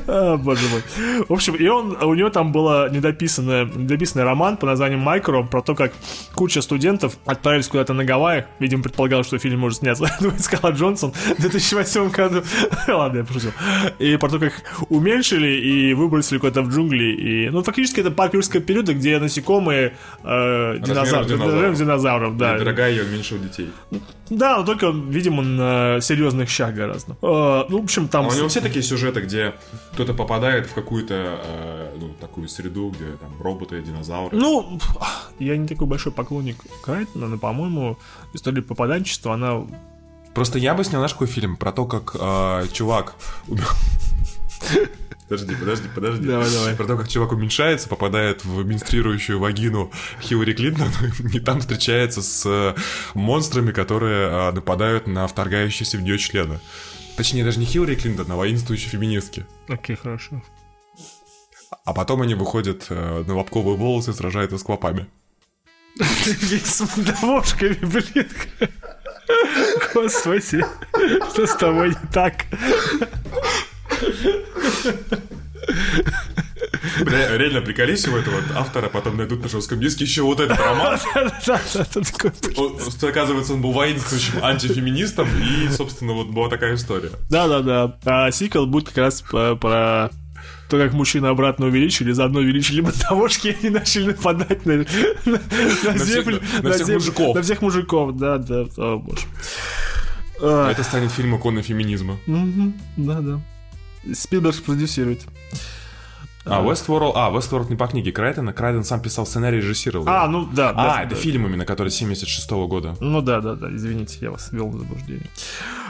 А, 0.06 0.36
боже 0.36 0.62
мой. 0.68 0.82
В 1.28 1.32
общем, 1.32 1.54
и 1.54 1.66
он, 1.66 1.96
у 2.02 2.14
него 2.14 2.30
там 2.30 2.52
был 2.52 2.88
недописанный, 2.88 3.64
недописанный 3.64 4.24
роман 4.24 4.56
по 4.56 4.66
названием 4.66 5.00
«Майкро» 5.00 5.42
про 5.42 5.62
то, 5.62 5.74
как 5.74 5.92
куча 6.34 6.62
студентов 6.62 7.18
отправились 7.26 7.68
куда-то 7.68 7.92
на 7.92 8.04
Гавайи. 8.04 8.46
Видимо, 8.58 8.82
предполагал, 8.82 9.24
что 9.24 9.38
фильм 9.38 9.60
может 9.60 9.78
сняться 9.78 10.10
Дуэйн 10.20 10.38
Скала 10.38 10.72
Джонсон 10.72 11.12
в 11.12 11.40
2008 11.40 12.10
году. 12.10 12.42
Ладно, 12.88 13.18
я 13.18 13.24
пошутил. 13.24 13.52
И 13.98 14.16
про 14.16 14.28
то, 14.28 14.38
как 14.38 14.52
уменьшили 14.88 15.48
и 15.48 15.94
выбросили 15.94 16.38
куда-то 16.38 16.62
в 16.62 16.70
джунгли. 16.70 17.12
И, 17.12 17.50
ну, 17.50 17.62
фактически 17.62 18.00
это 18.00 18.10
парк 18.10 18.34
юрского 18.34 18.62
периода, 18.62 18.94
где 18.94 19.18
насекомые 19.18 19.94
э, 20.24 20.78
динозавры, 20.78 21.28
динозавров. 21.28 21.78
динозавров, 21.78 22.36
да. 22.36 22.58
Дорогая, 22.58 22.92
я 22.92 23.02
уменьшил 23.02 23.38
детей. 23.38 23.70
Да, 24.30 24.56
но 24.58 24.64
только, 24.64 24.88
видимо, 24.90 25.42
на 25.42 26.00
серьезных 26.00 26.48
щах 26.48 26.74
гораздо. 26.74 27.12
Э, 27.22 27.64
ну, 27.68 27.80
в 27.80 27.84
общем, 27.84 28.08
там... 28.08 28.26
А 28.26 28.28
у 28.28 28.34
него 28.34 28.48
все 28.48 28.60
такие 28.60 28.82
сюжеты, 28.82 29.01
где 29.10 29.54
кто-то 29.92 30.14
попадает 30.14 30.66
в 30.66 30.74
какую-то 30.74 31.40
э, 31.44 31.96
ну, 31.98 32.10
такую 32.20 32.48
среду, 32.48 32.90
где 32.90 33.06
там 33.16 33.40
роботы, 33.40 33.82
динозавры. 33.82 34.36
Ну, 34.36 34.78
я 35.38 35.56
не 35.56 35.66
такой 35.66 35.86
большой 35.86 36.12
поклонник 36.12 36.56
Крайтона, 36.82 37.28
но, 37.28 37.38
по-моему, 37.38 37.98
история 38.34 38.62
попаданчества, 38.62 39.34
она... 39.34 39.66
Просто 40.34 40.58
я 40.58 40.74
бы 40.74 40.84
снял, 40.84 41.00
знаешь, 41.00 41.12
какой 41.12 41.26
фильм 41.26 41.56
про 41.56 41.72
то, 41.72 41.84
как 41.84 42.16
э, 42.18 42.66
чувак... 42.72 43.14
умер- 43.48 43.66
Подожди, 45.32 45.54
подожди, 45.54 45.88
подожди. 45.94 46.26
Давай, 46.26 46.50
давай. 46.50 46.74
Про 46.74 46.84
то, 46.84 46.96
как 46.98 47.08
чувак 47.08 47.32
уменьшается, 47.32 47.88
попадает 47.88 48.44
в 48.44 48.66
менстрирующую 48.66 49.38
вагину 49.38 49.90
Хиллари 50.20 50.52
Клинтон, 50.52 50.88
и 51.32 51.40
там 51.40 51.60
встречается 51.60 52.20
с 52.20 52.44
э, 52.44 52.74
монстрами, 53.14 53.72
которые 53.72 54.28
э, 54.28 54.52
нападают 54.52 55.06
на 55.06 55.26
вторгающиеся 55.26 55.96
в 55.96 56.02
нее 56.02 56.18
члены. 56.18 56.60
Точнее, 57.16 57.44
даже 57.44 57.58
не 57.58 57.66
Хиллари 57.66 57.94
Клинтон, 57.94 58.30
а 58.30 58.36
воинствующие 58.36 58.90
феминистки. 58.90 59.46
Окей, 59.68 59.96
хорошо. 59.96 60.42
А 61.84 61.92
потом 61.92 62.22
они 62.22 62.34
выходят 62.34 62.86
э, 62.90 63.24
на 63.26 63.36
лобковые 63.36 63.76
волосы 63.76 64.10
и 64.10 64.14
сражаются 64.14 64.58
с 64.58 64.62
клопами. 64.62 65.06
С 65.98 66.80
мандавошками, 66.96 67.78
блин. 67.82 68.28
Господи, 69.94 70.64
что 71.30 71.46
с 71.46 71.56
тобой 71.56 71.90
не 71.90 72.12
так? 72.12 72.46
Ре- 77.00 77.38
Реально 77.38 77.60
приколись 77.60 78.06
у 78.08 78.16
этого 78.16 78.38
автора, 78.56 78.88
потом 78.88 79.16
найдут 79.16 79.42
на 79.42 79.48
жестком 79.48 79.80
диске 79.80 80.04
еще 80.04 80.22
вот 80.22 80.40
этот 80.40 80.58
роман. 80.58 80.98
Оказывается, 83.02 83.54
он 83.54 83.60
был 83.62 83.72
воинствующим 83.72 84.42
антифеминистом, 84.42 85.28
и, 85.28 85.68
собственно, 85.70 86.12
вот 86.12 86.28
была 86.28 86.48
такая 86.48 86.74
история. 86.74 87.10
Да-да-да. 87.30 87.96
А 88.04 88.30
сиквел 88.30 88.66
будет 88.66 88.88
как 88.88 88.98
раз 88.98 89.22
по- 89.22 89.56
про 89.56 90.10
то, 90.68 90.78
как 90.78 90.92
мужчины 90.94 91.26
обратно 91.26 91.66
увеличили, 91.66 92.12
заодно 92.12 92.40
увеличили 92.40 92.80
мандавошки, 92.80 93.48
и 93.48 93.56
они 93.60 93.70
начали 93.70 94.06
нападать 94.06 94.64
на, 94.64 94.76
на, 94.76 94.84
на 95.26 95.38
всех- 95.94 95.98
землю. 96.24 96.40
на 96.62 96.72
всех 96.72 96.86
землю- 96.86 96.94
мужиков. 96.94 97.34
На 97.36 97.42
всех 97.42 97.62
мужиков, 97.62 98.16
да-да, 98.16 98.66
о 98.78 98.96
боже. 98.98 99.22
А, 100.40 100.70
Это 100.70 100.82
станет 100.82 101.12
фильм 101.12 101.36
иконы 101.36 101.62
феминизма. 101.62 102.18
мгм, 102.26 102.74
Да-да. 102.96 103.40
Спилберг 104.14 104.56
продюсирует. 104.62 105.20
А, 106.44 106.62
Westworld... 106.62 107.12
А, 107.14 107.30
Westworld 107.30 107.70
не 107.70 107.76
по 107.76 107.86
книге 107.86 108.10
Крайтона. 108.10 108.52
Крайтон 108.52 108.84
сам 108.84 109.00
писал 109.00 109.26
сценарий 109.26 109.58
и 109.58 109.60
режиссировал. 109.60 110.08
А, 110.08 110.26
ну 110.26 110.48
да. 110.52 110.70
А, 110.70 110.74
да, 110.74 111.02
это 111.02 111.10
да. 111.10 111.16
фильм 111.16 111.46
именно, 111.46 111.64
который 111.64 111.90
76 111.90 112.50
года. 112.50 112.96
Ну 113.00 113.22
да, 113.22 113.40
да, 113.40 113.54
да, 113.54 113.70
извините, 113.74 114.18
я 114.20 114.30
вас 114.32 114.50
ввел 114.50 114.68
в 114.68 114.78
заблуждение. 114.78 115.26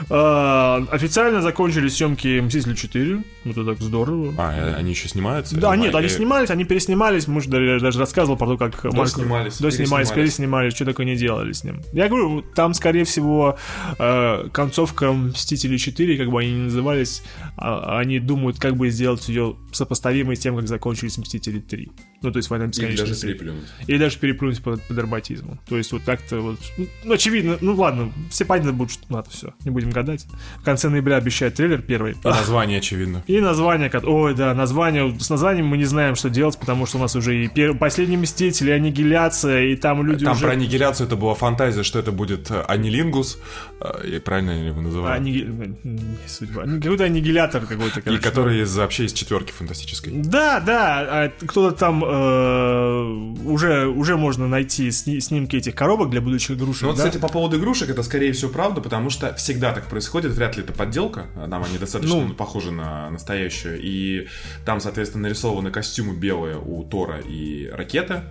А, 0.09 0.83
официально 0.91 1.41
закончились 1.41 1.95
съемки 1.95 2.39
Мстители 2.39 2.75
4. 2.75 3.23
Это 3.45 3.65
так 3.65 3.79
здорово. 3.79 4.33
А, 4.37 4.53
э, 4.55 4.75
они 4.75 4.91
еще 4.91 5.07
снимаются? 5.07 5.55
Да, 5.55 5.75
нет, 5.75 5.87
думаю, 5.87 5.97
они 5.97 6.07
э, 6.07 6.09
снимались, 6.09 6.49
они 6.51 6.65
переснимались, 6.65 7.27
муж 7.27 7.47
даже, 7.47 7.79
даже 7.79 7.99
рассказывал 7.99 8.37
про 8.37 8.47
то, 8.47 8.57
как 8.57 8.83
Марк- 8.93 9.09
снимались, 9.09 9.57
до 9.57 9.71
снимались, 9.71 10.11
переснимались. 10.11 10.73
что 10.73 10.85
такое 10.85 11.05
не 11.05 11.15
делали 11.15 11.51
с 11.51 11.63
ним. 11.63 11.81
Я 11.93 12.09
говорю, 12.09 12.43
там, 12.55 12.73
скорее 12.73 13.05
всего, 13.05 13.57
э, 13.97 14.49
концовка 14.51 15.11
Мстителей 15.11 15.79
4, 15.79 16.17
как 16.17 16.29
бы 16.29 16.41
они 16.41 16.53
ни 16.53 16.61
назывались, 16.65 17.23
а- 17.57 17.97
они 17.99 18.19
думают, 18.19 18.59
как 18.59 18.75
бы 18.75 18.89
сделать 18.89 19.27
ее 19.29 19.55
сопоставимой 19.71 20.35
тем, 20.43 20.57
как 20.57 20.67
закончились 20.67 21.17
Мстители 21.17 21.59
3. 21.59 21.91
Ну, 22.23 22.31
то 22.31 22.37
есть 22.37 22.49
Война 22.49 22.65
Или 22.65 22.71
бесконечности. 22.71 23.09
даже 23.25 23.33
переплюнуть. 23.33 23.65
Или 23.85 23.97
даже 23.97 24.17
переплюнуть 24.17 24.63
по, 24.63 24.77
по 24.77 24.93
дерматизму. 24.93 25.59
То 25.69 25.77
есть 25.77 25.91
вот 25.91 26.01
как-то 26.05 26.39
вот... 26.39 26.59
Ну, 27.03 27.13
очевидно, 27.13 27.57
ну 27.61 27.75
ладно, 27.75 28.11
все 28.31 28.45
понятно 28.45 28.73
будет, 28.73 28.91
что 28.91 29.03
надо 29.09 29.29
все, 29.29 29.53
не 29.65 29.69
будем 29.71 29.91
гадать. 29.91 30.25
В 30.57 30.63
конце 30.63 30.89
ноября 30.89 31.17
обещают 31.17 31.55
трейлер 31.55 31.81
первый. 31.81 32.13
И 32.13 32.17
название, 32.23 32.79
очевидно. 32.79 33.23
И 33.27 33.39
название, 33.39 33.91
ой, 34.03 34.33
да, 34.33 34.53
название, 34.53 35.15
с 35.19 35.29
названием 35.29 35.67
мы 35.67 35.77
не 35.77 35.85
знаем, 35.85 36.15
что 36.15 36.29
делать, 36.29 36.57
потому 36.57 36.85
что 36.85 36.97
у 36.97 37.01
нас 37.01 37.15
уже 37.15 37.43
и 37.43 37.47
пер... 37.47 37.77
последний 37.77 38.17
Мститель, 38.17 38.69
и 38.69 38.71
Аннигиляция, 38.71 39.65
и 39.65 39.75
там 39.75 40.05
люди 40.05 40.23
Там 40.25 40.33
уже... 40.33 40.45
про 40.45 40.51
аннигиляцию 40.53 41.07
это 41.07 41.15
была 41.15 41.33
фантазия, 41.35 41.83
что 41.83 41.99
это 41.99 42.11
будет 42.13 42.49
э, 42.51 42.61
аннилингус. 42.67 43.37
э, 43.81 44.07
и 44.07 44.19
Правильно 44.19 44.51
я 44.51 44.67
его 44.67 44.81
называю? 44.81 45.13
Анниги- 45.21 45.43
не 45.83 46.27
судьба. 46.27 46.63
Анни- 46.63 46.79
Какой-то 46.81 47.03
аннигилятор 47.03 47.65
какой-то, 47.65 47.99
И 47.99 48.03
короче. 48.03 48.21
который 48.21 48.61
из, 48.61 48.75
вообще 48.77 49.05
из 49.05 49.13
четверки 49.13 49.51
фантастической. 49.51 50.13
Да, 50.13 50.59
да, 50.59 50.99
а 51.01 51.31
кто-то 51.45 51.75
там 51.75 52.03
э, 52.13 53.03
уже, 53.45 53.87
уже 53.87 54.17
можно 54.17 54.47
найти 54.47 54.91
сни- 54.91 55.19
снимки 55.19 55.55
этих 55.55 55.75
коробок 55.75 56.09
для 56.09 56.21
будущих 56.21 56.51
игрушек. 56.57 56.83
Ну 56.83 56.87
вот, 56.89 56.97
да? 56.97 57.03
кстати, 57.03 57.19
по 57.21 57.27
поводу 57.27 57.57
игрушек, 57.57 57.89
это 57.89 58.03
скорее 58.03 58.31
всего 58.33 58.51
правда, 58.51 58.81
потому 58.81 59.09
что 59.09 59.33
всегда 59.35 59.71
так 59.73 59.87
происходит, 59.87 60.31
вряд 60.31 60.57
ли 60.57 60.63
это 60.63 60.73
подделка, 60.73 61.25
нам 61.35 61.63
они 61.63 61.77
достаточно 61.77 62.21
Ну. 62.21 62.33
похожи 62.33 62.71
на 62.71 63.09
настоящую, 63.09 63.79
и 63.81 64.27
там, 64.65 64.79
соответственно, 64.79 65.23
нарисованы 65.23 65.71
костюмы 65.71 66.15
белые 66.15 66.57
у 66.57 66.83
Тора 66.83 67.19
и 67.19 67.67
Ракеты. 67.69 68.21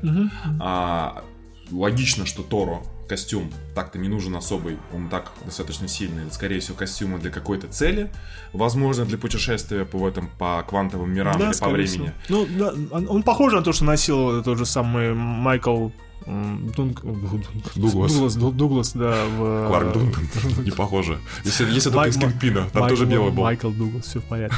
А, 0.61 1.23
логично, 1.71 2.27
что 2.27 2.43
Тору 2.43 2.83
костюм 3.13 3.53
так-то 3.75 3.99
не 3.99 4.09
нужен 4.09 4.35
особый, 4.35 4.79
он 4.95 5.11
так 5.11 5.33
достаточно 5.45 5.87
сильный. 5.87 6.25
Это, 6.25 6.35
скорее 6.35 6.61
всего, 6.61 6.79
костюмы 6.79 7.19
для 7.19 7.31
какой-то 7.31 7.69
цели, 7.69 8.11
возможно, 8.55 9.05
для 9.05 9.19
путешествия 9.19 9.85
по, 9.85 10.09
этом, 10.09 10.31
по 10.39 10.65
квантовым 10.67 11.13
мирам 11.13 11.39
или 11.39 11.53
по 11.61 11.69
времени. 11.69 12.15
всего. 12.25 12.47
Ну, 12.47 12.47
да, 12.59 12.73
он, 12.91 13.07
он 13.11 13.23
похож 13.23 13.53
на 13.53 13.61
то, 13.61 13.75
что 13.75 13.85
носил 13.85 14.43
тот 14.43 14.57
же 14.57 14.65
самый 14.65 15.13
Майкл 15.13 15.91
м, 16.27 16.73
Дунк- 16.77 17.03
Дуглас. 17.77 18.13
Дуглас, 18.13 18.35
Ду- 18.37 18.51
Дуглас, 18.53 18.93
да, 18.93 19.17
в... 19.39 19.67
Кларк 19.69 19.93
Дункан, 19.93 20.25
не 20.65 20.71
похоже. 20.71 21.19
Если, 21.45 21.65
если 21.71 21.91
только 21.91 22.09
из 22.09 22.17
Кингпина, 22.17 22.69
там 22.73 22.89
тоже 22.89 23.07
белый 23.07 23.31
был. 23.33 23.43
Майкл 23.45 23.71
Дуглас, 23.71 24.07
все 24.07 24.21
в 24.21 24.25
порядке. 24.25 24.57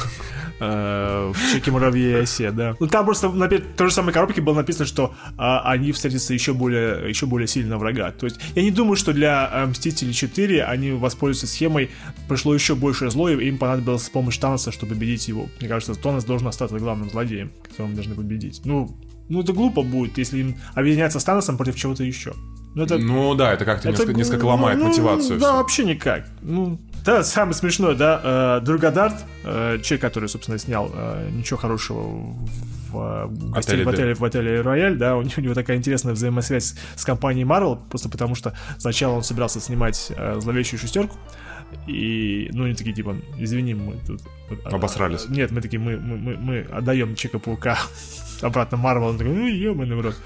Э, 0.60 1.32
В 1.34 1.52
Чеке 1.52 1.70
муравье 1.70 2.10
и 2.18 2.22
осе, 2.22 2.50
да. 2.50 2.76
Ну 2.78 2.86
там 2.86 3.04
просто 3.04 3.30
на 3.30 3.48
той 3.48 3.88
же 3.88 3.94
самой 3.94 4.12
коробке 4.12 4.40
было 4.40 4.54
написано, 4.54 4.86
что 4.86 5.14
а, 5.36 5.60
они 5.70 5.92
встретятся 5.92 6.32
еще 6.34 6.52
более, 6.54 7.08
еще 7.08 7.26
более 7.26 7.46
сильного 7.48 7.80
врага. 7.80 8.12
То 8.12 8.26
есть 8.26 8.38
я 8.54 8.62
не 8.62 8.70
думаю, 8.70 8.96
что 8.96 9.12
для 9.12 9.50
э, 9.52 9.66
Мстителей 9.66 10.12
4 10.12 10.64
они 10.64 10.92
воспользуются 10.92 11.46
схемой, 11.46 11.90
пришло 12.28 12.54
еще 12.54 12.74
большее 12.74 13.10
зло, 13.10 13.28
и 13.28 13.46
им 13.48 13.58
понадобилась 13.58 14.08
помощь 14.08 14.38
Таноса, 14.38 14.70
чтобы 14.72 14.94
победить 14.94 15.28
его. 15.28 15.48
Мне 15.60 15.68
кажется, 15.68 15.94
Танос 15.94 16.24
должен 16.24 16.46
остаться 16.48 16.78
главным 16.78 17.10
злодеем, 17.10 17.50
которого 17.62 17.88
мы 17.88 17.94
должны 17.94 18.14
победить. 18.14 18.60
Ну, 18.64 18.96
ну 19.28 19.42
это 19.42 19.52
глупо 19.52 19.82
будет, 19.82 20.18
если 20.18 20.38
им 20.38 20.56
объединяться 20.74 21.20
с 21.20 21.24
Таносом 21.24 21.56
против 21.56 21.76
чего-то 21.76 22.04
еще. 22.04 22.34
Ну, 22.74 22.84
это, 22.84 22.98
Ну 22.98 23.34
да, 23.34 23.52
это 23.52 23.64
как-то 23.64 23.88
это, 23.88 23.98
несколько, 23.98 24.18
несколько 24.18 24.44
ломает 24.44 24.78
ну, 24.78 24.88
мотивацию. 24.88 25.38
Да, 25.38 25.54
вообще 25.54 25.84
никак. 25.84 26.26
Ну, 26.42 26.78
да, 27.04 27.22
самое 27.22 27.54
смешное, 27.54 27.94
да, 27.94 28.58
э, 28.60 28.64
Другадарт, 28.64 29.24
э, 29.44 29.78
человек, 29.82 30.00
который, 30.00 30.28
собственно, 30.28 30.58
снял 30.58 30.90
э, 30.92 31.28
ничего 31.30 31.58
хорошего 31.58 32.34
в, 32.90 33.28
в 33.28 33.56
Отеле 33.56 33.84
в, 33.84 33.88
отеле, 33.88 34.14
в 34.14 34.24
отеле 34.24 34.60
Рояль, 34.60 34.96
да, 34.96 35.16
у 35.16 35.22
него, 35.22 35.32
у 35.36 35.40
него 35.40 35.54
такая 35.54 35.76
интересная 35.76 36.14
взаимосвязь 36.14 36.74
с 36.96 37.04
компанией 37.04 37.44
Marvel, 37.44 37.78
просто 37.88 38.08
потому 38.08 38.34
что 38.34 38.54
сначала 38.78 39.14
он 39.14 39.22
собирался 39.22 39.60
снимать 39.60 40.12
э, 40.16 40.40
зловещую 40.40 40.80
шестерку, 40.80 41.16
и, 41.86 42.48
ну, 42.52 42.64
они 42.64 42.74
такие, 42.74 42.94
типа, 42.94 43.16
извини, 43.38 43.74
мы 43.74 43.94
тут... 44.06 44.20
Обосрались. 44.64 45.28
Нет, 45.28 45.50
мы 45.50 45.60
такие, 45.60 45.78
мы, 45.78 45.96
мы, 45.96 46.16
мы, 46.16 46.36
мы 46.36 46.60
отдаем 46.72 47.14
Чека-паука 47.14 47.78
обратно 48.42 48.76
Марвел. 48.76 49.08
Он 49.08 49.18
такой, 49.18 49.32
ну, 49.32 49.46
ебаный 49.46 49.96
в 49.96 50.00
рот. 50.00 50.16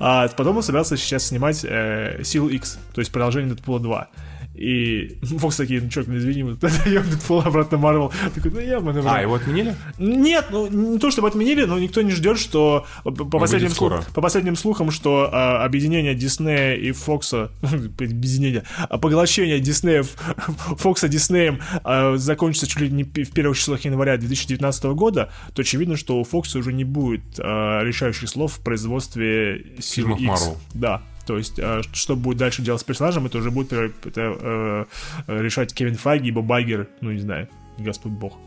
А 0.00 0.28
потом 0.28 0.56
он 0.58 0.62
собирался 0.62 0.96
сейчас 0.96 1.26
снимать 1.26 1.64
э, 1.64 2.22
Сил 2.22 2.48
X, 2.48 2.78
то 2.94 3.00
есть 3.00 3.10
продолжение 3.10 3.54
Дэдпула 3.54 3.80
2. 3.80 4.08
И 4.54 5.18
Фокс 5.38 5.56
такие, 5.56 5.80
ну, 5.80 5.88
чё, 5.88 6.04
ну, 6.06 6.16
извини, 6.16 6.44
мы 6.44 6.52
отдаем 6.52 7.08
Дэдпула 7.08 7.44
обратно 7.44 7.78
Марвел. 7.78 8.12
Такой, 8.34 8.50
ну, 8.52 8.80
в 8.80 8.96
рот. 8.96 9.06
А, 9.06 9.20
его 9.20 9.34
отменили? 9.34 9.74
Нет, 9.98 10.46
ну 10.50 10.68
не 10.68 10.98
то 10.98 11.10
чтобы 11.10 11.28
отменили, 11.28 11.64
но 11.64 11.78
никто 11.78 12.02
не 12.02 12.12
ждет, 12.12 12.38
что 12.38 12.86
по 13.02 13.10
по 13.10 13.38
последним, 13.38 13.70
слух- 13.70 14.06
по 14.14 14.20
последним 14.20 14.56
слухам, 14.56 14.90
что 14.90 15.28
а, 15.32 15.64
объединение 15.64 16.14
Диснея 16.14 16.74
и 16.76 16.92
Фокса, 16.92 17.50
объединение, 17.62 18.64
а, 18.88 18.98
поглощение 18.98 19.58
Диснея, 19.60 20.04
Фокса 20.78 21.08
Диснеем 21.08 21.60
а, 21.82 22.16
закончится 22.16 22.66
чуть 22.66 22.80
ли 22.80 22.90
не 22.90 23.04
в 23.04 23.32
первых 23.32 23.58
числах 23.58 23.84
января 23.84 24.16
2019 24.16 24.84
года, 24.84 25.32
то 25.52 25.62
очевидно, 25.62 25.96
что 25.96 26.20
у 26.20 26.24
Фокса 26.24 26.58
уже 26.58 26.72
не 26.72 26.84
будет 26.84 27.22
а, 27.38 27.82
решающих 27.82 28.28
слов 28.28 28.54
в 28.54 28.60
производстве 28.60 29.64
Фильмов. 29.80 30.20
Marvel. 30.20 30.56
Да. 30.74 31.02
То 31.26 31.38
есть, 31.38 31.58
а, 31.58 31.80
что 31.92 32.16
будет 32.16 32.38
дальше 32.38 32.62
делать 32.62 32.80
с 32.80 32.84
персонажем, 32.84 33.26
это 33.26 33.38
уже 33.38 33.50
будет 33.50 33.72
э, 33.72 33.90
это, 34.04 34.86
э, 35.26 35.42
решать 35.42 35.72
Кевин 35.72 35.94
Файги, 35.94 36.30
Боб 36.30 36.46
Байгер, 36.46 36.88
ну 37.00 37.12
не 37.12 37.20
знаю, 37.20 37.48
Господь 37.78 38.12
Бог. 38.12 38.38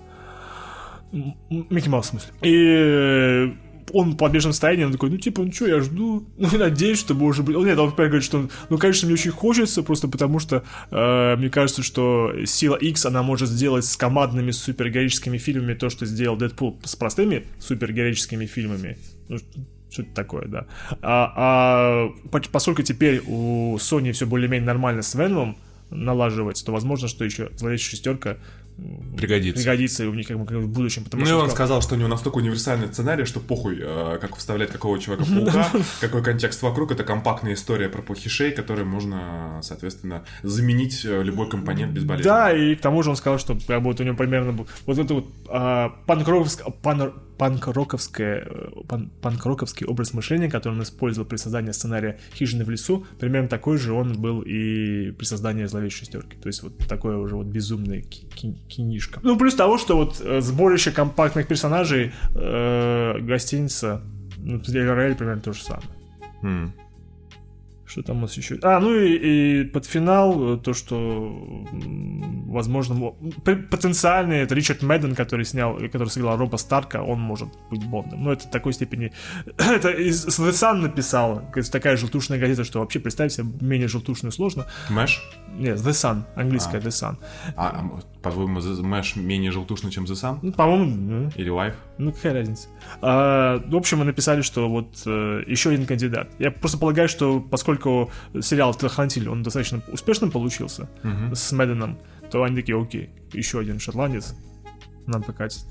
Микки 1.12 1.90
Маус, 1.90 2.08
в 2.08 2.10
смысле. 2.10 2.30
И 2.42 2.54
э, 2.54 3.52
он 3.94 4.12
в 4.12 4.18
подвижном 4.18 4.54
состоянии, 4.54 4.84
он 4.84 4.92
такой, 4.92 5.10
ну, 5.10 5.18
типа, 5.18 5.44
ну, 5.44 5.52
что, 5.52 5.68
я 5.68 5.80
жду, 5.80 6.28
ну, 6.38 6.50
надеюсь, 6.58 7.00
что 7.00 7.14
может 7.14 7.46
быть... 7.46 7.56
Нет, 7.56 7.80
он 7.80 7.92
теперь 7.92 8.08
говорит, 8.08 8.26
что, 8.26 8.50
ну, 8.70 8.78
конечно, 8.78 9.08
мне 9.08 9.14
очень 9.14 9.32
хочется, 9.32 9.84
просто 9.84 10.08
потому 10.08 10.40
что 10.40 10.64
э, 10.92 11.36
мне 11.38 11.50
кажется, 11.50 11.84
что 11.84 12.34
Сила 12.46 12.76
X, 12.76 13.06
она 13.06 13.24
может 13.24 13.50
сделать 13.50 13.86
с 13.86 13.96
командными 13.96 14.52
супергероическими 14.52 15.38
фильмами 15.38 15.74
то, 15.74 15.90
что 15.90 16.06
сделал 16.06 16.38
Дэдпул 16.38 16.80
с 16.84 16.96
простыми 16.96 17.46
супергероическими 17.60 18.46
фильмами. 18.46 18.98
Ну, 19.30 19.38
что-то 19.90 20.14
такое, 20.14 20.46
да. 20.48 20.66
А, 21.02 21.34
а 21.36 22.10
по- 22.32 22.42
поскольку 22.52 22.82
теперь 22.84 23.22
у 23.28 23.78
Sony 23.78 24.12
все 24.12 24.26
более-менее 24.26 24.66
нормально 24.68 25.02
с 25.02 25.14
Веномом 25.16 25.58
налаживается, 25.90 26.66
то 26.66 26.72
возможно, 26.74 27.08
что 27.08 27.24
еще 27.24 27.50
зловещая 27.56 27.92
шестерка 27.92 28.38
Пригодится. 29.18 29.64
пригодится 29.64 30.04
и 30.04 30.08
у 30.08 30.14
них 30.14 30.28
как 30.28 30.38
бы 30.38 30.60
в 30.60 30.70
будущем. 30.70 31.04
Потому 31.04 31.22
Ну 31.24 31.28
и 31.28 31.32
что 31.32 31.40
он 31.40 31.50
сказал, 31.50 31.82
что 31.82 31.96
у 31.96 31.98
него 31.98 32.10
настолько 32.10 32.38
универсальный 32.38 32.88
сценарий, 32.88 33.26
что 33.26 33.40
похуй, 33.40 33.80
э, 33.82 34.20
как 34.22 34.36
вставлять 34.36 34.70
какого 34.72 35.00
человека-паука, 35.00 35.72
какой 36.00 36.22
контекст 36.24 36.62
вокруг. 36.62 36.92
Это 36.92 37.04
компактная 37.04 37.54
история 37.56 37.90
про 37.90 38.04
плохишей, 38.04 38.52
которой 38.52 38.86
можно, 38.86 39.60
соответственно, 39.64 40.26
заменить 40.44 41.04
э, 41.06 41.24
любой 41.24 41.50
компонент 41.50 41.92
безболезненно. 41.94 42.36
Да, 42.36 42.54
и 42.56 42.76
к 42.76 42.82
тому 42.82 43.02
же 43.02 43.10
он 43.10 43.16
сказал, 43.16 43.40
что 43.40 43.58
как 43.68 43.82
бы 43.82 43.86
вот 43.90 44.00
у 44.00 44.04
него 44.04 44.16
примерно 44.16 44.52
был- 44.54 44.68
вот 44.86 45.00
это 45.00 45.14
вот 45.16 45.26
а, 45.50 45.96
панк-роковск- 46.06 46.72
пан- 46.84 47.14
панк-роковское, 47.38 48.44
э, 48.46 48.70
пан- 48.88 49.10
панк-роковский 49.22 49.86
образ 49.86 50.14
мышления, 50.14 50.50
который 50.50 50.74
он 50.74 50.84
использовал 50.84 51.28
при 51.28 51.38
создании 51.38 51.72
сценария 51.72 52.20
«Хижины 52.34 52.64
в 52.66 52.70
лесу», 52.70 53.06
примерно 53.20 53.48
такой 53.48 53.78
же 53.78 53.94
он 53.94 54.14
был 54.22 54.42
и 54.42 55.12
при 55.12 55.26
создании 55.26 55.66
«Зловещей 55.66 56.00
шестерки». 56.00 56.38
То 56.38 56.48
есть 56.48 56.64
вот 56.64 56.78
такое 56.88 57.18
уже 57.18 57.36
вот 57.36 57.48
безумное 57.48 58.02
ки- 58.02 58.26
ки- 58.26 58.58
кинишко. 58.68 59.20
Ну, 59.24 59.38
плюс 59.38 59.56
того, 59.56 59.78
что 59.78 59.98
вот 59.98 60.22
э, 60.24 60.42
сборище 60.42 60.92
компактных 60.92 61.48
персонажей 61.48 62.12
э, 62.36 63.20
гостиница, 63.20 64.02
ну, 64.38 64.62
Рояль 64.68 65.16
примерно 65.16 65.42
то 65.42 65.54
же 65.54 65.62
самое. 65.64 65.88
М. 66.44 66.74
Что 67.88 68.04
там 68.04 68.18
у 68.18 68.22
нас 68.22 68.36
еще? 68.36 68.60
А, 68.64 68.82
ну 68.82 68.94
и, 68.94 69.62
и 69.62 69.64
под 69.64 69.86
финал 69.86 70.56
э, 70.56 70.58
то, 70.58 70.74
что 70.74 71.66
возможно 72.48 73.14
потенциально 73.44 74.34
это 74.34 74.54
Ричард 74.56 74.84
Мэдден, 74.84 75.16
который 75.16 75.46
снял, 75.46 75.78
который 75.78 76.10
сыграл 76.10 76.38
Роба 76.38 76.58
Старка, 76.58 77.02
он 77.02 77.22
может 77.22 77.48
быть 77.72 77.86
Бондом. 77.86 78.26
Но 78.26 78.34
это 78.34 78.46
в 78.46 78.52
такой 78.52 78.74
степени... 78.74 79.14
это 79.58 79.90
из 79.92 80.28
The 80.28 80.52
Sun 80.52 80.82
написал, 80.82 81.50
такая 81.72 81.96
желтушная 81.96 82.38
газета, 82.38 82.66
что 82.66 82.82
вообще 82.82 83.00
представить 83.00 83.32
себе 83.32 83.48
менее 83.62 83.88
желтушную 83.88 84.34
сложно. 84.34 84.66
Мэш? 84.90 85.24
Нет, 85.58 85.78
The 85.78 85.92
Sun, 85.92 86.24
английская 86.36 86.82
The 86.82 86.90
Sun. 86.90 87.16
А, 87.56 87.70
а, 87.70 88.02
по-твоему, 88.28 88.60
Мэш 88.84 89.16
менее 89.16 89.52
желтушный, 89.52 89.92
чем 89.92 90.06
The 90.06 90.14
Sun? 90.14 90.40
Ну, 90.42 90.52
по-моему, 90.52 90.86
ну, 90.86 91.32
Или 91.36 91.52
Life? 91.52 91.76
Ну, 91.98 92.12
какая 92.12 92.34
разница. 92.34 92.68
А, 93.02 93.62
в 93.66 93.76
общем, 93.76 94.00
мы 94.00 94.06
написали, 94.06 94.42
что 94.42 94.70
вот 94.70 95.04
э, 95.06 95.44
еще 95.48 95.72
один 95.72 95.86
кандидат. 95.86 96.30
Я 96.40 96.52
просто 96.52 96.78
полагаю, 96.78 97.10
что 97.10 97.40
поскольку 97.40 98.12
сериал 98.42 98.74
«Телохранитель», 98.74 99.30
он 99.30 99.44
достаточно 99.44 99.82
успешным 99.92 100.32
получился 100.32 100.90
с 101.34 101.52
Мэдденом, 101.52 101.98
то 102.32 102.44
они 102.44 102.56
такие, 102.56 102.80
окей, 102.80 103.10
еще 103.34 103.60
один 103.60 103.80
шотландец 103.80 104.36
нам 105.06 105.24
покатит. 105.24 105.62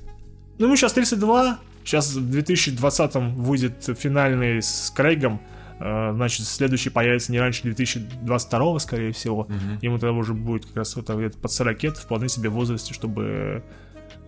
Ну, 0.59 0.67
ему 0.67 0.77
сейчас 0.77 0.95
32, 0.95 1.59
сейчас 1.85 2.15
в 2.15 2.31
2020 2.31 3.15
выйдет 3.37 3.99
финальный 3.99 4.63
с 4.63 4.91
Крейгом, 4.95 5.41
значит, 5.79 6.47
следующий 6.47 6.91
появится 6.91 7.33
не 7.33 7.41
раньше 7.41 7.63
2022, 7.63 8.79
скорее 8.79 9.13
всего. 9.13 9.47
Ему 9.83 9.99
тогда 9.99 10.13
уже 10.13 10.35
будет 10.35 10.67
как 10.67 10.77
раз 10.77 10.97
вот 10.97 11.09
где-то 11.11 11.39
под 11.39 11.53
40 11.53 11.83
лет, 11.83 11.97
вполне 11.97 12.29
себе 12.29 12.49
в 12.49 12.55
возрасте, 12.55 12.95
чтобы... 12.95 13.63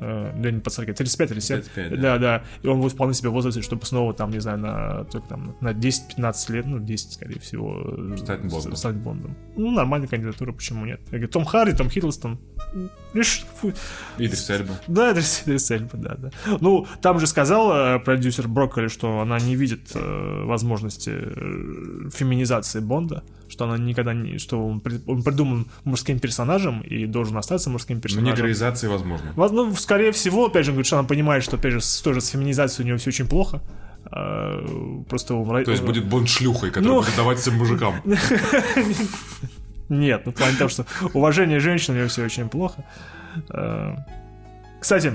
э, 0.01 0.33
Да, 0.37 0.51
не 0.51 0.61
под 0.61 0.73
40, 0.73 0.95
35 0.97 1.31
или 1.33 1.41
7. 1.41 1.57
35, 1.62 2.01
да. 2.01 2.19
да, 2.19 2.45
И 2.62 2.66
он 2.69 2.81
будет 2.81 2.93
вполне 2.93 3.15
себе 3.15 3.31
в 3.31 3.33
возрасте, 3.33 3.62
чтобы 3.62 3.85
снова 3.87 4.12
там, 4.15 4.31
не 4.31 4.41
знаю, 4.41 4.59
на, 4.59 5.05
только 5.05 5.29
там, 5.29 5.57
на 5.61 5.70
10-15 5.73 6.53
лет, 6.53 6.66
ну, 6.66 6.79
10, 6.79 7.12
скорее 7.12 7.39
всего, 7.41 8.12
э, 8.12 8.16
Стать 8.16 8.41
Бондом. 8.43 8.77
стать 8.77 8.97
Бондом. 8.97 9.37
Ну, 9.57 9.70
нормальная 9.70 10.09
кандидатура, 10.09 10.53
почему 10.53 10.85
нет? 10.87 11.01
Я 11.07 11.19
говорю, 11.19 11.29
Том 11.29 11.45
Харри, 11.45 11.73
Том 11.73 11.91
Хиддлстон. 11.91 12.39
Лишь, 13.15 13.47
Идрис 14.19 14.51
Эльба. 14.51 14.75
да, 14.87 15.12
Идрис 15.12 15.43
Идрис 15.45 15.70
Эльба, 15.70 15.97
да, 15.97 16.15
да. 16.16 16.31
Ну, 16.61 16.87
там 17.01 17.19
же 17.19 17.27
сказал 17.27 17.73
э, 17.73 17.99
продюсер 17.99 18.49
Брокколи, 18.49 18.89
что 18.89 19.20
она 19.20 19.39
не 19.39 19.57
видит 19.57 19.91
э, 19.95 20.45
возможности 20.45 21.11
э, 21.15 22.11
феминизации 22.15 22.81
Бонда, 22.81 23.23
что 23.49 23.65
она 23.65 23.79
никогда 23.79 24.15
не... 24.15 24.39
что 24.39 24.65
он, 24.66 24.83
он 25.07 25.23
придуман 25.23 25.66
мужским 25.85 26.19
персонажем 26.20 26.81
и 26.83 27.07
должен 27.07 27.37
остаться 27.37 27.70
мужским 27.70 28.01
персонажем. 28.01 28.35
негроизация 28.35 28.91
возможно. 28.91 29.33
Воз- 29.37 29.53
Ну, 29.53 29.75
скорее 29.75 30.12
всего, 30.12 30.47
опять 30.47 30.65
же, 30.65 30.70
он 30.70 30.75
говорит, 30.77 30.87
что 30.87 30.99
она 30.99 31.09
понимает, 31.09 31.43
что, 31.45 31.57
опять 31.57 31.73
же, 31.73 31.81
с- 31.81 32.01
тоже 32.03 32.20
с 32.20 32.29
феминизацией 32.29 32.85
у 32.85 32.89
него 32.89 32.99
все 32.99 33.09
очень 33.11 33.27
плохо. 33.29 33.61
А, 34.11 35.05
Просто. 35.09 35.35
То 35.65 35.70
есть 35.70 35.83
будет 35.83 36.07
Бонд 36.07 36.29
шлюхой, 36.29 36.70
которая 36.70 36.99
Ну. 36.99 37.01
будет 37.05 37.16
давать 37.16 37.39
всем 37.39 37.55
мужикам. 37.59 37.95
Нет, 39.89 40.23
ну 40.27 40.33
в 40.33 40.35
плане 40.35 40.57
того, 40.57 40.69
что 40.69 40.85
уважение 41.15 41.61
женщин 41.61 41.95
у 41.95 41.97
него 41.99 42.09
все 42.09 42.25
очень 42.25 42.49
плохо. 42.49 42.85
Э, 43.51 43.95
Кстати, 44.81 45.12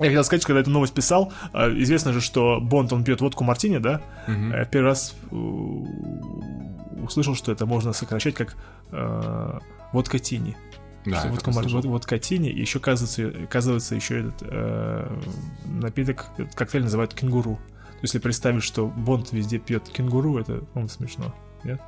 Я 0.00 0.06
хотел 0.06 0.24
сказать, 0.24 0.44
когда 0.44 0.60
эту 0.60 0.70
новость 0.70 0.94
писал, 0.94 1.32
э, 1.52 1.70
известно 1.82 2.12
же, 2.12 2.20
что 2.20 2.60
Бонд, 2.60 2.92
он 2.92 3.02
пьет 3.04 3.20
водку 3.20 3.42
мартини, 3.44 3.78
да? 3.78 4.00
Я 4.28 4.64
первый 4.64 4.88
раз 4.90 5.16
услышал, 7.08 7.34
что 7.34 7.52
это 7.52 7.66
можно 7.66 7.92
сокращать 7.92 8.34
как 8.34 8.56
э, 8.92 9.58
водка 9.92 10.18
тини. 10.18 10.56
Да, 11.04 11.16
Что 11.16 11.26
я 11.26 11.30
водка, 11.32 11.38
такое 11.46 11.54
мар- 11.54 11.64
слышал. 11.64 11.78
вод- 11.80 11.86
водка 11.90 12.18
тини, 12.18 12.50
и 12.50 12.60
еще, 12.60 12.78
оказывается, 12.78 13.44
оказывается, 13.44 13.94
еще 13.94 14.20
этот 14.20 14.42
э, 14.42 15.20
напиток, 15.66 16.26
этот 16.36 16.54
коктейль 16.54 16.82
называют 16.82 17.14
кенгуру. 17.14 17.54
То 17.56 18.02
есть, 18.02 18.14
Если 18.14 18.18
представить, 18.18 18.62
что 18.62 18.86
Бонд 18.86 19.32
везде 19.32 19.58
пьет 19.58 19.88
кенгуру, 19.88 20.38
это, 20.38 20.58
по-моему, 20.72 20.88
смешно. 20.88 21.34
Нет? 21.64 21.80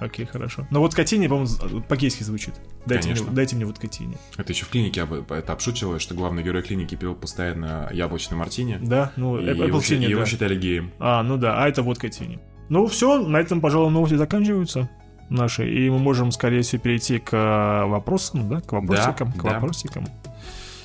Окей, 0.00 0.24
хорошо. 0.26 0.66
Но 0.70 0.80
вот 0.80 0.94
Катини, 0.94 1.26
по-моему, 1.28 1.46
з- 1.46 1.80
по-гейски 1.88 2.22
звучит. 2.24 2.54
Дайте 2.86 3.08
мне, 3.08 3.14
Конечно. 3.16 3.34
дайте 3.34 3.56
мне 3.56 3.64
вот 3.66 3.78
Катини. 3.78 4.16
Это 4.36 4.52
еще 4.52 4.64
в 4.64 4.68
клинике 4.70 5.02
об- 5.02 5.30
это 5.32 5.52
обшучивалось, 5.52 6.02
что 6.02 6.14
главный 6.14 6.42
герой 6.42 6.62
клиники 6.62 6.94
пил 6.94 7.14
постоянно 7.14 7.88
яблочный 7.92 8.36
мартини. 8.36 8.78
Да, 8.82 9.12
ну, 9.16 9.38
И 9.38 9.44
Apple 9.44 9.66
его, 9.68 9.78
Tini, 9.78 10.08
его 10.08 10.20
да. 10.20 10.26
считали 10.26 10.56
геем. 10.58 10.92
А, 10.98 11.22
ну 11.22 11.36
да, 11.36 11.62
а 11.62 11.68
это 11.68 11.82
вот 11.82 11.98
Катини. 11.98 12.40
Ну 12.68 12.86
все, 12.86 13.18
на 13.18 13.38
этом, 13.38 13.60
пожалуй, 13.60 13.90
новости 13.90 14.14
заканчиваются 14.14 14.88
наши, 15.28 15.68
и 15.68 15.90
мы 15.90 15.98
можем, 15.98 16.32
скорее 16.32 16.62
всего, 16.62 16.82
перейти 16.82 17.18
к 17.18 17.32
э, 17.32 17.84
вопросам, 17.86 18.48
да, 18.48 18.60
к 18.60 18.72
вопросикам, 18.72 19.32
к 19.32 19.42
да. 19.42 19.54
вопросикам. 19.54 20.06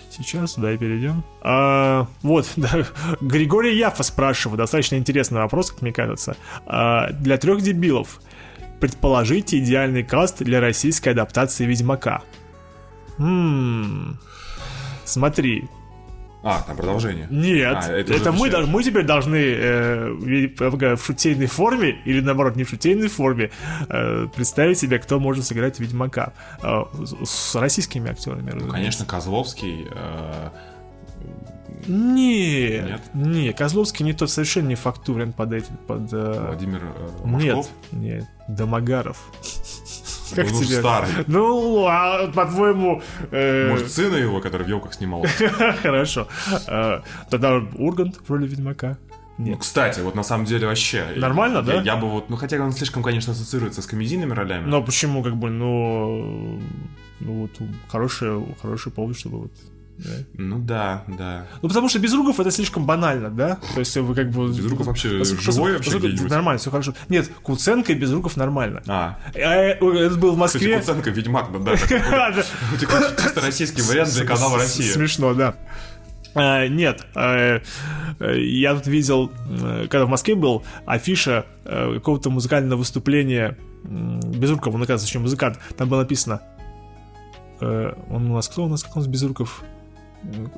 Сейчас 0.10 0.54
туда 0.54 0.74
и 0.74 0.78
перейдем. 0.78 1.24
А, 1.42 2.08
вот, 2.22 2.48
да, 2.56 2.86
Григорий 3.22 3.78
Яфа 3.78 4.04
спрашивает, 4.04 4.58
достаточно 4.58 4.96
интересный 4.96 5.42
вопрос, 5.42 5.72
как 5.72 5.82
мне 5.82 5.94
кажется. 5.94 6.36
А, 6.66 7.12
для 7.12 7.38
трех 7.38 7.62
дебилов 7.62 8.20
предположите 8.80 9.60
идеальный 9.60 10.04
каст 10.04 10.42
для 10.42 10.60
российской 10.60 11.10
адаптации 11.10 11.66
Ведьмака. 11.66 12.22
М, 13.18 14.20
Смотри, 15.10 15.68
А, 16.42 16.62
там 16.66 16.78
продолжение. 16.78 17.28
нет, 17.30 17.78
А, 17.82 17.92
это 17.92 18.14
это, 18.14 18.32
мы, 18.32 18.50
дол- 18.50 18.66
мы 18.68 18.82
теперь 18.84 19.04
должны 19.06 19.36
э, 19.38 20.10
в 20.12 20.98
шутейной 21.04 21.48
форме, 21.48 22.00
или 22.06 22.22
наоборот, 22.22 22.56
не 22.56 22.64
в 22.64 22.70
шутейной 22.70 23.10
форме, 23.10 23.52
э, 23.90 24.28
представить 24.36 24.78
себе, 24.80 25.00
кто 25.00 25.20
может 25.20 25.46
сыграть 25.46 25.80
Ведьмака. 25.80 26.32
Э, 26.64 26.84
с, 27.04 27.30
с 27.30 27.56
российскими 27.56 28.10
актерами, 28.10 28.48
разумеется. 28.52 28.72
Конечно, 28.72 29.06
Козловский. 29.06 29.88
э, 29.92 30.50
Нет, 31.88 32.86
Нет? 32.88 33.02
нет, 33.14 33.58
Козловский 33.58 34.06
не 34.06 34.14
тот, 34.14 34.30
совершенно 34.30 34.68
не 34.68 34.76
фактурен 34.76 35.34
под 35.34 35.54
этим, 35.54 35.76
под... 35.88 36.12
э, 36.14 36.46
Владимир 36.48 36.82
э, 36.84 37.10
нет, 37.26 37.56
Машков. 37.56 37.70
нет, 37.92 38.26
Домогаров. 38.48 39.18
Как 40.36 40.46
уже 40.52 40.66
тебе? 40.66 40.80
старый. 40.80 41.10
Ну, 41.28 41.86
а 41.88 42.28
по-твоему... 42.28 43.02
э, 43.32 43.70
Может, 43.70 43.92
сына 43.92 44.16
его, 44.16 44.40
который 44.42 44.66
в 44.66 44.70
елках 44.70 44.94
снимал. 44.94 45.26
Хорошо. 45.84 46.28
Э, 46.68 47.02
Тогда 47.30 47.62
Ургант 47.76 48.20
в 48.28 48.32
роли 48.32 48.48
Ведьмака. 48.48 48.98
Ну, 49.38 49.46
Нет. 49.46 49.60
кстати, 49.60 50.02
вот 50.02 50.16
на 50.16 50.24
самом 50.24 50.46
деле 50.46 50.68
вообще... 50.68 51.06
Нормально, 51.16 51.58
я, 51.58 51.62
да? 51.64 51.82
Я 51.82 51.96
бы 51.96 52.10
вот... 52.10 52.30
Ну, 52.30 52.36
хотя 52.36 52.58
он 52.62 52.74
слишком, 52.74 53.04
конечно, 53.04 53.32
ассоциируется 53.32 53.82
с 53.82 53.86
комедийными 53.86 54.34
ролями. 54.34 54.66
Но 54.66 54.84
почему, 54.84 55.24
как 55.24 55.38
бы, 55.38 55.50
ну, 55.50 56.60
ну 57.22 57.34
вот 57.34 57.52
хороший, 57.88 58.44
хороший 58.62 58.92
повод, 58.92 59.18
чтобы 59.18 59.40
вот. 59.40 59.52
Да. 60.04 60.12
Ну 60.36 60.60
да, 60.60 61.04
да. 61.08 61.46
Ну, 61.62 61.68
потому 61.68 61.90
что 61.90 62.00
Безруков 62.00 62.40
это 62.40 62.52
слишком 62.52 62.86
банально, 62.86 63.30
да? 63.30 63.58
То 63.74 63.80
есть 63.80 63.96
вы 63.98 64.16
как 64.16 64.32
бы... 64.32 64.48
Безруков 64.48 64.88
вообще 64.88 65.24
живой 65.24 65.74
вообще? 65.74 66.00
Нормально, 66.28 66.58
все 66.60 66.72
хорошо. 66.72 66.94
Нет, 67.10 67.30
Куценко 67.44 67.92
и 67.92 67.96
Безруков 67.96 68.38
нормально. 68.38 68.82
А, 68.88 69.20
А, 69.36 69.40
э, 69.40 69.72
Это 69.74 70.16
был 70.16 70.36
в 70.36 70.42
кстати, 70.44 70.64
Москве. 70.64 70.78
Куценко, 70.80 71.10
Ведьмак, 71.10 71.64
да, 71.64 71.76
Чисто 72.78 73.42
российский 73.42 73.82
вариант 73.82 74.14
для 74.14 74.26
канала 74.26 74.58
С- 74.58 74.62
«Россия». 74.62 74.94
Смешно, 74.94 75.34
да. 75.34 75.56
А, 76.36 76.68
нет, 76.68 77.06
э, 77.16 77.60
э, 78.20 78.40
я 78.40 78.76
тут 78.76 78.88
видел, 78.88 79.32
э, 79.50 79.88
когда 79.90 80.06
в 80.06 80.10
Москве 80.10 80.36
был, 80.36 80.64
афиша 80.86 81.46
э, 81.66 81.96
какого-то 81.96 82.30
музыкального 82.30 82.78
выступления 82.80 83.58
Безрукова, 83.84 84.76
он, 84.76 84.82
оказывается, 84.84 85.08
еще 85.08 85.20
музыкант. 85.20 85.58
Там 85.78 85.90
было 85.90 86.00
написано, 86.00 86.42
э, 87.62 87.94
он 88.10 88.30
у 88.30 88.36
нас 88.36 88.48
кто 88.48 88.66
у 88.66 88.68
нас, 88.70 88.84
как 88.84 88.96
у 88.96 89.00
нас 89.00 89.08
Безруков? 89.08 89.64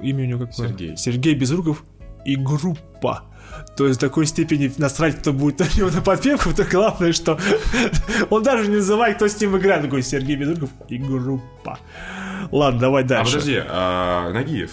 Имя 0.02 0.24
у 0.24 0.28
него 0.28 0.40
какое? 0.48 0.68
Сергей. 0.70 0.98
Сергей 0.98 1.36
Безруков 1.36 1.84
и 2.26 2.36
группа. 2.36 3.24
То 3.76 3.86
есть 3.86 3.98
в 3.98 4.02
такой 4.02 4.26
степени 4.26 4.72
насрать, 4.78 5.18
кто 5.20 5.34
будет 5.34 5.60
на 5.60 5.66
него 5.78 5.90
на 5.90 6.02
подпевку, 6.02 6.54
то 6.54 6.64
главное, 6.64 7.12
что 7.14 7.38
он 8.30 8.44
даже 8.44 8.70
не 8.70 8.78
называет, 8.78 9.18
кто 9.18 9.28
с 9.28 9.40
ним 9.42 9.58
играет. 9.58 9.84
Такой 9.84 10.02
Сергей 10.04 10.36
Безруков 10.36 10.70
и 10.88 10.98
группа. 10.98 11.78
Ладно, 12.52 12.80
давай 12.80 13.04
А 13.04 13.08
дальше. 13.08 13.34
подожди, 13.34 13.62
а, 13.68 14.32
Нагиев. 14.32 14.72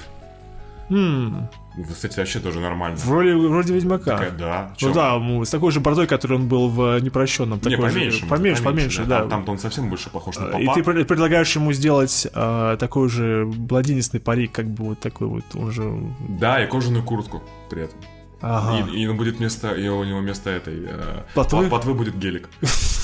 М, 0.90 1.48
Кстати, 1.92 2.18
вообще 2.18 2.40
тоже 2.40 2.60
нормально. 2.60 2.96
в 2.96 3.10
роли 3.10 3.32
вроде 3.32 3.74
Ведьмака. 3.74 4.12
Такая, 4.12 4.30
да. 4.30 4.74
Ну 4.80 4.92
да, 4.92 5.44
с 5.44 5.50
такой 5.50 5.72
же 5.72 5.80
бородой, 5.80 6.06
который 6.06 6.36
он 6.38 6.48
был 6.48 6.68
в 6.68 6.98
непрощенном. 7.00 7.60
Не, 7.64 7.70
такой 7.76 7.88
же- 7.90 7.94
поменьше. 7.94 8.26
поменьше, 8.26 8.62
поменьше, 8.62 9.04
да. 9.04 9.20
Там- 9.20 9.30
Там-то 9.30 9.52
он 9.52 9.58
совсем 9.58 9.88
больше 9.88 10.10
похож 10.10 10.36
на 10.36 10.58
И 10.58 10.66
папа. 10.66 10.74
ты 10.80 10.84
пред- 10.84 11.06
предлагаешь 11.08 11.54
ему 11.56 11.72
сделать 11.72 12.26
э, 12.32 12.76
такой 12.78 13.08
же 13.08 13.44
бладинистый 13.46 14.20
парик, 14.20 14.52
как 14.52 14.66
бы 14.70 14.84
вот 14.84 15.00
такой 15.00 15.26
вот, 15.28 15.44
он 15.54 15.70
же... 15.72 15.92
Да, 16.28 16.62
и 16.62 16.66
кожаную 16.66 17.02
куртку 17.04 17.42
при 17.70 17.82
этом. 17.82 17.98
Ага, 18.40 18.86
И, 18.92 19.00
и 19.02 19.06
он 19.08 19.16
будет 19.16 19.38
вместо, 19.38 19.72
и 19.74 19.88
у 19.88 20.04
него 20.04 20.20
вместо 20.20 20.48
этой 20.50 20.84
э, 20.86 21.22
Плотвы? 21.34 21.68
плотвы 21.68 21.94
будет 21.94 22.16
гелик. 22.16 22.48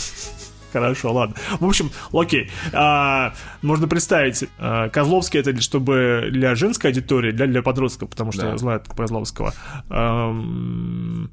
хорошо, 0.81 1.13
ладно. 1.13 1.37
В 1.61 1.65
общем, 1.65 1.91
окей. 2.13 2.51
А, 2.73 3.33
можно 3.63 3.87
представить, 3.89 4.45
а, 4.59 4.89
Козловский 4.89 5.41
это 5.41 5.59
чтобы 5.61 6.29
для 6.33 6.55
женской 6.55 6.91
аудитории, 6.91 7.31
для, 7.33 7.47
для 7.47 7.63
подростков, 7.63 8.11
потому 8.11 8.33
что 8.33 8.43
Да. 8.43 8.59
знают 8.59 8.89
Козловского. 8.89 9.55
Ам, 9.89 11.31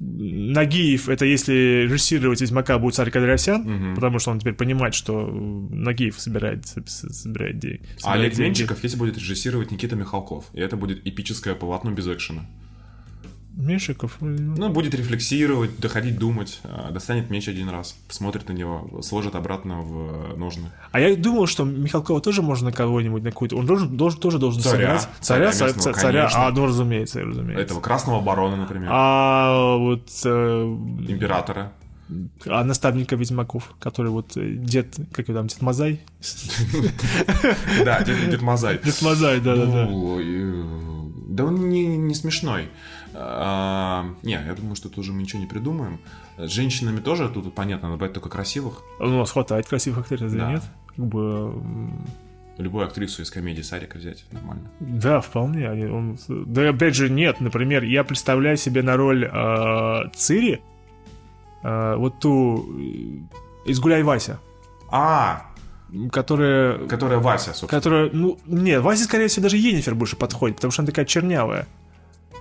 Нагиев 0.00 1.08
это 1.08 1.24
если 1.24 1.84
режиссировать 1.84 2.40
Ведьмака 2.40 2.78
будет 2.78 2.94
Царь 2.94 3.10
Кадрасян, 3.10 3.62
Мгм. 3.62 3.94
потому 3.94 4.18
что 4.18 4.30
он 4.32 4.40
теперь 4.40 4.54
понимает, 4.54 4.94
что 4.94 5.26
Нагиев 5.70 6.18
собирает, 6.18 6.66
с- 6.66 7.08
собирает 7.12 7.58
деньги. 7.58 7.82
А 8.02 8.14
Олег 8.14 8.32
деньги. 8.34 8.48
Меньшиков 8.60 8.82
если 8.82 8.96
будет 8.98 9.16
режиссировать 9.16 9.70
Никита 9.70 9.94
Михалков. 9.96 10.44
И 10.54 10.60
это 10.60 10.76
будет 10.76 11.06
эпическое 11.06 11.54
полотно 11.54 11.90
без 11.92 12.06
экшена. 12.08 12.42
Меньшиков? 13.54 14.16
Ну, 14.20 14.68
будет 14.70 14.94
рефлексировать, 14.94 15.78
доходить, 15.78 16.18
думать, 16.18 16.60
а, 16.64 16.90
достанет 16.90 17.28
меч 17.30 17.48
один 17.48 17.68
раз, 17.68 17.96
посмотрит 18.08 18.48
на 18.48 18.54
него, 18.54 19.02
сложит 19.02 19.34
обратно 19.34 19.82
в 19.82 20.32
э, 20.32 20.36
ножны. 20.36 20.70
А 20.90 21.00
я 21.00 21.14
думал, 21.16 21.46
что 21.46 21.64
Михалкова 21.64 22.20
тоже 22.22 22.40
можно 22.42 22.70
на 22.70 22.72
кого-нибудь, 22.76 23.22
на 23.22 23.30
какую-то... 23.30 23.56
Он 23.56 23.66
должен, 23.66 23.96
должен, 23.96 24.20
тоже 24.20 24.38
должен 24.38 24.62
Царя. 24.62 24.98
сыграть. 25.00 25.08
Царя, 25.20 25.52
Царя 25.52 25.52
ца- 25.52 25.66
местного, 25.76 25.98
царя, 25.98 26.20
конечно. 26.22 26.46
а, 26.46 26.50
ну, 26.50 26.66
разумеется, 26.66 27.20
разумеется. 27.22 27.62
Этого 27.62 27.80
Красного 27.80 28.20
Барона, 28.22 28.56
например, 28.56 28.88
А 28.90 29.76
вот 29.76 30.08
э, 30.24 30.62
Императора. 31.08 31.72
а 32.46 32.64
наставника 32.64 33.16
Ведьмаков, 33.16 33.74
который 33.78 34.10
вот 34.10 34.34
э, 34.36 34.54
дед, 34.54 34.96
как 35.12 35.28
его 35.28 35.38
там, 35.38 35.48
Дед 35.48 35.60
Мазай? 35.60 36.00
Да, 37.84 38.02
Дед 38.02 38.40
Мазай. 38.42 38.80
Дед 38.82 39.00
Мазай, 39.02 39.40
да-да-да. 39.40 39.86
Ну, 39.86 40.18
э, 40.20 40.64
Да 41.28 41.44
он 41.44 41.68
не 41.68 42.14
смешной. 42.14 42.68
А, 43.14 44.06
не, 44.22 44.32
я 44.32 44.54
думаю, 44.54 44.74
что 44.76 44.88
тоже 44.88 45.12
мы 45.12 45.22
ничего 45.22 45.40
не 45.40 45.46
придумаем. 45.46 45.98
С 46.38 46.50
женщинами 46.50 47.00
тоже 47.00 47.28
тут 47.28 47.54
понятно, 47.54 47.88
надо 47.88 47.98
брать 47.98 48.12
только 48.12 48.28
красивых. 48.28 48.82
Ну, 49.00 49.06
У 49.16 49.18
нас 49.18 49.30
хватает 49.32 49.66
красивых 49.66 49.98
актрис, 50.00 50.32
Да. 50.32 50.52
нет? 50.52 50.62
Как 50.96 51.06
бы... 51.06 51.54
Любую 52.58 52.84
актрису 52.86 53.22
из 53.22 53.30
комедии 53.30 53.62
Сарика 53.62 53.96
взять 53.98 54.24
нормально. 54.30 54.70
Да, 54.80 55.20
вполне. 55.20 55.68
он- 55.90 56.18
Да, 56.28 56.68
опять 56.68 56.94
же, 56.94 57.08
нет. 57.10 57.40
Например, 57.40 57.82
я 57.82 58.04
представляю 58.04 58.56
себе 58.58 58.82
на 58.82 58.96
роль 58.96 59.24
э, 59.24 60.10
Цири, 60.14 60.60
э, 61.62 61.94
вот 61.96 62.18
ту 62.20 62.66
э, 62.78 63.70
из 63.70 63.80
Гуляй 63.80 64.02
Вася, 64.02 64.38
А, 64.90 65.46
которая... 66.10 66.86
которая 66.88 67.18
Вася, 67.20 67.54
собственно. 67.54 67.68
Которая, 67.70 68.10
ну, 68.12 68.38
нет, 68.46 68.82
Васе, 68.82 69.04
скорее 69.04 69.28
всего, 69.28 69.44
даже 69.44 69.56
Енифер 69.56 69.94
больше 69.94 70.16
подходит, 70.16 70.56
потому 70.56 70.72
что 70.72 70.82
она 70.82 70.86
такая 70.88 71.06
чернявая. 71.06 71.66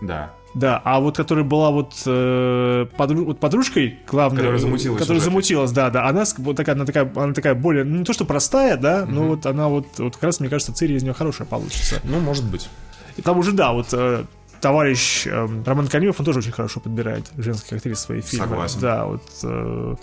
Да. 0.02 0.34
Да, 0.53 0.82
а 0.84 0.99
вот 0.99 1.15
которая 1.15 1.45
была 1.45 1.72
вот, 1.72 1.94
э, 2.06 2.86
подру- 2.98 3.23
вот 3.23 3.40
подружкой 3.40 3.99
главной, 4.06 4.40
Которая 4.40 4.60
замутилась 4.60 4.99
которая 4.99 5.22
замутилась, 5.22 5.72
да, 5.72 5.90
да, 5.90 6.07
она 6.07 6.26
вот 6.40 6.57
такая, 6.57 6.76
она 6.76 6.86
такая, 6.86 7.10
она 7.15 7.34
такая 7.34 7.56
более, 7.56 7.86
ну, 7.86 7.99
не 7.99 8.03
то 8.03 8.11
что 8.11 8.26
простая, 8.26 8.76
да, 8.76 9.06
но 9.06 9.23
вот 9.23 9.45
она 9.45 9.69
вот, 9.69 9.86
вот 9.98 10.15
как 10.15 10.23
раз 10.23 10.41
мне 10.41 10.49
кажется, 10.49 10.73
Цири 10.73 10.95
из 10.95 11.03
нее 11.03 11.14
хорошая 11.14 11.48
получится. 11.48 12.02
Ну, 12.03 12.19
может 12.19 12.44
быть. 12.44 12.69
И 13.15 13.22
там 13.22 13.38
уже 13.38 13.53
да, 13.53 13.72
вот 13.72 13.88
э, 13.94 14.26
товарищ 14.60 15.26
э, 15.26 15.48
Роман 15.65 15.88
Корнилов, 15.88 16.19
он 16.19 16.26
тоже 16.26 16.40
очень 16.40 16.52
хорошо 16.52 16.82
подбирает 16.82 17.32
женских 17.38 17.73
актрис 17.78 17.99
в 17.99 18.02
свои 18.02 18.22
фильмы. 18.22 18.48
Согласен. 18.48 18.80
Да, 18.82 19.06
вот. 19.06 19.23
э, 19.44 19.95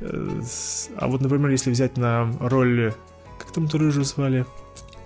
э, 0.00 0.40
а 0.96 1.06
вот, 1.06 1.20
например, 1.20 1.50
если 1.50 1.70
взять 1.70 1.96
на 1.96 2.32
роль, 2.40 2.92
как 3.38 3.52
там 3.52 3.68
ту 3.68 3.78
рыжую 3.78 4.04
звали? 4.04 4.46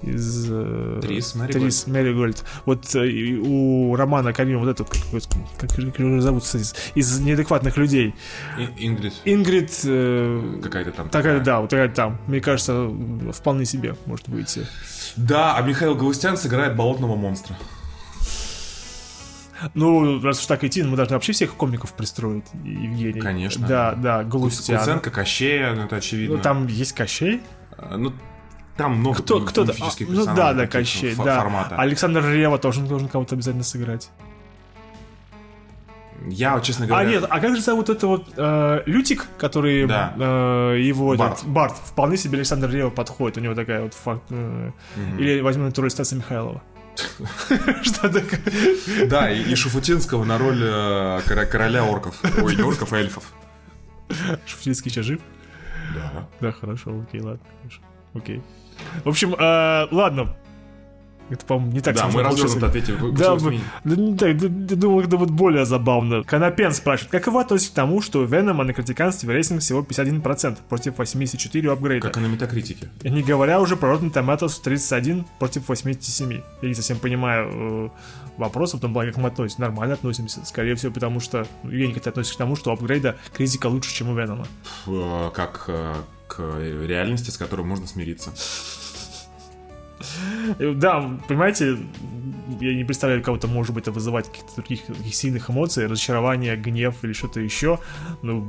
Из... 0.02 0.46
э, 0.50 0.98
Трис 1.02 1.34
Мэригольд. 1.34 1.62
Трис 1.62 1.86
Мэригольд. 1.86 2.44
Вот 2.64 2.94
э, 2.94 3.36
у 3.42 3.94
Романа 3.96 4.32
Корнилова 4.32 4.64
вот 4.64 4.70
этот, 4.80 4.88
как, 4.88 5.22
как, 5.58 5.70
как 5.76 5.98
ее 5.98 6.20
зовут, 6.20 6.42
из, 6.54 6.74
из 6.94 7.20
неадекватных 7.20 7.76
людей. 7.76 8.14
И- 8.58 8.86
Ингрид. 8.86 9.12
Ингрид... 9.24 9.70
э, 9.84 10.60
Какая-то 10.62 10.92
там. 10.92 11.08
Такая, 11.10 11.40
да, 11.40 11.60
вот 11.60 11.70
такая 11.70 11.88
там, 11.88 12.18
мне 12.26 12.40
кажется, 12.40 12.90
вполне 13.32 13.64
себе 13.64 13.94
может 14.06 14.28
выйти. 14.28 14.66
Да, 15.16 15.56
а 15.56 15.62
Михаил 15.62 15.94
Галустян 15.94 16.36
сыграет 16.36 16.76
болотного 16.76 17.16
монстра. 17.16 17.56
Ну, 19.74 20.22
раз 20.22 20.40
уж 20.40 20.46
так 20.46 20.64
идти, 20.64 20.82
мы 20.82 20.96
должны 20.96 21.16
вообще 21.16 21.32
всех 21.32 21.52
комиков 21.54 21.92
пристроить, 21.92 22.44
Евгений. 22.64 23.20
Конечно. 23.20 23.66
Да, 23.68 23.92
да, 23.94 24.24
Галустян. 24.24 24.78
Куценко, 24.78 25.10
Кощея, 25.10 25.74
ну 25.74 25.84
это 25.84 25.96
очевидно. 25.96 26.36
Ну, 26.36 26.42
там 26.42 26.66
есть 26.66 26.94
Кощей? 26.94 27.42
Ну, 27.94 28.14
там 28.76 28.96
много 28.96 29.22
Кто, 29.22 29.40
кто 29.40 29.64
да, 29.64 29.72
мифических 29.72 30.08
ну 30.08 30.14
да, 30.14 30.20
персонажей 30.24 30.54
да, 30.54 30.60
таких 30.62 30.72
Кощей, 30.72 31.12
фо- 31.14 31.24
да. 31.24 31.40
формата. 31.40 31.76
Александр 31.76 32.24
Рева 32.26 32.58
тоже 32.58 32.80
должен 32.80 33.08
кого-то 33.08 33.34
обязательно 33.34 33.64
сыграть. 33.64 34.10
Я, 36.28 36.60
честно 36.60 36.84
А 36.84 36.88
говоря... 36.88 37.08
нет, 37.08 37.24
а 37.28 37.40
как 37.40 37.56
же 37.56 37.62
зовут 37.62 37.88
это 37.88 38.06
вот 38.06 38.26
э, 38.36 38.82
Лютик, 38.84 39.26
который 39.38 39.86
Да. 39.86 40.12
э, 40.18 40.76
его 40.80 41.16
Барт. 41.16 41.38
этот, 41.38 41.48
Барт, 41.48 41.76
вполне 41.82 42.18
себе 42.18 42.36
Александр 42.36 42.68
Рева 42.70 42.90
подходит, 42.90 43.38
у 43.38 43.40
него 43.40 43.54
такая 43.54 43.82
вот 43.82 43.94
факт. 43.94 44.22
э, 44.28 44.70
Или 45.18 45.40
возьмем 45.40 45.66
эту 45.68 45.80
роль 45.80 45.90
Стаса 45.90 46.16
Михайлова. 46.16 46.62
Что 47.82 48.08
такое? 48.10 48.40
Да, 49.06 49.30
и, 49.30 49.54
Шуфутинского 49.54 50.24
на 50.24 50.36
роль 50.36 50.60
э, 50.62 51.20
короля 51.50 51.84
орков. 51.84 52.16
Ой, 52.42 52.54
не 52.54 52.62
орков, 52.62 52.92
а 52.92 52.98
эльфов. 52.98 53.24
Шуфтинский 54.44 54.90
сейчас 54.90 55.06
жив? 55.06 55.20
Да. 55.94 56.28
Да, 56.40 56.52
хорошо, 56.52 57.00
окей, 57.00 57.22
ладно, 57.22 57.40
хорошо. 57.62 57.80
Окей. 58.12 58.42
В 59.04 59.08
общем, 59.08 59.34
э, 59.34 59.86
ладно. 59.90 60.36
Это, 61.30 61.46
по-моему, 61.46 61.72
не 61.74 61.80
так 61.80 61.94
Да, 61.94 62.08
мы 62.08 62.24
развернуто 62.24 62.66
ответили. 62.66 62.96
Вы- 62.96 63.12
Да, 63.12 63.36
мы- 63.36 63.60
да, 63.84 63.94
не 63.94 64.16
так, 64.16 64.36
да, 64.36 64.46
я 64.74 64.76
думал, 64.76 65.00
это 65.00 65.16
будет 65.16 65.30
более 65.30 65.64
забавно. 65.64 66.24
Конопен 66.24 66.72
спрашивает, 66.72 67.12
как 67.12 67.28
вы 67.32 67.40
относитесь 67.40 67.70
к 67.70 67.74
тому, 67.74 68.02
что 68.02 68.18
у 68.18 68.24
Венома 68.24 68.64
на 68.64 68.72
критиканстве 68.72 69.32
рейтинг 69.32 69.60
всего 69.60 69.82
51% 69.82 70.58
против 70.68 70.98
84% 70.98 71.68
у 71.68 71.70
апгрейда? 71.70 72.08
Как 72.08 72.16
и 72.16 72.20
на 72.20 72.26
метакритике. 72.26 72.88
И 73.04 73.10
Не 73.10 73.22
говоря 73.22 73.60
уже 73.60 73.76
про 73.76 73.94
Rotten 73.94 74.12
Tomatoes 74.12 74.60
31 74.60 75.24
против 75.38 75.68
87. 75.68 76.42
Я 76.62 76.68
не 76.68 76.74
совсем 76.74 76.98
понимаю 76.98 77.48
э, 77.52 77.88
вопрос 78.36 78.74
в 78.74 78.80
том 78.80 78.92
плане, 78.92 79.12
как 79.12 79.22
мы 79.22 79.28
относимся. 79.28 79.60
Нормально 79.60 79.94
относимся. 79.94 80.44
Скорее 80.44 80.74
всего, 80.74 80.92
потому 80.92 81.20
что... 81.20 81.46
ну, 81.62 81.70
Евгений, 81.70 81.92
как 81.92 82.02
ты 82.02 82.08
относишься 82.10 82.34
к 82.34 82.38
тому, 82.38 82.56
что 82.56 82.70
у 82.70 82.72
апгрейда 82.72 83.14
критика 83.32 83.68
лучше, 83.68 83.94
чем 83.94 84.08
у 84.10 84.16
Венома? 84.16 84.48
Э, 84.88 85.30
Как 85.32 85.66
э, 85.68 85.94
к 86.30 86.40
реальности, 86.60 87.30
с 87.30 87.36
которой 87.36 87.62
можно 87.62 87.86
смириться. 87.86 88.32
Э, 90.58 90.72
Да, 90.74 91.18
понимаете, 91.28 91.76
я 92.60 92.74
не 92.74 92.84
представляю, 92.84 93.22
кого-то 93.22 93.46
может 93.48 93.74
быть 93.74 93.82
это 93.82 93.92
вызывать 93.92 94.28
каких-то 94.28 94.56
других 94.56 94.86
таких 94.86 95.14
сильных 95.14 95.50
эмоций, 95.50 95.86
разочарование, 95.86 96.56
гнев 96.56 96.94
или 97.02 97.12
что-то 97.12 97.40
еще. 97.40 97.78
Ну, 98.22 98.40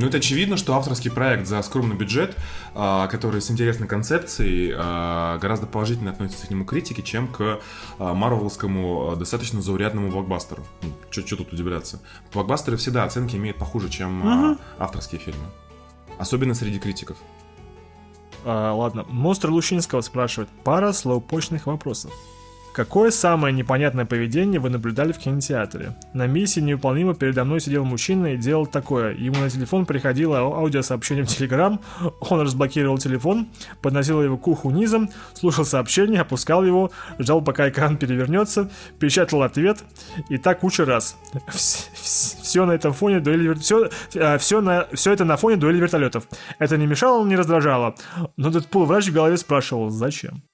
Ну, 0.00 0.06
это 0.06 0.18
очевидно, 0.18 0.56
что 0.56 0.74
авторский 0.74 1.10
проект 1.10 1.46
за 1.46 1.60
скромный 1.62 1.96
бюджет, 1.96 2.36
а, 2.74 3.06
который 3.08 3.40
с 3.40 3.50
интересной 3.50 3.86
концепцией, 3.88 4.72
а, 4.76 5.38
гораздо 5.38 5.66
положительно 5.66 6.10
относится 6.10 6.46
к 6.46 6.50
нему 6.50 6.64
критики, 6.64 7.00
чем 7.00 7.28
к 7.28 7.60
а, 7.98 8.14
марвелскому 8.14 9.14
достаточно 9.16 9.60
заурядному 9.60 10.10
блокбастеру. 10.10 10.64
Что 11.10 11.36
тут 11.36 11.52
удивляться? 11.52 12.00
Блокбастеры 12.32 12.76
всегда 12.76 13.04
оценки 13.04 13.36
имеют 13.36 13.58
похуже, 13.58 13.88
чем 13.88 14.26
а, 14.26 14.56
авторские 14.78 15.20
фильмы. 15.20 15.44
Особенно 16.18 16.54
среди 16.54 16.78
критиков. 16.78 17.16
а, 18.44 18.72
ладно. 18.74 19.04
Монстр 19.08 19.50
Лущинского 19.50 20.00
спрашивает 20.00 20.48
пара 20.64 20.92
слоупочных 20.92 21.66
вопросов. 21.66 22.12
Какое 22.78 23.10
самое 23.10 23.52
непонятное 23.52 24.04
поведение 24.04 24.60
вы 24.60 24.70
наблюдали 24.70 25.10
в 25.10 25.18
кинотеатре? 25.18 25.96
На 26.12 26.28
миссии 26.28 26.60
невыполнимо 26.60 27.12
передо 27.12 27.44
мной 27.44 27.58
сидел 27.58 27.84
мужчина 27.84 28.34
и 28.34 28.36
делал 28.36 28.66
такое. 28.68 29.16
Ему 29.16 29.40
на 29.40 29.50
телефон 29.50 29.84
приходило 29.84 30.38
ау- 30.38 30.54
аудиосообщение 30.54 31.24
в 31.24 31.26
Телеграм, 31.26 31.80
он 32.20 32.40
разблокировал 32.40 32.98
телефон, 32.98 33.48
подносил 33.82 34.22
его 34.22 34.36
к 34.36 34.46
уху 34.46 34.70
низом, 34.70 35.10
слушал 35.34 35.64
сообщение, 35.64 36.20
опускал 36.20 36.64
его, 36.64 36.92
ждал 37.18 37.42
пока 37.42 37.68
экран 37.68 37.96
перевернется, 37.96 38.70
печатал 39.00 39.42
ответ, 39.42 39.82
и 40.28 40.38
так 40.38 40.60
куча 40.60 40.84
раз. 40.84 41.16
Все 41.50 42.64
на 42.64 42.70
этом 42.70 42.92
фоне 42.92 43.18
дуэли... 43.18 43.54
Все, 43.54 43.90
все, 44.38 44.60
на, 44.60 44.86
все 44.92 45.12
это 45.12 45.24
на 45.24 45.36
фоне 45.36 45.56
дуэли 45.56 45.78
вертолетов. 45.78 46.28
Это 46.60 46.76
не 46.76 46.86
мешало, 46.86 47.26
не 47.26 47.34
раздражало. 47.34 47.96
Но 48.36 48.50
этот 48.50 48.68
полуврач 48.68 49.08
в 49.08 49.12
голове 49.12 49.36
спрашивал, 49.36 49.90
зачем? 49.90 50.44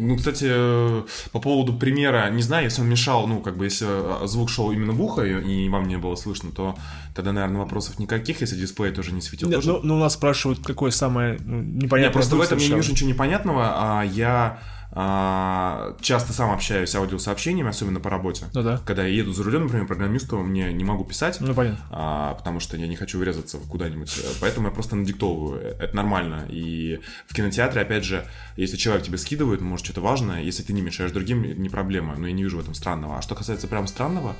Ну, 0.00 0.16
кстати, 0.16 0.46
э, 0.48 1.02
по 1.32 1.40
поводу 1.40 1.74
примера, 1.74 2.30
не 2.30 2.42
знаю, 2.42 2.64
если 2.64 2.80
он 2.82 2.88
мешал, 2.88 3.26
ну, 3.26 3.40
как 3.40 3.56
бы, 3.56 3.66
если 3.66 3.86
э, 3.88 4.26
звук 4.26 4.50
шел 4.50 4.70
именно 4.72 4.92
в 4.92 5.02
ухо 5.02 5.22
и 5.22 5.68
вам 5.68 5.86
не 5.86 5.98
было 5.98 6.16
слышно, 6.16 6.50
то 6.50 6.76
тогда, 7.14 7.32
наверное, 7.32 7.58
вопросов 7.58 7.98
никаких, 7.98 8.40
если 8.40 8.56
дисплей 8.56 8.92
тоже 8.92 9.12
не 9.12 9.20
светил. 9.20 9.50
тоже 9.50 9.72
Ну, 9.72 9.80
ну, 9.82 9.96
у 9.96 9.98
нас 9.98 10.14
спрашивают, 10.14 10.60
какое 10.64 10.90
самое 10.90 11.38
ну, 11.44 11.62
непонятное 11.62 12.12
просто 12.12 12.36
в 12.36 12.40
этом 12.40 12.58
я 12.58 12.68
не 12.68 12.74
вижу 12.74 12.92
ничего 12.92 13.08
непонятного, 13.10 13.72
а 13.74 14.02
я 14.04 14.58
а, 14.92 15.96
часто 16.00 16.32
сам 16.32 16.50
общаюсь 16.50 16.94
аудиосообщениями, 16.94 17.70
особенно 17.70 18.00
по 18.00 18.10
работе. 18.10 18.46
Ну 18.52 18.62
да. 18.62 18.80
Когда 18.84 19.02
я 19.04 19.08
еду 19.14 19.32
за 19.32 19.44
рулем, 19.44 19.64
например, 19.64 19.86
программисту 19.86 20.38
мне 20.38 20.72
не 20.72 20.82
могу 20.84 21.04
писать, 21.04 21.38
Ну, 21.40 21.54
понятно. 21.54 21.78
а, 21.90 22.34
потому 22.34 22.58
что 22.60 22.76
я 22.76 22.86
не 22.88 22.96
хочу 22.96 23.18
врезаться 23.18 23.58
куда-нибудь. 23.58 24.12
Поэтому 24.40 24.66
я 24.68 24.72
просто 24.74 24.96
надиктовываю. 24.96 25.60
Это 25.78 25.94
нормально. 25.94 26.46
И 26.48 27.00
в 27.28 27.34
кинотеатре, 27.34 27.82
опять 27.82 28.04
же, 28.04 28.26
если 28.56 28.76
человек 28.76 29.04
тебе 29.04 29.18
скидывает, 29.18 29.60
может, 29.60 29.84
что-то 29.86 30.00
важное, 30.00 30.42
если 30.42 30.62
ты 30.64 30.72
не 30.72 30.82
мешаешь 30.82 31.12
другим, 31.12 31.42
не 31.42 31.68
проблема. 31.68 32.16
Но 32.16 32.26
я 32.26 32.32
не 32.32 32.42
вижу 32.42 32.56
в 32.56 32.60
этом 32.60 32.74
странного. 32.74 33.18
А 33.18 33.22
что 33.22 33.34
касается 33.36 33.68
прям 33.68 33.86
странного, 33.86 34.34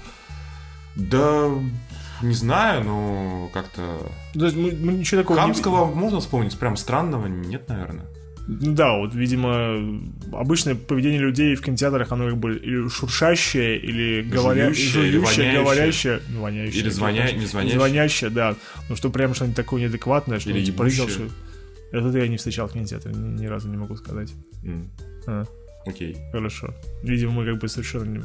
да, 0.97 1.49
не 2.23 2.35
знаю, 2.35 2.85
но 2.85 3.51
как-то... 3.55 3.99
То 4.35 4.45
есть 4.45 4.57
мы, 4.57 4.73
мы 4.73 4.93
ничего 4.95 5.23
такого 5.23 5.37
не- 5.39 5.43
Хамского 5.43 5.87
можно 5.87 6.21
вспомнить, 6.21 6.59
прям 6.59 6.77
странного 6.77 7.27
нет, 7.29 7.69
наверное. 7.69 8.07
Да, 8.49 8.97
вот, 8.97 9.15
видимо, 9.15 10.01
обычное 10.33 10.75
поведение 10.75 11.21
людей 11.21 11.55
в 11.55 11.63
кинотеатрах, 11.63 12.11
оно 12.13 12.29
как 12.31 12.39
бы 12.39 12.57
или 12.57 12.89
шуршащее, 12.89 13.79
или 13.79 14.23
говоря... 14.23 14.67
Жующее, 14.73 15.09
или 15.09 15.19
воняющее. 15.19 15.53
говорящее, 15.63 16.21
ну, 16.31 16.41
воняющее. 16.43 16.81
Или 16.83 16.91
звоня- 16.91 17.33
не 17.39 17.47
звонящее. 17.47 17.79
Звонящее, 17.79 18.31
да. 18.31 18.57
Ну, 18.89 18.97
что 18.97 19.11
прям 19.11 19.35
что-нибудь 19.35 19.57
такое 19.57 19.83
неадекватное, 19.83 20.41
что 20.41 20.51
Или 20.51 20.65
типа 20.65 20.83
ебущее. 20.85 21.09
что- 21.09 21.29
Это 21.93 22.19
я 22.19 22.29
не 22.29 22.37
встречал 22.37 22.67
в 22.69 22.73
кинотеатре, 22.73 23.13
ни, 23.15 23.41
ни 23.43 23.47
разу 23.47 23.69
не 23.69 23.77
могу 23.77 23.97
сказать. 23.97 24.33
М, 24.65 24.91
А, 25.27 25.45
Окей. 25.87 26.17
хорошо. 26.33 26.75
Видимо, 27.05 27.33
мы 27.33 27.45
как 27.45 27.59
бы 27.61 27.69
совершенно 27.69 28.05
не... 28.05 28.21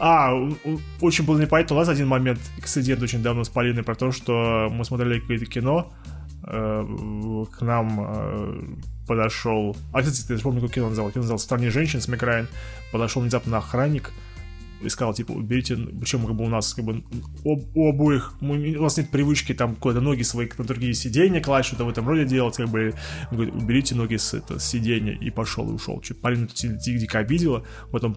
А, 0.00 0.34
очень 1.00 1.24
было 1.24 1.40
непонятно. 1.40 1.76
У 1.76 1.78
нас 1.78 1.88
один 1.88 2.08
момент, 2.08 2.40
инцидент 2.58 3.00
очень 3.02 3.22
давно 3.22 3.44
с 3.44 3.48
Полиной 3.48 3.82
про 3.84 3.94
то, 3.94 4.10
что 4.12 4.68
мы 4.70 4.84
смотрели 4.84 5.20
какое-то 5.20 5.46
кино, 5.46 5.92
к 6.44 7.60
нам 7.62 8.00
э, 8.00 8.64
подошел... 9.06 9.76
А, 9.92 10.00
кстати, 10.02 10.26
ты 10.26 10.38
помню, 10.42 10.60
как 10.60 10.72
кино 10.72 10.88
называл? 10.88 11.10
Кино 11.10 11.22
называл 11.22 11.38
«В 11.38 11.42
стране 11.42 11.70
женщин» 11.70 12.00
с 12.00 12.08
Мэг 12.08 12.22
Райан. 12.22 12.48
Подошел 12.92 13.22
внезапно 13.22 13.58
охранник 13.58 14.12
и 14.84 14.88
сказал, 14.88 15.14
типа, 15.14 15.30
уберите, 15.30 15.76
причем 15.76 16.26
как 16.26 16.34
бы 16.34 16.44
у 16.44 16.48
нас 16.48 16.74
как 16.74 16.84
бы 16.84 17.04
об- 17.44 17.76
у 17.76 17.88
обоих, 17.88 18.32
мы- 18.40 18.74
у 18.76 18.82
нас 18.82 18.96
нет 18.96 19.10
привычки 19.10 19.54
там 19.54 19.76
куда-то 19.76 20.00
ноги 20.00 20.22
свои 20.22 20.48
на 20.58 20.64
другие 20.64 20.92
сиденья 20.94 21.40
класть, 21.40 21.68
что-то 21.68 21.84
в 21.84 21.88
этом 21.88 22.08
роде 22.08 22.24
делать, 22.24 22.56
как 22.56 22.68
бы, 22.68 22.92
он 23.30 23.36
говорит, 23.36 23.54
уберите 23.54 23.94
ноги 23.94 24.16
с, 24.16 24.34
это, 24.34 24.58
сиденья, 24.58 25.12
и 25.12 25.30
пошел, 25.30 25.70
и 25.70 25.72
ушел. 25.72 26.00
Чуть 26.00 26.20
ди- 26.20 26.98
дико 26.98 27.18
обидела, 27.20 27.62
потом 27.92 28.16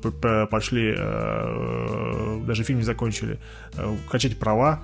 пошли, 0.49 0.95
э, 0.97 2.41
даже 2.47 2.63
фильм 2.63 2.79
не 2.79 2.85
закончили, 2.85 3.39
э, 3.75 3.95
качать 4.09 4.39
права, 4.39 4.81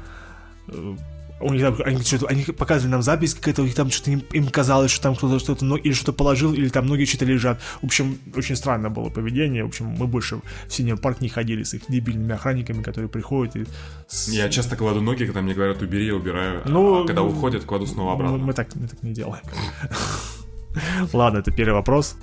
Э, 0.67 0.95
у 1.41 1.53
них 1.53 1.61
там, 1.61 1.75
они, 1.85 2.01
что-то- 2.03 2.27
они 2.27 2.43
показывали 2.43 2.91
нам 2.91 3.01
запись 3.01 3.33
какая-то, 3.33 3.61
у 3.61 3.65
них 3.65 3.75
там 3.75 3.89
что-то 3.89 4.11
им, 4.11 4.23
им 4.31 4.47
казалось, 4.49 4.91
что 4.91 5.03
там 5.03 5.15
кто-то 5.15 5.39
что-то, 5.39 5.65
но- 5.65 5.75
или 5.77 5.93
что-то 5.93 6.13
положил, 6.13 6.53
или 6.53 6.69
там 6.69 6.85
ноги 6.85 7.05
что-то 7.05 7.25
лежат. 7.25 7.59
В 7.81 7.85
общем, 7.85 8.17
очень 8.35 8.55
странное 8.55 8.89
было 8.89 9.09
поведение. 9.09 9.63
В 9.63 9.67
общем, 9.67 9.85
мы 9.87 10.07
больше 10.07 10.37
в 10.67 10.73
синем 10.73 10.97
парк 10.97 11.21
не 11.21 11.29
ходили 11.29 11.63
с 11.63 11.73
их 11.73 11.81
дебильными 11.89 12.33
охранниками, 12.33 12.81
которые 12.83 13.09
приходят 13.09 13.55
и... 13.55 13.65
с- 14.07 14.29
Я 14.29 14.49
часто 14.49 14.75
кладу 14.75 15.01
ноги, 15.01 15.25
когда 15.25 15.41
мне 15.41 15.53
говорят 15.53 15.81
убери, 15.81 16.05
я 16.07 16.15
убираю. 16.15 16.61
Ну, 16.65 17.03
а 17.03 17.07
когда 17.07 17.23
уходят, 17.23 17.63
кладу 17.63 17.87
снова 17.87 18.09
Мы, 18.09 18.13
обратно. 18.15 18.37
мы 18.37 18.53
так, 18.53 18.75
мы 18.75 18.87
так 18.87 19.01
не 19.03 19.13
делаем. 19.13 19.43
Ладно, 21.13 21.39
это 21.39 21.51
первый 21.51 21.73
вопрос. 21.73 22.15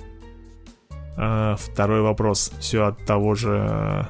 А, 1.17 1.55
Второй 1.57 2.01
вопрос. 2.01 2.51
Все 2.59 2.85
от 2.85 3.05
того 3.05 3.35
же... 3.35 3.67
э, 3.69 4.03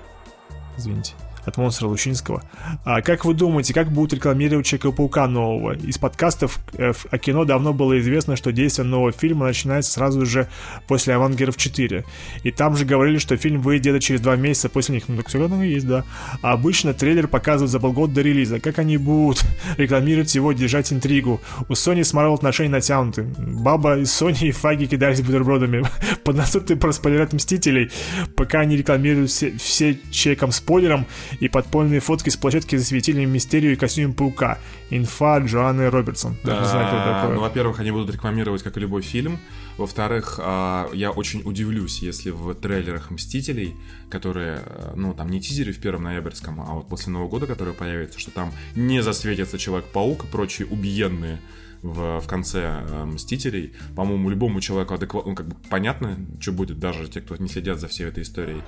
Извините. 0.78 1.14
От 1.46 1.58
монстра 1.58 1.88
Лучинского. 1.88 2.44
А 2.86 3.02
как 3.02 3.26
вы 3.26 3.34
думаете, 3.34 3.74
как 3.74 3.92
будут 3.92 4.14
рекламировать 4.14 4.66
Человека-паука 4.66 5.28
нового? 5.28 5.74
Из 5.76 5.98
подкастов 5.98 6.60
э, 6.74 6.94
о 7.10 7.18
кино 7.18 7.46
давно 7.46 7.74
было 7.74 8.00
известно, 8.00 8.36
что 8.36 8.52
действие 8.52 8.86
нового 8.86 9.12
фильма 9.12 9.48
начинается 9.48 9.92
сразу 9.92 10.26
же 10.26 10.48
после 10.88 11.16
Авангеров 11.16 11.58
4. 11.58 12.06
И 12.44 12.52
там 12.52 12.76
же 12.76 12.86
говорили, 12.86 13.18
что 13.18 13.36
фильм 13.38 13.62
выйдет 13.62 13.90
где-то 13.90 14.00
через 14.00 14.22
два 14.22 14.36
месяца 14.36 14.70
после 14.70 14.96
них. 14.96 15.08
Ну 15.08 15.18
так 15.18 15.28
все 15.28 15.40
равно 15.40 15.64
есть, 15.64 15.88
да. 15.88 16.04
А 16.42 16.54
обычно 16.54 16.94
трейлер 16.94 17.28
показывают 17.28 17.72
за 17.72 17.80
полгода 17.80 18.14
до 18.16 18.22
релиза. 18.22 18.60
Как 18.60 18.80
они 18.80 18.98
будут 18.98 19.44
рекламировать 19.78 20.34
его, 20.36 20.54
держать 20.54 20.94
интригу? 20.94 21.42
У 21.68 21.74
Sony 21.74 22.04
с 22.04 22.14
Marvel 22.14 22.36
отношения 22.36 22.70
натянуты. 22.70 23.24
Баба 23.38 24.00
из 24.00 24.10
Sony 24.10 24.48
и 24.48 24.52
Фаги 24.52 24.86
кидались 24.86 25.22
бутербродами. 25.22 25.84
Под 26.24 26.36
наступы 26.36 26.76
проспойлерят 26.76 27.34
Мстителей, 27.34 27.92
пока 28.36 28.60
они 28.60 28.78
рекламируют 28.78 29.32
все, 29.32 29.52
все 29.58 29.98
чеком 30.12 30.52
спойлером 30.52 31.06
и 31.40 31.48
подпольные 31.48 32.00
фотки 32.00 32.30
с 32.30 32.38
площадки 32.38 32.76
засветили 32.76 33.26
мистерию 33.26 33.74
и 33.74 33.76
костюм 33.76 34.14
паука. 34.14 34.58
Инфа 34.90 35.40
Джоанны 35.40 35.90
Робертсон. 35.90 36.38
Даже 36.44 36.62
не 36.62 36.68
знаю, 36.68 36.88
кто 36.88 37.14
такое. 37.14 37.36
ну, 37.36 37.42
во-первых, 37.42 37.80
они 37.80 37.92
будут 37.92 38.14
рекламировать, 38.14 38.64
как 38.64 38.78
и 38.78 38.80
любой 38.80 39.02
фильм. 39.02 39.40
Во-вторых, 39.78 40.40
а, 40.42 40.90
я 40.94 41.12
очень 41.12 41.42
удивлюсь, 41.46 42.02
если 42.02 42.32
в 42.32 42.54
трейлерах 42.54 43.12
«Мстителей», 43.12 43.76
которые, 44.10 44.62
э, 44.66 44.94
ну, 44.96 45.14
там 45.14 45.30
не 45.30 45.40
тизеры 45.40 45.72
в 45.72 45.80
первом 45.80 46.04
ноябрьском, 46.04 46.60
а 46.60 46.74
вот 46.74 46.90
после 46.90 47.14
Нового 47.14 47.30
года, 47.30 47.48
которые 47.48 47.74
появятся, 47.74 48.20
что 48.20 48.32
там 48.32 48.52
не 48.76 49.02
засветится 49.02 49.58
Человек-паук 49.58 50.26
и 50.26 50.28
прочие 50.28 50.68
убиенные 50.68 51.40
в, 51.82 52.20
в 52.20 52.28
конце 52.28 52.84
э, 52.84 53.06
«Мстителей». 53.06 53.74
По-моему, 53.96 54.30
любому 54.30 54.62
человеку 54.62 54.94
адекватно, 54.94 55.32
ну, 55.32 55.36
как 55.36 55.48
бы 55.48 55.56
понятно, 55.70 56.18
что 56.40 56.52
будет, 56.52 56.80
даже 56.80 57.08
те, 57.08 57.22
кто 57.22 57.36
не 57.38 57.48
следят 57.48 57.80
за 57.80 57.88
всей 57.88 58.08
этой 58.08 58.24
историей. 58.24 58.62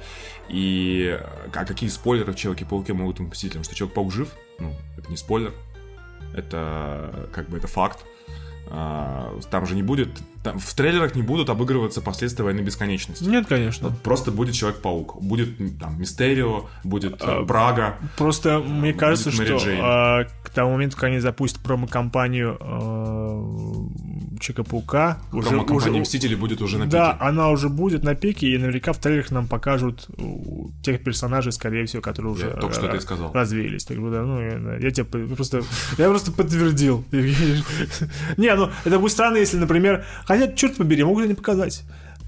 И 0.50 1.18
э, 1.20 1.26
а 1.54 1.66
какие 1.66 1.90
спойлеры 1.90 2.34
в 2.34 2.36
Человеке-пауке 2.36 2.94
могут 2.94 3.20
быть 3.20 3.34
«Мстителям»? 3.34 3.64
Что 3.64 3.76
Человек-паук 3.76 4.12
жив? 4.12 4.34
Ну, 4.60 4.74
это 4.98 5.10
не 5.10 5.18
спойлер. 5.18 5.54
Это 6.36 7.30
как 7.34 7.50
бы 7.50 7.58
это 7.58 7.68
факт. 7.68 8.06
А, 8.68 9.38
Там 9.50 9.66
же 9.66 9.76
не 9.76 9.84
будет, 9.84 10.10
там, 10.44 10.58
в 10.60 10.74
трейлерах 10.74 11.16
не 11.16 11.22
будут 11.22 11.50
обыгрываться 11.50 12.02
последствия 12.02 12.44
войны 12.46 12.62
бесконечности. 12.62 13.24
Нет, 13.24 13.46
конечно. 13.48 13.92
Просто 14.04 14.32
будет 14.32 14.56
Человек-паук, 14.56 15.22
будет 15.22 15.58
там 15.80 16.00
Мистерио, 16.00 16.68
будет 16.84 17.22
А, 17.22 17.44
э, 17.44 17.46
Прага. 17.46 17.98
Просто 18.18 18.60
мне 18.60 18.94
кажется, 18.94 19.30
Мэри 19.30 19.58
что 19.58 19.70
а, 19.82 20.24
к 20.44 20.50
тому 20.50 20.74
моменту, 20.74 20.96
когда 20.98 21.08
они 21.08 21.20
запустят 21.20 21.62
промо-компанию 21.62 22.58
э, 22.60 24.40
Человека-паука, 24.40 25.20
Промо-компания 25.32 25.76
уже- 25.92 26.00
Мстители 26.02 26.36
будет 26.36 26.62
уже 26.62 26.78
на 26.80 26.88
да, 26.88 27.12
пике. 27.14 27.24
она 27.24 27.50
уже 27.50 27.70
будет 27.70 28.04
на 28.04 28.16
пике, 28.16 28.48
и 28.48 28.58
наверняка 28.58 28.94
в 28.94 28.98
трейлерах 28.98 29.30
нам 29.32 29.48
покажут 29.48 30.08
у, 30.18 30.70
тех 30.84 31.04
персонажей, 31.04 31.52
скорее 31.52 31.86
всего, 31.86 32.02
которые 32.02 32.34
уже 32.34 32.48
Я 32.48 32.54
только 32.54 32.74
что 32.76 32.88
э, 32.88 32.98
и 32.98 33.00
сказал. 33.00 33.32
развеялись. 33.34 33.86
Так 33.86 33.98
что, 33.98 34.10
да, 34.10 34.24
ну, 34.24 34.42
я, 34.42 34.78
я 34.80 34.92
тебе 34.92 35.06
по- 35.06 35.36
просто, 35.36 35.62
я 35.98 36.08
просто 36.10 36.32
подтвердил. 36.32 37.06
Не, 37.12 38.56
ну, 38.56 38.70
это 38.84 39.00
будет 39.00 39.12
странно, 39.12 39.38
если, 39.38 39.58
например, 39.58 40.06
хотя, 40.38 40.53
черт 40.53 40.78
побери, 40.78 41.03
могут 41.03 41.26
они 41.26 41.34
показать. 41.34 41.84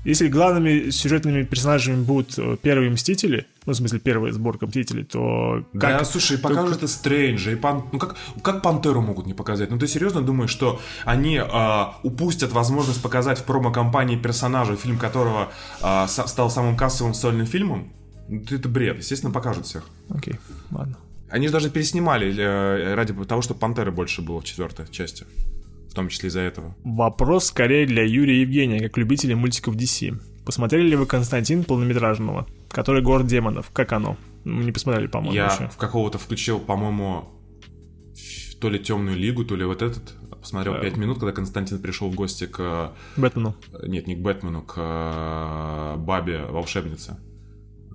Если 0.06 0.28
главными 0.28 0.90
сюжетными 0.90 1.44
персонажами 1.44 2.04
будут 2.04 2.38
э, 2.38 2.58
первые 2.62 2.92
Мстители, 2.92 3.48
ну, 3.66 3.72
в 3.72 3.76
смысле, 3.78 4.00
первая 4.00 4.34
сборка 4.34 4.68
Мстителей, 4.68 5.06
то 5.06 5.64
Да, 5.72 6.00
как... 6.00 6.06
слушай, 6.06 6.38
покажут 6.38 6.84
и 6.84 6.88
Стрэнджа, 6.88 7.52
и 7.52 7.56
Пан... 7.56 7.86
Ну 7.94 8.00
как, 8.00 8.18
как 8.42 8.62
Пантеру 8.62 9.02
могут 9.02 9.28
не 9.28 9.34
показать? 9.34 9.72
Ну 9.72 9.80
ты 9.80 9.88
серьезно 9.88 10.22
думаешь, 10.22 10.50
что 10.50 10.82
они 11.06 11.40
а, 11.42 11.96
упустят 12.04 12.52
возможность 12.52 13.02
показать 13.02 13.40
в 13.40 13.44
промо-компании 13.46 14.18
персонажа, 14.18 14.76
фильм 14.76 14.98
которого 14.98 15.54
а, 15.82 16.06
са- 16.08 16.28
стал 16.28 16.50
самым 16.50 16.76
кассовым 16.76 17.14
сольным 17.14 17.46
фильмом? 17.46 17.94
Ну, 18.28 18.42
Это 18.52 18.68
бред, 18.68 18.98
естественно, 18.98 19.32
покажут 19.32 19.68
всех. 19.68 19.86
Окей, 20.10 20.36
ладно. 20.72 20.98
Они 21.30 21.48
же 21.48 21.54
даже 21.54 21.70
переснимали 21.70 22.36
э, 22.38 22.94
ради 22.94 23.14
того, 23.26 23.42
чтобы 23.42 23.60
Пантеры 23.62 23.92
больше 23.92 24.22
было 24.22 24.42
в 24.42 24.44
четвертой 24.44 24.86
части. 24.92 25.26
В 25.94 25.96
том 25.96 26.10
числе 26.10 26.30
из-за 26.30 26.40
этого. 26.40 26.76
Вопрос 26.84 27.46
скорее 27.46 27.86
для 27.86 28.02
Юрия 28.04 28.38
и 28.38 28.42
Евгения, 28.42 28.80
как 28.80 28.98
любителей 28.98 29.36
мультиков 29.36 29.76
DC. 29.76 30.20
Посмотрели 30.44 30.88
ли 30.88 30.96
вы 30.96 31.06
Константин 31.06 31.64
полнометражного, 31.64 32.48
который 32.68 33.04
«Город 33.04 33.28
демонов»? 33.28 33.70
Как 33.72 33.92
оно? 33.94 34.18
Мы 34.44 34.64
не 34.64 34.72
посмотрели, 34.72 35.06
по-моему, 35.06 35.36
Я 35.36 35.54
еще. 35.54 35.68
в 35.68 35.78
какого-то 35.78 36.18
включил, 36.18 36.60
по-моему, 36.60 37.26
то 38.60 38.70
ли 38.70 38.80
темную 38.80 39.16
лигу, 39.16 39.46
то 39.46 39.56
ли 39.56 39.66
вот 39.66 39.84
этот. 39.84 40.16
Посмотрел 40.42 40.74
Э. 40.74 40.82
5 40.82 40.98
минут, 40.98 41.20
когда 41.20 41.32
Константин 41.32 41.78
пришел 41.80 42.10
в 42.10 42.16
гости 42.16 42.48
к... 42.48 42.94
Бэтмену. 43.16 43.56
Нет, 43.86 44.08
не 44.08 44.16
к 44.16 44.20
Бэтмену, 44.20 44.64
к 44.64 44.74
э, 44.78 45.98
бабе 46.00 46.46
волшебнице 46.46 47.18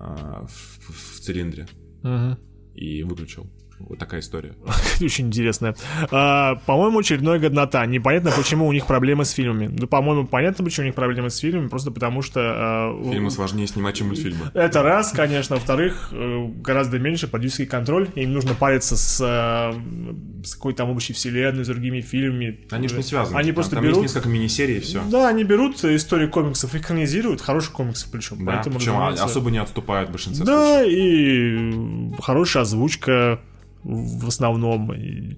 э, 0.01 0.47
в, 0.47 1.17
в 1.17 1.21
цилиндре. 1.21 1.67
Мгм. 2.05 2.39
И 2.77 3.03
выключил. 3.03 3.51
Вот 3.81 3.99
такая 3.99 4.21
история. 4.21 4.55
Очень 5.01 5.27
интересная. 5.29 5.75
А, 6.11 6.57
по-моему, 6.67 6.99
очередная 6.99 7.39
годнота. 7.39 7.87
Непонятно, 7.87 8.33
почему 8.37 8.67
у 8.67 8.73
них 8.73 8.87
проблемы 8.87 9.25
с 9.25 9.31
фильмами. 9.31 9.69
Ну, 9.73 9.87
по-моему, 9.87 10.27
понятно, 10.27 10.65
почему 10.65 10.85
у 10.85 10.87
них 10.87 10.95
проблемы 10.95 11.31
с 11.31 11.39
фильмами, 11.39 11.69
просто 11.69 11.91
потому 11.91 12.23
что... 12.23 12.41
а, 12.43 13.03
Фильмы 13.11 13.31
сложнее 13.31 13.67
снимать, 13.67 13.97
чем 13.97 14.09
мультфильмы. 14.09 14.51
Это 14.55 14.83
раз, 14.83 15.13
конечно. 15.13 15.57
Во-вторых, 15.57 16.09
э, 16.13 16.47
гораздо 16.61 16.99
меньше 16.99 17.29
продюсерский 17.29 17.67
контроль. 17.67 18.09
Им 18.17 18.33
нужно 18.33 18.55
париться 18.55 18.97
с, 18.97 19.21
э, 19.21 20.45
с 20.45 20.55
какой-то 20.55 20.79
там 20.79 20.91
общей 20.91 21.13
вселенной, 21.13 21.65
с 21.65 21.69
другими 21.69 22.01
фильмами. 22.01 22.61
Они 22.71 22.89
же 22.89 22.97
не 22.97 23.03
связаны. 23.03 23.37
Они 23.37 23.49
Там- 23.51 23.55
просто 23.55 23.75
там 23.77 23.85
берут... 23.85 24.03
есть 24.03 24.15
несколько 24.15 24.29
мини-серий 24.29 24.79
и 24.79 24.81
все. 24.81 25.03
Да, 25.11 25.29
они 25.29 25.45
берут 25.45 25.83
истории 25.85 26.27
комиксов, 26.27 26.75
экранизируют, 26.75 27.41
хороших 27.41 27.73
комиксов 27.73 28.11
причем. 28.11 28.45
Да, 28.45 28.53
поэтому, 28.53 28.79
причем 28.79 28.93
разумеется, 28.95 29.25
особо 29.25 29.51
не 29.51 29.59
отступают 29.59 30.09
в 30.09 30.13
большинстве 30.13 30.45
Да, 30.45 30.81
случаев. 30.83 32.15
и 32.17 32.23
хорошая 32.23 32.63
озвучка 32.65 33.41
в 33.89 34.29
основном. 34.29 34.93
и 34.93 35.37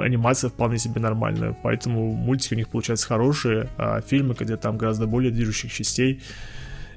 анимация 0.00 0.48
вполне 0.50 0.78
себе 0.78 1.00
нормальная, 1.00 1.56
поэтому 1.62 2.12
мультики 2.12 2.54
у 2.54 2.56
них 2.56 2.68
получаются 2.68 3.06
хорошие, 3.06 3.68
а 3.76 4.00
фильмы, 4.00 4.34
где 4.38 4.56
там 4.56 4.78
гораздо 4.78 5.06
более 5.06 5.32
движущих 5.32 5.72
частей 5.72 6.22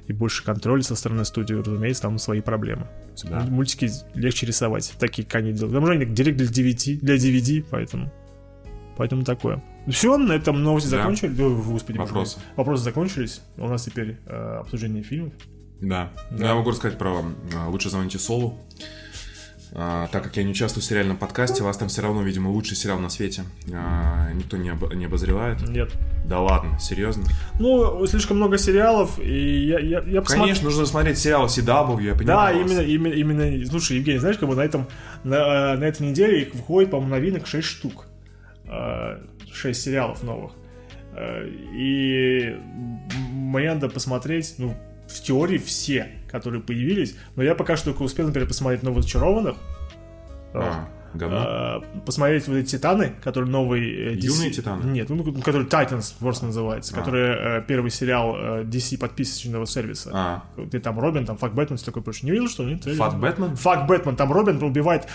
и 0.06 0.12
больше 0.12 0.44
контроля 0.44 0.82
со 0.82 0.94
стороны 0.94 1.24
студии, 1.24 1.54
разумеется, 1.54 2.02
там 2.02 2.18
свои 2.18 2.40
проблемы. 2.40 2.86
Да. 3.24 3.40
Мультики 3.48 3.90
легче 4.14 4.46
рисовать, 4.46 4.94
такие, 5.00 5.26
как 5.26 5.40
они 5.42 5.52
делают. 5.52 5.74
Там 5.74 5.84
же 5.86 5.92
они 5.92 6.04
директ 6.06 6.38
для 6.38 6.46
DVD, 6.46 6.98
для 7.00 7.16
DVD, 7.16 7.64
поэтому... 7.68 8.12
Поэтому 8.96 9.24
такое. 9.24 9.62
Все, 9.88 10.16
на 10.16 10.32
этом 10.32 10.62
новости 10.62 10.88
Да. 10.90 10.98
закончили. 10.98 11.42
Ой, 11.42 11.54
Господи, 11.62 11.98
боже 11.98 12.12
мой. 12.14 12.20
Вопросы. 12.20 12.38
Вопросы 12.56 12.84
закончились. 12.84 13.42
У 13.58 13.68
нас 13.68 13.84
теперь 13.84 14.16
э, 14.26 14.58
обсуждение 14.60 15.02
фильмов. 15.02 15.32
Да. 15.80 16.12
Да. 16.30 16.36
Ну, 16.38 16.44
Я 16.46 16.54
могу 16.54 16.70
рассказать 16.70 16.96
про 16.96 17.22
а, 17.54 17.68
«Лучше 17.68 17.90
звоните 17.90 18.18
Солу». 18.18 18.58
А, 19.72 20.06
так 20.08 20.22
как 20.24 20.36
я 20.36 20.44
не 20.44 20.50
участвую 20.52 20.82
в 20.82 20.86
сериальном 20.86 21.16
подкасте, 21.16 21.62
вас 21.62 21.76
там 21.76 21.88
все 21.88 22.00
равно, 22.02 22.22
видимо, 22.22 22.48
лучший 22.48 22.76
сериал 22.76 22.98
на 22.98 23.08
свете. 23.08 23.42
А, 23.74 24.30
никто 24.32 24.56
не, 24.56 24.70
об- 24.70 24.92
не 24.94 25.06
обозревает. 25.06 25.60
Нет. 25.68 25.90
Да 26.26 26.40
ладно, 26.40 26.78
серьезно? 26.78 27.24
Ну, 27.60 28.04
слишком 28.06 28.36
много 28.38 28.58
сериалов, 28.58 29.18
и 29.20 29.66
я, 29.66 29.78
я, 29.78 30.00
я 30.00 30.22
посмотрел- 30.22 30.44
Конечно, 30.46 30.64
нужно 30.64 30.86
смотреть 30.86 31.18
сериал 31.18 31.46
CW, 31.46 32.02
я 32.02 32.12
Да, 32.12 32.18
понимаю. 32.18 32.62
вас. 32.62 32.70
именно, 32.72 32.80
именно, 32.80 33.12
именно. 33.42 33.66
Слушай, 33.66 33.98
Евгений, 33.98 34.18
знаешь, 34.18 34.38
как 34.38 34.48
бы 34.48 34.54
на 34.56 34.62
этом 34.62 34.86
на, 35.24 35.74
на 35.76 35.84
этой 35.84 36.06
неделе 36.08 36.42
их 36.42 36.54
выходит, 36.54 36.90
по-моему, 36.90 37.14
новинок 37.14 37.46
6 37.46 37.66
штук. 37.66 38.06
6 39.52 39.80
сериалов 39.82 40.22
новых. 40.22 40.52
Э, 41.14 41.46
И 41.74 42.56
мне 43.32 43.72
надо 43.72 43.88
посмотреть, 43.88 44.54
ну, 44.58 44.74
в 45.08 45.22
теории 45.22 45.58
все, 45.58 46.08
которые 46.30 46.62
появились. 46.62 47.16
Но 47.36 47.42
я 47.42 47.54
пока 47.54 47.76
что 47.76 47.86
только 47.90 48.02
успел, 48.02 48.26
например, 48.26 48.48
посмотреть 48.48 48.82
новых 48.82 49.02
зачарованных. 49.02 49.56
А, 50.54 50.88
говно. 51.14 51.82
Э, 51.94 52.00
посмотреть 52.04 52.48
вот 52.48 52.56
эти 52.56 52.70
Титаны, 52.70 53.14
которые 53.22 53.50
новые... 53.50 54.12
э, 54.12 54.14
DC 54.16 54.22
Юные 54.22 54.50
Титаны? 54.50 54.84
Нет, 54.90 55.08
ну, 55.08 55.22
которые 55.40 55.66
Titans 55.66 56.14
просто 56.18 56.46
называется, 56.46 56.94
А. 56.94 56.98
который 56.98 57.22
э, 57.60 57.64
первый 57.66 57.90
сериал 57.90 58.36
э, 58.36 58.62
DC 58.64 58.98
подписочного 58.98 59.66
сервиса. 59.66 60.10
А, 60.12 60.44
Где 60.56 60.80
там 60.80 60.98
Робин, 60.98 61.26
там 61.26 61.36
Фак 61.36 61.54
Бэтмен, 61.54 61.76
все 61.76 61.86
такое 61.86 62.02
прочее. 62.02 62.26
Не 62.26 62.32
видел, 62.32 62.48
что 62.48 62.64
ли? 62.64 62.76
Фат 62.96 63.18
Бэтмен? 63.18 63.56
Фак 63.56 63.86
Бэтмен, 63.86 64.16
там 64.16 64.32
Робин 64.32 64.62
убивает... 64.62 65.06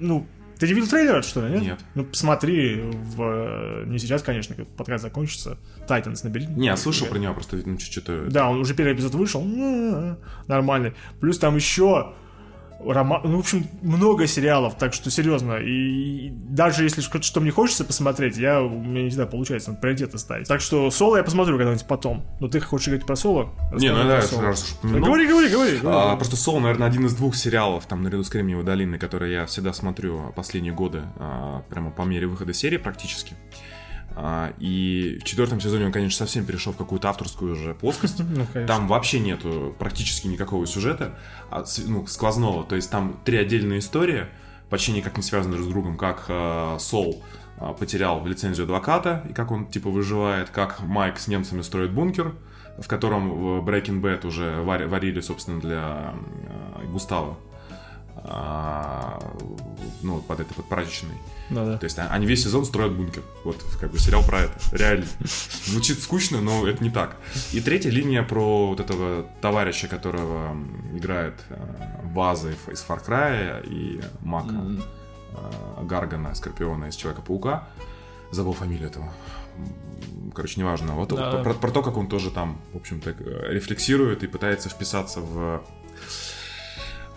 Ну, 0.00 0.26
ты 0.58 0.66
не 0.66 0.74
видел 0.74 0.88
трейлер, 0.88 1.22
что 1.22 1.46
ли, 1.46 1.52
нет? 1.54 1.62
Нет. 1.62 1.78
Ну, 1.94 2.04
посмотри, 2.04 2.80
в... 2.82 3.22
э, 3.22 3.84
не 3.86 3.98
сейчас, 3.98 4.22
конечно, 4.22 4.54
как 4.54 4.66
подкаст 4.68 5.02
закончится. 5.02 5.58
Тайтанс 5.86 6.24
набери. 6.24 6.46
Не, 6.46 6.76
слышал 6.76 7.06
про 7.06 7.18
него, 7.18 7.34
просто 7.34 7.60
ну, 7.64 7.78
что-то... 7.78 8.26
Да, 8.30 8.48
он 8.50 8.58
уже 8.60 8.74
первый 8.74 8.94
эпизод 8.94 9.14
вышел. 9.14 9.40
м, 9.42 10.18
Нормальный. 10.46 10.94
Плюс 11.20 11.38
там 11.38 11.56
еще 11.56 12.12
роман... 12.84 13.20
Ну, 13.24 13.36
в 13.36 13.40
общем, 13.40 13.66
много 13.82 14.26
сериалов, 14.26 14.76
так 14.76 14.92
что 14.92 15.10
серьезно. 15.10 15.54
И 15.56 16.30
даже 16.30 16.84
если 16.84 17.00
что- 17.00 17.20
что 17.22 17.40
мне 17.40 17.50
хочется 17.50 17.84
посмотреть, 17.84 18.36
я, 18.36 18.62
у 18.62 18.68
меня 18.68 19.02
не 19.02 19.08
всегда 19.08 19.26
получается, 19.26 19.70
надо 19.70 19.80
приоритеты 19.80 20.18
ставить. 20.18 20.48
Так 20.48 20.60
что 20.60 20.90
Соло 20.90 21.16
я 21.16 21.24
посмотрю 21.24 21.56
когда-нибудь 21.56 21.86
потом. 21.86 22.24
Но 22.40 22.48
ты 22.48 22.60
хочешь 22.60 22.88
говорить 22.88 23.06
про 23.06 23.16
Соло? 23.16 23.50
Не, 23.72 23.92
ну 23.92 24.04
да, 24.04 24.22
Соло. 24.22 24.42
раз 24.42 24.62
уж 24.64 24.72
упомянул. 24.78 25.06
Говори, 25.06 25.26
говори, 25.26 25.48
говори. 25.48 25.78
говори. 25.78 25.96
А, 25.98 26.16
просто 26.16 26.36
Соло, 26.36 26.60
наверное, 26.60 26.86
один 26.88 27.06
из 27.06 27.14
двух 27.14 27.34
сериалов, 27.36 27.86
там, 27.86 28.02
наряду 28.02 28.22
с 28.24 28.28
Кремниевой 28.28 28.64
долиной, 28.64 28.98
которые 28.98 29.32
я 29.32 29.46
всегда 29.46 29.72
смотрю 29.72 30.32
последние 30.36 30.72
годы, 30.72 31.02
а, 31.18 31.62
прямо 31.68 31.90
по 31.90 32.02
мере 32.02 32.26
выхода 32.26 32.52
серии 32.52 32.76
практически. 32.76 33.34
И 34.58 35.18
в 35.20 35.24
четвертом 35.24 35.60
сезоне 35.60 35.86
он, 35.86 35.92
конечно, 35.92 36.18
совсем 36.18 36.44
перешел 36.44 36.72
в 36.72 36.76
какую-то 36.76 37.08
авторскую 37.08 37.52
уже 37.52 37.74
плоскость. 37.74 38.18
Ну, 38.18 38.46
конечно. 38.52 38.66
Там 38.66 38.88
вообще 38.88 39.20
нету 39.20 39.74
практически 39.78 40.26
никакого 40.26 40.66
сюжета, 40.66 41.16
а, 41.50 41.64
ну, 41.86 42.06
сквозного. 42.06 42.64
То 42.64 42.74
есть 42.76 42.90
там 42.90 43.20
три 43.24 43.36
отдельные 43.38 43.78
истории, 43.78 44.26
почти 44.70 44.92
никак 44.92 45.16
не 45.16 45.22
связаны 45.22 45.54
друг 45.54 45.66
с 45.66 45.70
другом, 45.70 45.96
как 45.96 46.24
э, 46.28 46.76
Сол 46.80 47.22
э, 47.58 47.74
потерял 47.78 48.26
лицензию 48.26 48.64
адвоката, 48.64 49.24
и 49.30 49.32
как 49.32 49.50
он, 49.52 49.66
типа, 49.66 49.88
выживает, 49.90 50.50
как 50.50 50.80
Майк 50.80 51.18
с 51.18 51.28
немцами 51.28 51.62
строит 51.62 51.92
бункер, 51.92 52.34
в 52.78 52.88
котором 52.88 53.30
в 53.30 53.68
Breaking 53.68 54.00
Bad 54.00 54.26
уже 54.26 54.62
вари- 54.62 54.86
варили, 54.86 55.20
собственно, 55.20 55.60
для 55.60 56.14
э, 56.80 56.86
Густава. 56.86 57.38
А, 58.24 59.18
ну, 60.02 60.20
под 60.20 60.40
этой, 60.40 60.54
под 60.54 60.66
прачечной. 60.68 61.14
Ну 61.50 61.64
да. 61.64 61.78
То 61.78 61.84
есть 61.84 61.98
они 61.98 62.26
весь 62.26 62.42
сезон 62.42 62.64
строят 62.64 62.92
бункер. 62.94 63.22
Вот, 63.44 63.62
как 63.80 63.90
бы 63.90 63.98
сериал 63.98 64.22
про 64.24 64.40
это. 64.42 64.52
Реально. 64.72 65.06
Звучит 65.64 66.00
скучно, 66.02 66.40
но 66.40 66.66
это 66.66 66.82
не 66.82 66.90
так. 66.90 67.16
И 67.52 67.60
третья 67.60 67.90
линия 67.90 68.22
про 68.22 68.68
вот 68.68 68.80
этого 68.80 69.26
товарища, 69.40 69.88
которого 69.88 70.56
играет 70.94 71.34
э, 71.50 71.56
из- 72.72 72.84
Far 72.86 73.04
Cry 73.06 73.66
и 73.66 74.02
Мака 74.20 74.54
э, 74.54 75.84
Гаргана, 75.84 76.34
Скорпиона 76.34 76.86
из 76.86 76.96
Человека-паука. 76.96 77.68
Забыл 78.30 78.52
фамилию 78.52 78.88
этого. 78.88 79.12
Короче, 80.34 80.60
неважно. 80.60 80.92
Вот 80.94 81.08
Да. 81.08 81.42
про, 81.42 81.54
про 81.54 81.70
то, 81.70 81.82
как 81.82 81.96
он 81.96 82.08
тоже 82.08 82.30
там, 82.30 82.60
в 82.72 82.76
общем-то, 82.76 83.10
э, 83.10 83.52
рефлексирует 83.52 84.22
и 84.22 84.26
пытается 84.26 84.68
вписаться 84.68 85.20
в 85.20 85.62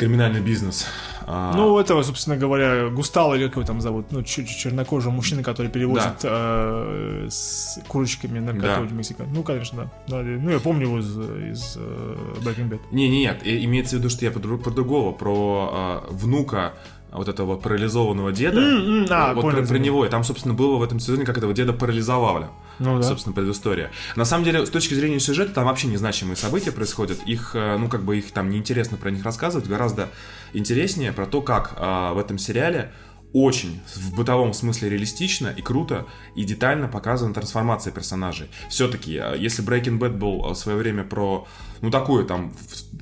криминальный 0.05 0.41
бизнес. 0.41 0.85
А, 1.27 1.53
Ну, 1.55 1.77
этого, 1.79 2.03
собственно 2.03 2.35
говоря, 2.37 2.89
Густал 2.89 3.35
или 3.35 3.45
как 3.47 3.55
его 3.55 3.65
там 3.65 3.81
зовут, 3.81 4.11
ну, 4.11 4.19
чер- 4.21 4.45
чернокожий 4.45 5.11
мужчина, 5.11 5.43
который 5.43 5.69
перевозит 5.71 6.23
э, 6.23 7.27
с 7.29 7.79
курочками 7.87 8.39
наркоту 8.39 8.87
в 8.87 8.93
Мексику. 8.93 9.23
Ну, 9.33 9.43
конечно, 9.43 9.89
да. 10.07 10.17
Да, 10.17 10.23
Ну, 10.23 10.49
я 10.49 10.59
помню 10.59 10.87
его 10.87 10.99
из, 10.99 11.09
из 11.17 11.77
э, 11.77 12.15
Breaking 12.43 12.69
Bad. 12.69 12.79
Не, 12.91 13.09
не, 13.09 13.19
нет, 13.19 13.41
имеется 13.45 13.95
в 13.95 13.99
виду, 13.99 14.09
что 14.09 14.25
я 14.25 14.31
про, 14.31 14.57
про 14.57 14.71
другого, 14.71 15.11
про 15.11 16.01
э, 16.09 16.13
внука 16.13 16.73
вот 17.11 17.27
этого 17.27 17.57
парализованного 17.57 18.31
деда. 18.31 18.59
М, 18.59 19.03
м, 19.03 19.07
а, 19.09 19.33
вот 19.33 19.41
понял, 19.41 19.57
про, 19.57 19.67
про 19.67 19.77
него. 19.77 20.05
И 20.05 20.09
там, 20.09 20.23
собственно, 20.23 20.53
было 20.53 20.77
в 20.77 20.83
этом 20.83 20.99
сезоне, 20.99 21.25
как 21.25 21.37
этого 21.37 21.53
деда 21.53 21.73
парализовали. 21.73 22.47
Ну, 22.79 22.97
да. 22.97 23.03
Собственно, 23.03 23.33
предыстория. 23.35 23.91
На 24.15 24.25
самом 24.25 24.43
деле, 24.43 24.65
с 24.65 24.69
точки 24.69 24.93
зрения 24.93 25.19
сюжета, 25.19 25.53
там 25.53 25.65
вообще 25.65 25.87
незначимые 25.87 26.35
события 26.35 26.71
происходят. 26.71 27.19
Их, 27.25 27.51
э, 27.53 27.77
ну, 27.77 27.89
как 27.89 28.03
бы 28.03 28.17
их 28.17 28.31
там 28.31 28.49
неинтересно 28.49 28.97
про 28.97 29.11
них 29.11 29.23
рассказывать. 29.23 29.67
Гораздо 29.67 30.09
интереснее 30.53 31.11
про 31.11 31.25
то, 31.25 31.41
как 31.41 31.73
э, 31.77 32.13
в 32.13 32.17
этом 32.17 32.37
сериале 32.37 32.91
очень 33.33 33.79
в 33.95 34.15
бытовом 34.15 34.53
смысле 34.53 34.89
реалистично 34.89 35.53
и 35.55 35.61
круто 35.61 36.05
и 36.35 36.43
детально 36.43 36.87
показана 36.89 37.33
трансформация 37.33 37.93
персонажей. 37.93 38.49
Все-таки, 38.69 39.13
если 39.37 39.63
Breaking 39.63 39.99
Bad 39.99 40.17
был 40.17 40.45
э, 40.45 40.49
в 40.49 40.55
свое 40.55 40.77
время 40.77 41.03
про, 41.03 41.47
ну, 41.81 41.91
такое 41.91 42.25
там 42.25 42.53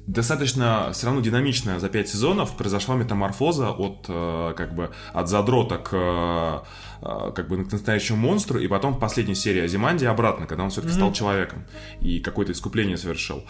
достаточно 0.09 0.89
все 0.91 1.05
равно 1.05 1.21
динамичная 1.21 1.79
за 1.79 1.87
5 1.87 2.09
сезонов, 2.09 2.57
произошла 2.57 2.95
метаморфоза 2.95 3.69
от, 3.69 4.05
э, 4.07 4.53
как 4.57 4.73
бы, 4.73 4.89
от 5.13 5.29
задрота 5.29 5.77
к 5.77 5.89
э, 5.93 6.59
э, 7.01 7.31
как 7.35 7.47
бы 7.47 7.63
к 7.63 7.71
настоящему 7.71 8.17
монстру, 8.17 8.59
и 8.59 8.67
потом 8.67 8.93
в 8.93 8.99
последней 8.99 9.35
серии 9.35 9.61
Азиманди 9.61 10.05
обратно, 10.05 10.47
когда 10.47 10.63
он 10.63 10.71
все-таки 10.71 10.93
стал 10.93 11.13
человеком 11.13 11.63
и 12.01 12.19
какое-то 12.19 12.53
искупление 12.53 12.97
совершил. 12.97 13.43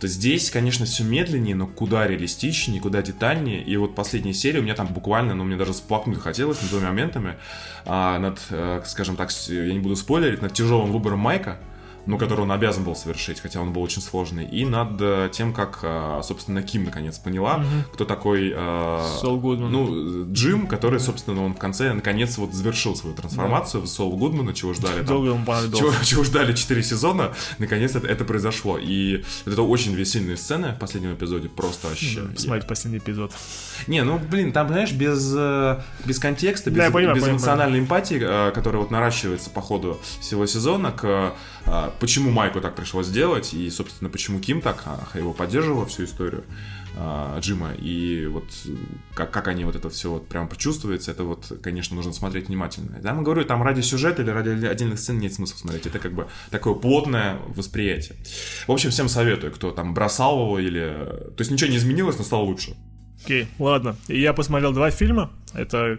То 0.00 0.06
здесь, 0.06 0.50
конечно, 0.50 0.84
все 0.84 1.04
медленнее, 1.04 1.54
но 1.54 1.66
куда 1.66 2.06
реалистичнее, 2.06 2.80
куда 2.80 3.02
детальнее. 3.02 3.62
И 3.62 3.76
вот 3.76 3.94
последняя 3.94 4.34
серия 4.34 4.58
у 4.58 4.62
меня 4.62 4.74
там 4.74 4.88
буквально, 4.88 5.34
ну, 5.34 5.44
мне 5.44 5.56
даже 5.56 5.72
сплакнуть 5.72 6.18
хотелось 6.18 6.60
над 6.60 6.70
двумя 6.70 6.88
моментами. 6.88 7.36
а, 7.86 8.18
над, 8.18 8.40
скажем 8.86 9.16
так, 9.16 9.30
я 9.48 9.72
не 9.72 9.78
буду 9.78 9.96
спойлерить, 9.96 10.42
над 10.42 10.52
тяжелым 10.52 10.90
выбором 10.90 11.20
Майка, 11.20 11.58
ну, 12.06 12.18
который 12.18 12.40
он 12.40 12.52
обязан 12.52 12.84
был 12.84 12.96
совершить, 12.96 13.40
хотя 13.40 13.60
он 13.60 13.72
был 13.72 13.82
очень 13.82 14.02
сложный, 14.02 14.44
и 14.44 14.64
над 14.64 15.00
э, 15.00 15.28
тем, 15.32 15.52
как, 15.52 15.80
э, 15.82 16.20
собственно, 16.22 16.62
Ким 16.62 16.84
наконец 16.84 17.18
поняла, 17.18 17.64
кто 17.92 18.04
такой... 18.04 18.52
э, 18.54 19.08
Сол 19.20 19.38
Гудман. 19.38 19.70
Ну, 19.70 20.32
Джим, 20.32 20.66
который, 20.66 21.00
собственно, 21.00 21.44
он 21.44 21.54
в 21.54 21.58
конце, 21.58 21.92
наконец, 21.92 22.38
вот 22.38 22.52
завершил 22.54 22.96
свою 22.96 23.14
трансформацию 23.14 23.82
в 23.82 23.86
Сол 23.86 24.16
Гудмана, 24.16 24.52
чего 24.52 24.74
ждали 24.74 24.98
там 24.98 25.06
Долго 25.06 25.28
ему 25.30 25.44
понадобилось. 25.44 25.78
чего, 25.78 25.92
чего 26.04 26.24
ждали 26.24 26.52
4 26.52 26.82
сезона, 26.82 27.32
наконец 27.58 27.94
это, 27.94 28.06
это 28.06 28.24
произошло. 28.24 28.78
И 28.78 29.24
это 29.44 29.62
очень 29.62 29.92
две 29.92 30.04
сильные 30.04 30.36
сцены 30.36 30.72
в 30.72 30.78
последнем 30.78 31.14
эпизоде, 31.14 31.48
просто 31.48 31.88
вообще. 31.88 32.22
Посмотреть 32.22 32.66
последний 32.66 32.98
эпизод. 32.98 33.32
Не, 33.86 34.02
ну 34.02 34.18
блин, 34.18 34.52
там, 34.52 34.68
знаешь, 34.68 34.92
без, 34.92 35.32
э, 35.36 35.80
без 36.04 36.18
контекста, 36.18 36.70
без, 36.70 36.78
Да, 36.78 36.84
я 36.86 36.90
понимаю, 36.90 37.14
без 37.14 37.22
понимаю, 37.22 37.38
эмоциональной 37.38 37.78
эмпатии, 37.80 38.20
э, 38.20 38.52
которая 38.52 38.82
вот 38.82 38.90
наращивается 38.90 39.50
по 39.50 39.60
ходу 39.60 40.00
всего 40.20 40.46
сезона, 40.46 40.92
к 40.92 41.34
почему 42.00 42.30
Майку 42.30 42.60
так 42.60 42.74
пришлось 42.74 43.06
сделать, 43.06 43.54
и, 43.54 43.68
собственно, 43.70 44.10
почему 44.10 44.40
Ким 44.40 44.60
так 44.60 44.82
а, 44.86 45.06
его 45.14 45.32
поддерживала 45.32 45.86
всю 45.86 46.04
историю 46.04 46.44
э, 46.96 47.38
Джима, 47.40 47.72
и 47.74 48.26
вот 48.26 48.44
э, 48.66 48.70
как, 49.14 49.30
как 49.30 49.48
они 49.48 49.64
вот 49.64 49.76
это 49.76 49.88
все 49.90 50.10
вот 50.10 50.28
прям 50.28 50.48
почувствуется, 50.48 51.10
это 51.10 51.24
вот, 51.24 51.52
конечно, 51.62 51.96
нужно 51.96 52.12
смотреть 52.12 52.48
внимательно. 52.48 53.00
Я 53.02 53.14
говорю, 53.14 53.44
там 53.44 53.62
ради 53.62 53.80
сюжета 53.80 54.22
или 54.22 54.30
ради 54.30 54.66
отдельных 54.66 54.98
сцен 54.98 55.18
нет 55.18 55.34
смысла 55.34 55.56
смотреть, 55.56 55.86
это 55.86 55.98
как 55.98 56.12
бы 56.12 56.28
такое 56.50 56.74
плотное 56.74 57.38
восприятие. 57.48 58.16
В 58.66 58.72
общем, 58.72 58.90
всем 58.90 59.08
советую, 59.08 59.52
кто 59.52 59.70
там 59.70 59.94
бросал 59.94 60.40
его 60.44 60.58
или... 60.58 60.88
То 61.36 61.40
есть 61.40 61.50
ничего 61.50 61.70
не 61.70 61.76
изменилось, 61.76 62.18
но 62.18 62.24
стало 62.24 62.42
лучше. 62.42 62.76
Окей, 63.24 63.46
ладно. 63.58 63.96
Я 64.08 64.32
посмотрел 64.32 64.72
два 64.72 64.90
фильма. 64.90 65.30
Это, 65.54 65.98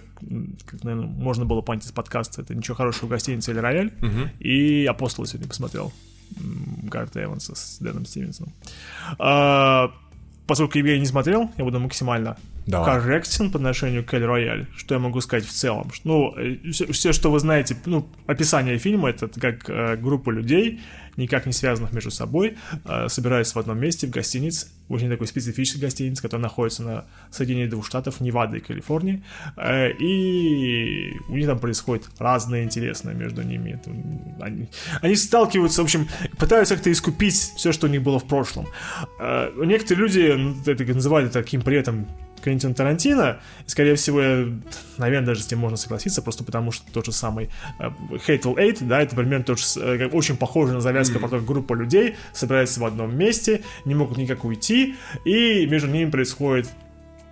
как, 0.66 0.84
наверное, 0.84 1.08
можно 1.08 1.46
было 1.46 1.62
понять 1.62 1.86
из 1.86 1.92
подкаста. 1.92 2.42
Это 2.42 2.56
«Ничего 2.56 2.76
хорошего 2.76 3.06
в 3.06 3.10
гостинице» 3.10 3.52
или 3.52 3.60
«Рояль». 3.60 3.92
И 4.40 4.86
«Апостола» 4.86 5.26
сегодня 5.26 5.48
посмотрел. 5.48 5.94
Гарта 6.84 7.24
Эванса 7.24 7.56
с 7.56 7.78
Дэном 7.80 8.06
Стивенсоном. 8.06 8.52
А, 9.20 9.92
поскольку 10.48 10.80
я 10.80 10.98
не 11.00 11.06
смотрел, 11.06 11.52
я 11.58 11.64
буду 11.64 11.80
максимально 11.80 12.38
Давай. 12.66 13.00
корректен 13.00 13.52
по 13.52 13.58
отношению 13.58 14.06
к 14.06 14.14
Эль 14.14 14.26
Рояль. 14.26 14.68
Что 14.76 14.96
я 14.96 15.00
могу 15.00 15.20
сказать 15.22 15.46
в 15.46 15.52
целом? 15.52 15.92
Ну, 16.04 16.34
все, 16.72 16.92
все, 16.92 17.14
что 17.14 17.32
вы 17.32 17.40
знаете, 17.40 17.76
ну, 17.86 18.08
описание 18.26 18.78
фильма, 18.78 19.10
это 19.10 19.28
как 19.28 19.70
э, 19.70 19.98
группа 19.98 20.30
людей, 20.30 20.82
никак 21.18 21.46
не 21.46 21.54
связанных 21.54 21.94
между 21.94 22.12
собой, 22.12 22.58
э, 22.86 23.08
собираются 23.10 23.56
в 23.56 23.58
одном 23.58 23.80
месте 23.80 24.08
в 24.08 24.12
гостинице, 24.12 24.68
очень 24.90 25.10
такой 25.10 25.28
специфической 25.28 25.82
гостинице, 25.82 26.22
которая 26.22 26.44
находится 26.44 26.84
на 26.84 27.06
соединении 27.32 27.70
двух 27.70 27.86
штатов, 27.86 28.20
Невады 28.20 28.58
и 28.58 28.62
Калифорнии, 28.62 29.24
Э, 29.58 29.92
и 29.92 31.14
у 31.30 31.36
них 31.36 31.48
там 31.48 31.60
происходит 31.60 32.06
разное 32.20 32.64
интересное 32.64 33.14
между 33.14 33.44
ними. 33.44 33.72
Это, 33.72 33.92
Они, 34.44 34.68
они 35.02 35.16
сталкиваются, 35.16 35.82
в 35.82 35.86
общем, 35.86 36.08
пытаются 36.38 36.76
как-то 36.76 36.92
искупить 36.92 37.36
все, 37.36 37.72
что 37.72 37.88
у 37.88 37.90
них 37.90 38.02
было 38.02 38.20
в 38.20 38.28
прошлом. 38.28 38.68
Э, 39.20 39.52
Некоторые 39.64 40.08
люди 40.08 40.34
ну, 40.38 40.56
это 40.66 40.84
называют 40.94 41.32
таким 41.32 41.62
приятом 41.62 42.08
Квентин 42.44 42.74
Тарантино. 42.74 43.40
И, 43.66 43.70
скорее 43.70 43.96
всего, 43.96 44.22
я, 44.22 44.48
наверное, 44.98 45.28
даже 45.28 45.42
с 45.42 45.50
ним 45.50 45.62
можно 45.62 45.78
согласиться, 45.78 46.22
просто 46.22 46.44
потому 46.44 46.72
что 46.72 46.92
тот 46.92 47.06
же 47.06 47.12
самый 47.12 47.50
э, 47.80 47.90
Hateful 48.28 48.56
Eight, 48.56 48.78
да, 48.82 49.02
это 49.02 49.16
примерно 49.16 49.46
тот 49.46 49.60
же, 49.60 49.66
э, 49.80 50.08
очень 50.08 50.38
похоже 50.38 50.74
на 50.74 50.82
завязку 50.82 51.20
про 51.20 51.30
то, 51.30 51.38
как 51.38 51.46
группа 51.46 51.74
людей 51.74 52.16
собирается 52.34 52.80
в 52.80 52.86
одном 52.86 53.16
месте, 53.18 53.62
не 53.86 53.96
могут 53.96 54.18
никак 54.18 54.44
уйти, 54.44 54.96
и 55.26 55.66
между 55.68 55.88
ними 55.88 56.10
происходит 56.10 56.68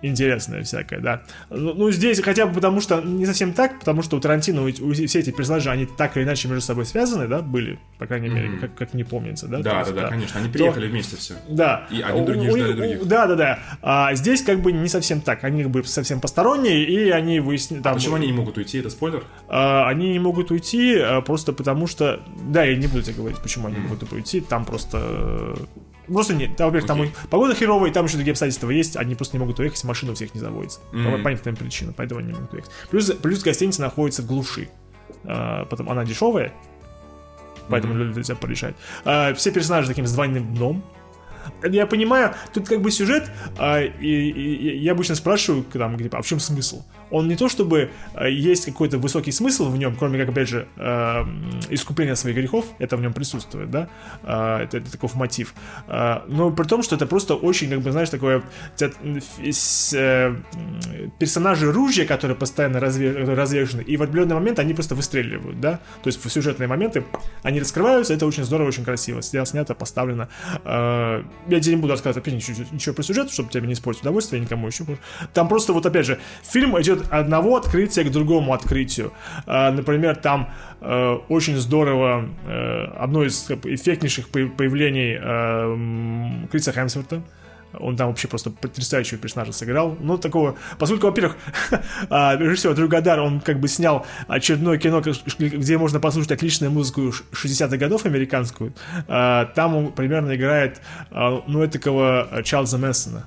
интересное 0.02 0.62
всякое, 0.64 1.00
да. 1.00 1.22
Ну, 1.50 1.74
ну, 1.74 1.90
здесь 1.90 2.20
хотя 2.20 2.46
бы 2.46 2.52
потому 2.54 2.80
что 2.80 3.00
не 3.00 3.24
совсем 3.26 3.52
так, 3.52 3.78
потому 3.78 4.02
что 4.02 4.16
у 4.16 4.20
Тарантино 4.20 4.62
у- 4.62 4.66
у- 4.66 4.92
все 4.92 5.18
эти 5.20 5.30
персонажи, 5.30 5.70
они 5.70 5.86
так 5.86 6.16
или 6.16 6.24
иначе 6.24 6.48
между 6.48 6.62
собой 6.62 6.84
связаны, 6.86 7.28
да, 7.28 7.40
были, 7.40 7.78
по 7.98 8.06
крайней 8.06 8.28
мере, 8.28 8.50
как, 8.60 8.74
как 8.74 8.94
не 8.94 9.04
помнится, 9.04 9.46
да. 9.48 9.58
То 9.58 9.62
Да, 9.62 9.78
есть, 9.80 9.94
да, 9.94 10.02
да, 10.02 10.08
конечно. 10.08 10.40
Они 10.40 10.48
приехали 10.50 10.88
вместе 10.88 11.16
все. 11.16 11.34
да. 11.48 11.86
И 11.90 12.00
одни 12.02 12.20
У- 12.20 12.24
другие 12.26 12.52
у- 12.52 12.56
ждали 12.56 12.72
у- 12.72 12.76
других. 12.76 13.06
Да, 13.06 13.26
да, 13.26 13.34
да. 13.36 13.58
А 13.82 14.14
здесь 14.14 14.42
как 14.42 14.60
бы 14.60 14.72
не 14.72 14.88
совсем 14.88 15.20
так. 15.20 15.44
Они 15.44 15.62
как 15.62 15.70
бы 15.72 15.84
совсем 15.84 16.20
посторонние, 16.20 16.84
и 16.84 17.10
они 17.10 17.40
выясняют... 17.40 17.86
А 17.86 17.94
почему 17.94 18.16
они 18.16 18.26
не 18.26 18.32
могут 18.32 18.58
уйти? 18.58 18.78
Это 18.78 18.90
спойлер? 18.90 19.24
А, 19.48 19.88
они 19.88 20.10
не 20.10 20.18
могут 20.18 20.50
уйти 20.50 20.96
а, 20.98 21.20
просто 21.20 21.52
потому 21.52 21.86
что... 21.86 22.20
Да, 22.48 22.64
я 22.64 22.76
не 22.76 22.86
буду 22.86 23.02
тебе 23.02 23.14
говорить, 23.14 23.38
почему 23.40 23.68
они 23.68 23.76
могут 23.78 24.10
уйти. 24.12 24.40
Там 24.40 24.64
просто... 24.64 25.54
Просто 26.12 26.34
нет. 26.34 26.56
Там, 26.56 26.66
во-первых, 26.68 26.86
там 26.88 27.00
Окей. 27.00 27.12
у- 27.24 27.28
погода 27.28 27.54
херовая, 27.54 27.90
там 27.92 28.04
еще 28.06 28.16
другие 28.16 28.32
обстоятельства 28.32 28.70
есть. 28.70 28.96
Они 28.96 29.14
просто 29.14 29.36
не 29.36 29.40
могут 29.40 29.58
уехать, 29.58 29.82
машина 29.84 30.12
у 30.12 30.14
всех 30.14 30.34
не 30.34 30.40
заводится. 30.40 30.80
По 30.90 30.96
Мгм. 30.96 31.22
понятным 31.22 31.56
причинам, 31.56 31.94
поэтому 31.96 32.20
они 32.20 32.28
не 32.28 32.34
могут 32.34 32.52
уехать. 32.52 32.70
Плюс, 32.90 33.10
плюс 33.10 33.42
гостиница 33.42 33.80
находится 33.80 34.22
в 34.22 34.26
глуши. 34.26 34.68
А, 35.24 35.64
потом 35.66 35.88
она 35.90 36.04
дешевая, 36.04 36.52
поэтому 37.68 37.94
люди 37.94 38.22
себя 38.22 38.36
порешают. 38.36 38.76
А, 39.04 39.32
все 39.34 39.50
персонажи 39.52 39.88
таким 39.88 40.06
с 40.06 40.12
двойным 40.12 40.54
дном. 40.54 40.84
Я 41.64 41.86
понимаю, 41.86 42.34
тут 42.54 42.68
как 42.68 42.80
бы 42.80 42.90
сюжет, 42.90 43.30
а, 43.58 43.80
и, 43.80 43.90
и- 44.06 44.30
и 44.30 44.78
я 44.78 44.92
обычно 44.92 45.14
спрашиваю, 45.16 45.64
там, 45.64 45.96
где, 45.96 46.08
а 46.12 46.22
в 46.22 46.26
чем 46.26 46.38
смысл? 46.40 46.82
Он 47.12 47.28
не 47.28 47.36
то 47.36 47.48
чтобы 47.48 47.90
а, 48.14 48.26
есть 48.26 48.64
какой-то 48.64 48.98
высокий 48.98 49.30
смысл 49.32 49.70
в 49.70 49.76
нем, 49.78 49.94
кроме 49.96 50.18
как, 50.18 50.30
опять 50.30 50.48
же, 50.48 50.66
а, 50.76 51.22
м, 51.22 51.60
искупления 51.70 52.14
своих 52.16 52.36
грехов, 52.36 52.64
это 52.78 52.96
в 52.96 53.00
нем 53.00 53.12
присутствует, 53.12 53.70
да, 53.70 53.88
А, 54.22 54.62
это, 54.62 54.78
это 54.78 54.90
таков 54.90 55.14
мотив. 55.14 55.54
А, 55.88 56.24
но 56.28 56.50
при 56.50 56.64
том, 56.64 56.82
что 56.82 56.96
это 56.96 57.06
просто 57.06 57.34
очень, 57.34 57.70
как 57.70 57.80
бы, 57.80 57.92
знаешь, 57.92 58.08
такое 58.10 58.42
э, 58.80 60.34
персонажи 61.18 61.70
ружья, 61.72 62.06
которые 62.06 62.36
постоянно 62.36 62.80
разве- 62.80 63.12
развешаны, 63.34 63.82
и 63.82 63.96
в 63.96 64.02
определенный 64.02 64.34
момент 64.34 64.58
они 64.58 64.74
просто 64.74 64.94
выстреливают, 64.94 65.60
да, 65.60 65.80
то 66.02 66.08
есть 66.08 66.24
в 66.24 66.30
сюжетные 66.30 66.66
моменты 66.68 67.04
они 67.42 67.60
раскрываются, 67.60 68.14
это 68.14 68.26
очень 68.26 68.44
здорово, 68.44 68.68
очень 68.68 68.84
красиво, 68.84 69.20
снято, 69.22 69.74
поставлено. 69.74 70.28
Я 70.64 71.60
тебе 71.60 71.74
не 71.74 71.80
буду 71.80 71.92
рассказывать 71.92 72.26
опять 72.26 72.34
ничего, 72.34 72.64
ничего 72.72 72.94
про 72.94 73.02
сюжет, 73.02 73.30
чтобы 73.30 73.50
тебе 73.50 73.66
не 73.66 73.74
испортить 73.74 74.02
удовольствие 74.02 74.40
никому 74.40 74.66
еще. 74.66 74.84
Там 75.34 75.48
просто 75.48 75.72
вот 75.72 75.86
опять 75.86 76.06
же, 76.06 76.18
фильм 76.42 76.80
идет 76.80 77.01
от 77.10 77.12
одного 77.12 77.56
открытия 77.56 78.04
к 78.04 78.10
другому 78.10 78.52
открытию. 78.52 79.12
А, 79.46 79.70
Например, 79.70 80.16
там 80.16 80.48
э, 80.80 81.18
очень 81.28 81.56
здорово 81.56 82.28
э, 82.46 82.84
одно 82.98 83.24
из 83.24 83.50
бы, 83.50 83.74
эффектнейших 83.74 84.28
по- 84.28 84.48
появлений 84.56 85.18
э, 85.20 86.46
Криса 86.50 86.72
Хемсворта 86.72 87.22
Он 87.78 87.96
там 87.96 88.08
вообще 88.08 88.28
просто 88.28 88.50
потрясающего 88.50 89.18
персонажа 89.18 89.52
сыграл. 89.52 89.96
Ну, 90.00 90.18
такого... 90.18 90.56
Поскольку, 90.78 91.06
во-первых, 91.06 91.36
а, 92.10 92.36
режиссер 92.36 92.74
Дрю 92.74 92.88
Гадар, 92.88 93.20
он 93.20 93.40
как 93.40 93.60
бы 93.60 93.68
снял 93.68 94.06
очередное 94.28 94.78
кино, 94.78 95.02
где 95.38 95.78
можно 95.78 96.00
послушать 96.00 96.32
отличную 96.32 96.70
музыку 96.70 97.00
60-х 97.32 97.76
годов 97.76 98.06
американскую. 98.06 98.72
А, 99.08 99.46
там 99.46 99.76
он 99.76 99.92
примерно 99.92 100.34
играет, 100.34 100.80
а, 101.10 101.42
ну, 101.46 101.66
такого 101.68 102.42
Чарльза 102.44 102.78
Мэнсона, 102.78 103.24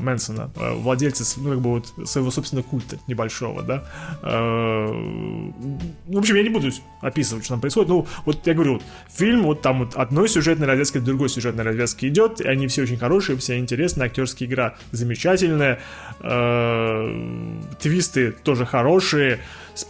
Мэнсона, 0.00 0.50
владельца, 0.56 1.24
ну, 1.40 1.50
как 1.50 1.60
бы 1.60 1.70
вот 1.70 2.08
своего 2.08 2.30
собственного 2.30 2.66
культа 2.66 2.98
небольшого, 3.06 3.62
да. 3.62 3.84
В 4.22 6.18
общем, 6.18 6.36
я 6.36 6.42
не 6.42 6.48
буду 6.48 6.70
описывать, 7.00 7.44
что 7.44 7.54
там 7.54 7.60
происходит. 7.60 7.88
Ну, 7.88 8.06
вот 8.24 8.46
я 8.46 8.54
говорю, 8.54 8.80
фильм, 9.08 9.44
вот 9.44 9.62
там 9.62 9.80
вот 9.80 9.94
одной 9.94 10.28
сюжетной 10.28 10.66
развязки, 10.66 10.98
другой 10.98 11.28
сюжетной 11.28 11.64
развязки 11.64 12.06
идет, 12.06 12.40
и 12.40 12.48
они 12.48 12.66
все 12.66 12.82
очень 12.82 12.98
хорошие, 12.98 13.36
все 13.38 13.58
интересные, 13.58 13.85
актерская 14.04 14.48
игра 14.48 14.74
замечательная, 14.92 15.80
э, 16.20 17.60
твисты 17.80 18.32
тоже 18.32 18.66
хорошие, 18.66 19.40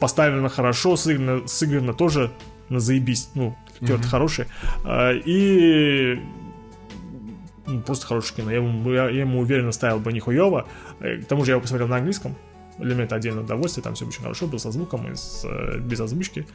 поставлено 0.01 0.49
хорошо, 0.49 0.97
сыграно, 0.97 1.47
сыграно 1.47 1.95
тоже 1.95 2.31
на 2.69 2.81
заебись, 2.81 3.31
ну, 3.35 3.57
актеры 3.81 3.99
mm-hmm. 3.99 4.09
хорошие, 4.09 4.49
э, 4.85 5.17
и 5.25 6.21
ну, 7.67 7.81
просто 7.81 8.07
хорошее 8.07 8.37
кино. 8.37 8.51
Я 8.51 8.59
ему, 8.59 8.93
я, 8.93 9.09
я 9.09 9.21
ему 9.21 9.41
уверенно 9.41 9.73
ставил 9.73 9.99
бы 9.99 10.13
нихуево. 10.13 10.67
Э, 11.01 11.19
к 11.19 11.27
тому 11.27 11.45
же 11.45 11.51
я 11.51 11.55
его 11.55 11.63
посмотрел 11.63 11.89
на 11.89 11.97
английском. 11.97 12.37
Для 12.79 12.95
меня 12.95 13.05
это 13.05 13.17
отдельное 13.17 13.43
удовольствие, 13.43 13.83
там 13.83 13.95
все 13.95 14.07
очень 14.07 14.21
хорошо, 14.21 14.47
был 14.47 14.59
со 14.59 14.71
звуком 14.71 15.11
и 15.11 15.15
с, 15.15 15.47
без 15.79 15.99
озвучки. 15.99 16.47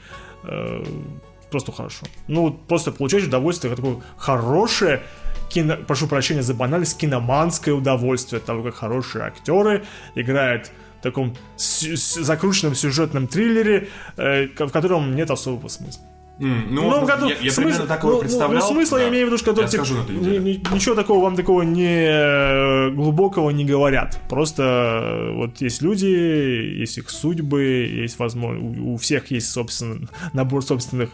Просто 1.51 1.71
хорошо. 1.71 2.05
Ну, 2.27 2.53
просто 2.53 2.91
получаешь 2.91 3.25
удовольствие, 3.25 3.75
такое 3.75 3.97
хорошее 4.17 5.01
кино, 5.53 5.77
прошу 5.87 6.07
прощения 6.07 6.41
за 6.41 6.53
банальность, 6.53 6.97
киноманское 6.97 7.73
удовольствие 7.73 8.39
от 8.39 8.45
того, 8.45 8.63
как 8.63 8.75
хорошие 8.75 9.25
актеры 9.25 9.85
играют 10.15 10.71
в 10.99 11.03
таком 11.03 11.35
закрученном 11.57 12.75
сюжетном 12.75 13.27
триллере, 13.27 13.89
э, 14.17 14.47
в 14.47 14.69
котором 14.69 15.15
нет 15.15 15.31
особого 15.31 15.67
смысла. 15.67 16.03
Mm, 16.41 16.69
ну, 16.71 16.89
ну, 16.89 17.05
году, 17.05 17.27
я, 17.27 17.35
я 17.35 17.51
смысл, 17.51 17.61
примерно 17.61 17.85
так 17.85 18.03
его 18.03 18.13
ну, 18.13 18.19
представлял. 18.19 18.63
Ну, 18.63 18.73
смысла 18.73 18.97
да. 18.97 19.03
я 19.03 19.09
имею 19.11 19.25
в 19.25 19.27
виду, 19.27 19.37
что 19.37 19.51
я 19.51 19.67
типа, 19.67 20.73
ничего 20.73 20.95
такого 20.95 21.23
вам 21.23 21.35
такого 21.35 21.61
не 21.61 22.07
э, 22.07 22.89
глубокого 22.89 23.51
не 23.51 23.63
говорят. 23.63 24.19
Просто 24.27 24.63
э, 24.63 25.33
вот 25.35 25.61
есть 25.61 25.83
люди, 25.83 26.07
есть 26.07 26.97
их 26.97 27.11
судьбы, 27.11 27.61
есть 27.61 28.17
возможно, 28.17 28.59
у, 28.59 28.93
у 28.93 28.97
всех 28.97 29.29
есть 29.29 29.51
собственно 29.51 30.07
набор 30.33 30.63
собственных 30.63 31.11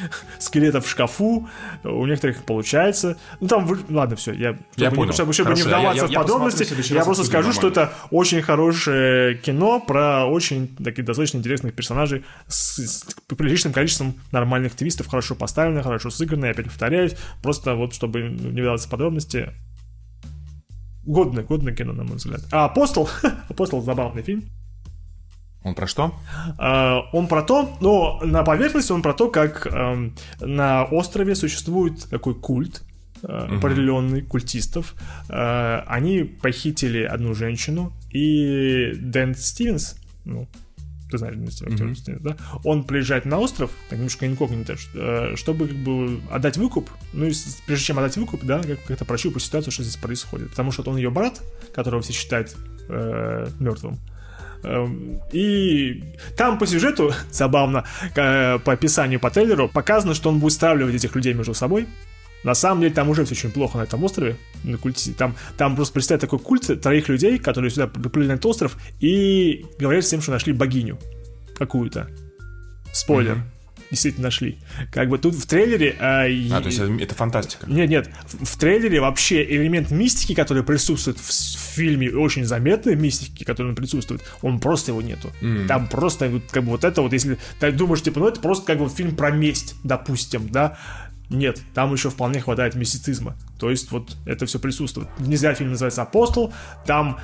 скелетов 0.38 0.86
в 0.86 0.88
шкафу, 0.88 1.48
у 1.84 2.06
некоторых 2.06 2.44
получается. 2.44 3.16
Ну 3.40 3.48
там, 3.48 3.66
вы... 3.66 3.78
ладно, 3.88 4.16
все, 4.16 4.32
я, 4.32 4.54
чтобы, 4.54 4.64
я 4.76 4.90
понял. 4.90 5.12
чтобы, 5.12 5.32
чтобы 5.32 5.54
не 5.54 5.62
вдаваться 5.62 6.06
я, 6.06 6.10
я, 6.10 6.18
в 6.18 6.22
подробности, 6.22 6.66
я, 6.92 6.98
я 6.98 7.04
просто 7.04 7.24
скажу, 7.24 7.52
что 7.52 7.68
это 7.68 7.92
очень 8.10 8.42
хорошее 8.42 9.36
кино 9.36 9.80
про 9.80 10.26
очень 10.26 10.68
таких 10.76 11.04
достаточно 11.04 11.38
интересных 11.38 11.74
персонажей 11.74 12.24
с, 12.46 12.78
с 12.78 13.04
приличным 13.36 13.72
количеством 13.72 14.14
нормальных 14.32 14.74
твистов, 14.74 15.08
хорошо 15.08 15.34
поставленных, 15.34 15.84
хорошо 15.84 16.10
сыгранные, 16.10 16.52
опять 16.52 16.66
повторяюсь, 16.66 17.14
просто 17.42 17.74
вот 17.74 17.94
чтобы 17.94 18.22
не 18.22 18.60
вдаваться 18.60 18.88
в 18.88 18.90
подробности, 18.90 19.52
годное, 21.04 21.42
годное 21.42 21.74
кино, 21.74 21.92
на 21.92 22.04
мой 22.04 22.16
взгляд. 22.16 22.42
А 22.52 22.66
«Апостол», 22.66 23.08
«Апостол» 23.48 23.82
забавный 23.82 24.22
фильм, 24.22 24.44
он 25.68 25.74
про 25.74 25.86
что? 25.86 26.14
Uh, 26.58 27.02
он 27.12 27.28
про 27.28 27.42
то, 27.42 27.76
но 27.80 28.20
на 28.22 28.42
поверхности 28.42 28.92
он 28.92 29.02
про 29.02 29.14
то, 29.14 29.30
как 29.30 29.66
uh, 29.66 30.12
на 30.40 30.84
острове 30.84 31.34
существует 31.34 32.08
такой 32.10 32.34
культ, 32.34 32.82
угу. 33.22 33.32
определенный 33.32 34.22
культистов. 34.22 34.94
Uh, 35.28 35.82
они 35.86 36.24
похитили 36.24 37.02
одну 37.02 37.34
женщину, 37.34 37.92
и 38.10 38.92
Дэн 38.96 39.34
Стивенс, 39.34 39.96
ну, 40.24 40.48
ты 41.10 41.16
знаешь, 41.16 41.36
mm-hmm. 41.36 41.94
Стивенс, 41.94 42.20
да? 42.20 42.36
Он 42.64 42.84
приезжает 42.84 43.24
на 43.24 43.38
остров, 43.38 43.70
так 43.88 43.98
немножко 43.98 44.26
инкогнито, 44.26 44.76
чтобы 45.36 45.68
как 45.68 45.76
бы 45.78 46.20
отдать 46.30 46.58
выкуп, 46.58 46.90
ну 47.14 47.24
и 47.24 47.32
прежде 47.66 47.86
чем 47.86 47.98
отдать 47.98 48.16
выкуп, 48.18 48.44
да, 48.44 48.60
как-то 48.86 49.06
прощупать 49.06 49.42
ситуацию, 49.42 49.72
что 49.72 49.82
здесь 49.82 49.96
происходит. 49.96 50.50
Потому 50.50 50.70
что 50.70 50.82
он 50.90 50.98
ее 50.98 51.10
брат, 51.10 51.40
которого 51.74 52.02
все 52.02 52.12
считают 52.12 52.54
э, 52.90 53.48
мертвым, 53.58 53.94
Эм, 53.94 54.17
и 55.32 56.02
там 56.36 56.58
по 56.58 56.66
сюжету, 56.66 57.12
забавно, 57.30 57.84
по 58.14 58.72
описанию 58.72 59.20
по 59.20 59.30
трейлеру, 59.30 59.68
показано, 59.68 60.14
что 60.14 60.30
он 60.30 60.38
будет 60.38 60.52
стравливать 60.52 60.94
этих 60.94 61.14
людей 61.14 61.34
между 61.34 61.54
собой. 61.54 61.86
На 62.44 62.54
самом 62.54 62.82
деле 62.82 62.94
там 62.94 63.08
уже 63.08 63.24
все 63.24 63.34
очень 63.34 63.50
плохо 63.50 63.78
на 63.78 63.82
этом 63.82 64.02
острове, 64.04 64.36
на 64.62 64.78
культе. 64.78 65.12
Там, 65.12 65.34
там 65.56 65.74
просто 65.74 65.94
представляет 65.94 66.20
такой 66.20 66.38
культ 66.38 66.80
троих 66.80 67.08
людей, 67.08 67.38
которые 67.38 67.70
сюда 67.70 67.88
приплыли 67.88 68.28
на 68.28 68.32
этот 68.32 68.46
остров 68.46 68.76
и 69.00 69.66
говорят 69.78 70.04
всем, 70.04 70.20
что 70.20 70.30
нашли 70.30 70.52
богиню 70.52 70.98
какую-то. 71.56 72.08
Спойлер. 72.92 73.34
Mm-hmm 73.34 73.57
действительно 73.90 74.26
нашли. 74.26 74.58
Как 74.92 75.08
бы 75.08 75.18
тут 75.18 75.34
в 75.34 75.46
трейлере... 75.46 75.96
А, 75.98 76.24
а 76.24 76.60
то 76.60 76.66
есть 76.66 76.78
это 76.78 77.14
фантастика? 77.14 77.66
Нет, 77.68 77.88
нет. 77.88 78.10
В, 78.26 78.58
трейлере 78.58 79.00
вообще 79.00 79.44
элемент 79.44 79.90
мистики, 79.90 80.34
который 80.34 80.62
присутствует 80.62 81.18
в, 81.18 81.28
в 81.28 81.74
фильме, 81.74 82.10
очень 82.10 82.44
заметной 82.44 82.96
мистики, 82.96 83.44
который 83.44 83.74
присутствует, 83.74 84.22
он 84.42 84.60
просто 84.60 84.90
его 84.92 85.02
нету. 85.02 85.30
Mm. 85.40 85.66
Там 85.66 85.88
просто, 85.88 86.40
как 86.50 86.64
бы 86.64 86.70
вот 86.70 86.84
это 86.84 87.02
вот, 87.02 87.12
если 87.12 87.38
ты 87.60 87.72
думаешь, 87.72 88.02
типа, 88.02 88.20
ну 88.20 88.28
это 88.28 88.40
просто 88.40 88.66
как 88.66 88.78
бы 88.78 88.88
фильм 88.88 89.16
про 89.16 89.30
месть, 89.30 89.74
допустим, 89.84 90.48
да, 90.48 90.78
нет, 91.30 91.60
там 91.74 91.92
еще 91.92 92.10
вполне 92.10 92.40
хватает 92.40 92.74
мистицизма. 92.74 93.36
То 93.58 93.70
есть 93.70 93.90
вот 93.90 94.16
это 94.24 94.46
все 94.46 94.58
присутствует. 94.58 95.08
Не 95.18 95.36
зря 95.36 95.54
фильм 95.54 95.70
называется 95.70 96.02
«Апостол», 96.02 96.54
там 96.86 97.18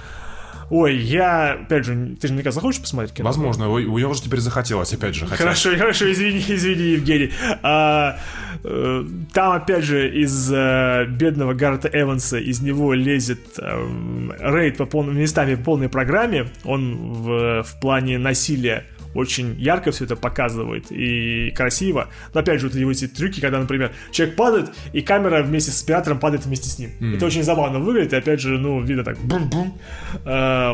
Ой, 0.70 0.96
я, 0.96 1.52
опять 1.52 1.84
же, 1.84 2.16
ты 2.20 2.28
же 2.28 2.34
мне 2.34 2.50
захочешь 2.50 2.80
посмотреть 2.80 3.14
кино? 3.14 3.26
Возможно, 3.26 3.68
у, 3.68 3.74
у 3.74 4.10
уже 4.10 4.22
теперь 4.22 4.40
захотелось, 4.40 4.92
опять 4.92 5.14
же. 5.14 5.26
Хотя... 5.26 5.36
Хорошо, 5.36 5.76
хорошо, 5.76 6.10
извини, 6.10 6.44
извини, 6.48 6.92
Евгений. 6.92 7.32
А, 7.62 8.18
э, 8.62 9.04
там, 9.32 9.52
опять 9.52 9.84
же, 9.84 10.08
из 10.08 10.50
э, 10.52 11.06
бедного 11.08 11.54
Гарта 11.54 11.88
Эванса, 11.92 12.38
из 12.38 12.60
него 12.60 12.94
лезет 12.94 13.40
э, 13.58 14.30
рейд 14.40 14.76
по 14.76 14.86
полным 14.86 15.18
местами 15.18 15.54
по 15.54 15.64
полной 15.64 15.88
программе. 15.88 16.48
Он 16.64 16.96
в, 16.96 17.62
в 17.62 17.80
плане 17.80 18.18
насилия 18.18 18.84
очень 19.14 19.54
ярко 19.58 19.90
все 19.90 20.04
это 20.04 20.16
показывает 20.16 20.86
и 20.90 21.50
красиво. 21.50 22.08
Но 22.32 22.40
опять 22.40 22.60
же, 22.60 22.68
вот 22.68 22.76
его 22.76 22.90
эти 22.90 23.06
трюки, 23.06 23.40
когда, 23.40 23.58
например, 23.58 23.92
человек 24.10 24.36
падает, 24.36 24.70
и 24.92 25.00
камера 25.00 25.42
вместе 25.42 25.70
с 25.70 25.82
оператором 25.82 26.18
падает 26.18 26.44
вместе 26.46 26.68
с 26.68 26.78
ним. 26.78 26.90
Mm. 27.00 27.16
Это 27.16 27.26
очень 27.26 27.42
забавно 27.42 27.78
выглядит, 27.78 28.12
и 28.12 28.16
опять 28.16 28.40
же, 28.40 28.58
ну, 28.58 28.80
видно 28.80 29.04
так, 29.04 29.18
бум-бум. 29.18 29.78
Э, 30.24 30.72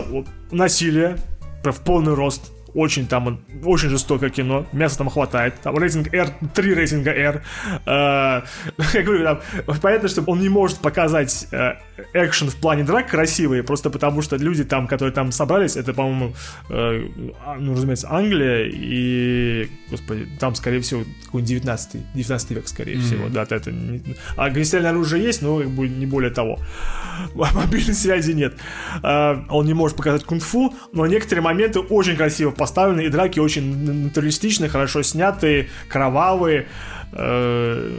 насилие, 0.50 1.16
в 1.62 1.80
полный 1.84 2.14
рост, 2.14 2.52
очень 2.74 3.06
там, 3.06 3.44
очень 3.64 3.88
жестокое 3.88 4.30
кино, 4.30 4.66
мяса 4.72 4.98
там 4.98 5.10
хватает, 5.10 5.54
там 5.62 5.76
рейтинг 5.76 6.12
R, 6.12 6.30
3 6.54 6.74
рейтинга 6.74 7.10
R. 7.10 7.42
Э, 7.86 8.42
я 8.94 9.02
говорю, 9.02 9.24
там, 9.24 9.40
понятно, 9.80 10.08
что 10.08 10.22
он 10.22 10.40
не 10.40 10.48
может 10.48 10.78
показать 10.78 11.48
э, 11.52 11.74
экшен 12.14 12.50
в 12.50 12.56
плане 12.56 12.84
драк 12.84 13.08
красивый, 13.08 13.62
просто 13.62 13.90
потому 13.90 14.22
что 14.22 14.36
люди 14.36 14.64
там, 14.64 14.86
которые 14.86 15.12
там 15.12 15.32
собрались, 15.32 15.76
это, 15.76 15.92
по-моему, 15.92 16.34
э, 16.68 17.08
а, 17.44 17.56
ну, 17.58 17.74
разумеется, 17.74 18.08
Англия 18.10 18.68
и, 18.72 19.68
господи, 19.90 20.28
там, 20.38 20.54
скорее 20.54 20.80
всего, 20.80 21.04
какой-нибудь 21.24 21.48
19, 21.48 22.14
19 22.14 22.50
век, 22.50 22.68
скорее 22.68 22.96
mm-hmm. 22.96 23.00
всего, 23.00 23.28
да, 23.28 23.42
это 23.42 23.70
не... 23.70 24.02
А 24.36 24.44
огнестрельное 24.44 24.90
оружие 24.90 25.22
есть, 25.22 25.42
но 25.42 25.58
как 25.58 25.70
бы 25.70 25.88
не 25.88 26.06
более 26.06 26.30
того. 26.30 26.58
Мобильной 27.34 27.94
связи 27.94 28.32
нет. 28.32 28.54
Э, 29.02 29.36
он 29.48 29.66
не 29.66 29.74
может 29.74 29.96
показать 29.96 30.24
кунг-фу, 30.24 30.74
но 30.92 31.06
некоторые 31.06 31.42
моменты 31.42 31.80
очень 31.80 32.16
красиво 32.16 32.50
поставлены, 32.60 33.06
и 33.06 33.08
драки 33.08 33.40
очень 33.40 34.04
натуралистичные, 34.04 34.68
хорошо 34.68 35.02
снятые, 35.02 35.68
кровавые. 35.88 36.66
Э, 37.12 37.92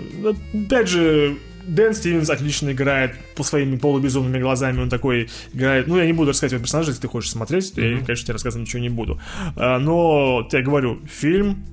опять 0.54 0.88
же, 0.88 1.38
Дэн 1.64 1.94
Стивенс 1.94 2.30
отлично 2.30 2.72
играет 2.72 3.16
по 3.36 3.44
своими 3.44 3.78
полубезумными 3.78 4.40
глазами. 4.40 4.82
Он 4.82 4.90
такой 4.90 5.30
играет. 5.54 5.88
Ну, 5.88 5.98
я 5.98 6.06
не 6.06 6.14
буду 6.14 6.30
рассказывать 6.30 6.54
его 6.54 6.64
персонажа, 6.64 6.92
если 6.92 7.02
ты 7.02 7.08
хочешь 7.08 7.32
смотреть. 7.32 7.74
Mm-hmm. 7.76 7.92
Я, 7.92 8.06
конечно, 8.06 8.26
тебе 8.26 8.34
рассказывать 8.34 8.68
ничего 8.68 8.82
не 8.82 8.90
буду. 8.90 9.20
А, 9.56 9.80
но, 9.80 10.48
я 10.52 10.62
говорю, 10.62 11.00
фильм 11.10 11.66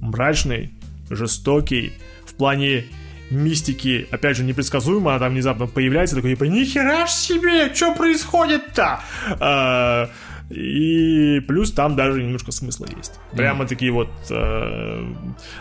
мрачный, 0.00 0.70
жестокий, 1.10 1.92
в 2.24 2.34
плане 2.34 2.86
мистики, 3.30 4.08
опять 4.10 4.36
же, 4.36 4.44
непредсказуемо, 4.44 5.10
она 5.10 5.20
там 5.20 5.32
внезапно 5.32 5.66
появляется, 5.66 6.16
такой, 6.16 6.30
типа, 6.30 6.44
нихера 6.44 7.06
ж 7.06 7.10
себе, 7.10 7.72
что 7.74 7.94
происходит-то? 7.94 9.00
И 10.50 11.40
плюс 11.46 11.70
там 11.72 11.94
даже 11.94 12.22
немножко 12.22 12.50
смысла 12.50 12.86
есть. 12.96 13.18
Прямо 13.32 13.66
такие 13.66 13.92
вот... 13.92 14.10
Э, 14.30 15.06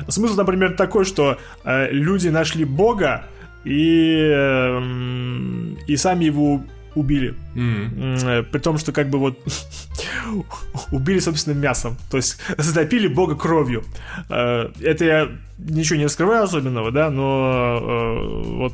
смысл, 0.07 0.35
например, 0.35 0.75
такой, 0.75 1.05
что 1.05 1.37
э, 1.63 1.91
люди 1.91 2.29
нашли 2.29 2.65
Бога, 2.65 3.25
и, 3.65 4.15
эм, 4.33 5.77
и 5.85 5.95
сами 5.95 6.25
его 6.25 6.63
убили. 6.95 7.35
Mm-hmm. 7.55 8.43
При 8.43 8.59
том, 8.59 8.77
что 8.79 8.91
как 8.91 9.09
бы 9.09 9.19
вот 9.19 9.37
убили 10.91 11.19
собственным 11.19 11.61
мясом. 11.61 11.97
То 12.09 12.17
есть 12.17 12.39
затопили 12.57 13.07
бога 13.07 13.35
кровью. 13.35 13.83
Э, 14.29 14.71
это 14.81 15.05
я 15.05 15.29
ничего 15.59 15.99
не 15.99 16.05
раскрываю 16.05 16.43
особенного, 16.43 16.91
да, 16.91 17.11
но 17.11 17.79
вот 18.43 18.73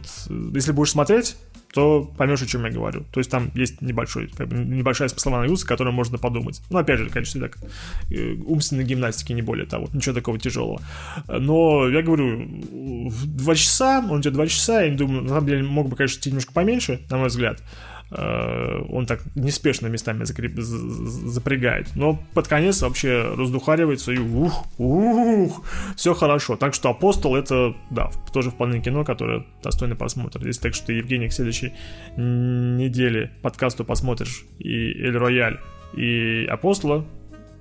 если 0.54 0.72
будешь 0.72 0.92
смотреть, 0.92 1.36
то 1.76 2.10
поймешь, 2.18 2.41
о 2.41 2.45
чем 2.45 2.64
я 2.65 2.72
говорю. 2.72 3.03
То 3.11 3.19
есть 3.19 3.30
там 3.30 3.52
есть 3.53 3.81
небольшой, 3.81 4.30
как 4.30 4.47
бы, 4.47 4.56
небольшая 4.56 5.10
смысловая 5.10 5.41
нагрузка, 5.41 5.68
о 5.68 5.76
которой 5.76 5.91
можно 5.91 6.18
подумать. 6.18 6.61
Ну, 6.69 6.77
опять 6.77 6.99
же, 6.99 7.10
конечно, 7.10 7.41
так, 7.41 7.57
э, 8.10 8.35
умственной 8.45 8.85
гимнастики, 8.85 9.34
не 9.34 9.41
более 9.41 9.65
того, 9.65 9.89
ничего 9.91 10.15
такого 10.15 10.39
тяжелого. 10.39 10.81
Но 11.27 11.89
я 11.89 12.02
говорю, 12.02 12.47
в 13.10 13.26
два 13.26 13.56
часа, 13.56 14.06
он 14.10 14.22
идет 14.22 14.34
два 14.34 14.47
часа, 14.47 14.84
я 14.84 14.95
думаю, 14.95 15.23
на 15.23 15.30
самом 15.30 15.47
деле 15.47 15.64
мог 15.64 15.89
бы, 15.89 15.97
конечно, 15.97 16.18
идти 16.19 16.30
немножко 16.30 16.53
поменьше, 16.53 17.02
на 17.10 17.18
мой 17.18 17.27
взгляд. 17.27 17.61
Э, 18.18 18.82
он 18.90 19.06
так 19.06 19.22
неспешно 19.36 19.88
местами 19.88 20.24
закреп... 20.24 20.54
запрягает. 20.58 21.88
Но 21.96 22.20
под 22.34 22.48
конец 22.48 22.82
вообще 22.82 23.34
раздухаривается 23.36 24.12
и 24.12 24.18
ух, 24.18 24.66
ух, 24.78 25.64
все 25.96 26.14
хорошо. 26.14 26.56
Так 26.56 26.74
что 26.74 26.90
«Апостол»— 26.90 27.36
это, 27.38 27.76
да, 27.90 28.10
тоже 28.32 28.52
вполне 28.52 28.82
кино, 28.82 29.04
которое 29.04 29.46
достойно 29.64 29.96
просмотра. 29.96 30.46
Если 30.46 30.62
так 30.62 30.76
что 30.76 30.94
Евгений 30.94 31.28
к 31.28 31.34
следующей 31.34 31.74
неделе 32.16 33.32
подкасту 33.42 33.84
посмотришь 33.84 34.46
и 34.60 34.92
«Эль 35.04 35.18
Рояль», 35.18 35.60
и 35.94 36.46
«Апостола», 36.50 37.06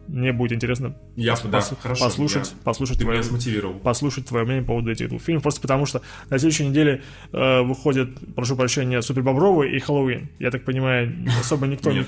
мне 0.09 0.33
будет 0.33 0.53
интересно 0.53 0.97
я, 1.17 1.33
пос, 1.33 1.43
да, 1.45 1.61
хорошо, 1.61 2.05
послушать, 2.05 2.51
я, 2.51 2.65
послушать, 2.65 2.99
ты 2.99 3.05
твое, 3.05 3.19
меня 3.19 3.29
смотивировал. 3.29 3.75
послушать 3.75 4.27
твое 4.27 4.45
мнение 4.45 4.63
по 4.63 4.69
поводу 4.69 4.91
этих 4.91 5.09
двух 5.09 5.23
фильмов, 5.23 5.43
просто 5.43 5.61
потому 5.61 5.87
что 5.87 6.03
на 6.31 6.39
следующей 6.39 6.67
неделе 6.67 7.03
э, 7.33 7.63
выходят, 7.63 8.11
прошу 8.35 8.57
прощения, 8.57 9.03
Супер 9.03 9.23
Бобровы 9.23 9.71
и 9.71 9.79
Хэллоуин. 9.79 10.29
Я 10.39 10.51
так 10.51 10.65
понимаю, 10.65 11.13
особо 11.41 11.67
никто 11.67 11.93
не, 11.93 12.05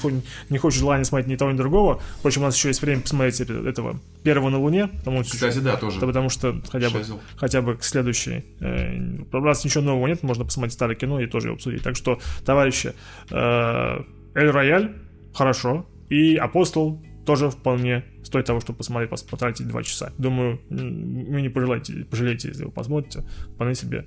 не 0.51 0.59
хочет 0.59 0.81
желания 0.81 1.05
смотреть 1.05 1.29
ни 1.29 1.37
того, 1.37 1.53
ни 1.53 1.57
другого. 1.57 2.01
Впрочем, 2.19 2.43
у 2.43 2.45
нас 2.45 2.57
еще 2.57 2.69
есть 2.69 2.83
время 2.83 3.01
посмотреть 3.03 3.41
этого 3.41 3.99
первого 4.23 4.51
на 4.51 4.59
Луне. 4.59 4.89
Потому, 4.89 5.23
Кстати, 5.23 5.59
да, 5.59 5.77
тоже. 5.77 6.01
Потому 6.01 6.29
что 6.29 6.61
хотя 6.71 6.91
бы, 6.91 7.03
хотя 7.37 7.63
бы 7.63 7.77
к 7.77 7.85
следующей. 7.85 8.45
Э, 8.61 9.23
раз 9.33 9.65
ничего 9.65 9.85
нового 9.85 10.07
нет, 10.07 10.23
можно 10.23 10.45
посмотреть 10.45 10.75
старое 10.75 10.97
кино 10.97 11.21
и 11.21 11.27
тоже 11.27 11.49
его 11.49 11.55
обсудить. 11.57 11.83
Так 11.83 11.97
что, 11.97 12.19
товарищи, 12.45 12.93
э, 13.31 13.99
Эль 14.35 14.51
Рояль, 14.51 14.95
хорошо. 15.35 15.87
И 16.09 16.37
Апостол 16.37 17.03
тоже 17.27 17.51
вполне 17.51 18.05
стоит 18.23 18.47
того, 18.47 18.61
чтобы 18.61 18.79
посмотреть, 18.79 19.11
потратить 19.29 19.69
два 19.69 19.83
часа. 19.83 20.13
Думаю, 20.17 20.61
вы 20.71 21.43
не 21.43 21.49
пожелаете, 21.49 22.07
пожалеете, 22.11 22.49
если 22.49 22.65
вы 22.65 22.71
посмотрите. 22.71 23.25
Вполне 23.55 23.75
себе 23.75 24.07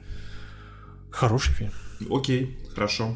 хороший 1.11 1.53
фильм. 1.53 1.71
Окей, 2.09 2.57
хорошо. 2.73 3.15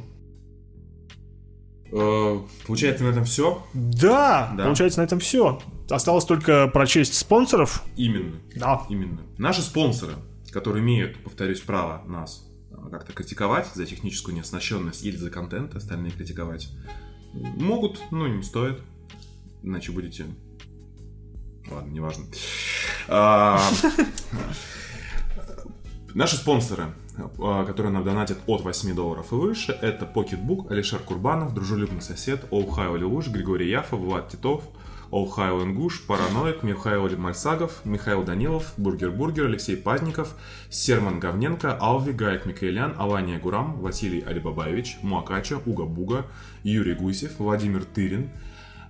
Э, 1.91 2.39
получается, 2.67 3.03
на 3.03 3.09
этом 3.09 3.23
все? 3.23 3.65
Да, 3.73 4.53
да, 4.57 4.63
получается, 4.65 4.99
на 4.99 5.05
этом 5.05 5.19
все. 5.19 5.61
Осталось 5.89 6.25
только 6.25 6.67
прочесть 6.67 7.13
спонсоров. 7.13 7.84
Именно. 7.95 8.35
Да. 8.55 8.85
Именно. 8.89 9.21
Наши 9.38 9.61
спонсоры, 9.61 10.13
которые 10.51 10.84
имеют, 10.84 11.23
повторюсь, 11.23 11.61
право 11.61 12.03
нас 12.07 12.45
э, 12.71 12.89
как-то 12.89 13.13
критиковать 13.13 13.67
за 13.73 13.85
техническую 13.85 14.35
неоснащенность 14.35 15.05
или 15.05 15.15
за 15.15 15.30
контент, 15.30 15.75
остальные 15.75 16.11
критиковать, 16.11 16.69
могут, 17.34 18.01
но 18.11 18.27
не 18.27 18.43
стоит 18.43 18.81
иначе 19.64 19.91
будете... 19.91 20.26
Ладно, 21.72 21.91
неважно. 21.91 22.26
А, 23.07 23.60
наши 26.14 26.35
спонсоры, 26.35 26.94
а, 27.40 27.65
которые 27.65 27.94
нам 27.94 28.03
донатят 28.03 28.38
от 28.48 28.61
8 28.61 28.94
долларов 28.94 29.31
и 29.31 29.35
выше, 29.35 29.72
это 29.72 30.06
Pocketbook, 30.06 30.72
Алишер 30.72 30.99
Курбанов, 30.99 31.53
Дружелюбный 31.53 32.02
сосед, 32.02 32.45
Оухайо 32.52 32.98
Лелуш, 32.98 33.30
Григорий 33.30 33.69
Яфов, 33.69 34.02
Влад 34.02 34.30
Титов, 34.30 34.64
Оухайо 35.10 35.64
Ингуш, 35.64 36.06
Параноик, 36.06 36.64
Михаил 36.64 37.07
Мальсагов, 37.18 37.85
Михаил 37.85 38.23
Данилов, 38.23 38.73
Бургер 38.77 39.11
Бургер, 39.11 39.45
Алексей 39.45 39.77
Пазников, 39.77 40.35
Серман 40.69 41.19
Говненко, 41.19 41.77
Алви, 41.80 42.11
Гаек 42.11 42.45
Микаэлян, 42.45 42.95
Алания 42.98 43.40
Гурам, 43.40 43.80
Василий 43.80 44.22
Алибабаевич, 44.22 44.98
Муакача, 45.03 45.60
Уга 45.65 45.85
Буга, 45.85 46.26
Юрий 46.64 46.95
Гусев, 46.95 47.38
Владимир 47.38 47.85
Тырин, 47.85 48.31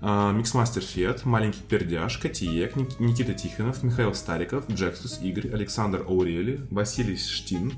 Миксмастер 0.04 0.82
Фет, 0.82 1.24
Маленький 1.24 1.62
Пердяж, 1.62 2.18
Котиек, 2.18 2.76
Никита 3.00 3.34
Тихонов, 3.34 3.84
Михаил 3.84 4.14
Стариков, 4.14 4.70
Джексус 4.70 5.22
Игорь, 5.22 5.50
Александр 5.54 6.04
Аурели, 6.06 6.60
Василий 6.70 7.16
Штин, 7.16 7.76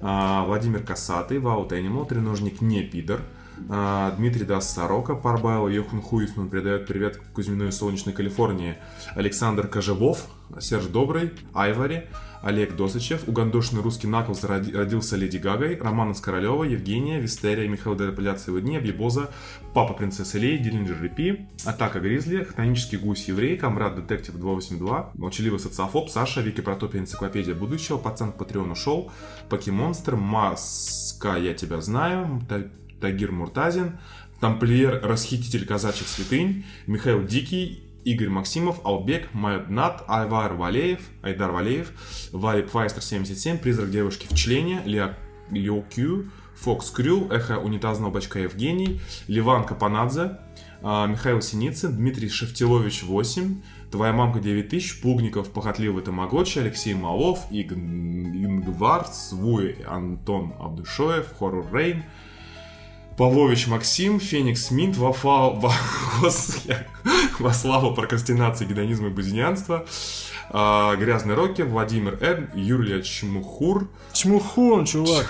а, 0.00 0.44
Владимир 0.46 0.82
Касатый, 0.82 1.38
Ваут 1.38 1.72
Энимал, 1.72 2.06
Треножник 2.06 2.60
Не 2.60 2.82
Пидор, 2.82 3.20
а, 3.20 3.39
Дмитрий 4.16 4.44
Дас 4.44 4.72
Сорока, 4.72 5.14
Парбайл 5.14 5.68
Йохан 5.68 6.00
Хуисман 6.00 6.48
передает 6.48 6.86
привет 6.86 7.20
Кузьминой 7.34 7.72
Солнечной 7.72 8.14
Калифорнии, 8.14 8.76
Александр 9.14 9.66
Кожевов, 9.68 10.26
Серж 10.58 10.86
Добрый, 10.86 11.32
Айвари, 11.54 12.08
Олег 12.42 12.74
Досычев, 12.74 13.28
угандошный 13.28 13.82
русский 13.82 14.06
Наклз 14.06 14.44
родился 14.44 15.16
Леди 15.16 15.36
Гагой, 15.36 15.76
Романа 15.76 16.14
Скоролева, 16.14 16.64
Евгения, 16.64 17.20
Вистерия, 17.20 17.68
Михаил 17.68 17.96
Депиляция 17.96 18.58
дни, 18.60 18.78
Бибоза, 18.78 19.30
Папа 19.74 19.92
Принцессы 19.92 20.38
Лей, 20.38 20.58
Диллинджер 20.58 21.00
Репи, 21.02 21.48
Атака 21.64 22.00
Гризли, 22.00 22.44
Хтонический 22.44 22.98
гусь 22.98 23.28
Еврей, 23.28 23.58
Камрад 23.58 23.96
Детектив 23.96 24.36
282, 24.36 25.12
Молчаливый 25.14 25.60
социофоб, 25.60 26.08
Саша, 26.08 26.40
Вики 26.40 26.62
Протопия, 26.62 27.00
Энциклопедия 27.00 27.54
будущего, 27.54 27.98
Пацан 27.98 28.32
Патреон 28.32 28.70
ушел, 28.70 29.12
Покемонстр, 29.50 30.16
Маска, 30.16 31.36
Я 31.36 31.52
тебя 31.52 31.80
знаю, 31.82 32.40
Тагир 33.00 33.32
Муртазин, 33.32 33.98
Тамплиер, 34.40 35.00
Расхититель 35.02 35.66
казачьих 35.66 36.08
святынь, 36.08 36.64
Михаил 36.86 37.24
Дикий, 37.24 37.82
Игорь 38.04 38.28
Максимов, 38.28 38.80
Албек, 38.84 39.32
Майднат, 39.34 40.04
Айвар 40.08 40.54
Валеев, 40.54 41.00
Айдар 41.22 41.50
Валеев, 41.50 41.92
Валик 42.32 42.70
Файстер 42.70 43.02
77, 43.02 43.58
Призрак 43.58 43.90
девушки 43.90 44.26
в 44.28 44.34
члене, 44.34 44.82
Лиа 44.84 45.16
Лио 45.50 45.82
Кью, 45.82 46.30
Фокс 46.56 46.90
Крю, 46.90 47.28
Эхо 47.30 47.58
унитазного 47.58 48.10
бачка 48.10 48.38
Евгений, 48.38 49.00
Ливан 49.28 49.64
Капанадзе, 49.64 50.38
а, 50.82 51.06
Михаил 51.06 51.42
Синицын, 51.42 51.94
Дмитрий 51.94 52.28
Шевтилович 52.28 53.02
8, 53.02 53.62
Твоя 53.90 54.12
мамка 54.12 54.40
9000, 54.40 55.02
Пугников, 55.02 55.50
Похотливый 55.50 56.02
Тамагочи, 56.02 56.58
Алексей 56.58 56.94
Малов, 56.94 57.40
Иг... 57.50 57.72
Ингвар, 57.72 59.06
Свуй, 59.06 59.76
Антон 59.86 60.54
Абдушоев, 60.58 61.26
Хоррор 61.38 61.66
Рейн, 61.72 62.04
Павлович 63.16 63.66
Максим, 63.66 64.20
Феникс 64.20 64.70
Минт, 64.70 64.96
Вафа... 64.96 65.50
Во... 65.50 65.72
Во 67.38 67.54
славу 67.54 67.94
прокрастинации, 67.94 68.66
гедонизма 68.66 69.08
и 69.08 69.10
бузинянства, 69.10 69.86
а, 70.50 70.94
Грязный 70.96 71.34
Рокки, 71.34 71.62
Владимир 71.62 72.18
Р, 72.20 72.50
Юлия 72.54 73.02
Чмухур. 73.02 73.88
Чмухун, 74.12 74.84
чувак. 74.84 75.26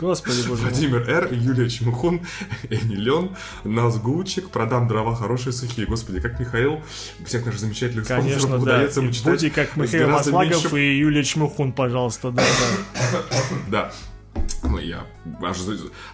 Господи 0.00 0.48
боже 0.48 0.62
Владимир 0.62 1.08
Р, 1.08 1.28
Юлия 1.30 1.68
Чмухун, 1.68 2.22
Энилен, 2.70 3.36
Назгулчик, 3.64 4.48
Продам 4.48 4.88
дрова 4.88 5.14
хорошие 5.14 5.52
сухие. 5.52 5.86
Господи, 5.86 6.20
как 6.20 6.40
Михаил 6.40 6.80
всех 7.26 7.44
наших 7.44 7.60
замечательных 7.60 8.08
Конечно, 8.08 8.40
спонсоров 8.40 8.64
да. 8.64 8.72
удается 8.72 9.00
ему 9.00 9.12
читать. 9.12 9.32
Будьте 9.34 9.50
как 9.50 9.76
Михаил 9.76 10.08
Маслагов 10.08 10.74
и 10.74 10.98
Юлия 10.98 11.22
Чмухун, 11.22 11.72
пожалуйста, 11.72 12.30
да, 12.30 12.42
да. 13.12 13.22
Да. 13.68 13.92
Ну, 14.62 14.78
я 14.78 15.06
аж, 15.42 15.58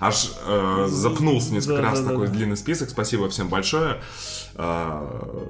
аж 0.01 0.32
э, 0.47 0.86
запнулся 0.88 1.52
несколько 1.52 1.82
да, 1.82 1.90
раз 1.90 2.01
да, 2.01 2.10
такой 2.10 2.26
да. 2.28 2.32
длинный 2.32 2.56
список. 2.56 2.90
Спасибо 2.90 3.28
всем 3.28 3.48
большое. 3.48 4.01
Э, 4.55 5.47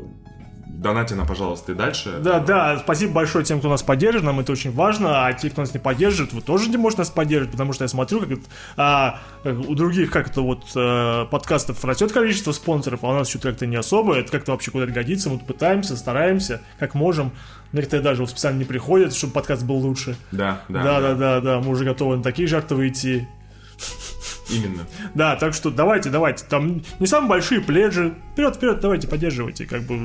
донате 0.81 1.15
на, 1.15 1.25
пожалуйста, 1.25 1.73
и 1.73 1.75
дальше. 1.75 2.19
Да, 2.21 2.39
да, 2.41 2.79
спасибо 2.79 3.13
большое 3.13 3.45
тем, 3.45 3.59
кто 3.61 3.69
нас 3.69 3.83
поддержит, 3.83 4.23
нам 4.23 4.41
это 4.41 4.53
очень 4.53 4.73
важно, 4.73 5.27
а 5.27 5.33
те, 5.33 5.51
кто 5.51 5.63
нас 5.63 5.73
не 5.73 5.81
поддержит, 5.81 6.33
вы 6.33 6.43
тоже 6.43 6.69
не 6.69 6.77
можете 6.77 7.03
нас 7.03 7.11
поддерживать, 7.11 7.53
потому 7.53 7.73
что 7.73 7.85
я 7.85 7.89
смотрю, 7.89 8.21
как 8.21 8.31
это, 8.33 8.43
а, 8.77 9.19
у 9.45 9.75
других 9.75 10.11
как-то 10.11 10.43
вот 10.43 10.65
а, 10.77 11.27
подкастов 11.27 11.85
растет 11.85 12.13
количество 12.13 12.53
спонсоров, 12.53 13.01
а 13.03 13.09
у 13.09 13.13
нас 13.13 13.29
что-то 13.29 13.49
как-то 13.49 13.67
не 13.67 13.77
особо, 13.77 14.17
это 14.17 14.31
как-то 14.31 14.53
вообще 14.53 14.71
куда-то 14.71 14.93
годится, 14.93 15.31
мы 15.31 15.39
пытаемся, 15.39 15.97
стараемся, 15.97 16.61
как 16.79 16.95
можем, 16.95 17.33
Некоторые 17.73 18.05
даже 18.05 18.23
вот 18.23 18.31
специально 18.31 18.59
не 18.59 18.65
приходят, 18.65 19.13
чтобы 19.13 19.33
подкаст 19.33 19.65
был 19.65 19.77
лучше. 19.77 20.17
Да, 20.31 20.63
да. 20.69 20.83
Да, 20.83 21.01
да, 21.01 21.15
да, 21.15 21.41
да. 21.41 21.61
Мы 21.61 21.71
уже 21.71 21.85
готовы 21.85 22.17
на 22.17 22.23
такие 22.23 22.49
жертвы 22.49 22.89
идти. 22.89 23.27
Именно. 24.49 24.87
Да, 25.15 25.37
так 25.37 25.55
что 25.55 25.71
давайте, 25.71 26.11
давайте. 26.11 26.45
Там 26.45 26.83
не 27.01 27.07
самые 27.07 27.29
большие 27.29 27.61
пледжи. 27.61 28.15
Вперед, 28.33 28.57
вперед, 28.57 28.81
давайте, 28.81 29.09
поддерживайте. 29.09 29.67
Как 29.67 29.83
бы 29.83 29.99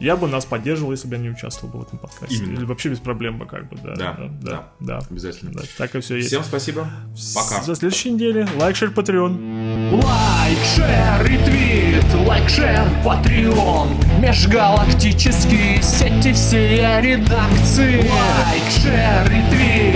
я 0.00 0.16
бы 0.16 0.26
нас 0.28 0.46
поддерживал, 0.46 0.92
если 0.92 1.08
бы 1.08 1.16
я 1.16 1.20
не 1.20 1.28
участвовал 1.28 1.72
бы 1.74 1.80
в 1.80 1.82
этом 1.86 1.98
подкасте. 1.98 2.36
Именно. 2.36 2.56
Или 2.56 2.64
вообще 2.64 2.88
без 2.88 3.00
проблем 3.00 3.38
бы, 3.38 3.44
как 3.44 3.68
бы, 3.68 3.76
да. 3.76 3.94
Да, 3.94 4.16
да, 4.18 4.30
да. 4.40 4.68
да. 4.80 4.98
Обязательно. 5.10 5.52
Да, 5.52 5.60
так 5.76 5.94
и 5.94 6.00
все 6.00 6.16
есть. 6.16 6.28
Всем 6.28 6.42
спасибо. 6.42 6.88
Пока. 7.34 7.62
До 7.64 7.74
следующей 7.74 8.12
недели. 8.12 8.48
Лайк, 8.56 8.76
share, 8.76 8.92
Patreon. 8.92 9.92
Лайк, 9.92 10.58
share, 10.74 11.22
ретвит, 11.22 12.26
лайк, 12.26 12.48
share, 12.48 12.88
Patreon. 13.04 13.88
Межгалактические 14.20 15.82
сети 15.82 16.32
все 16.32 17.00
редакции. 17.02 17.96
Лайк, 17.96 18.70
share, 18.70 19.28
ретвит, 19.28 19.89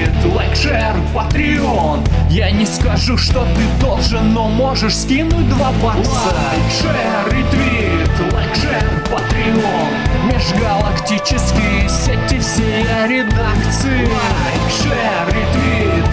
share, 0.64 0.96
Patreon. 1.14 2.04
Я 2.30 2.50
не 2.50 2.66
скажу, 2.66 3.16
что 3.16 3.44
ты 3.54 3.84
должен, 3.84 4.32
но 4.32 4.48
можешь 4.48 4.96
скинуть 4.96 5.48
два 5.48 5.72
бакса. 5.82 6.10
Лайк, 6.10 6.70
share, 6.80 7.26
ретвит, 7.26 8.32
лайк, 8.32 8.54
share, 8.54 8.84
Patreon. 9.10 9.92
Межгалактические 10.32 11.88
сети 11.88 12.38
все 12.40 13.06
редакции 13.06 14.06
Лайк, 14.06 14.70
share, 14.82 15.26
ретвит, 15.28 16.04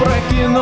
лайк, 0.00 0.24
share, 0.30 0.48
Patreon 0.48 0.54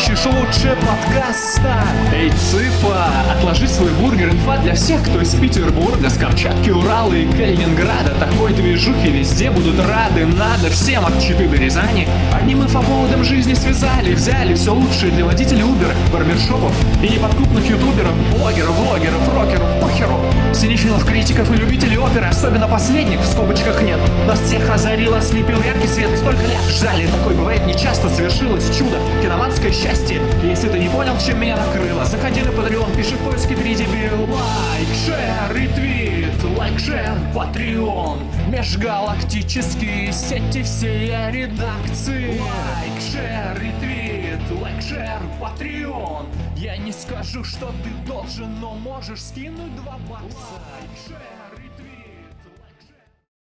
получишь 0.00 0.26
лучше 0.26 0.76
подкаста. 0.76 1.84
Эй, 2.12 2.30
цыпа, 2.30 3.06
отложи 3.30 3.68
свой 3.68 3.90
бургер 3.90 4.30
инфа 4.30 4.56
для 4.58 4.74
всех, 4.74 5.02
кто 5.02 5.20
из 5.20 5.34
Петербурга, 5.34 6.08
с 6.08 6.16
Камчатки, 6.16 6.70
Урала 6.70 7.12
и 7.12 7.26
Калининграда. 7.26 8.14
Такой 8.18 8.52
движухи 8.52 9.10
везде 9.10 9.50
будут 9.50 9.78
рады, 9.78 10.26
надо 10.26 10.70
всем 10.70 11.04
от 11.04 11.20
Читы 11.20 11.48
до 11.48 11.56
Рязани. 11.56 12.08
Одним 12.32 12.62
инфоповодом 12.62 13.24
жизни 13.24 13.54
связали, 13.54 14.14
взяли 14.14 14.54
все 14.54 14.72
лучшее 14.72 15.12
для 15.12 15.24
водителей 15.24 15.62
Uber, 15.62 15.92
барбершопов 16.12 16.72
и 17.02 17.08
неподкупных 17.08 17.68
ютуберов, 17.68 18.14
блогеров, 18.36 18.74
влогеров, 18.76 19.34
рокеров, 19.34 19.80
похеру. 19.80 20.20
Синефилов, 20.54 21.04
критиков 21.04 21.50
и 21.52 21.56
любителей 21.56 21.98
оперы, 21.98 22.26
особенно 22.26 22.68
последних 22.68 23.20
в 23.20 23.26
скобочках 23.26 23.82
нет. 23.82 23.98
Нас 24.26 24.40
всех 24.40 24.68
озарил, 24.70 25.14
ослепил 25.14 25.62
яркий 25.62 25.88
свет, 25.88 26.10
столько 26.18 26.42
лет 26.42 26.60
ждали, 26.68 27.06
такой 27.06 27.34
бывает 27.34 27.66
нечасто, 27.66 28.08
совершилось 28.08 28.59
чудо, 28.68 28.98
киноманское 29.22 29.72
счастье. 29.72 30.20
Если 30.42 30.68
ты 30.68 30.78
не 30.78 30.88
понял, 30.88 31.16
чем 31.18 31.40
меня 31.40 31.56
накрыло, 31.56 32.04
заходи 32.04 32.42
на 32.42 32.48
Patreon, 32.48 32.96
пиши 32.96 33.16
в 33.16 33.24
поиске 33.24 33.54
передебил. 33.54 34.24
Лайк, 34.32 34.88
шер, 35.04 35.56
ретвит, 35.56 36.58
лайк, 36.58 36.78
шер, 36.78 37.16
Patreon. 37.34 38.18
Межгалактические 38.50 40.12
сети 40.12 40.62
всей 40.62 41.08
редакции. 41.30 42.38
Лайк, 42.38 43.00
share, 43.00 43.58
ретвит, 43.60 44.60
лайк, 44.60 44.82
share, 44.82 45.20
Patreon. 45.40 46.26
Я 46.56 46.76
не 46.76 46.92
скажу, 46.92 47.44
что 47.44 47.72
ты 47.82 47.90
должен, 48.06 48.60
но 48.60 48.74
можешь 48.74 49.22
скинуть 49.22 49.74
два 49.76 49.98
бакса. 50.08 50.36
Лайк, 50.52 50.90
share. 51.06 51.39